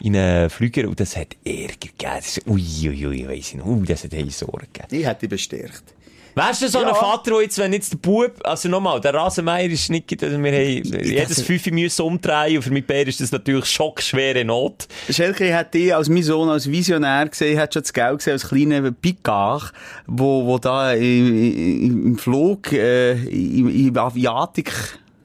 in 0.01 0.15
einen 0.15 0.49
Flüger 0.49 0.87
und 0.87 0.99
das 0.99 1.15
hat 1.15 1.35
Ärger 1.45 1.73
gegeben. 1.79 1.95
Das 1.99 2.37
ist, 2.37 2.47
ui, 2.47 2.61
ui, 2.61 3.07
ui, 3.07 3.27
weiss 3.27 3.49
ich 3.49 3.55
nicht. 3.55 3.65
Ui, 3.65 3.85
das 3.85 4.03
hat 4.03 4.13
hey 4.13 4.29
Sorgen 4.29 4.67
gegeben. 4.73 4.87
Ich 4.89 5.05
hätte 5.05 5.21
dich 5.21 5.29
bestärkt. 5.29 5.93
Wärst 6.39 6.61
du 6.61 6.67
so 6.69 6.81
Ja. 6.81 6.89
ein 6.89 6.95
Vater, 6.95 7.31
der 7.31 7.41
jetzt, 7.41 7.57
wenn 7.57 7.73
jetzt 7.73 7.91
der 7.93 7.97
Bub, 7.97 8.31
also 8.43 8.69
nochmal, 8.69 9.01
der 9.01 9.13
Rasenmeier 9.13 9.69
ist 9.69 9.89
nicht, 9.89 10.23
also 10.23 10.41
wir 10.41 10.51
haben 10.51 11.03
jedes 11.03 11.41
Fünfe 11.41 11.71
müssen 11.71 12.01
umdrehen 12.03 12.57
und 12.57 12.63
für 12.63 12.71
mich 12.71 12.85
Bär 12.85 13.07
ist 13.07 13.19
das 13.21 13.31
natürlich 13.31 13.65
schockschwere 13.65 14.45
Not. 14.45 14.87
Schelke 15.09 15.53
hat 15.55 15.73
dich 15.73 15.93
als 15.93 16.09
mein 16.09 16.23
Sohn 16.23 16.49
als 16.49 16.69
Visionär 16.69 17.27
gesehen, 17.27 17.59
hat 17.59 17.73
schon 17.73 17.83
das 17.83 17.93
Geld 17.93 18.17
gesehen 18.19 18.33
als 18.33 18.47
kleiner 18.47 18.91
Picard, 18.91 19.73
wo, 20.07 20.45
wo 20.45 20.57
da 20.57 20.93
im, 20.93 22.05
im, 22.07 22.17
Flug, 22.17 22.71
äh, 22.71 23.13
im, 23.13 23.87
im 23.87 23.97
Aviatik 23.97 24.71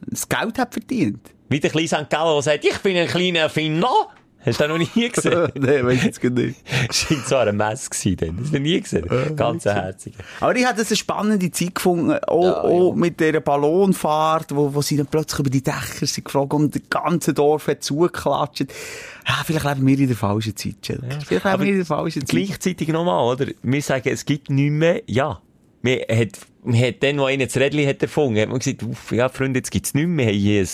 das 0.06 0.28
Geld 0.28 0.58
hat 0.58 0.72
verdient. 0.74 1.20
Wie 1.48 1.60
der 1.60 1.70
kleine 1.70 1.88
St. 1.88 2.10
Gallen, 2.10 2.34
der 2.34 2.42
sagt, 2.42 2.64
ich 2.64 2.78
bin 2.78 2.96
ein 2.96 3.06
kleiner 3.06 3.40
Erfinder. 3.40 3.90
Hast 4.44 4.60
du 4.60 4.68
den 4.68 4.78
noch 4.78 4.94
nie 4.96 5.08
gesehen? 5.08 5.48
Nein, 5.54 5.86
weiß 5.86 5.94
ich 5.94 6.04
jetzt 6.04 6.20
gar 6.20 6.30
nicht. 6.30 6.60
Scheint 6.90 7.26
so 7.26 7.36
eine 7.36 7.52
Messe 7.52 7.90
gewesen 7.90 8.16
dann. 8.16 8.36
Das 8.36 8.44
hast 8.44 8.54
du 8.54 8.60
nie 8.60 8.80
gesehen. 8.80 9.36
Ganz 9.36 9.66
ein 9.66 9.74
herziger. 9.74 10.18
Aber 10.40 10.54
ich 10.54 10.66
hatte 10.66 10.84
eine 10.86 10.96
spannende 10.96 11.50
Zeit 11.50 11.74
gefunden, 11.74 12.12
auch, 12.26 12.64
auch 12.64 12.94
mit 12.94 13.20
dieser 13.20 13.40
Ballonfahrt, 13.40 14.54
wo, 14.54 14.74
wo 14.74 14.82
sie 14.82 14.96
dann 14.96 15.06
plötzlich 15.06 15.40
über 15.40 15.50
die 15.50 15.62
Dächer 15.62 16.06
sind 16.06 16.24
geflogen 16.24 16.64
und 16.64 16.74
das 16.74 16.82
ganze 16.90 17.32
Dorf 17.32 17.68
hat 17.68 17.82
zugeklatscht. 17.82 18.66
Ja, 19.26 19.42
vielleicht 19.44 19.64
leben 19.64 19.86
wir 19.86 19.98
in 19.98 20.08
der 20.08 20.16
falschen 20.16 20.56
Zeit, 20.56 20.76
Jill. 20.82 21.00
Vielleicht 21.26 21.44
leben 21.44 21.62
wir 21.62 21.70
in 21.70 21.76
der 21.76 21.86
falschen 21.86 22.26
Zeit. 22.26 22.28
Gleichzeitig 22.28 22.88
nochmal, 22.88 23.24
oder? 23.24 23.46
Wir 23.62 23.82
sagen, 23.82 24.08
es 24.10 24.24
gibt 24.24 24.50
nichts 24.50 24.72
mehr, 24.72 25.02
ja. 25.06 25.40
Wir 25.82 26.06
hat, 26.10 26.38
man 26.64 26.80
hat 26.80 27.02
dann, 27.02 27.18
wo 27.18 27.24
einer 27.24 27.46
das 27.46 27.56
Rädchen 27.56 27.86
hat 27.86 28.02
erfunden, 28.02 28.40
hat 28.40 28.48
man 28.48 28.58
gesagt, 28.58 28.82
uff, 28.82 29.12
ja, 29.12 29.28
Freunde, 29.28 29.58
jetzt 29.58 29.70
gibt's 29.70 29.94
nichts 29.94 30.08
mehr. 30.08 30.28
Wir 30.28 30.32
haben 30.32 30.40
hier 30.40 30.66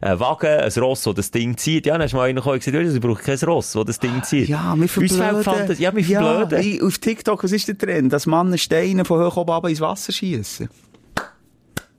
ein, 0.00 0.10
ein 0.12 0.20
Wagen, 0.20 0.46
ein 0.46 0.72
Ross, 0.82 1.02
das 1.02 1.14
das 1.14 1.30
Ding 1.30 1.56
zieht. 1.56 1.86
Ja, 1.86 1.94
dann 1.94 2.02
hast 2.02 2.12
du 2.12 2.16
mal 2.16 2.24
einer 2.24 2.40
gekommen 2.40 2.54
und 2.54 2.64
gesagt, 2.64 2.94
ich 2.94 3.00
brauche 3.00 3.22
kein 3.22 3.38
Ross, 3.48 3.72
das 3.72 3.84
das 3.84 3.98
Ding 4.00 4.22
zieht. 4.22 4.48
Ja, 4.48 4.74
wir 4.76 4.88
verblöden. 4.88 5.76
Ja, 5.78 5.94
wir 5.94 6.04
verblöden. 6.04 6.64
wie 6.64 6.82
auf 6.82 6.98
TikTok, 6.98 7.44
was 7.44 7.52
ist 7.52 7.68
der 7.68 7.78
Trend? 7.78 8.12
Dass 8.12 8.26
Männer 8.26 8.58
Steine 8.58 9.04
von 9.04 9.24
hoch 9.24 9.36
oben 9.36 9.52
runter 9.52 9.68
ins 9.68 9.80
Wasser 9.80 10.12
schießen. 10.12 10.68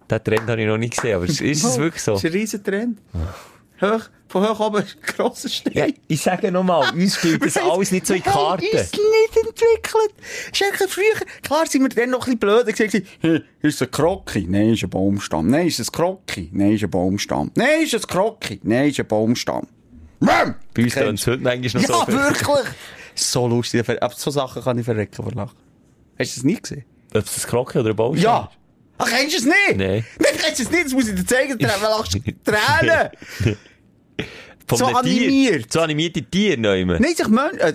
Den 0.10 0.24
Trend 0.24 0.48
habe 0.48 0.62
ich 0.62 0.68
noch 0.68 0.78
nicht 0.78 0.96
gesehen, 0.96 1.16
aber 1.16 1.26
ist 1.26 1.42
ist 1.42 1.64
es 1.66 1.78
wirklich 1.78 2.04
so? 2.04 2.14
Das 2.14 2.24
ist 2.24 2.30
ein 2.30 2.40
riesen 2.40 2.64
Trend. 2.64 2.98
Hoch, 3.82 4.02
von 4.28 4.48
hoch 4.48 4.60
oben 4.60 4.84
grosser 5.06 5.50
Stein. 5.50 5.74
Ja, 5.74 5.86
ich 6.08 6.22
sage 6.22 6.52
nochmal, 6.52 6.94
uns 6.94 7.16
spielt 7.16 7.46
das 7.46 7.58
alles 7.58 7.92
nicht 7.92 8.08
so 8.08 8.14
in 8.14 8.24
Karten. 8.24 8.64
Wir 8.64 8.72
haben 8.72 8.80
uns 8.80 8.92
nicht 8.92 9.38
entwickelt. 9.38 10.14
Ist 10.52 10.64
eigentlich 10.64 10.92
früher, 10.92 11.28
klar 11.44 11.66
sind 11.68 11.82
wir 11.84 11.90
dann 11.90 12.10
noch 12.10 12.28
ein 12.28 12.38
bisschen 12.38 12.40
blöd 12.40 12.66
gesagt, 12.76 13.06
hey, 13.22 13.44
ist 13.62 13.76
es 13.76 13.82
ein 13.82 13.92
Krocki? 13.92 14.46
Nein, 14.50 14.74
ist 14.74 14.84
ein 14.84 14.90
Baumstamm. 14.90 15.50
Nein, 15.50 15.68
ist 15.68 15.80
es 15.80 15.90
ein 15.90 15.92
Krocki? 15.94 16.50
Nein, 16.52 16.74
ist 16.74 16.84
ein 16.84 16.90
Baumstamm. 16.90 17.52
Nein, 17.56 17.84
ist 17.84 17.94
es 17.94 18.04
ein 18.04 18.08
Krocki? 18.08 18.60
Nein, 18.64 18.90
ist 18.90 19.00
ein 19.00 19.08
Baumstamm. 19.08 19.68
Mäm! 20.20 20.56
Bei 20.74 20.84
uns 20.84 20.96
es 20.96 21.28
heute 21.28 21.44
noch 21.44 21.54
Ja, 21.54 21.88
so. 21.88 22.08
wirklich. 22.08 22.68
So 23.14 23.48
lustig. 23.48 23.88
Aber 24.02 24.14
so 24.16 24.32
Sachen 24.32 24.64
kann 24.64 24.78
ich 24.80 24.86
verrecken 24.86 25.16
vor 25.24 25.32
Lachen. 25.32 25.56
Hast 26.20 26.36
du 26.36 26.40
das 26.40 26.44
nie 26.44 26.56
gesehen? 26.56 26.86
Ob 27.14 27.24
es 27.24 27.46
ein 27.46 27.50
Krocke 27.50 27.80
oder 27.80 27.92
ein 27.92 27.96
Baumstamm 27.96 28.24
Ja. 28.24 28.52
Ach, 28.98 29.10
kennst 29.10 29.34
du 29.34 29.38
es 29.40 29.46
nicht? 29.46 29.78
Nein. 29.78 30.06
Nein, 30.20 30.32
kennst 30.42 30.60
du 30.60 30.64
es 30.64 30.72
nicht? 30.72 30.86
Das 30.86 30.94
muss 30.94 31.08
ich 31.08 31.16
dir 31.16 31.26
zeigen. 31.26 31.58
Tränen, 31.60 31.76
lachst 31.82 32.14
du 32.16 32.20
Tränen. 32.20 33.10
Von 34.70 34.78
So 34.78 34.86
einem 34.88 35.02
Tier. 35.04 35.22
animiert. 35.28 35.72
So 35.72 35.80
animierte 35.80 36.22
Tier 36.24 36.58
noch 36.58 36.74
immer. 36.74 37.00
Nein, 37.00 37.16
sich 37.16 37.28
Mön 37.30 37.58
äh, 37.58 37.74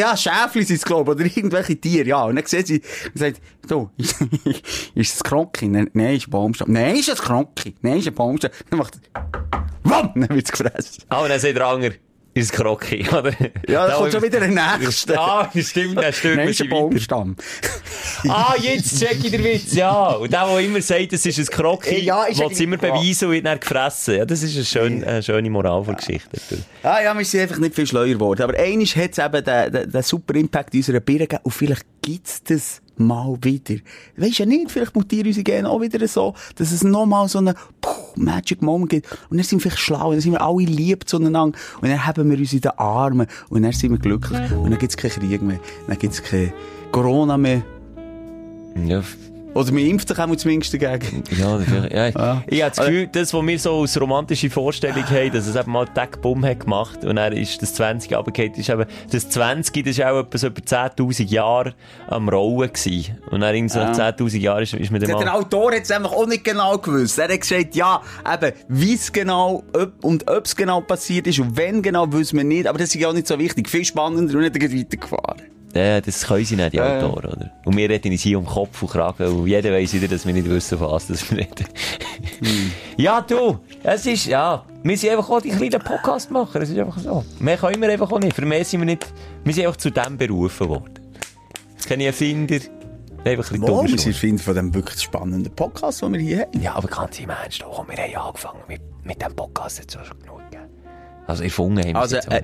ja, 0.00 0.16
Schäfli 0.16 0.64
sind 0.64 0.76
es, 0.76 0.84
glaube 0.84 1.12
ich, 1.12 1.16
oder 1.16 1.24
irgendwelche 1.36 1.76
Tiere, 1.80 2.08
ja. 2.08 2.24
Und 2.24 2.34
dann 2.34 2.46
sieht 2.46 2.66
sie, 2.66 2.82
und 3.14 3.18
sagt, 3.18 3.40
du, 3.68 3.90
ist 4.96 5.14
es 5.14 5.22
Krocki? 5.22 5.68
Nein, 5.68 5.88
nein, 5.92 6.16
ist 6.16 6.26
ein 6.26 6.30
Baumstamm. 6.30 6.72
Nein, 6.72 6.96
ist 6.96 7.08
es 7.08 7.20
Krocki? 7.22 7.76
Nein, 7.82 7.98
ist 7.98 8.08
ein 8.08 8.14
Baumstamm. 8.14 8.50
Dann 8.70 8.78
macht 8.80 8.94
er, 9.12 9.22
wam, 9.84 10.10
dann 10.16 10.30
wird's 10.30 10.50
gefressen. 10.50 11.04
Ah, 11.10 11.20
und 11.22 11.28
dann 11.28 11.38
sagt 11.38 11.54
der 11.56 11.64
andere, 11.66 11.94
ist 12.34 12.44
es 12.44 12.52
Krocki, 12.52 13.06
oder? 13.12 13.32
Ja, 13.68 13.86
da 13.86 13.94
kommt 13.96 14.12
schon 14.12 14.22
wieder 14.22 14.42
ein 14.42 14.54
Nächster. 14.80 15.20
Ah, 15.20 15.50
stimmt, 15.54 15.98
der 15.98 16.08
ist 16.10 16.62
ein 16.62 16.68
Baumstamm. 16.68 17.36
Ah, 18.28 18.54
jetzt 18.60 19.00
check 19.00 19.18
ich 19.24 19.30
den 19.30 19.42
Witz, 19.42 19.74
ja. 19.74 20.10
Und 20.12 20.32
der, 20.32 20.46
der 20.46 20.58
immer 20.60 20.80
sagt, 20.80 21.12
es 21.12 21.26
ist 21.26 21.38
ein 21.38 21.46
Krocki, 21.46 22.00
Ja, 22.04 22.26
will 22.28 22.48
es 22.50 22.60
immer 22.60 22.76
beweisen 22.76 23.26
und 23.26 23.32
wird 23.34 23.46
dann 23.46 23.58
gefressen. 23.58 24.16
Ja, 24.16 24.24
das 24.24 24.42
ist 24.42 24.54
eine 24.54 24.64
schöne, 24.64 25.06
eine 25.06 25.22
schöne 25.22 25.50
Moral 25.50 25.82
der 25.84 25.94
Geschichte. 25.94 26.38
Ah, 26.82 27.00
ja, 27.02 27.16
wir 27.16 27.24
sind 27.24 27.40
einfach 27.40 27.58
nicht 27.58 27.74
viel 27.74 27.86
schleuer 27.86 28.14
geworden. 28.14 28.42
Aber 28.42 28.56
eines 28.58 28.94
hat 28.96 29.12
es 29.12 29.18
eben 29.18 29.44
den, 29.44 29.72
den, 29.72 29.90
den 29.90 30.02
super 30.02 30.34
Impact 30.34 30.74
unserer 30.74 31.00
Birne 31.00 31.26
gegeben. 31.26 31.42
Und 31.44 31.52
vielleicht 31.52 31.84
gibt's 32.02 32.42
das 32.44 32.81
mal 32.96 33.36
wieder. 33.40 33.80
Weisst 34.16 34.38
ja 34.38 34.46
nicht, 34.46 34.70
vielleicht 34.70 34.94
mutieren 34.94 35.26
unsere 35.26 35.44
Gene 35.44 35.68
auch 35.68 35.80
wieder 35.80 36.06
so, 36.06 36.34
dass 36.56 36.72
es 36.72 36.84
nochmal 36.84 37.28
so 37.28 37.38
einen 37.38 37.54
Magic 38.16 38.62
Moment 38.62 38.90
gibt. 38.90 39.12
Und 39.30 39.36
dann 39.36 39.44
sind 39.44 39.58
wir 39.58 39.70
vielleicht 39.70 39.82
schlau, 39.82 40.12
dann 40.12 40.20
sind 40.20 40.32
wir 40.32 40.42
alle 40.42 40.64
lieb 40.64 41.08
zueinander. 41.08 41.44
Und 41.44 41.56
dann 41.82 42.04
haben 42.04 42.30
wir 42.30 42.38
uns 42.38 42.52
in 42.52 42.60
den 42.60 42.72
Armen. 42.78 43.26
Und 43.48 43.62
dann 43.62 43.72
sind 43.72 43.92
wir 43.92 43.98
glücklich. 43.98 44.52
Und 44.52 44.70
dann 44.70 44.78
gibt's 44.78 44.96
keinen 44.96 45.10
Krieg 45.10 45.42
mehr. 45.42 45.60
Dann 45.86 45.98
gibt's 45.98 46.22
kein 46.22 46.52
Corona 46.90 47.36
mehr. 47.36 47.62
Ja, 48.86 49.02
Oder 49.54 49.72
man 49.72 49.84
impft 49.84 50.08
sich 50.08 50.18
auch 50.18 50.36
zumindest 50.36 50.72
dagegen. 50.74 51.22
Ja, 51.38 51.60
ja. 51.60 52.08
Ja. 52.08 52.42
Ich 52.46 52.62
habe 52.62 52.70
das 52.74 52.86
Gefühl, 52.86 53.06
das, 53.08 53.34
was 53.34 53.46
wir 53.46 53.58
so 53.58 53.80
als 53.80 54.00
romantische 54.00 54.50
Vorstellung 54.50 55.04
haben, 55.04 55.32
dass 55.32 55.46
es 55.46 55.56
eben 55.56 55.70
mal 55.70 55.86
Tag 55.86 56.22
Bumm 56.22 56.44
hat 56.44 56.60
gemacht 56.60 57.04
und 57.04 57.16
dann 57.16 57.32
ist 57.32 57.60
das 57.60 57.74
20 57.74 58.14
runtergefallen, 58.14 58.54
ist 58.54 58.68
eben, 58.70 58.86
das 59.10 59.28
20, 59.28 59.84
das 59.84 59.98
ist 59.98 60.04
auch 60.04 60.20
etwas 60.20 60.42
über 60.42 60.60
10.000 60.60 61.24
Jahre 61.24 61.74
am 62.08 62.28
Rollen 62.28 62.72
gewesen. 62.72 63.18
Und 63.30 63.40
dann 63.40 63.54
irgendwie 63.54 63.74
so 63.74 63.80
nach 63.80 63.96
10.000 63.96 64.38
Jahren 64.38 64.62
ist, 64.62 64.74
ist 64.74 64.90
man 64.90 65.00
dann 65.00 65.08
Der 65.08 65.26
mal... 65.26 65.38
Autor 65.38 65.72
hat 65.72 65.82
es 65.82 65.90
einfach 65.90 66.12
auch 66.12 66.26
nicht 66.26 66.44
genau 66.44 66.78
gewusst. 66.78 67.18
Er 67.18 67.32
hat 67.32 67.40
gesagt, 67.40 67.74
ja, 67.74 68.00
eben, 68.32 68.52
wie 68.68 68.94
es 68.94 69.12
genau, 69.12 69.62
ob, 69.74 69.92
und 70.02 70.30
ob 70.30 70.46
es 70.46 70.56
genau 70.56 70.80
passiert 70.80 71.26
ist 71.26 71.38
und 71.38 71.56
wenn 71.56 71.82
genau, 71.82 72.10
wissen 72.12 72.38
wir 72.38 72.44
nicht. 72.44 72.66
Aber 72.66 72.78
das 72.78 72.94
ist 72.94 73.00
ja 73.00 73.08
auch 73.08 73.12
nicht 73.12 73.26
so 73.26 73.38
wichtig. 73.38 73.68
Viel 73.68 73.84
spannender 73.84 74.34
und 74.34 74.42
nicht 74.42 74.54
weitergefahren. 74.54 75.42
Ja, 75.74 76.00
das 76.00 76.26
können 76.26 76.44
sie 76.44 76.56
nicht, 76.56 76.72
die 76.72 76.76
Ja, 76.76 76.98
ja. 76.98 77.06
Autoren, 77.06 77.32
oder? 77.32 77.50
Und 77.64 77.76
wir 77.76 77.88
reden 77.88 78.12
uns 78.12 78.22
hier 78.22 78.38
um 78.38 78.44
Kopf 78.44 78.82
und 78.82 78.90
Kragen 78.90 79.26
und 79.26 79.46
jeder 79.46 79.72
weiss 79.72 79.94
wieder, 79.94 80.08
dass 80.08 80.26
wir 80.26 80.34
nicht 80.34 80.48
wissen, 80.48 80.76
von 80.76 80.90
was 80.90 81.06
das 81.06 81.30
wir 81.30 81.38
reden. 81.38 81.66
Hm. 82.40 82.72
Ja, 82.98 83.22
du, 83.22 83.58
es 83.82 84.04
ist, 84.04 84.26
ja, 84.26 84.64
wir 84.82 84.96
sind 84.98 85.10
einfach 85.10 85.30
auch 85.30 85.40
die 85.40 85.50
kleinen 85.50 85.80
Podcast-Macher, 85.80 86.60
es 86.60 86.70
ist 86.70 86.78
einfach 86.78 86.98
so. 86.98 87.24
Mehr 87.38 87.56
können 87.56 87.80
wir 87.80 87.88
einfach 87.88 88.12
auch 88.12 88.20
nicht, 88.20 88.34
für 88.34 88.44
mehr 88.44 88.64
sind 88.64 88.80
wir 88.80 88.86
nicht, 88.86 89.06
wir 89.44 89.54
sind 89.54 89.64
einfach 89.66 89.78
zu 89.78 89.90
dem 89.90 90.18
berufen 90.18 90.68
worden. 90.68 90.94
Jetzt 91.72 91.86
kenne 91.86 92.02
ich 92.02 92.08
Erfinder, 92.08 92.58
einfach 93.24 93.50
ein 93.50 93.60
bisschen 93.60 93.88
wir 93.88 93.98
sind 93.98 94.16
Fan 94.16 94.38
von 94.38 94.54
dem 94.54 94.74
wirklich 94.74 95.00
spannenden 95.00 95.54
Podcast, 95.54 96.02
den 96.02 96.12
wir 96.12 96.20
hier 96.20 96.40
haben. 96.40 96.60
Ja, 96.60 96.74
aber 96.74 96.88
ganz 96.88 97.18
im 97.18 97.30
Ernst, 97.30 97.64
auch, 97.64 97.88
wir 97.88 97.96
haben 97.96 98.16
angefangen 98.16 98.60
mit, 98.68 98.82
mit 99.04 99.22
dem 99.22 99.34
Podcast, 99.34 99.78
jetzt 99.78 99.94
schon 99.94 100.18
genug. 100.20 100.42
Also, 101.26 101.44
erfunden 101.44 101.84
haben 101.84 101.96
Also, 101.96 102.16
äh, 102.16 102.42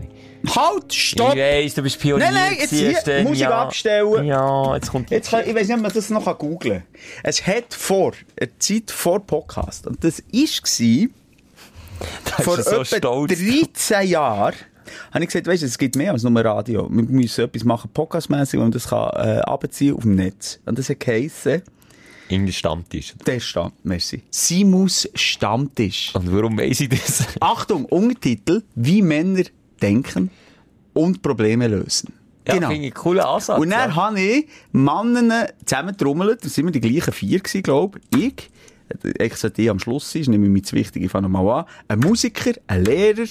halt, 0.55 0.93
stopp! 0.93 1.35
Ich 1.35 1.41
weiss, 1.41 1.75
du 1.75 1.83
bist 1.83 1.99
Pionier. 1.99 2.27
Nein, 2.27 2.35
nein, 2.35 2.57
jetzt 2.59 2.71
hier, 2.71 3.23
Musik 3.25 3.41
ja. 3.41 3.63
abstellen. 3.63 4.25
Ja, 4.25 4.75
jetzt 4.75 4.91
kommt 4.91 5.11
Jetzt 5.11 5.31
kann, 5.31 5.41
ich 5.47 5.55
weiß 5.55 5.67
nicht, 5.67 5.77
ob 5.77 5.83
man 5.83 5.93
das 5.93 6.11
noch 6.11 6.39
googeln 6.39 6.83
kann. 6.93 7.01
Es 7.25 7.47
hat 7.47 7.75
vor, 7.75 8.13
eine 8.41 8.59
Zeit 8.59 8.91
vor 8.91 9.21
Podcast, 9.21 9.87
und 9.87 10.03
das 10.05 10.23
war, 10.23 11.09
Da 12.25 12.43
vor 12.43 12.63
so 12.63 12.83
etwa 12.83 12.85
stolz. 12.85 13.39
13 13.39 14.09
Jahren 14.09 14.55
habe 15.13 15.25
ich 15.25 15.31
gesagt, 15.31 15.47
weißt 15.47 15.63
du, 15.63 15.67
es 15.67 15.79
gibt 15.79 15.97
mehr 15.97 16.13
als 16.13 16.23
nur 16.23 16.45
Radio. 16.45 16.89
Wir 16.91 17.03
müssen 17.03 17.45
etwas 17.45 17.65
machen, 17.65 17.91
podcastmäßig, 17.93 18.61
und 18.61 18.75
das 18.75 18.89
kann 18.89 19.11
äh, 19.17 19.41
abziehen 19.41 19.95
auf 19.95 20.03
dem 20.03 20.15
Netz. 20.15 20.61
Und 20.65 20.79
das 20.79 20.89
hat 20.89 21.01
geheissen, 21.01 21.63
In 22.29 22.45
der 22.45 22.53
Stammtisch. 22.53 23.15
der 23.27 23.41
merci. 23.83 24.23
Simus 24.31 25.09
Stammtisch. 25.15 26.15
Und 26.15 26.33
warum 26.33 26.59
weiss 26.59 26.81
ich 26.81 26.91
das? 26.91 27.27
Achtung, 27.41 27.87
Untertitel, 27.87 28.63
wie 28.75 29.03
Männer 29.03 29.45
denken 29.81 30.31
und 30.93 31.23
Probleme 31.23 31.69
lösen. 31.69 32.13
Ja, 32.47 32.55
genau. 32.55 32.69
finde 32.69 32.87
ich 32.87 32.93
einen 32.93 33.03
coolen 33.03 33.25
Ansatz. 33.25 33.59
Und 33.59 33.71
dann 33.71 33.91
ja. 33.91 33.97
habe 33.97 34.21
ich 34.21 34.49
Männer 34.73 35.49
zusammentrommelt, 35.65 36.45
das 36.45 36.55
sind 36.55 36.67
wir 36.67 36.73
die 36.73 36.81
gleichen 36.81 37.13
vier 37.13 37.41
gewesen, 37.41 37.63
glaube 37.63 38.01
ich. 38.15 38.51
Ich 39.19 39.37
sollte 39.37 39.63
ich 39.63 39.71
am 39.71 39.79
Schluss 39.79 40.11
sein, 40.11 40.23
ich 40.23 40.29
mir 40.29 40.61
das 40.61 40.73
Wichtige, 40.73 41.07
ich 41.07 41.13
fange 41.13 41.29
nochmal 41.29 41.61
an. 41.61 41.65
Ein 41.89 41.99
Musiker, 42.01 42.53
ein 42.67 42.85
Lehrer, 42.85 43.27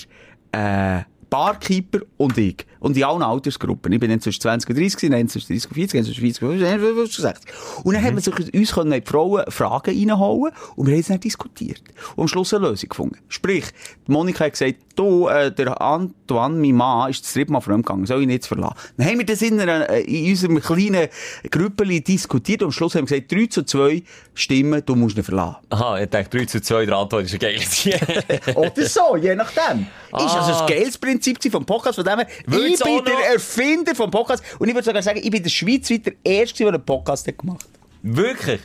ein 0.51 1.05
Barkeeper 1.29 1.99
und 2.17 2.37
ich. 2.37 2.65
Und 2.79 2.95
in 2.95 3.03
allen 3.03 3.23
Altersgruppen. 3.23 3.91
Ich 3.91 3.99
bin 3.99 4.09
dann 4.09 4.21
zwischen 4.21 4.41
20 4.41 4.69
und 4.69 4.77
30 4.77 4.95
gewesen, 4.95 5.11
dann 5.11 5.27
zwischen 5.27 5.47
30 5.47 5.69
und 5.69 5.75
40, 5.75 5.99
dann 5.99 6.05
zwischen 6.05 6.21
40 6.21 6.41
und 6.43 6.59
50, 6.59 7.21
60. 7.21 7.51
Und 7.83 7.93
dann 7.93 8.03
haben 8.03 8.15
wir 8.15 8.21
sich 8.21 8.53
uns 8.53 8.71
können 8.71 8.91
die 8.91 9.01
Frauen 9.01 9.43
Fragen 9.49 9.97
reinholen 9.97 10.53
und 10.75 10.87
wir 10.87 10.93
haben 10.93 11.01
es 11.01 11.07
dann 11.07 11.19
diskutiert. 11.19 11.81
Und 12.15 12.23
am 12.23 12.27
Schluss 12.27 12.53
eine 12.53 12.67
Lösung 12.67 12.89
gefunden. 12.89 13.17
Sprich, 13.29 13.65
die 14.07 14.11
Monika 14.11 14.45
hat 14.45 14.53
gesagt, 14.53 14.75
du, 14.95 15.27
äh, 15.27 15.51
der 15.51 15.81
Antoine, 15.81 16.55
mein 16.55 16.75
Mann, 16.75 17.09
ist 17.09 17.23
das 17.23 17.33
dritte 17.33 17.51
Mal 17.51 17.61
fremdgegangen, 17.61 18.05
soll 18.05 18.21
ich 18.21 18.27
nicht 18.27 18.45
verlassen? 18.45 18.75
Dann 18.97 19.07
haben 19.07 19.19
wir 19.19 19.25
das 19.25 19.41
in, 19.41 19.59
einer, 19.59 19.89
äh, 19.89 20.01
in 20.01 20.29
unserem 20.29 20.61
kleinen 20.61 21.07
Grüppeli 21.49 22.01
diskutiert 22.01 22.61
und 22.61 22.67
am 22.67 22.71
Schluss 22.71 22.95
haben 22.95 23.09
wir 23.09 23.17
gesagt, 23.17 23.31
3 23.31 23.45
zu 23.47 23.63
2 23.63 24.03
Stimmen, 24.33 24.83
du 24.85 24.95
musst 24.95 25.17
ihn 25.17 25.23
verlassen. 25.23 25.57
Aha, 25.69 25.99
ich 25.99 26.09
denke 26.09 26.37
3 26.37 26.45
zu 26.45 26.61
2, 26.61 26.85
der 26.85 26.97
Antwort 26.97 27.25
ist 27.25 27.33
ein 27.33 27.39
geiles. 27.39 27.87
Oder 28.55 28.85
so, 28.85 29.15
je 29.15 29.35
nachdem. 29.35 29.87
Ist 30.25 30.35
also 30.35 30.51
Ah. 30.53 30.65
ein 30.65 30.67
geiles 30.67 30.97
Prinzip 30.97 31.37
vom 31.51 31.65
Podcast, 31.65 31.95
von 31.95 32.05
dem 32.05 32.19
her, 32.19 32.27
ich 32.29 32.45
bin 32.79 33.03
der 33.05 33.33
Erfinder 33.33 33.95
vom 33.95 34.09
Podcast 34.11 34.43
und 34.59 34.67
ich 34.67 34.73
würde 34.73 34.85
sogar 34.85 35.01
sagen, 35.01 35.19
ich 35.23 35.29
bin 35.31 35.41
der 35.43 35.49
Schweizweit 35.49 36.05
der 36.05 36.13
Erste, 36.23 36.63
der 36.63 36.73
einen 36.73 36.85
Podcast 36.85 37.27
hat 37.27 37.37
gemacht 37.37 37.65
Wirklich? 38.03 38.61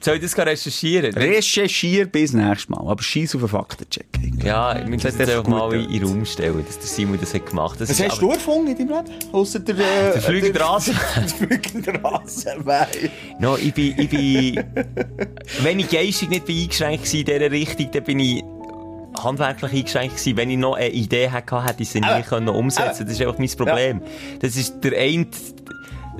Soll 0.00 0.16
ich 0.16 0.22
das 0.22 0.34
gar 0.36 0.46
recherchieren? 0.46 1.12
Recherchier 1.14 2.06
bis 2.06 2.32
nächstes 2.32 2.68
Mal, 2.68 2.78
aber 2.86 3.02
scheiß 3.02 3.34
auf 3.34 3.40
einen 3.42 3.48
Faktencheck. 3.48 4.06
Ja, 4.44 4.78
ich 4.78 4.86
muss 4.86 5.02
das 5.02 5.16
Das 5.16 5.46
mal 5.48 5.74
in 5.74 5.90
den 5.90 6.04
Raum 6.04 6.24
stellen, 6.24 6.64
dass 6.64 6.78
der 6.78 6.86
Simon 6.86 7.18
das 7.18 7.34
hat 7.34 7.46
gemacht. 7.46 7.80
Das 7.80 7.88
Was 7.88 7.98
ist 7.98 8.10
hast 8.10 8.20
du 8.22 8.30
erfunden 8.30 8.76
in 8.76 8.86
deinem 8.88 9.04
Leben? 9.04 9.32
Ausser 9.32 9.58
der, 9.58 9.74
äh, 9.74 10.12
Der 10.12 10.22
fliegende 10.22 10.60
Rasen. 10.60 10.96
Der 11.16 11.28
fliegende 11.48 12.04
Rasenwein. 12.04 12.86
No, 13.40 13.56
ich 13.56 13.74
bin, 13.74 13.98
ich 13.98 14.08
bin, 14.08 14.64
wenn 15.62 15.80
ich 15.80 15.88
geistig 15.88 16.28
nicht 16.28 16.44
bin 16.44 16.60
eingeschränkt 16.62 17.06
war 17.12 17.18
in 17.18 17.24
dieser 17.24 17.50
Richtung, 17.50 17.90
dann 17.90 18.04
bin 18.04 18.20
ich 18.20 18.44
handwerklich 19.22 19.72
eingeschränkt 19.72 20.16
gewesen. 20.16 20.36
Wenn 20.36 20.50
ich 20.50 20.58
noch 20.58 20.74
eine 20.74 20.90
Idee 20.90 21.30
hatte, 21.30 21.64
hätte 21.64 21.82
ich 21.82 21.90
sie 21.90 22.00
nie 22.00 22.22
können 22.22 22.48
umsetzen 22.48 23.06
Das 23.06 23.14
ist 23.14 23.20
einfach 23.20 23.38
mein 23.38 23.50
Problem. 23.50 24.00
Das 24.40 24.56
ist 24.56 24.82
der 24.82 24.98
eine 24.98 25.26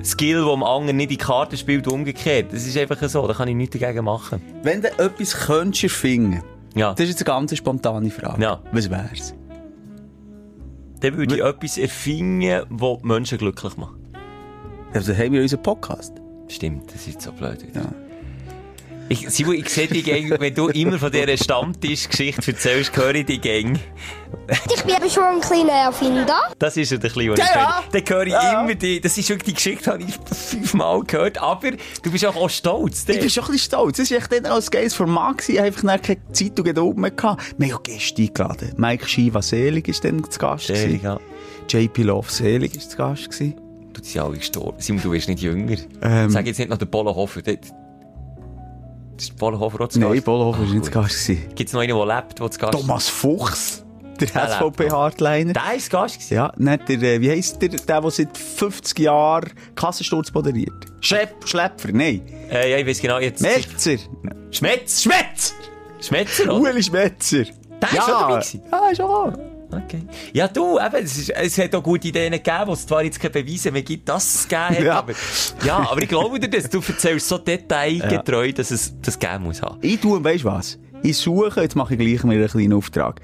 Skill, 0.03 0.43
der 0.43 0.51
dem 0.53 0.63
anderen 0.63 0.97
nicht 0.97 1.11
in 1.11 1.17
die 1.17 1.17
Karten 1.17 1.57
spielt, 1.57 1.87
und 1.87 1.93
umgekehrt. 1.93 2.53
Das 2.53 2.65
ist 2.67 2.77
einfach 2.77 3.01
so, 3.09 3.27
da 3.27 3.33
kann 3.33 3.47
ich 3.47 3.55
nichts 3.55 3.77
dagegen 3.77 4.05
machen. 4.05 4.41
Wenn 4.63 4.81
du 4.81 4.89
etwas 4.99 5.35
könntest 5.35 5.83
erfinden, 5.85 6.43
Ja. 6.75 6.91
das 6.93 7.05
ist 7.05 7.19
jetzt 7.19 7.27
eine 7.27 7.35
ganz 7.39 7.55
spontane 7.57 8.09
Frage. 8.11 8.41
Ja. 8.41 8.61
Was 8.71 8.89
wär's? 8.89 9.33
Dann 10.99 11.17
würde 11.17 11.35
ich 11.35 11.43
etwas 11.43 11.77
erfinden, 11.77 12.63
das 12.69 12.97
die 13.01 13.07
Menschen 13.07 13.37
glücklich 13.37 13.77
macht. 13.77 13.95
Also 14.93 15.13
haben 15.13 15.33
wir 15.33 15.41
unseren 15.41 15.61
Podcast. 15.63 16.13
Stimmt, 16.47 16.93
das 16.93 17.07
ist 17.07 17.21
so 17.21 17.31
blöd. 17.31 17.65
Ja. 17.75 17.81
Ich, 19.09 19.29
Simon, 19.29 19.53
ich 19.55 19.69
sehe 19.69 19.87
die 19.87 20.03
Gang, 20.03 20.37
wenn 20.37 20.53
du 20.53 20.67
immer 20.67 20.99
von 20.99 21.09
dieser 21.09 21.37
Stammtischgeschichte 21.37 22.51
erzählst, 22.51 22.95
höre 22.97 23.15
ich 23.15 23.25
die 23.25 23.39
Gang. 23.39 23.79
Ich 24.75 24.83
bin 24.83 24.95
eben 24.95 25.09
schon 25.09 25.23
ein 25.23 25.39
kleiner 25.39 25.71
Erfinder. 25.71 26.35
Das 26.59 26.75
ist 26.75 26.91
ja 26.91 26.97
der 26.97 27.09
Kleine, 27.09 27.35
Ja, 27.37 27.45
höre. 27.55 27.83
Dann 27.93 28.03
höre 28.17 28.27
ich 28.27 28.33
Ja. 28.33 28.61
immer 28.63 28.75
die, 28.75 28.99
das 28.99 29.17
ist 29.17 29.29
wirklich 29.29 29.45
die 29.45 29.53
Geschichte, 29.53 29.91
habe 29.91 30.03
ich 30.03 30.13
fünfmal 30.35 31.03
gehört, 31.03 31.37
aber 31.41 31.71
du 31.71 32.11
bist 32.11 32.25
auch, 32.25 32.35
auch 32.35 32.49
stolz. 32.49 33.05
Ich 33.07 33.17
bin 33.19 33.29
schon 33.29 33.45
ein 33.45 33.51
bisschen 33.51 33.65
stolz. 33.71 33.95
Das 33.97 34.11
war 34.11 34.17
echt 34.17 34.31
dann 34.33 34.45
als 34.45 34.69
geiles 34.69 34.93
Format. 34.93 35.47
Ich 35.47 35.57
habe 35.57 35.67
einfach 35.67 35.83
keine 36.01 36.17
Zeit 36.33 36.59
und 36.59 36.65
Geduld 36.65 36.97
mehr 36.97 37.11
gehabt. 37.11 37.55
Wir 37.57 37.67
haben 37.69 37.75
auch 37.77 37.83
Gäste 37.83 38.21
eingeladen. 38.21 38.73
Mike 38.75 39.07
Shiva 39.07 39.41
Selig 39.41 39.87
war 39.87 39.95
dann 40.11 40.29
zu 40.29 40.37
Gast. 40.39 40.67
Selig, 40.67 41.03
ja. 41.03 41.17
JP 41.69 42.03
Love 42.03 42.29
Selig 42.29 42.75
war 42.75 42.81
zu 42.89 42.97
Gast. 42.97 43.23
gewesen. 43.31 43.53
Du 43.93 44.01
bist 44.01 44.13
ja 44.13 44.25
alle 44.25 44.37
gestorben. 44.37 44.77
Simon, 44.81 45.01
du 45.01 45.11
bist 45.11 45.29
nicht 45.29 45.41
jünger. 45.41 45.77
Ähm. 46.01 46.29
Sag 46.29 46.45
jetzt 46.45 46.57
nicht 46.59 46.69
noch 46.69 46.77
den 46.77 46.91
Polo 46.91 47.15
Hofer. 47.15 47.41
Ist 49.17 49.35
Polo 49.37 49.59
Hofer 49.59 49.81
auch 49.81 49.87
zu 49.89 49.99
Nein, 49.99 50.13
Gast? 50.13 50.25
Bolohofer 50.25 50.59
war 50.59 50.67
Ah, 50.67 50.73
nicht 50.73 50.85
zu 50.85 50.91
gut. 50.91 51.01
Gast. 51.03 51.25
gewesen. 51.27 51.55
Gibt's 51.55 51.73
noch 51.73 51.81
einen, 51.81 51.95
der 51.97 52.05
lebt, 52.15 52.39
der 52.39 52.51
zu 52.51 52.59
Gast 52.59 52.73
Thomas 52.73 53.09
Fuchs, 53.09 53.83
der 54.19 54.27
SVP-Hardliner. 54.27 55.53
Der 55.53 55.75
ist 55.75 55.85
zu 55.85 55.91
Gast. 55.91 56.29
Ja, 56.29 56.51
nicht 56.57 56.89
der, 56.89 57.01
äh, 57.01 57.21
wie 57.21 57.31
heisst 57.31 57.61
der, 57.61 57.69
der, 57.69 58.01
der 58.01 58.11
seit 58.11 58.37
50 58.37 58.99
Jahren 58.99 59.51
Kassensturz 59.75 60.31
moderiert? 60.33 60.85
Schlepp, 61.01 61.47
Schlepfer, 61.47 61.89
nein. 61.91 62.21
Äh, 62.51 62.71
ja, 62.71 62.77
ich 62.77 62.87
weiß 62.87 63.01
genau 63.01 63.19
jetzt. 63.19 63.41
Metzer. 63.41 63.97
Schmetz! 64.51 65.01
Schmetz! 65.03 65.53
Schmetzer, 65.99 66.43
oder? 66.45 66.61
Ueli 66.61 66.83
Schmetzer. 66.83 67.43
Der 67.43 67.89
ist 67.89 67.95
schon 67.97 68.07
dabei 68.07 68.33
gewesen? 68.35 68.61
Ja, 68.71 68.89
ist 68.89 69.01
auch. 69.01 69.33
Okay. 69.69 70.01
Ja, 70.33 70.47
du, 70.47 70.79
eben, 70.79 71.03
es, 71.03 71.17
ist, 71.17 71.29
es 71.29 71.57
hat 71.57 71.75
auch 71.75 71.83
gute 71.83 72.07
Ideen 72.07 72.31
gegeben, 72.31 72.63
wo 72.67 72.73
es 72.73 72.85
zwar 72.87 73.03
jetzt 73.03 73.19
keine 73.19 73.31
Beweise 73.43 73.69
mehr 73.71 73.81
gibt, 73.81 74.07
dass 74.07 74.35
es 74.35 74.47
gegeben 74.47 74.69
hat, 74.77 74.83
Ja. 74.83 74.97
aber, 74.99 75.13
ja, 75.65 75.77
aber 75.91 76.01
ich 76.01 76.07
glaube 76.09 76.39
dir 76.39 76.47
das. 76.49 76.69
Du 76.69 76.77
erzählst 76.87 77.27
so 77.27 77.37
detailgetreu, 77.37 78.51
dass 78.53 78.71
es 78.71 78.93
das 79.01 79.19
geben 79.19 79.43
muss 79.43 79.61
haben. 79.61 79.77
Ich 79.81 79.99
tue, 79.99 80.23
weißt 80.23 80.43
du 80.43 80.47
was? 80.47 80.79
Ich 81.03 81.17
suche, 81.17 81.61
jetzt 81.61 81.75
mache 81.75 81.95
ich 81.95 81.99
gleich 81.99 82.23
mir 82.23 82.35
einen 82.35 82.47
kleinen 82.47 82.73
Auftrag, 82.73 83.19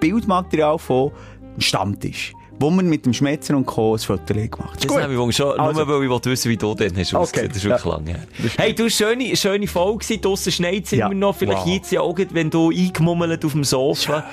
Bildmaterial 0.00 0.78
von 0.78 1.12
Stammtisch, 1.58 2.32
wo 2.58 2.70
man 2.70 2.86
mit 2.88 3.06
dem 3.06 3.12
Schmetzer 3.12 3.56
und 3.56 3.66
Co. 3.66 3.94
ein 3.94 3.98
Foto 4.00 4.34
gemacht 4.34 4.58
hat. 4.74 4.84
Das 4.84 4.96
habe 4.96 5.12
ich 5.30 5.36
schon, 5.36 5.60
Also. 5.60 5.84
nur 5.84 6.00
weil 6.00 6.18
ich 6.18 6.24
wissen, 6.26 6.50
wie 6.50 6.56
du 6.56 6.74
dann 6.74 6.96
hast 6.96 7.14
Okay. 7.14 7.46
Das 7.48 7.58
ist 7.58 7.64
wirklich 7.64 7.84
Ja. 7.84 7.90
lange 7.92 8.10
her. 8.10 8.20
Hey, 8.56 8.74
du, 8.74 8.88
schöne, 8.90 9.36
schöne 9.36 9.66
Folge. 9.66 10.18
Draussen 10.18 10.50
schneit 10.50 10.84
es 10.86 10.90
Ja. 10.92 11.06
immer 11.06 11.14
noch. 11.14 11.36
Vielleicht 11.36 11.60
Wow. 11.66 11.74
jetzt 11.74 11.92
ja 11.92 12.00
auch, 12.00 12.16
wenn 12.30 12.50
du 12.50 12.70
eingemummelt 12.70 13.44
auf 13.44 13.52
dem 13.52 13.64
Sofa. 13.64 14.24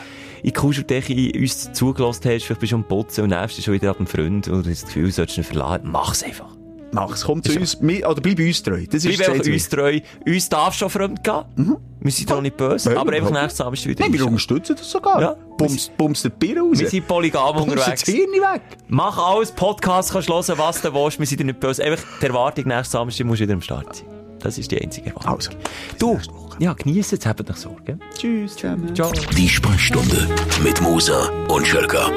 In 0.44 0.54
Kuscheldecke 0.54 1.32
uns 1.40 1.72
zugelassen 1.74 2.24
hast, 2.30 2.44
vielleicht 2.46 2.60
bist 2.62 2.72
du 2.72 2.76
am 2.78 2.84
Putzen 2.84 3.24
und 3.24 3.30
nervst 3.30 3.62
schon 3.64 3.74
wieder 3.74 3.92
ab 3.92 3.98
dem 3.98 4.08
Freund 4.08 4.48
oder 4.48 4.60
hast 4.70 4.84
das 4.84 4.86
Gefühl, 4.86 5.06
du 5.06 5.12
solltest 5.12 5.38
ihn 5.38 5.44
verlassen. 5.44 5.90
Mach's 5.92 6.24
einfach. 6.24 6.48
Mach's, 6.94 7.24
komm 7.24 7.42
zu 7.42 7.58
uns, 7.58 7.80
mi- 7.80 8.04
oder 8.04 8.20
bleib 8.20 8.38
uns 8.40 8.62
treu. 8.64 8.84
Das 8.90 9.06
ist 9.06 9.18
Bleib 9.18 9.30
einfach 9.30 9.46
uns 9.48 9.70
treu. 9.70 10.00
Uns 10.28 10.50
darf 10.50 10.74
schon 10.74 10.90
fremd 10.90 11.24
gehen. 11.24 11.78
Wir 12.02 12.12
sind 12.12 12.30
doch 12.30 12.42
nicht 12.42 12.58
böse. 12.58 13.00
Aber 13.00 13.14
einfach 13.14 13.32
nächstes 13.32 13.58
Samstag 13.58 13.92
wieder. 13.92 14.04
Nein, 14.04 14.12
wir 14.14 14.26
unterstützen 14.26 14.76
das 14.76 14.92
sogar. 14.92 15.22
Ja. 15.22 15.36
Bums, 15.58 15.90
bums 15.98 16.24
den 16.24 16.32
Bier 16.32 16.60
raus. 16.60 16.80
Wir 16.80 16.90
sind 16.90 17.08
polygam 17.08 17.56
Bums 17.56 17.72
unterwegs. 17.72 18.02
Hirn 18.04 18.32
weg. 18.32 18.62
Mach 18.90 19.18
alles, 19.18 19.52
Podcast 19.54 20.12
kannst 20.12 20.28
hören, 20.28 20.58
was 20.58 20.82
du 20.82 20.94
willst. 20.94 21.18
Wir 21.20 21.26
sind 21.28 21.40
dir 21.40 21.46
nicht 21.46 21.60
böse. 21.62 21.82
Einfach 21.82 22.04
die 22.22 22.26
Erwartung, 22.26 22.66
nächstes 22.68 22.92
Samstag 22.92 23.26
musst 23.26 23.40
du 23.40 23.44
wieder 23.46 23.54
am 23.54 23.62
Start 23.62 23.96
sein. 23.96 24.08
Das 24.40 24.58
ist 24.58 24.70
die 24.72 24.82
einzige 24.82 25.12
Erwartung. 25.12 25.34
Also, 25.36 25.52
Du, 25.98 26.20
ja, 26.60 26.74
genieß 26.74 27.14
es, 27.14 27.26
habt 27.26 27.50
euch 27.50 27.58
Sorge. 27.58 27.98
tschüss 28.18 28.56
zusammen. 28.56 28.94
Ciao. 28.96 29.12
Die 29.38 29.50
Sprechstunde 29.50 30.28
mit 30.64 30.82
Musa 30.82 31.30
und 31.48 31.66
Schelka. 31.66 32.10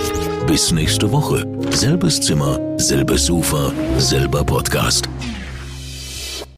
Bis 0.47 0.73
nächste 0.73 1.11
Woche. 1.11 1.47
Selbes 1.71 2.21
Zimmer, 2.21 2.59
selbes 2.79 3.27
Sofa, 3.27 3.73
selber 3.99 4.45
Podcast. 4.45 5.09